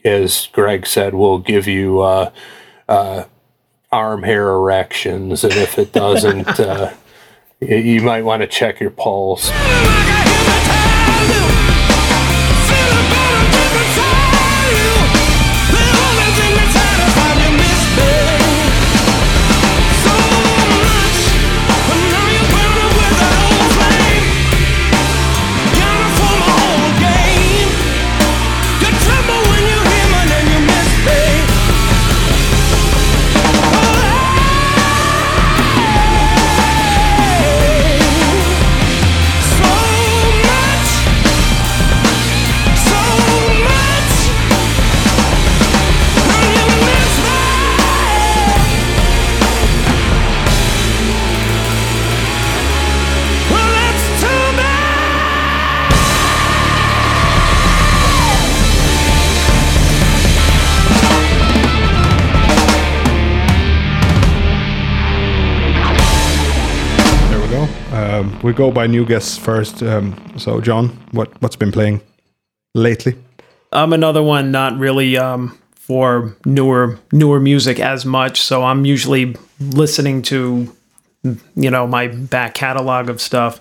as 0.05 0.49
Greg 0.53 0.87
said, 0.87 1.15
will 1.15 1.41
give 1.41 1.67
you 1.67 1.99
uh, 1.99 2.31
uh, 2.89 3.25
arm 3.91 4.23
hair 4.23 4.51
erections, 4.51 5.43
and 5.43 5.53
if 5.55 5.77
it 5.77 5.93
doesn't, 5.93 6.49
uh, 6.61 6.95
you 7.59 8.01
might 8.03 8.23
want 8.23 8.41
to 8.43 8.47
check 8.47 8.79
your 8.79 8.91
pulse. 8.93 9.51
We 68.43 68.53
go 68.53 68.71
by 68.71 68.87
new 68.87 69.05
guests 69.05 69.39
first. 69.39 69.83
Um, 69.83 70.17
so, 70.37 70.61
John, 70.61 70.89
what 71.13 71.31
what's 71.41 71.57
been 71.57 71.73
playing 71.73 72.01
lately? 72.75 73.17
I'm 73.73 73.93
another 73.93 74.23
one 74.23 74.51
not 74.51 74.79
really 74.79 75.17
um, 75.17 75.59
for 75.75 76.37
newer 76.45 76.99
newer 77.13 77.41
music 77.41 77.79
as 77.81 78.05
much. 78.05 78.41
So 78.41 78.65
I'm 78.65 78.85
usually 78.85 79.37
listening 79.61 80.23
to 80.23 80.75
you 81.55 81.71
know 81.71 81.87
my 81.87 82.09
back 82.09 82.55
catalog 82.55 83.09
of 83.09 83.21
stuff. 83.21 83.61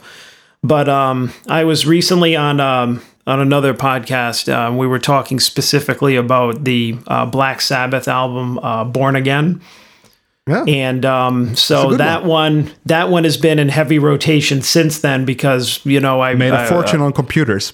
But 0.64 0.90
um, 0.90 1.32
I 1.48 1.64
was 1.64 1.86
recently 1.86 2.36
on 2.36 2.60
um, 2.60 3.02
on 3.28 3.40
another 3.40 3.74
podcast. 3.74 4.50
Uh, 4.50 4.74
we 4.76 4.88
were 4.88 5.00
talking 5.00 5.40
specifically 5.40 6.16
about 6.16 6.64
the 6.64 6.98
uh, 7.08 7.26
Black 7.26 7.62
Sabbath 7.62 8.08
album 8.08 8.58
uh, 8.60 8.84
"Born 8.84 9.16
Again." 9.16 9.62
Yeah. 10.48 10.64
And 10.68 11.06
um, 11.06 11.56
so 11.56 11.96
that 11.96 12.24
one. 12.24 12.72
that 12.86 13.10
one 13.10 13.24
has 13.24 13.36
been 13.36 13.58
in 13.58 13.70
heavy 13.70 13.98
rotation 13.98 14.62
since 14.62 15.00
then 15.00 15.26
because 15.26 15.84
you 15.86 16.00
know 16.00 16.22
I 16.22 16.36
Made 16.36 16.54
a 16.54 16.60
I- 16.62 16.68
fortune 16.68 17.02
on 17.02 17.14
computers. 17.14 17.74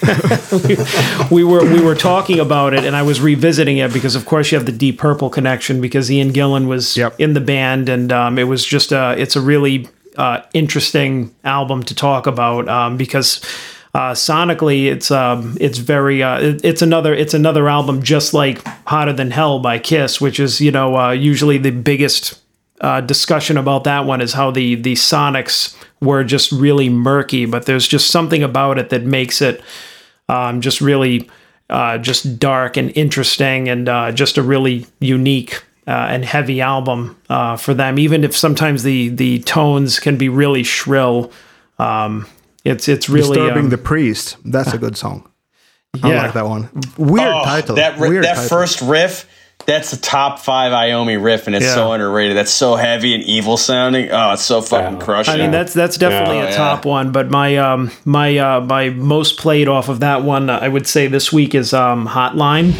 we 1.30 1.42
were 1.44 1.64
we 1.64 1.80
were 1.82 1.94
talking 1.94 2.38
about 2.38 2.72
it, 2.72 2.84
and 2.84 2.94
I 2.94 3.02
was 3.02 3.20
revisiting 3.20 3.78
it 3.78 3.92
because, 3.92 4.14
of 4.14 4.26
course, 4.26 4.52
you 4.52 4.56
have 4.58 4.66
the 4.66 4.72
Deep 4.72 4.98
Purple 4.98 5.28
connection 5.28 5.80
because 5.80 6.10
Ian 6.10 6.32
Gillan 6.32 6.66
was 6.68 6.96
Yep. 6.96 7.16
in 7.18 7.32
the 7.34 7.40
band, 7.40 7.88
and 7.88 8.12
um, 8.12 8.38
it 8.38 8.44
was 8.44 8.64
just 8.64 8.92
a 8.92 9.14
it's 9.18 9.34
a 9.34 9.40
really 9.40 9.88
uh, 10.16 10.42
interesting 10.54 11.34
album 11.44 11.82
to 11.84 11.94
talk 11.94 12.26
about 12.26 12.68
um, 12.68 12.96
because 12.96 13.40
uh, 13.98 14.12
sonically 14.14 14.86
it's 14.86 15.10
um, 15.10 15.56
it's 15.60 15.78
very 15.78 16.22
uh, 16.22 16.38
it- 16.40 16.60
it's 16.64 16.82
another 16.82 17.12
it's 17.14 17.34
another 17.34 17.68
album 17.68 18.02
just 18.02 18.32
like 18.32 18.64
Hotter 18.86 19.12
Than 19.12 19.30
Hell 19.32 19.58
by 19.58 19.78
Kiss, 19.78 20.20
which 20.20 20.38
is 20.38 20.60
you 20.60 20.70
know 20.70 20.96
uh, 20.96 21.10
usually 21.10 21.58
the 21.58 21.72
biggest 21.72 22.40
uh, 22.80 23.00
discussion 23.00 23.56
about 23.56 23.82
that 23.84 24.04
one 24.06 24.20
is 24.20 24.32
how 24.34 24.50
the 24.52 24.76
the 24.76 24.94
sonics 24.94 25.76
were 26.00 26.22
just 26.22 26.52
really 26.52 26.88
murky, 26.88 27.44
but 27.44 27.66
there's 27.66 27.88
just 27.88 28.10
something 28.10 28.42
about 28.42 28.78
it 28.78 28.90
that 28.90 29.02
makes 29.02 29.42
it 29.42 29.60
um, 30.28 30.60
just 30.60 30.80
really 30.80 31.28
uh, 31.70 31.98
just 31.98 32.38
dark 32.38 32.76
and 32.76 32.96
interesting 32.96 33.68
and 33.68 33.88
uh, 33.88 34.12
just 34.12 34.38
a 34.38 34.42
really 34.42 34.86
unique 35.00 35.64
uh, 35.88 36.06
and 36.08 36.24
heavy 36.24 36.60
album 36.60 37.16
uh, 37.28 37.56
for 37.56 37.74
them. 37.74 37.98
Even 37.98 38.22
if 38.22 38.36
sometimes 38.36 38.84
the 38.84 39.08
the 39.08 39.40
tones 39.40 39.98
can 39.98 40.16
be 40.16 40.28
really 40.28 40.62
shrill, 40.62 41.32
um, 41.80 42.26
it's 42.68 42.88
it's 42.88 43.08
really 43.08 43.36
Disturbing 43.36 43.64
um, 43.64 43.70
the 43.70 43.78
Priest. 43.78 44.36
That's 44.44 44.72
a 44.72 44.78
good 44.78 44.96
song. 44.96 45.28
I 46.02 46.10
yeah. 46.12 46.22
like 46.22 46.34
that 46.34 46.46
one. 46.46 46.68
Weird 46.98 47.26
Oh, 47.28 47.44
title. 47.44 47.76
That 47.76 47.98
ri- 47.98 48.08
Weird 48.10 48.24
that 48.24 48.34
title. 48.34 48.48
first 48.48 48.82
riff, 48.82 49.26
that's 49.66 49.90
the 49.90 49.96
top 49.96 50.38
five 50.38 50.70
Iommi 50.72 51.22
riff, 51.22 51.46
and 51.46 51.56
it's 51.56 51.64
Yeah. 51.64 51.74
so 51.74 51.92
underrated. 51.92 52.36
That's 52.36 52.52
so 52.52 52.76
heavy 52.76 53.14
and 53.14 53.24
evil 53.24 53.56
sounding. 53.56 54.10
Oh, 54.10 54.32
it's 54.32 54.42
so 54.44 54.60
fucking 54.60 54.98
Yeah. 54.98 55.04
crushing. 55.04 55.34
I 55.34 55.38
mean 55.38 55.50
that's 55.50 55.72
that's 55.72 55.96
definitely 55.96 56.36
Yeah. 56.36 56.44
a 56.44 56.50
Yeah. 56.50 56.56
top 56.56 56.84
one, 56.84 57.10
but 57.10 57.30
my 57.30 57.56
um 57.56 57.90
my 58.04 58.36
uh 58.38 58.60
my 58.60 58.90
most 58.90 59.38
played 59.38 59.66
off 59.66 59.88
of 59.88 60.00
that 60.00 60.22
one 60.22 60.50
uh, 60.50 60.58
I 60.62 60.68
would 60.68 60.86
say 60.86 61.06
this 61.08 61.32
week 61.32 61.54
is 61.54 61.72
um 61.72 62.06
Hotline. 62.06 62.74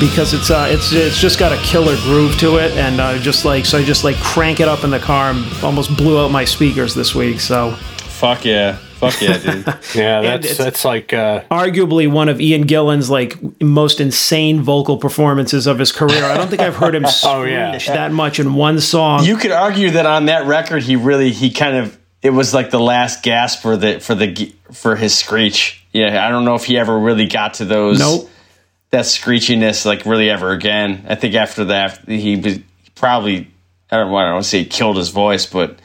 Because 0.00 0.32
it's 0.34 0.50
uh, 0.50 0.66
it's 0.70 0.92
it's 0.92 1.20
just 1.20 1.38
got 1.38 1.52
a 1.52 1.62
killer 1.62 1.96
groove 2.02 2.38
to 2.38 2.56
it, 2.56 2.72
and 2.72 3.00
uh, 3.00 3.18
just 3.18 3.44
like 3.44 3.66
so 3.66 3.78
I 3.78 3.84
just 3.84 4.02
like 4.02 4.16
crank 4.16 4.58
it 4.60 4.66
up 4.68 4.82
in 4.84 4.90
the 4.90 4.98
car 4.98 5.30
and 5.30 5.44
almost 5.62 5.96
blew 5.96 6.18
out 6.18 6.30
my 6.30 6.44
speakers 6.44 6.94
this 6.94 7.14
week. 7.14 7.38
So 7.40 7.72
Fuck 8.20 8.44
yeah. 8.44 8.76
Fuck 8.76 9.22
yeah, 9.22 9.38
dude. 9.38 9.66
Yeah, 9.94 10.20
that's 10.20 10.58
that's 10.58 10.84
like 10.84 11.14
uh, 11.14 11.42
arguably 11.50 12.10
one 12.10 12.28
of 12.28 12.38
Ian 12.38 12.66
Gillan's 12.66 13.08
like 13.08 13.34
most 13.62 13.98
insane 13.98 14.60
vocal 14.60 14.98
performances 14.98 15.66
of 15.66 15.78
his 15.78 15.90
career. 15.90 16.24
I 16.24 16.36
don't 16.36 16.48
think 16.48 16.60
I've 16.60 16.76
heard 16.76 16.94
him 16.94 17.06
Oh, 17.24 17.44
yeah. 17.44 17.78
that 17.78 18.12
much 18.12 18.38
in 18.38 18.54
one 18.54 18.78
song. 18.80 19.24
you 19.24 19.38
could 19.38 19.52
argue 19.52 19.92
that 19.92 20.04
on 20.04 20.26
that 20.26 20.46
record, 20.46 20.82
he 20.82 20.96
really 20.96 21.30
he 21.30 21.50
kind 21.50 21.76
of 21.76 21.98
it 22.20 22.28
was 22.30 22.52
like 22.52 22.70
the 22.70 22.78
last 22.80 23.22
gasp 23.22 23.62
for 23.62 23.78
the 23.78 24.00
for 24.00 24.14
the 24.14 24.52
for 24.70 24.96
his 24.96 25.16
screech. 25.16 25.82
Yeah, 25.92 26.24
I 26.24 26.30
don't 26.30 26.44
know 26.44 26.54
if 26.54 26.64
he 26.66 26.76
ever 26.78 26.98
really 26.98 27.26
got 27.26 27.54
to 27.54 27.64
those. 27.64 27.98
nope. 27.98 28.28
That 28.90 29.04
screechiness 29.04 29.84
like 29.84 30.04
really 30.04 30.30
ever 30.30 30.50
again. 30.50 31.06
I 31.08 31.14
think 31.14 31.34
after 31.34 31.66
that 31.66 32.08
he 32.08 32.64
probably 32.94 33.50
I 33.90 33.96
don't 33.96 34.10
want 34.10 34.42
to 34.42 34.48
say 34.48 34.64
killed 34.64 34.96
his 34.96 35.10
voice, 35.10 35.46
but 35.46 35.78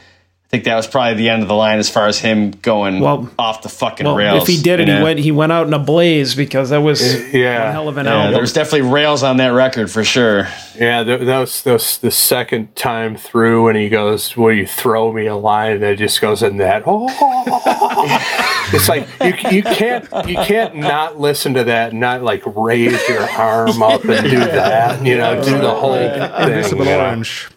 I 0.45 0.57
think 0.57 0.65
that 0.65 0.75
was 0.75 0.85
probably 0.87 1.15
the 1.15 1.29
end 1.29 1.41
of 1.41 1.47
the 1.49 1.55
line 1.55 1.79
as 1.79 1.89
far 1.89 2.07
as 2.07 2.19
him 2.19 2.51
going 2.51 2.99
Well- 3.01 3.29
off 3.37 3.63
the 3.63 3.67
fucking 3.67 4.05
Well, 4.05 4.15
rails. 4.15 4.43
if 4.47 4.55
he 4.55 4.61
did 4.61 4.79
it, 4.79 4.85
know? 4.85 4.97
he 4.99 5.03
went 5.03 5.19
he 5.19 5.31
went 5.31 5.51
out 5.51 5.65
in 5.67 5.73
a 5.73 5.79
blaze 5.79 6.35
because 6.35 6.69
that 6.69 6.81
was 6.83 7.01
yeah. 7.33 7.63
one 7.65 7.71
hell 7.73 7.87
of 7.89 7.97
an 7.97 8.05
Yeah, 8.05 8.13
album. 8.13 8.31
there 8.33 8.41
was 8.41 8.53
definitely 8.53 8.87
rails 8.89 9.23
on 9.23 9.37
that 9.37 9.49
record 9.49 9.89
for 9.91 10.03
sure. 10.03 10.47
yeah. 10.79 11.03
th- 11.03 11.21
That 11.21 11.39
was, 11.39 11.61
that 11.63 11.73
was 11.73 11.97
the 11.97 12.11
second 12.11 12.73
time 12.75 13.17
through 13.17 13.65
when 13.65 13.75
he 13.75 13.89
goes, 13.89 14.37
"Will 14.37 14.53
you 14.53 14.67
throw 14.67 15.11
me 15.11 15.25
a 15.25 15.35
line?" 15.35 15.73
And 15.73 15.83
it 15.83 15.97
just 15.97 16.21
goes 16.21 16.43
in 16.43 16.57
that. 16.57 16.83
Oh, 16.85 17.07
it's 18.71 18.87
like 18.87 19.07
you 19.21 19.57
you 19.57 19.63
can't 19.63 20.05
you 20.27 20.35
can't 20.37 20.75
not 20.75 21.19
listen 21.19 21.55
to 21.55 21.63
that 21.65 21.91
and 21.91 21.99
not 21.99 22.21
like 22.21 22.43
raise 22.45 23.01
your 23.09 23.23
arm 23.31 23.81
up 23.81 24.03
and 24.05 24.29
do 24.29 24.37
that. 24.39 25.03
You 25.05 25.17
know, 25.17 25.43
do 25.43 25.57
the 25.57 25.71
whole 25.73 25.95
thing. 25.95 26.21
Invisible 26.49 26.85
you 26.85 26.91
know. 26.91 26.99
Orange. 26.99 27.47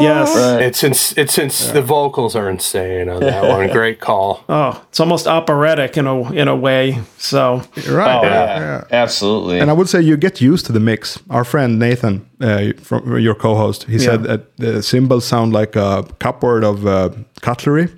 Yes. 0.00 0.34
It's 0.60 0.84
ins- 0.84 1.14
it's 1.16 1.38
ins- 1.38 1.72
the 1.72 1.82
vocals 1.82 2.34
are 2.36 2.48
insane 2.50 3.08
on 3.08 3.20
that 3.20 3.42
one. 3.44 3.68
Great 3.72 4.00
call. 4.00 4.44
Oh, 4.48 4.80
it's 4.88 5.00
almost 5.00 5.26
operatic 5.26 5.96
in 5.96 6.06
a 6.06 6.32
in 6.32 6.48
a 6.48 6.56
way. 6.56 6.98
So 7.18 7.62
Right. 7.88 8.18
Oh 8.18 8.22
yeah, 8.22 8.30
yeah, 8.30 8.58
yeah. 8.60 9.02
absolutely. 9.02 9.60
And 9.60 9.70
I 9.70 9.74
would 9.74 9.88
say 9.88 10.00
you 10.00 10.16
get 10.16 10.40
used 10.40 10.66
to 10.66 10.72
the 10.72 10.80
mix. 10.80 11.18
Our 11.30 11.44
friend 11.44 11.78
Nathan, 11.78 12.24
uh, 12.40 12.72
from 12.82 13.18
your 13.18 13.34
co-host, 13.34 13.84
he 13.84 13.98
said 13.98 14.22
that 14.24 14.56
the 14.56 14.82
cymbals 14.82 15.24
sound 15.26 15.52
like 15.52 15.76
a 15.76 16.04
cupboard 16.18 16.64
of 16.64 16.86
uh, 16.86 17.10
cutlery. 17.40 17.88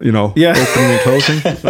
You 0.00 0.10
know, 0.10 0.32
Yeah. 0.36 0.50
opening 0.50 0.90
and 0.90 1.00
closing. 1.00 1.40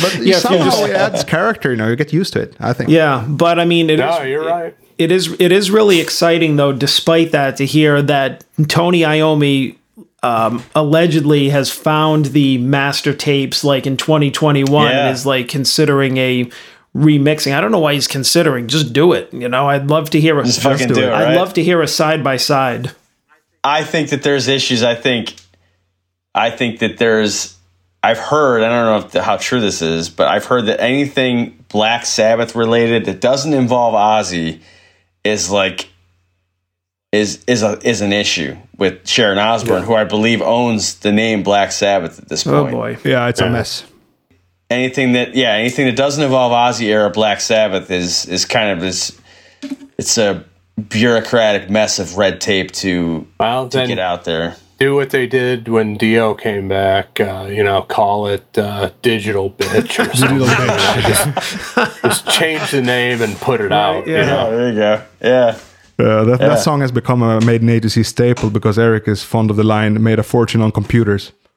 But 0.00 0.14
Yeah, 0.20 0.20
if 0.20 0.26
you 0.26 0.34
somehow 0.34 0.64
just- 0.64 0.82
it 0.82 0.94
adds 0.96 1.24
character. 1.24 1.70
You 1.70 1.76
know, 1.76 1.88
you 1.88 1.96
get 1.96 2.12
used 2.12 2.32
to 2.34 2.40
it. 2.40 2.54
I 2.60 2.72
think. 2.72 2.88
yeah, 2.90 3.24
but 3.28 3.58
I 3.58 3.64
mean, 3.64 3.90
it 3.90 3.94
is 4.00 4.06
No, 4.06 4.22
you're 4.22 4.44
right. 4.46 4.74
It 4.98 5.12
is 5.12 5.34
it 5.38 5.52
is 5.52 5.70
really 5.70 6.00
exciting 6.00 6.56
though. 6.56 6.72
Despite 6.72 7.32
that, 7.32 7.56
to 7.58 7.66
hear 7.66 8.02
that 8.02 8.44
Tony 8.68 9.00
Iommi 9.00 9.76
um, 10.22 10.64
allegedly 10.74 11.50
has 11.50 11.70
found 11.70 12.26
the 12.26 12.58
master 12.58 13.14
tapes 13.14 13.62
like 13.62 13.86
in 13.86 13.96
2021 13.96 14.90
Yeah. 14.90 15.06
and 15.06 15.14
is 15.14 15.24
like 15.24 15.48
considering 15.48 16.16
a 16.16 16.50
remixing. 16.96 17.54
I 17.54 17.60
don't 17.60 17.70
know 17.70 17.78
why 17.78 17.94
he's 17.94 18.08
considering. 18.08 18.66
Just 18.66 18.92
do 18.92 19.12
it. 19.12 19.32
You 19.32 19.48
know, 19.48 19.68
I'd 19.68 19.88
love 19.88 20.10
to 20.10 20.20
hear 20.20 20.38
a. 20.38 20.44
Just 20.44 20.60
fucking 20.62 20.88
do 20.88 20.94
do 20.94 21.02
it. 21.02 21.08
it. 21.08 21.12
I'd 21.12 21.36
love 21.36 21.54
to 21.54 21.62
hear 21.62 21.80
a 21.80 21.88
side 21.88 22.24
by 22.24 22.36
side. 22.36 22.92
I 23.62 23.84
think 23.84 24.10
that 24.10 24.22
there's 24.22 24.48
issues. 24.48 24.82
I 24.82 24.94
think, 24.94 25.34
I 26.34 26.50
think 26.50 26.80
that 26.80 26.98
there's. 26.98 27.56
I've 28.02 28.18
heard. 28.18 28.62
I 28.62 28.68
don't 28.68 29.02
know 29.02 29.08
if, 29.08 29.24
how 29.24 29.36
true 29.36 29.60
this 29.60 29.82
is, 29.82 30.08
but 30.08 30.28
I've 30.28 30.44
heard 30.44 30.66
that 30.66 30.80
anything 30.80 31.64
Black 31.68 32.06
Sabbath 32.06 32.54
related 32.54 33.04
that 33.06 33.20
doesn't 33.20 33.52
involve 33.52 33.94
Ozzy 33.94 34.60
is 35.28 35.50
like 35.50 35.88
is 37.12 37.42
is 37.46 37.62
a 37.62 37.78
is 37.86 38.00
an 38.00 38.12
issue 38.12 38.56
with 38.76 39.06
Sharon 39.08 39.38
Osbourne, 39.38 39.82
who 39.82 39.94
I 39.94 40.04
believe 40.04 40.42
owns 40.42 40.98
the 41.00 41.12
name 41.12 41.42
Black 41.42 41.72
Sabbath 41.72 42.18
at 42.18 42.28
this 42.28 42.46
oh, 42.46 42.62
point. 42.62 42.74
Oh 42.74 42.78
boy. 42.78 42.98
Yeah, 43.04 43.28
it's 43.28 43.40
a 43.40 43.48
mess. 43.48 43.84
Anything 44.70 45.12
that 45.12 45.34
yeah, 45.34 45.52
anything 45.52 45.86
that 45.86 45.96
doesn't 45.96 46.22
involve 46.22 46.52
Ozzy 46.52 46.86
era 46.86 47.10
Black 47.10 47.40
Sabbath 47.40 47.90
is 47.90 48.26
is 48.26 48.44
kind 48.44 48.70
of 48.70 48.80
this. 48.80 49.18
It's 49.96 50.18
a 50.18 50.44
bureaucratic 50.88 51.70
mess 51.70 51.98
of 51.98 52.16
red 52.16 52.40
tape 52.40 52.70
to 52.70 53.26
Well, 53.40 53.68
to 53.68 53.76
then 53.76 53.88
get 53.88 53.98
out 53.98 54.24
there. 54.24 54.56
Do 54.78 54.94
what 54.94 55.10
they 55.10 55.26
did 55.26 55.68
when 55.68 55.96
Dio 55.96 56.34
came 56.34 56.68
back. 56.68 57.20
Uh, 57.20 57.48
you 57.50 57.62
know, 57.62 57.82
call 57.82 58.26
it 58.26 58.56
uh, 58.56 58.90
digital 59.02 59.50
bitch 59.50 59.98
or 59.98 60.14
something. 60.16 60.46
just, 61.02 62.02
just 62.02 62.28
change 62.28 62.70
the 62.70 62.80
name 62.80 63.20
and 63.20 63.36
put 63.36 63.60
it 63.60 63.72
out. 63.72 64.06
You 64.06 64.14
yeah. 64.14 64.26
know? 64.26 64.46
Oh, 64.46 64.56
there 64.56 64.68
you 64.70 64.74
go. 64.76 65.04
Yeah. 65.20 65.58
Uh, 65.98 66.24
that, 66.24 66.38
that 66.38 66.60
song 66.60 66.80
has 66.80 66.92
become 66.92 67.22
a 67.22 67.40
made 67.40 67.60
in 67.60 67.68
A 67.70 67.80
to 67.80 67.90
C 67.90 68.04
staple 68.04 68.50
because 68.50 68.78
Eric 68.78 69.08
is 69.08 69.24
fond 69.24 69.50
of 69.50 69.56
the 69.56 69.64
line 69.64 70.00
"made 70.00 70.20
a 70.20 70.22
fortune 70.22 70.62
on 70.62 70.70
computers." 70.70 71.32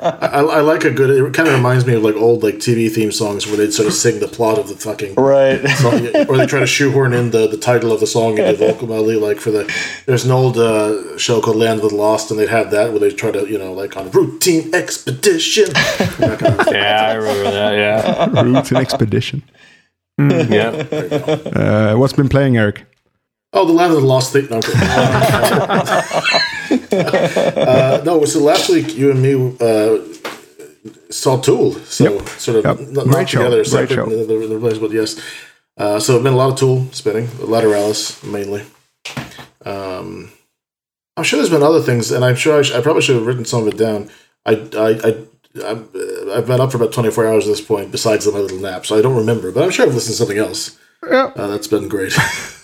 I, 0.00 0.40
I 0.40 0.60
like 0.60 0.84
a 0.84 0.90
good. 0.90 1.10
It 1.10 1.34
kind 1.34 1.48
of 1.48 1.54
reminds 1.54 1.86
me 1.86 1.94
of 1.94 2.02
like 2.02 2.14
old 2.14 2.42
like 2.42 2.56
TV 2.56 2.90
theme 2.90 3.10
songs 3.12 3.46
where 3.46 3.56
they'd 3.56 3.72
sort 3.72 3.88
of 3.88 3.94
sing 3.94 4.20
the 4.20 4.28
plot 4.28 4.58
of 4.58 4.68
the 4.68 4.74
fucking 4.76 5.14
Right. 5.14 5.66
song, 5.70 6.06
or 6.28 6.36
they 6.36 6.46
try 6.46 6.60
to 6.60 6.66
shoehorn 6.66 7.12
in 7.12 7.30
the, 7.30 7.46
the 7.48 7.56
title 7.56 7.92
of 7.92 8.00
the 8.00 8.06
song 8.06 8.38
into 8.38 8.54
vocal 8.66 8.88
melody. 8.88 9.18
Like 9.18 9.38
for 9.38 9.50
the 9.50 9.72
there's 10.06 10.24
an 10.24 10.30
old 10.30 10.56
uh, 10.58 11.16
show 11.18 11.40
called 11.40 11.56
Land 11.56 11.80
of 11.82 11.90
the 11.90 11.96
Lost, 11.96 12.30
and 12.30 12.38
they'd 12.38 12.48
have 12.48 12.70
that 12.70 12.90
where 12.90 13.00
they 13.00 13.10
try 13.10 13.30
to 13.30 13.46
you 13.48 13.58
know 13.58 13.72
like 13.72 13.96
on 13.96 14.10
routine 14.10 14.74
expedition. 14.74 15.66
Kind 15.72 16.42
of- 16.42 16.66
Yeah, 16.72 17.06
I 17.08 17.14
remember 17.14 17.50
that. 17.50 17.72
Yeah, 17.74 18.42
Roots 18.42 18.70
in 18.70 18.76
expedition. 18.76 19.42
yeah. 20.18 20.70
Uh, 21.54 21.94
what's 21.96 22.12
been 22.12 22.28
playing, 22.28 22.56
Eric? 22.56 22.84
Oh, 23.52 23.64
the 23.66 23.72
Land 23.72 23.92
of 23.94 24.00
the 24.02 24.06
Lost 24.06 24.32
thing. 24.32 24.46
No, 24.50 24.58
uh, 26.92 28.02
no, 28.04 28.24
so 28.26 28.40
last 28.40 28.68
week 28.68 28.94
you 28.96 29.10
and 29.10 29.22
me 29.22 29.56
uh, 29.60 29.98
saw 31.10 31.40
Tool. 31.40 31.72
So 31.84 32.04
Yep. 32.18 32.28
sort 32.28 32.64
of 32.64 32.80
Yep. 32.80 33.06
not 33.06 33.28
show. 33.28 33.38
together, 33.38 33.64
separate 33.64 33.94
show. 33.94 34.04
in 34.04 34.26
the, 34.28 34.46
the 34.46 34.58
place, 34.60 34.78
but 34.78 34.90
yes. 34.92 35.20
Uh, 35.78 35.98
so 35.98 36.14
it's 36.16 36.22
been 36.22 36.34
a 36.34 36.36
lot 36.36 36.52
of 36.52 36.58
Tool 36.58 36.86
spinning, 36.92 37.26
Lateralus 37.38 38.22
mainly. 38.24 38.64
Um, 39.64 40.30
I'm 41.16 41.24
sure 41.24 41.38
there's 41.38 41.50
been 41.50 41.62
other 41.62 41.80
things, 41.80 42.10
and 42.10 42.24
I'm 42.24 42.36
sure 42.36 42.58
I, 42.58 42.62
sh- 42.62 42.72
I 42.72 42.80
probably 42.80 43.02
should 43.02 43.16
have 43.16 43.26
written 43.26 43.44
some 43.44 43.62
of 43.62 43.68
it 43.68 43.76
down. 43.78 44.10
I, 44.44 44.52
I, 44.76 44.88
I, 45.08 45.70
I've, 45.70 45.94
uh, 45.94 46.32
I've 46.34 46.46
been 46.46 46.60
up 46.60 46.70
for 46.70 46.76
about 46.76 46.92
24 46.92 47.26
hours 47.26 47.46
at 47.46 47.50
this 47.50 47.60
point, 47.60 47.90
besides 47.92 48.26
my 48.30 48.38
little 48.38 48.58
nap, 48.60 48.86
so 48.86 48.98
I 48.98 49.02
don't 49.02 49.16
remember, 49.16 49.50
but 49.52 49.62
I'm 49.64 49.70
sure 49.70 49.86
I've 49.86 49.94
listened 49.94 50.14
to 50.14 50.18
something 50.18 50.38
else. 50.38 50.78
Yeah. 51.08 51.32
Uh, 51.34 51.48
that's 51.48 51.66
been 51.66 51.88
great. 51.88 52.16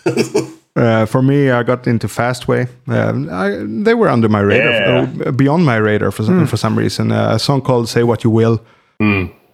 Uh, 0.77 1.07
for 1.07 1.23
me, 1.23 1.51
I 1.51 1.63
got 1.63 1.87
into 1.87 2.09
Fastway. 2.09 2.69
Um, 2.89 3.29
I, 3.31 3.51
they 3.85 3.95
were 3.95 4.09
under 4.09 4.29
my 4.29 4.41
radar, 4.41 5.09
uh, 5.27 5.31
beyond 5.31 5.65
my 5.65 5.77
radar 5.77 6.11
for 6.11 6.25
some, 6.25 6.47
for 6.47 6.57
some 6.57 6.77
reason. 6.77 7.13
Uh, 7.13 7.35
a 7.35 7.39
song 7.39 7.61
called 7.63 7.89
"Say 7.89 8.03
What 8.03 8.25
You 8.25 8.31
Will." 8.31 8.61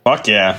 Fuck 0.05 0.29
yeah. 0.29 0.57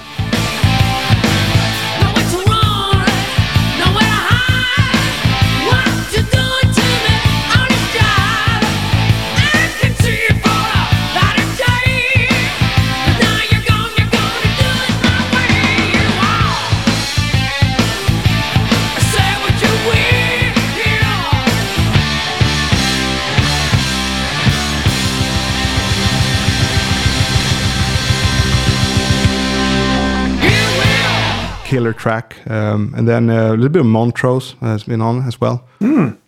Killer 31.72 31.93
track. 31.93 32.35
Um, 32.49 32.93
and 32.98 33.07
then 33.07 33.30
uh, 33.30 33.49
a 33.49 33.56
little 33.56 33.69
bit 33.69 33.80
of 33.80 33.85
Montrose 33.85 34.56
has 34.61 34.84
been 34.84 35.02
on 35.02 35.27
as 35.27 35.39
well. 35.41 35.57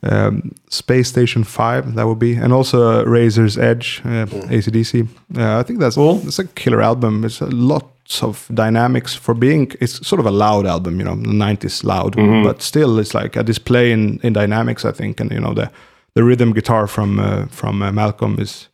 Um, 0.04 0.52
Space 0.70 1.08
Station 1.10 1.44
5, 1.44 1.96
that 1.96 2.06
would 2.08 2.20
be. 2.20 2.34
And 2.44 2.54
also 2.54 2.78
uh, 2.80 3.04
Razor's 3.06 3.58
Edge, 3.58 4.02
uh, 4.06 4.26
ACDC. 4.50 5.08
Uh, 5.38 5.60
I 5.60 5.64
think 5.64 5.80
that's 5.80 5.98
all 5.98 6.20
It's 6.28 6.40
a 6.40 6.46
killer 6.56 6.82
album. 6.82 7.24
It's 7.26 7.42
a 7.42 7.46
lots 7.46 8.24
of 8.24 8.48
dynamics 8.54 9.16
for 9.16 9.34
being, 9.36 9.72
it's 9.80 10.08
sort 10.08 10.20
of 10.20 10.26
a 10.26 10.32
loud 10.32 10.66
album, 10.66 11.00
you 11.00 11.06
know, 11.06 11.16
the 11.16 11.30
90s 11.46 11.84
loud. 11.84 12.16
But 12.44 12.62
still, 12.62 13.00
it's 13.00 13.14
like 13.14 13.40
a 13.40 13.44
display 13.44 13.92
in, 13.92 14.20
in 14.24 14.34
dynamics, 14.34 14.86
I 14.86 14.92
think. 14.92 15.20
And, 15.22 15.32
you 15.32 15.40
know, 15.40 15.54
the, 15.54 15.70
the 16.16 16.24
rhythm 16.24 16.54
guitar 16.54 16.88
from 16.88 17.20
uh, 17.20 17.46
from 17.50 17.82
uh, 17.82 17.92
Malcolm 17.92 18.38
is 18.40 18.70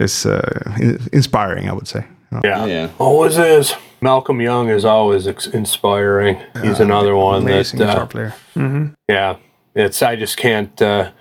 is 0.00 0.24
uh, 0.26 0.40
in- 0.80 0.98
inspiring, 1.12 1.68
I 1.68 1.72
would 1.72 1.88
say. 1.88 2.00
you 2.30 2.38
know. 2.38 2.40
Yeah. 2.44 2.66
Yeah. 2.68 2.88
Always 2.98 3.36
is. 3.38 3.74
Malcolm 4.00 4.40
Young 4.40 4.68
is 4.68 4.84
always 4.84 5.26
ex- 5.26 5.46
inspiring. 5.46 6.40
He's 6.62 6.80
another 6.80 7.14
one 7.16 7.42
Amazing 7.42 7.78
that, 7.80 7.86
guitar 7.86 8.02
uh, 8.02 8.06
player. 8.06 8.96
yeah, 9.08 9.36
it's 9.74 10.02
I 10.02 10.16
just 10.16 10.36
can't 10.36 10.80
uh, 10.80 11.12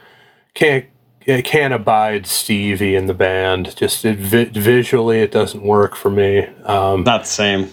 can't 0.54 0.86
I 1.28 1.42
can't 1.42 1.74
abide 1.74 2.26
Stevie 2.26 2.96
in 2.96 3.06
the 3.08 3.14
band. 3.14 3.76
Just 3.76 4.06
it, 4.06 4.18
vi- 4.18 4.46
visually, 4.46 5.20
it 5.20 5.32
doesn't 5.32 5.64
work 5.64 5.96
for 5.96 6.10
me. 6.10 6.46
Um, 6.64 7.04
Not 7.04 7.22
the 7.24 7.28
same. 7.30 7.72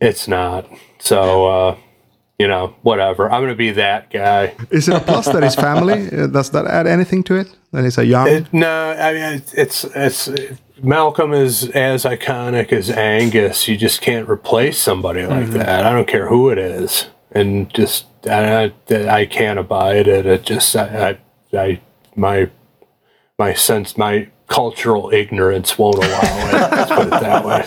it's 0.00 0.28
not. 0.28 0.66
So 0.98 1.46
uh, 1.46 1.76
you 2.38 2.46
know, 2.48 2.74
whatever. 2.82 3.30
I'm 3.30 3.40
going 3.40 3.52
to 3.52 3.56
be 3.56 3.70
that 3.72 4.10
guy. 4.10 4.54
Is 4.70 4.88
it 4.88 4.94
a 4.96 5.00
plus 5.00 5.26
that 5.26 5.42
he's 5.42 5.54
family? 5.56 6.06
Uh, 6.12 6.26
Does 6.28 6.50
that 6.50 6.66
add 6.66 6.86
anything 6.86 7.22
to 7.24 7.34
it? 7.36 7.48
That 7.72 7.84
he's 7.84 7.98
a 7.98 8.04
young. 8.06 8.28
It, 8.28 8.52
no, 8.52 8.90
I 8.92 9.12
mean 9.12 9.42
it's 9.54 9.84
it's 9.84 10.28
Malcolm 10.82 11.32
is 11.32 11.68
as 11.70 12.04
iconic 12.04 12.72
as 12.72 12.90
Angus. 12.90 13.68
You 13.68 13.76
just 13.76 14.00
can't 14.00 14.28
replace 14.28 14.78
somebody 14.78 15.26
like 15.26 15.46
mm-hmm. 15.46 15.58
that. 15.58 15.84
I 15.86 15.92
don't 15.92 16.08
care 16.08 16.28
who 16.28 16.50
it 16.50 16.58
is, 16.58 17.06
and 17.32 17.72
just 17.72 18.06
I, 18.26 18.72
I, 18.90 19.08
I 19.08 19.26
can't 19.26 19.58
abide 19.58 20.08
it. 20.08 20.26
It 20.26 20.44
just 20.44 20.74
I, 20.76 21.18
I 21.52 21.58
I 21.58 21.80
my 22.16 22.50
my 23.38 23.54
sense 23.54 23.96
my 23.96 24.28
cultural 24.48 25.10
ignorance 25.12 25.78
won't 25.78 25.96
allow 25.96 26.06
it. 26.06 26.52
Let's 26.52 26.90
put 26.90 27.06
it 27.06 27.10
that 27.10 27.44
way. 27.44 27.64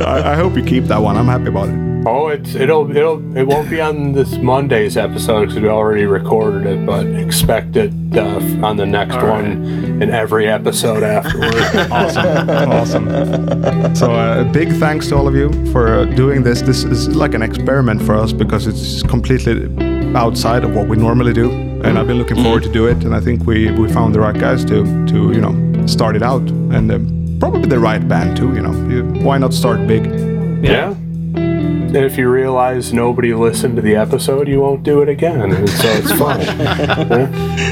I, 0.04 0.32
I 0.32 0.36
hope 0.36 0.56
you 0.56 0.62
keep 0.62 0.84
that 0.84 0.98
one. 0.98 1.16
I'm 1.16 1.26
happy 1.26 1.46
about 1.46 1.68
it. 1.68 1.89
Oh, 2.06 2.28
it's 2.28 2.54
it'll 2.54 2.96
it'll 2.96 3.36
it 3.36 3.42
won't 3.42 3.68
be 3.68 3.78
on 3.78 4.12
this 4.12 4.36
Monday's 4.38 4.96
episode 4.96 5.46
because 5.46 5.60
we 5.60 5.68
already 5.68 6.06
recorded 6.06 6.66
it, 6.66 6.86
but 6.86 7.06
expect 7.06 7.76
it 7.76 7.92
uh, 8.16 8.66
on 8.66 8.78
the 8.78 8.86
next 8.86 9.16
one 9.16 9.64
in 10.02 10.10
every 10.10 10.48
episode 10.48 11.02
afterward. 11.02 11.54
awesome. 11.92 13.08
awesome. 13.08 13.94
So, 13.94 14.12
uh, 14.12 14.46
a 14.48 14.50
big 14.50 14.72
thanks 14.78 15.08
to 15.08 15.16
all 15.16 15.28
of 15.28 15.34
you 15.34 15.50
for 15.72 15.88
uh, 15.88 16.04
doing 16.06 16.42
this. 16.42 16.62
This 16.62 16.84
is 16.84 17.14
like 17.14 17.34
an 17.34 17.42
experiment 17.42 18.00
for 18.00 18.14
us 18.14 18.32
because 18.32 18.66
it's 18.66 19.02
completely 19.02 19.68
outside 20.16 20.64
of 20.64 20.74
what 20.74 20.88
we 20.88 20.96
normally 20.96 21.34
do, 21.34 21.50
and 21.84 21.98
I've 21.98 22.06
been 22.06 22.18
looking 22.18 22.42
forward 22.42 22.62
to 22.62 22.72
do 22.72 22.86
it. 22.86 23.04
And 23.04 23.14
I 23.14 23.20
think 23.20 23.44
we 23.44 23.70
we 23.72 23.92
found 23.92 24.14
the 24.14 24.20
right 24.20 24.38
guys 24.38 24.64
to 24.66 25.06
to 25.08 25.32
you 25.32 25.40
know 25.42 25.86
start 25.86 26.16
it 26.16 26.22
out, 26.22 26.48
and 26.72 26.90
um, 26.90 27.36
probably 27.38 27.68
the 27.68 27.78
right 27.78 28.06
band 28.08 28.38
too. 28.38 28.54
You 28.54 28.62
know, 28.62 28.72
you, 28.88 29.04
why 29.22 29.36
not 29.36 29.52
start 29.52 29.86
big? 29.86 30.06
Yeah. 30.64 30.94
And 31.92 32.04
if 32.04 32.16
you 32.16 32.28
realize 32.30 32.92
nobody 32.92 33.34
listened 33.34 33.74
to 33.76 33.82
the 33.82 33.96
episode, 33.96 34.46
you 34.46 34.60
won't 34.60 34.84
do 34.84 35.02
it 35.02 35.08
again, 35.08 35.40
and 35.52 35.68
so 35.68 35.88
it's 35.88 36.12
fine. 36.12 36.46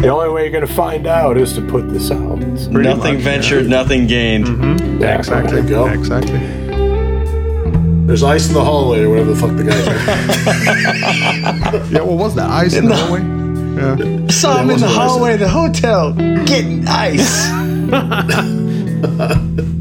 The 0.00 0.08
only 0.08 0.28
way 0.30 0.42
you're 0.42 0.52
going 0.52 0.64
to 0.66 0.72
find 0.72 1.08
out 1.08 1.36
is 1.36 1.52
to 1.54 1.60
put 1.62 1.88
this 1.90 2.12
out. 2.12 2.38
Nothing 2.70 3.18
ventured, 3.18 3.66
nothing 3.68 4.06
gained. 4.06 4.46
Mm-hmm. 4.46 5.00
Yeah, 5.02 5.18
Exactly. 5.18 5.60
There 5.60 5.64
you 5.64 5.68
go. 5.68 5.86
Exactly. 5.88 6.38
There's 8.06 8.22
ice 8.22 8.46
in 8.48 8.54
the 8.54 8.62
hallway 8.64 9.02
or 9.02 9.10
whatever 9.10 9.32
the 9.34 9.40
fuck 9.40 9.56
the 9.56 9.64
guys 9.64 9.88
are. 9.88 9.98
Yeah. 11.92 12.02
What 12.02 12.18
was 12.18 12.34
that? 12.36 12.48
Ice 12.50 12.74
in 12.74 12.86
the 12.86 12.94
hallway. 12.96 13.22
Yeah. 13.76 14.28
Saw 14.28 14.58
him 14.60 14.70
in 14.70 14.78
the 14.78 14.88
hallway 14.88 15.34
of 15.34 15.40
the 15.40 15.48
hotel 15.48 16.12
getting 16.44 16.86
ice. 16.86 17.48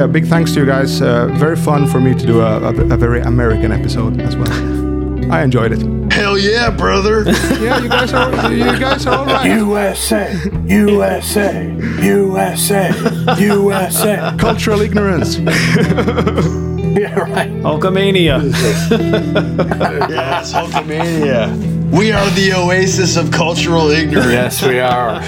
A 0.00 0.06
big 0.06 0.26
thanks 0.26 0.52
to 0.52 0.60
you 0.60 0.66
guys. 0.66 1.02
Uh, 1.02 1.26
very 1.34 1.56
fun 1.56 1.86
for 1.86 2.00
me 2.00 2.14
to 2.14 2.26
do 2.26 2.40
a, 2.40 2.60
a, 2.60 2.94
a 2.94 2.96
very 2.96 3.20
American 3.20 3.72
episode 3.72 4.20
as 4.20 4.36
well. 4.36 5.32
I 5.32 5.42
enjoyed 5.42 5.72
it. 5.72 6.12
Hell 6.12 6.38
yeah, 6.38 6.70
brother. 6.70 7.24
Yeah, 7.58 7.80
you 7.82 7.88
guys 7.88 8.12
are 8.12 8.52
you 8.52 8.78
guys 8.78 9.06
are 9.06 9.18
all 9.18 9.26
right. 9.26 9.58
USA, 9.58 10.32
USA, 10.66 11.66
USA, 12.00 12.92
USA. 13.40 14.34
Cultural 14.38 14.80
ignorance. 14.80 15.38
Yeah, 16.98 17.14
right. 17.20 17.50
Hulkamania. 17.62 18.42
yes, 20.10 20.52
Hulkamania. 20.52 21.92
We 21.92 22.10
are 22.10 22.28
the 22.30 22.54
oasis 22.54 23.16
of 23.16 23.30
cultural 23.30 23.90
ignorance. 23.90 24.32
Yes, 24.32 24.62
we 24.64 24.80
are. 24.80 25.22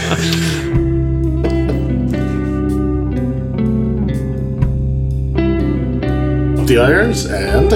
The 6.71 6.79
irons 6.79 7.27
and 7.27 7.67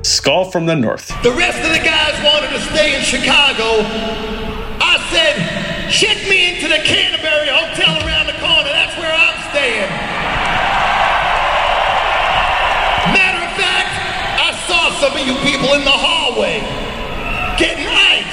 Skull 0.00 0.50
from 0.50 0.64
the 0.64 0.74
north. 0.74 1.08
The 1.22 1.32
rest 1.32 1.60
of 1.60 1.68
the 1.76 1.84
guys 1.84 2.16
wanted 2.24 2.48
to 2.56 2.60
stay 2.72 2.96
in 2.96 3.02
Chicago. 3.04 3.84
I 4.80 4.96
said, 5.12 5.36
check 5.92 6.16
me 6.26 6.56
into 6.56 6.68
the 6.68 6.80
Canterbury 6.88 7.52
Hotel 7.52 7.92
around 8.08 8.24
the 8.24 8.38
corner. 8.40 8.64
That's 8.64 8.96
where 8.96 9.12
I'm 9.12 9.36
staying. 9.52 9.92
Matter 13.12 13.44
of 13.44 13.52
fact, 13.60 13.92
I 14.40 14.56
saw 14.64 14.88
some 15.04 15.12
of 15.12 15.26
you 15.28 15.34
people 15.44 15.74
in 15.76 15.84
the 15.84 15.92
hallway 15.92 16.60
getting 17.58 17.84
ice. 17.84 18.24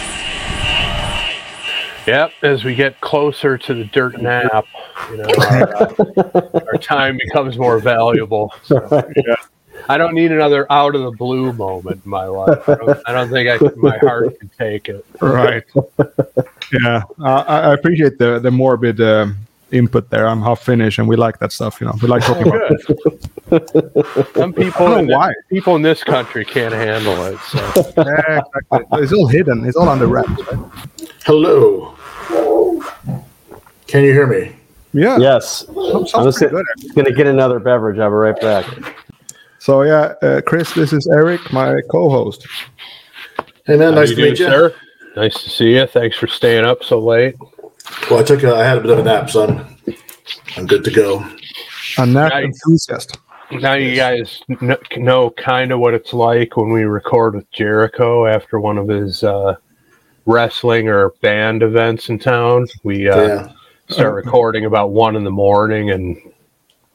Yep, 2.07 2.31
as 2.43 2.63
we 2.63 2.75
get 2.75 3.01
closer 3.01 3.57
to 3.57 3.73
the 3.73 3.83
dirt 3.83 4.21
nap, 4.21 4.67
you 5.11 5.17
know, 5.17 5.29
our, 5.49 5.75
uh, 5.75 6.49
our 6.53 6.77
time 6.77 7.17
becomes 7.17 7.57
more 7.57 7.79
valuable. 7.79 8.53
So, 8.63 8.79
yeah. 9.17 9.35
I 9.89 9.97
don't 9.97 10.13
need 10.13 10.31
another 10.31 10.71
out 10.71 10.95
of 10.95 11.01
the 11.03 11.11
blue 11.11 11.53
moment 11.53 12.01
in 12.03 12.09
my 12.09 12.25
life. 12.25 12.67
I 12.67 12.75
don't, 12.75 12.99
I 13.07 13.11
don't 13.11 13.29
think 13.29 13.49
I 13.49 13.57
can, 13.57 13.71
my 13.79 13.97
heart 13.99 14.39
can 14.39 14.49
take 14.57 14.89
it. 14.89 15.05
right. 15.21 15.63
Yeah, 16.73 17.03
uh, 17.19 17.43
I, 17.47 17.59
I 17.59 17.73
appreciate 17.73 18.17
the 18.17 18.39
the 18.39 18.51
morbid 18.51 18.99
um, 18.99 19.37
input 19.71 20.09
there. 20.09 20.27
I'm 20.27 20.41
half 20.41 20.61
Finnish, 20.61 20.97
and 20.97 21.07
we 21.07 21.15
like 21.15 21.39
that 21.39 21.51
stuff. 21.51 21.79
You 21.79 21.87
know, 21.87 21.93
we 22.01 22.07
like 22.07 22.23
talking 22.23 22.47
about. 22.47 22.71
Good. 23.49 24.27
Some 24.35 24.53
people, 24.53 24.87
I 24.87 24.89
don't 24.89 24.99
in 24.99 25.07
know 25.07 25.17
why. 25.17 25.33
people 25.49 25.75
in 25.75 25.83
this 25.83 26.03
country 26.03 26.43
can't 26.43 26.73
handle 26.73 27.23
it. 27.25 27.39
So. 27.41 27.57
Yeah, 27.97 28.41
exactly. 28.71 29.03
It's 29.03 29.13
all 29.13 29.27
hidden. 29.27 29.65
It's 29.65 29.77
all 29.77 29.87
under 29.87 30.07
wraps. 30.07 30.29
Right? 30.51 31.09
hello. 31.25 31.95
Can 33.87 34.03
you 34.03 34.11
hear 34.13 34.27
me? 34.27 34.55
Yeah. 34.93 35.17
Yes. 35.17 35.65
I'm 35.69 36.05
just 36.05 36.39
pretty 36.39 36.53
gonna, 36.53 36.93
gonna 36.95 37.11
get 37.11 37.27
another 37.27 37.59
beverage. 37.59 37.99
I'll 37.99 38.09
be 38.09 38.15
right 38.15 38.39
back. 38.39 38.65
So 39.65 39.81
yeah, 39.81 40.13
uh, 40.21 40.41
Chris, 40.45 40.71
this 40.75 40.93
is 40.93 41.07
Eric, 41.07 41.51
my 41.51 41.81
co-host. 41.89 42.45
Hey 43.65 43.75
man, 43.77 43.93
How 43.93 43.99
nice 44.01 44.09
to 44.09 44.15
doing, 44.15 44.29
meet 44.29 44.39
you. 44.39 44.45
sir? 44.45 44.75
Nice 45.15 45.33
to 45.43 45.49
see 45.49 45.73
you. 45.75 45.87
Thanks 45.87 46.15
for 46.17 46.27
staying 46.27 46.63
up 46.65 46.83
so 46.83 46.99
late. 46.99 47.33
Well, 48.11 48.19
I 48.19 48.21
took 48.21 48.43
a, 48.43 48.53
I 48.53 48.63
had 48.63 48.77
a 48.77 48.81
bit 48.81 48.91
of 48.91 48.99
a 48.99 49.03
nap, 49.03 49.27
so 49.31 49.47
I'm 49.47 49.95
I'm 50.55 50.67
good 50.67 50.83
to 50.83 50.91
go. 50.91 51.25
A 51.97 52.05
nap 52.05 52.31
Nice. 52.33 52.43
enthusiast. 52.45 53.17
Now 53.53 53.73
you 53.73 53.95
guys 53.95 54.39
kn- 54.59 54.77
know 54.97 55.31
kind 55.31 55.71
of 55.71 55.79
what 55.79 55.95
it's 55.95 56.13
like 56.13 56.55
when 56.57 56.71
we 56.71 56.83
record 56.83 57.33
with 57.33 57.49
Jericho 57.49 58.27
after 58.27 58.59
one 58.59 58.77
of 58.77 58.87
his 58.87 59.23
uh, 59.23 59.55
wrestling 60.27 60.89
or 60.89 61.09
band 61.23 61.63
events 61.63 62.09
in 62.09 62.19
town. 62.19 62.67
We 62.83 63.09
uh, 63.09 63.17
Yeah. 63.27 63.51
start 63.89 64.13
recording 64.13 64.65
about 64.65 64.91
one 64.91 65.15
in 65.15 65.23
the 65.23 65.31
morning, 65.31 65.89
and 65.89 66.21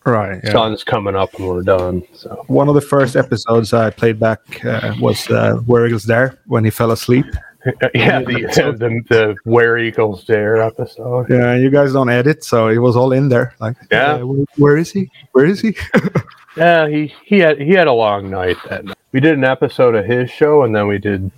Right. 0.06 0.40
Yeah. 0.42 0.52
sun's 0.52 0.82
coming 0.82 1.14
up, 1.14 1.34
and 1.34 1.46
we're 1.46 1.62
done. 1.62 2.02
So 2.14 2.44
One 2.46 2.68
of 2.68 2.74
the 2.74 2.80
first 2.80 3.16
episodes 3.16 3.72
I 3.72 3.90
played 3.90 4.18
back 4.18 4.64
uh, 4.64 4.94
was 5.00 5.28
uh, 5.30 5.56
where 5.66 5.86
Eagles 5.86 6.02
was 6.02 6.04
there 6.06 6.38
when 6.46 6.64
he 6.64 6.70
fell 6.70 6.90
asleep. 6.90 7.26
yeah, 7.94 8.20
the, 8.20 8.24
the 8.78 9.02
the 9.10 9.36
Where 9.44 9.76
Eagles 9.76 10.24
Dare 10.24 10.62
episode. 10.62 11.28
Yeah, 11.28 11.54
you 11.56 11.68
guys 11.70 11.92
don't 11.92 12.08
edit, 12.08 12.42
so 12.44 12.68
it 12.68 12.78
was 12.78 12.96
all 12.96 13.12
in 13.12 13.28
there. 13.28 13.54
Like, 13.60 13.76
Yeah. 13.90 14.14
uh, 14.14 14.26
where, 14.26 14.46
where 14.56 14.76
is 14.78 14.90
he? 14.90 15.10
Where 15.32 15.44
is 15.44 15.60
he? 15.60 15.76
Yeah, 16.56 16.88
he 16.88 17.14
he 17.24 17.38
had 17.38 17.60
he 17.60 17.70
had 17.70 17.86
a 17.86 17.92
long 17.92 18.28
night 18.28 18.56
that 18.68 18.84
night. 18.84 18.96
We 19.12 19.20
did 19.20 19.34
an 19.34 19.44
episode 19.44 19.94
of 19.94 20.04
his 20.04 20.30
show, 20.30 20.64
and 20.64 20.74
then 20.74 20.88
we 20.88 20.98
did 20.98 21.30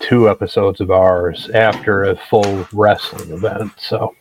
two 0.00 0.28
episodes 0.28 0.82
of 0.82 0.90
ours 0.90 1.48
after 1.54 2.04
a 2.04 2.16
full 2.28 2.68
wrestling 2.72 3.30
event. 3.32 3.72
So 3.78 4.14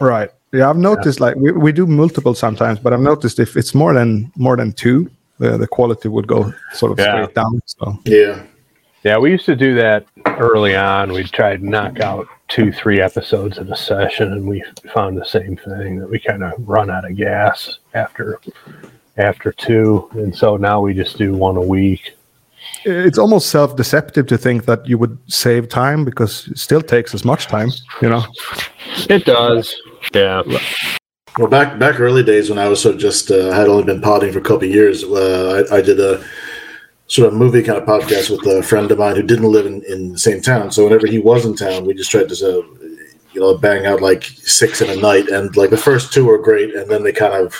right. 0.00 0.30
Yeah, 0.52 0.70
I've 0.70 0.76
noticed 0.78 1.20
like 1.20 1.36
we, 1.36 1.52
we 1.52 1.72
do 1.72 1.86
multiple 1.86 2.34
sometimes, 2.34 2.78
but 2.78 2.92
I've 2.92 3.00
noticed 3.00 3.38
if 3.38 3.56
it's 3.56 3.74
more 3.74 3.92
than 3.92 4.32
more 4.36 4.56
than 4.56 4.72
two, 4.72 5.10
the, 5.38 5.58
the 5.58 5.66
quality 5.66 6.08
would 6.08 6.26
go 6.26 6.52
sort 6.72 6.92
of 6.92 6.98
Yeah. 6.98 7.12
straight 7.12 7.34
down. 7.34 7.60
So 7.66 7.98
Yeah. 8.04 8.42
yeah, 9.04 9.18
we 9.18 9.30
used 9.30 9.46
to 9.46 9.56
do 9.56 9.74
that 9.74 10.06
early 10.38 10.74
on. 10.74 11.12
We'd 11.12 11.26
try 11.32 11.56
to 11.56 11.64
knock 11.64 12.00
out 12.00 12.26
two, 12.48 12.72
three 12.72 13.00
episodes 13.00 13.58
in 13.58 13.70
a 13.70 13.76
session, 13.76 14.32
and 14.32 14.48
we 14.48 14.62
found 14.94 15.18
the 15.18 15.24
same 15.24 15.56
thing 15.56 15.98
that 16.00 16.08
we 16.08 16.18
kind 16.18 16.42
of 16.42 16.52
run 16.66 16.90
out 16.90 17.04
of 17.08 17.14
gas 17.16 17.78
after 17.94 18.40
after 19.18 19.52
two, 19.52 20.08
and 20.12 20.34
so 20.34 20.56
now 20.56 20.80
we 20.80 20.94
just 20.94 21.18
do 21.18 21.34
one 21.34 21.56
a 21.56 21.60
week. 21.60 22.14
It's 22.84 23.18
almost 23.18 23.50
self-deceptive 23.50 24.26
to 24.26 24.38
think 24.38 24.64
that 24.66 24.86
you 24.86 24.98
would 24.98 25.18
save 25.26 25.68
time 25.68 26.04
because 26.04 26.48
it 26.48 26.58
still 26.58 26.82
takes 26.82 27.14
as 27.14 27.24
much 27.24 27.46
time, 27.46 27.70
you 28.02 28.08
know. 28.08 28.24
It 29.08 29.24
does, 29.24 29.74
yeah. 30.14 30.42
Well, 31.38 31.48
back 31.48 31.78
back 31.78 32.00
early 32.00 32.24
days 32.24 32.50
when 32.50 32.58
I 32.58 32.68
was 32.68 32.82
sort 32.82 32.96
of 32.96 33.00
just 33.00 33.30
uh, 33.30 33.52
had 33.52 33.68
only 33.68 33.84
been 33.84 34.00
potting 34.00 34.32
for 34.32 34.40
a 34.40 34.42
couple 34.42 34.64
of 34.64 34.74
years, 34.74 35.04
uh, 35.04 35.64
I, 35.70 35.76
I 35.76 35.80
did 35.80 36.00
a 36.00 36.24
sort 37.06 37.28
of 37.28 37.34
movie 37.34 37.62
kind 37.62 37.78
of 37.78 37.88
podcast 37.88 38.30
with 38.30 38.44
a 38.46 38.62
friend 38.62 38.90
of 38.90 38.98
mine 38.98 39.16
who 39.16 39.22
didn't 39.22 39.50
live 39.50 39.64
in, 39.64 39.82
in 39.84 40.12
the 40.12 40.18
same 40.18 40.40
town. 40.40 40.70
So 40.70 40.84
whenever 40.84 41.06
he 41.06 41.18
was 41.18 41.44
in 41.44 41.54
town, 41.54 41.86
we 41.86 41.94
just 41.94 42.10
tried 42.10 42.28
to 42.28 42.34
uh, 42.34 42.86
you 43.32 43.40
know 43.40 43.56
bang 43.56 43.86
out 43.86 44.02
like 44.02 44.24
six 44.24 44.80
in 44.80 44.90
a 44.90 45.00
night, 45.00 45.28
and 45.28 45.56
like 45.56 45.70
the 45.70 45.76
first 45.76 46.12
two 46.12 46.26
were 46.26 46.38
great, 46.38 46.74
and 46.74 46.90
then 46.90 47.04
they 47.04 47.12
kind 47.12 47.34
of 47.34 47.54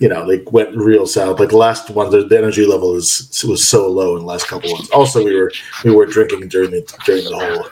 you 0.00 0.08
know 0.08 0.26
they 0.26 0.38
went 0.50 0.74
real 0.76 1.06
south. 1.06 1.38
Like 1.38 1.52
last 1.52 1.90
one, 1.90 2.10
the, 2.10 2.24
the 2.24 2.36
energy 2.36 2.66
level 2.66 2.96
is 2.96 3.44
was 3.46 3.66
so 3.66 3.88
low 3.88 4.16
in 4.16 4.22
the 4.22 4.26
last 4.26 4.48
couple 4.48 4.72
ones. 4.72 4.90
Also, 4.90 5.22
we 5.24 5.34
were 5.36 5.52
we 5.84 5.90
were 5.92 6.06
drinking 6.06 6.48
during 6.48 6.70
the 6.72 6.82
during 7.06 7.24
the 7.24 7.36
whole 7.38 7.66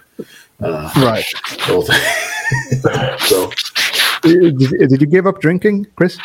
uh, 0.60 0.90
Right. 0.96 1.24
whole 1.62 1.82
thing. 1.82 2.00
so 3.20 3.50
Did, 4.22 4.58
did 4.58 5.00
you 5.00 5.06
give 5.06 5.26
up 5.26 5.40
drinking, 5.40 5.86
Chris? 5.96 6.18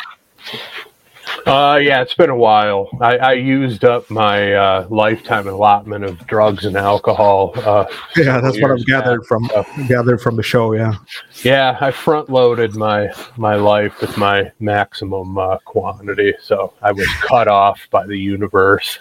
Uh, 1.45 1.77
yeah, 1.81 2.01
it's 2.01 2.13
been 2.13 2.29
a 2.29 2.35
while. 2.35 2.89
I, 3.01 3.17
I 3.17 3.33
used 3.33 3.83
up 3.83 4.09
my 4.09 4.53
uh, 4.53 4.87
lifetime 4.89 5.47
allotment 5.47 6.05
of 6.05 6.25
drugs 6.25 6.63
and 6.65 6.77
alcohol. 6.77 7.51
Uh, 7.57 7.85
Yeah, 8.15 8.39
that's 8.39 8.61
what 8.61 8.71
I've 8.71 8.77
back. 8.77 8.85
gathered 8.87 9.25
from 9.25 9.49
gathered 9.87 10.21
from 10.21 10.35
the 10.37 10.43
show. 10.43 10.73
Yeah. 10.73 10.93
Yeah, 11.43 11.77
I 11.81 11.91
front 11.91 12.29
loaded 12.29 12.75
my 12.75 13.11
my 13.35 13.55
life 13.55 13.99
with 13.99 14.15
my 14.17 14.51
maximum 14.59 15.37
uh, 15.37 15.57
quantity, 15.65 16.33
so 16.41 16.73
I 16.81 16.91
was 16.93 17.07
cut 17.21 17.47
off 17.49 17.79
by 17.91 18.05
the 18.05 18.17
universe. 18.17 18.99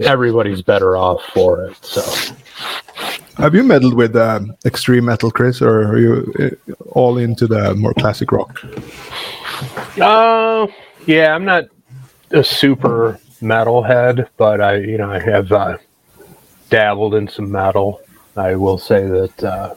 Everybody's 0.00 0.60
better 0.60 0.96
off 0.96 1.22
for 1.32 1.64
it. 1.64 1.76
So 1.84 2.02
Have 3.36 3.54
you 3.54 3.62
meddled 3.62 3.94
with 3.94 4.14
um, 4.16 4.54
extreme 4.66 5.04
metal, 5.06 5.30
Chris, 5.30 5.62
or 5.62 5.82
are 5.88 5.98
you 5.98 6.34
uh, 6.68 6.72
all 6.90 7.16
into 7.18 7.46
the 7.46 7.74
more 7.76 7.94
classic 7.94 8.30
rock? 8.32 8.60
Uh, 10.00 10.66
yeah, 11.06 11.34
I'm 11.34 11.44
not 11.44 11.64
a 12.32 12.44
super 12.44 13.18
metalhead, 13.40 14.28
but 14.36 14.60
I, 14.60 14.76
you 14.76 14.98
know, 14.98 15.10
I 15.10 15.18
have 15.18 15.50
uh, 15.52 15.78
dabbled 16.70 17.14
in 17.14 17.28
some 17.28 17.50
metal. 17.50 18.00
I 18.36 18.54
will 18.54 18.78
say 18.78 19.06
that 19.06 19.44
uh, 19.44 19.74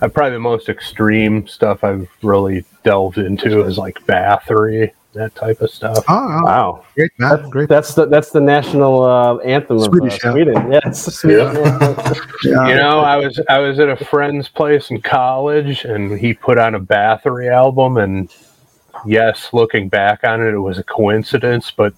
I 0.00 0.08
probably 0.08 0.32
the 0.32 0.38
most 0.40 0.68
extreme 0.68 1.46
stuff 1.46 1.82
I've 1.84 2.08
really 2.22 2.64
delved 2.84 3.18
into 3.18 3.64
is 3.64 3.78
like 3.78 3.94
Bathory, 4.06 4.90
that 5.14 5.34
type 5.34 5.62
of 5.62 5.70
stuff. 5.70 6.04
Oh, 6.08 6.42
Wow. 6.44 6.84
great, 6.94 7.10
man. 7.18 7.48
Great. 7.48 7.68
That's 7.70 7.94
the 7.94 8.04
that's 8.06 8.30
the 8.30 8.40
national 8.40 9.02
uh, 9.02 9.36
anthem 9.38 9.80
Swedish, 9.80 10.22
of 10.24 10.28
uh. 10.28 10.32
Sweden. 10.32 10.54
Yeah, 10.72 10.80
it's 10.84 11.04
the 11.06 11.10
Swedish 11.10 11.56
anthem. 11.56 12.14
Yeah. 12.44 12.68
You 12.68 12.74
know, 12.74 13.00
I 13.00 13.16
was 13.16 13.40
I 13.48 13.58
was 13.60 13.78
at 13.80 13.88
a 13.88 14.04
friend's 14.04 14.48
place 14.48 14.90
in 14.90 15.00
college, 15.00 15.84
and 15.86 16.18
he 16.18 16.34
put 16.34 16.58
on 16.58 16.74
a 16.74 16.80
Bathory 16.80 17.50
album, 17.50 17.96
and 17.96 18.30
yes, 19.06 19.50
looking 19.52 19.88
back 19.88 20.24
on 20.24 20.40
it, 20.40 20.52
it 20.52 20.58
was 20.58 20.78
a 20.78 20.84
coincidence, 20.84 21.70
but 21.70 21.94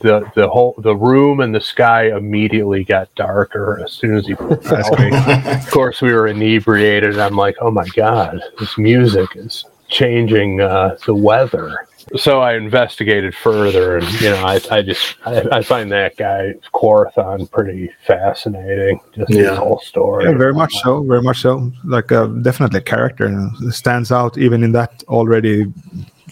the 0.00 0.28
the 0.34 0.48
whole 0.48 0.74
the 0.78 0.96
room 0.96 1.40
and 1.40 1.54
the 1.54 1.60
sky 1.60 2.14
immediately 2.16 2.82
got 2.84 3.14
darker 3.14 3.80
as 3.84 3.92
soon 3.92 4.16
as 4.16 4.26
he 4.26 4.34
put 4.36 4.64
it 4.64 4.72
out. 4.72 5.64
of 5.64 5.70
course, 5.70 6.02
we 6.02 6.12
were 6.12 6.26
inebriated. 6.26 7.10
And 7.12 7.20
I'm 7.22 7.36
like, 7.36 7.56
oh 7.60 7.70
my 7.70 7.86
god, 7.94 8.42
this 8.58 8.76
music 8.76 9.28
is 9.36 9.64
changing 9.88 10.60
uh, 10.60 10.96
the 11.06 11.14
weather. 11.14 11.86
So 12.16 12.40
I 12.40 12.56
investigated 12.56 13.32
further, 13.34 13.98
and 13.98 14.20
you 14.20 14.30
know, 14.30 14.44
I, 14.44 14.60
I 14.70 14.82
just 14.82 15.14
I, 15.24 15.42
I 15.52 15.62
find 15.62 15.90
that 15.92 16.16
guy 16.16 16.54
Quorthon 16.74 17.48
pretty 17.50 17.90
fascinating. 18.06 19.00
Just 19.14 19.28
his 19.30 19.38
Yeah. 19.46 19.54
whole 19.56 19.78
story. 19.78 20.24
Yeah, 20.24 20.36
very 20.36 20.52
much 20.52 20.74
so. 20.82 21.04
Very 21.04 21.22
much 21.22 21.40
so. 21.40 21.70
Like 21.84 22.10
uh, 22.10 22.26
definitely 22.26 22.78
a 22.78 22.82
character 22.82 23.26
you 23.28 23.36
know, 23.36 23.70
stands 23.70 24.10
out 24.10 24.36
even 24.36 24.64
in 24.64 24.72
that 24.72 25.04
already 25.08 25.72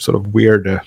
sort 0.01 0.17
of 0.17 0.35
weird, 0.35 0.67
uh, 0.67 0.81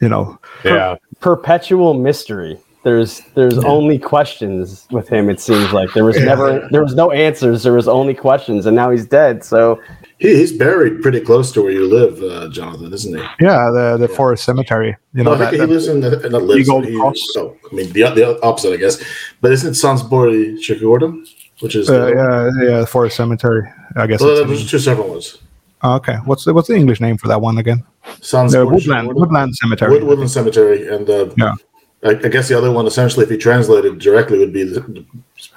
you 0.00 0.08
know. 0.08 0.38
Yeah. 0.64 0.96
Perpetual 1.20 1.94
mystery. 1.94 2.58
There's 2.82 3.20
there's 3.34 3.58
only 3.58 3.98
questions 3.98 4.86
with 4.90 5.06
him. 5.06 5.28
It 5.28 5.38
seems 5.38 5.70
like 5.70 5.92
there 5.92 6.04
was 6.06 6.18
never 6.18 6.66
there 6.70 6.82
was 6.82 6.94
no 6.94 7.10
answers. 7.10 7.62
There 7.62 7.74
was 7.74 7.86
only 7.86 8.14
questions, 8.14 8.64
and 8.64 8.74
now 8.74 8.90
he's 8.90 9.04
dead. 9.04 9.44
So 9.44 9.78
He, 10.16 10.28
he's 10.34 10.50
buried 10.56 11.02
pretty 11.02 11.20
close 11.20 11.52
to 11.52 11.60
where 11.62 11.72
you 11.72 11.86
live, 11.86 12.22
uh, 12.22 12.48
Jonathan, 12.48 12.90
isn't 12.90 13.14
he? 13.18 13.22
Yeah, 13.38 13.70
the 13.70 13.98
the 14.00 14.08
forest 14.08 14.44
cemetery. 14.44 14.96
You 15.12 15.24
know 15.24 15.32
No, 15.32 15.36
that, 15.36 15.52
he, 15.52 15.58
he 15.58 15.60
that- 15.60 15.68
lives 15.68 15.88
in 15.88 16.00
the, 16.00 16.24
in 16.24 16.32
the 16.32 16.40
lives. 16.40 16.60
Eagle 16.62 16.80
he, 16.80 16.96
Cross. 16.96 17.18
oh, 17.36 17.54
I 17.70 17.74
mean 17.74 17.92
the, 17.92 18.02
the 18.14 18.40
opposite, 18.42 18.72
I 18.72 18.76
guess. 18.78 18.96
But 19.42 19.52
isn't 19.52 19.72
it 19.72 19.76
Sandsborgskyrkogården, 19.76 21.28
which 21.60 21.76
is 21.76 21.90
uh, 21.90 22.06
yeah, 22.14 22.50
yeah, 22.66 22.84
forest 22.86 23.14
cemetery. 23.16 23.68
I 23.96 24.06
guess. 24.06 24.22
Well, 24.22 24.38
it's 24.38 24.46
there's 24.48 24.70
two 24.70 24.78
separate 24.78 25.06
ones. 25.08 25.36
Oh, 25.82 25.94
okay, 25.96 26.16
what's 26.26 26.44
the 26.44 26.52
what's 26.54 26.68
the 26.68 26.74
English 26.74 27.00
name 27.00 27.16
for 27.16 27.28
that 27.28 27.40
one 27.40 27.58
again? 27.58 27.82
Sansbury 28.20 28.64
The 28.66 28.70
woodland 28.72 29.08
Shikordam. 29.08 29.14
woodland 29.14 29.56
cemetery. 29.56 29.92
Wood, 29.92 30.02
Woodland 30.04 30.30
Cemetery, 30.30 30.88
and 30.88 31.08
uh, 31.08 31.30
Yeah. 31.36 31.54
I, 32.02 32.10
I 32.10 32.28
guess 32.28 32.48
the 32.48 32.56
other 32.56 32.72
one, 32.72 32.86
essentially, 32.86 33.24
if 33.26 33.30
you 33.30 33.36
translate 33.36 33.84
it 33.84 33.98
directly, 33.98 34.38
would 34.38 34.54
be 34.54 34.64
the, 34.64 34.80
the 34.80 35.04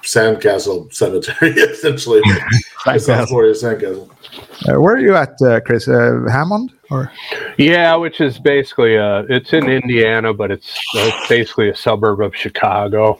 Sandcastle 0.04 0.94
Cemetery, 0.94 1.52
essentially. 1.72 2.22
Sandcastle. 2.86 3.54
Sandcastle. 3.56 4.10
Uh, 4.68 4.82
where 4.82 4.96
are 4.96 5.00
you 5.00 5.16
at, 5.16 5.42
uh, 5.42 5.62
Chris? 5.62 5.88
Uh, 5.88 6.26
Hammond 6.30 6.74
or? 6.90 7.10
Yeah, 7.58 7.96
which 7.96 8.20
is 8.20 8.40
basically 8.40 8.98
uh 8.98 9.24
it's 9.30 9.54
in 9.54 9.70
Indiana, 9.70 10.34
but 10.34 10.52
it's 10.52 10.78
uh, 10.98 11.12
basically 11.30 11.70
a 11.70 11.76
suburb 11.76 12.20
of 12.22 12.36
Chicago. 12.36 13.20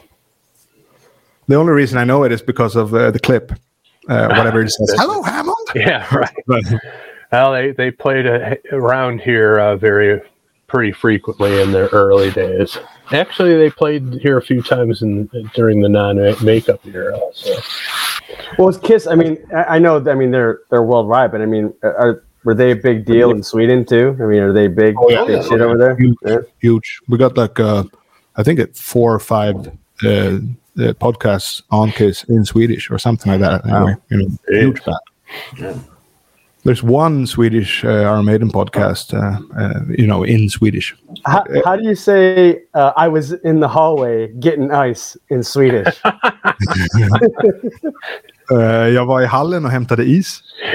The 1.48 1.54
only 1.56 1.72
reason 1.72 1.96
I 1.98 2.04
know 2.04 2.24
it 2.24 2.32
is 2.32 2.42
because 2.42 2.76
of 2.76 2.94
uh, 2.94 3.10
the 3.10 3.18
clip. 3.20 3.52
Uh, 4.06 4.28
whatever 4.36 4.60
it 4.62 4.70
says. 4.70 4.94
Hello, 4.98 5.22
Hammond. 5.22 5.53
Yeah, 5.80 6.06
right. 6.14 6.34
But, 6.46 6.64
Well, 7.32 7.52
they 7.52 7.72
they 7.72 7.90
played 7.90 8.26
uh, 8.26 8.54
around 8.70 9.20
here 9.20 9.58
uh, 9.58 9.76
very 9.76 10.20
pretty 10.68 10.92
frequently 10.92 11.60
in 11.60 11.72
their 11.72 11.88
early 11.88 12.30
days. 12.30 12.78
Actually, 13.12 13.56
they 13.56 13.70
played 13.70 14.20
here 14.22 14.38
a 14.38 14.42
few 14.42 14.62
times 14.62 15.02
in 15.02 15.28
during 15.54 15.80
the 15.80 15.88
non-makeup 15.88 16.80
era. 16.86 17.20
So. 17.32 17.54
Well, 18.58 18.68
it's 18.68 18.78
Kiss. 18.78 19.06
I 19.06 19.14
mean, 19.14 19.44
I, 19.54 19.64
I 19.64 19.78
know. 19.78 19.96
I 20.08 20.14
mean, 20.14 20.30
they're 20.30 20.60
they're 20.70 20.82
worldwide, 20.82 21.32
but 21.32 21.40
I 21.40 21.46
mean, 21.46 21.74
are 21.82 22.22
were 22.44 22.54
they 22.54 22.70
a 22.70 22.76
big 22.76 23.04
deal 23.04 23.30
in 23.30 23.42
Sweden 23.42 23.84
too? 23.84 24.16
I 24.20 24.24
mean, 24.24 24.40
are 24.40 24.52
they 24.52 24.68
big, 24.68 24.94
yeah. 25.08 25.24
big 25.24 25.42
shit 25.42 25.60
over 25.60 25.78
there? 25.78 25.96
huge, 25.96 26.16
Yeah. 26.24 26.38
huge. 26.60 27.00
We 27.08 27.18
got 27.18 27.36
like 27.36 27.58
uh, 27.58 27.84
I 28.36 28.42
think 28.42 28.60
it 28.60 28.76
four 28.76 29.14
or 29.14 29.18
five 29.18 29.56
uh, 30.04 30.08
uh, 30.08 30.92
podcasts 31.00 31.62
on 31.70 31.90
Kiss 31.90 32.24
in 32.24 32.44
Swedish 32.44 32.90
or 32.90 32.98
something 32.98 33.32
like 33.32 33.40
that. 33.40 33.66
Anyway, 33.66 33.96
you 34.10 34.18
know, 34.18 34.38
huge 34.48 34.82
band. 35.60 35.84
There's 36.64 36.82
one 36.82 37.26
Swedish 37.26 37.84
uh, 37.84 37.88
Iron 37.88 38.24
Maiden 38.24 38.50
podcast, 38.50 39.12
uh, 39.12 39.38
uh, 39.54 39.80
you 39.98 40.06
know, 40.06 40.22
in 40.24 40.48
Swedish. 40.48 40.96
How, 41.26 41.44
how 41.62 41.76
do 41.76 41.82
you 41.84 41.94
say 41.94 42.62
uh, 42.72 42.92
I 42.96 43.06
was 43.06 43.32
in 43.32 43.60
the 43.60 43.68
hallway 43.68 44.28
getting 44.40 44.70
ice 44.72 45.14
in 45.28 45.42
Swedish? 45.42 45.94
Uh, 48.50 48.88
jag 48.88 49.06
var 49.06 49.22
i 49.22 49.26
hallen 49.26 49.64
och 49.64 49.70
hämtade 49.70 50.04
is. 50.04 50.42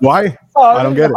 Why? 0.00 0.36
Oh, 0.54 0.80
I 0.80 0.82
don't 0.82 0.94
get 0.96 1.10
it. 1.10 1.16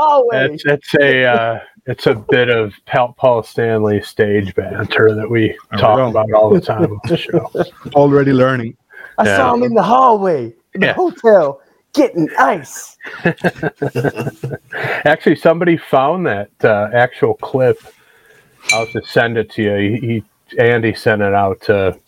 It's 0.54 0.66
it's 0.66 0.96
a 1.02 1.26
uh, 1.26 1.60
it's 1.86 2.08
a 2.08 2.16
bit 2.30 2.50
of 2.50 2.74
Paul, 2.86 3.14
Paul 3.18 3.44
Stanley 3.44 4.02
stage 4.02 4.54
banter 4.56 5.16
that 5.16 5.30
we 5.30 5.56
we 5.72 5.78
talk 5.78 6.00
about 6.10 6.32
all 6.32 6.54
the 6.54 6.62
time 6.62 6.92
on 6.92 7.00
the 7.10 7.18
show. 7.18 7.50
Already 7.96 8.34
learning. 8.34 8.78
I 9.18 9.26
Yeah. 9.26 9.38
saw 9.38 9.54
him 9.56 9.64
in 9.64 9.74
the 9.74 9.82
hallway 9.84 10.44
in 10.46 10.54
the 10.82 10.88
Yeah. 10.88 10.94
hotel 10.94 11.62
getting 11.94 12.30
ice. 12.40 12.98
Actually, 15.06 15.36
somebody 15.38 15.78
found 15.78 16.28
that 16.28 16.52
uh, 16.64 16.90
actual 16.94 17.36
clip. 17.36 17.80
I'll 18.72 18.88
just 18.88 19.08
send 19.10 19.38
it 19.38 19.52
to 19.52 19.64
you. 19.64 19.76
He, 20.00 20.24
he 20.56 20.60
Andy 20.60 20.94
sent 20.95 21.22
it 21.22 21.34
out 21.34 21.62
to 21.64 22.00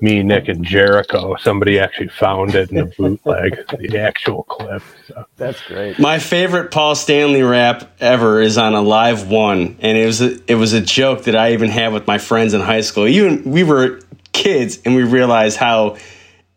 me, 0.00 0.22
Nick, 0.22 0.48
and 0.48 0.64
Jericho. 0.64 1.36
Somebody 1.36 1.78
actually 1.80 2.08
found 2.08 2.54
it 2.54 2.70
in 2.70 2.78
the 2.78 2.86
bootleg, 2.86 3.58
the 3.78 3.98
actual 3.98 4.44
clip. 4.44 4.82
So. 5.08 5.24
That's 5.36 5.62
great. 5.62 5.98
My 5.98 6.18
favorite 6.18 6.70
Paul 6.72 6.94
Stanley 6.96 7.42
rap 7.42 7.92
ever 8.00 8.40
is 8.40 8.58
on 8.58 8.74
a 8.74 8.82
live 8.82 9.28
one, 9.30 9.76
and 9.80 9.98
it 9.98 10.06
was 10.06 10.22
a, 10.22 10.38
it 10.50 10.56
was 10.56 10.72
a 10.74 10.80
joke 10.80 11.24
that 11.24 11.36
I 11.36 11.52
even 11.54 11.70
had 11.70 11.92
with 11.92 12.06
my 12.06 12.18
friends 12.18 12.54
in 12.54 12.60
high 12.62 12.82
school. 12.82 13.06
Even 13.08 13.44
we 13.50 13.64
were 13.64 14.00
kids, 14.32 14.80
and 14.84 14.94
we 14.94 15.04
realized 15.04 15.58
how 15.58 15.96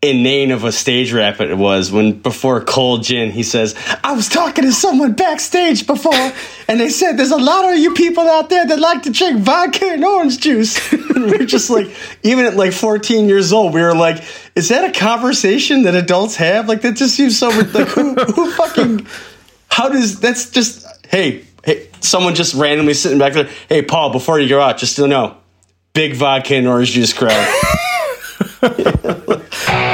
inane 0.02 0.50
of 0.50 0.62
a 0.64 0.70
stage 0.70 1.12
rap 1.12 1.40
it 1.40 1.56
was 1.56 1.90
when 1.90 2.12
before 2.20 2.60
Cold 2.60 3.02
Gin 3.02 3.30
he 3.30 3.42
says, 3.42 3.74
"I 4.04 4.12
was 4.12 4.28
talking 4.28 4.64
to 4.64 4.72
someone 4.72 5.12
backstage 5.12 5.86
before, 5.86 6.32
and 6.68 6.78
they 6.78 6.90
said 6.90 7.16
there's 7.16 7.30
a 7.30 7.36
lot 7.36 7.72
of 7.72 7.78
you 7.78 7.94
people 7.94 8.28
out 8.28 8.50
there 8.50 8.66
that 8.66 8.78
like 8.78 9.02
to 9.02 9.10
drink 9.10 9.40
vodka 9.40 9.86
and 9.86 10.04
orange 10.04 10.38
juice." 10.38 10.92
and 11.16 11.30
we 11.30 11.38
are 11.38 11.46
just 11.46 11.70
like, 11.70 11.88
even 12.22 12.44
at 12.44 12.56
like 12.56 12.72
14 12.72 13.28
years 13.28 13.52
old, 13.52 13.74
we 13.74 13.80
were 13.80 13.94
like, 13.94 14.22
"Is 14.54 14.68
that 14.68 14.88
a 14.88 14.92
conversation 14.98 15.82
that 15.82 15.94
adults 15.94 16.36
have? 16.36 16.68
Like 16.68 16.82
that 16.82 16.96
just 16.96 17.16
seems 17.16 17.38
so 17.38 17.48
like 17.48 17.88
who 17.88 18.14
who 18.14 18.50
fucking." 18.52 19.06
How 19.68 19.88
does 19.90 20.20
that's 20.20 20.50
just 20.50 20.86
hey 21.08 21.44
hey 21.64 21.88
someone 22.00 22.34
just 22.34 22.54
randomly 22.54 22.94
sitting 22.94 23.18
back 23.18 23.34
there 23.34 23.48
hey 23.68 23.82
Paul 23.82 24.10
before 24.10 24.40
you 24.40 24.48
go 24.48 24.60
out 24.60 24.78
just 24.78 24.96
to 24.96 25.06
know 25.06 25.36
big 25.92 26.14
vodka 26.14 26.54
and 26.54 26.66
orange 26.66 26.92
juice 26.92 27.12
crowd 27.12 27.46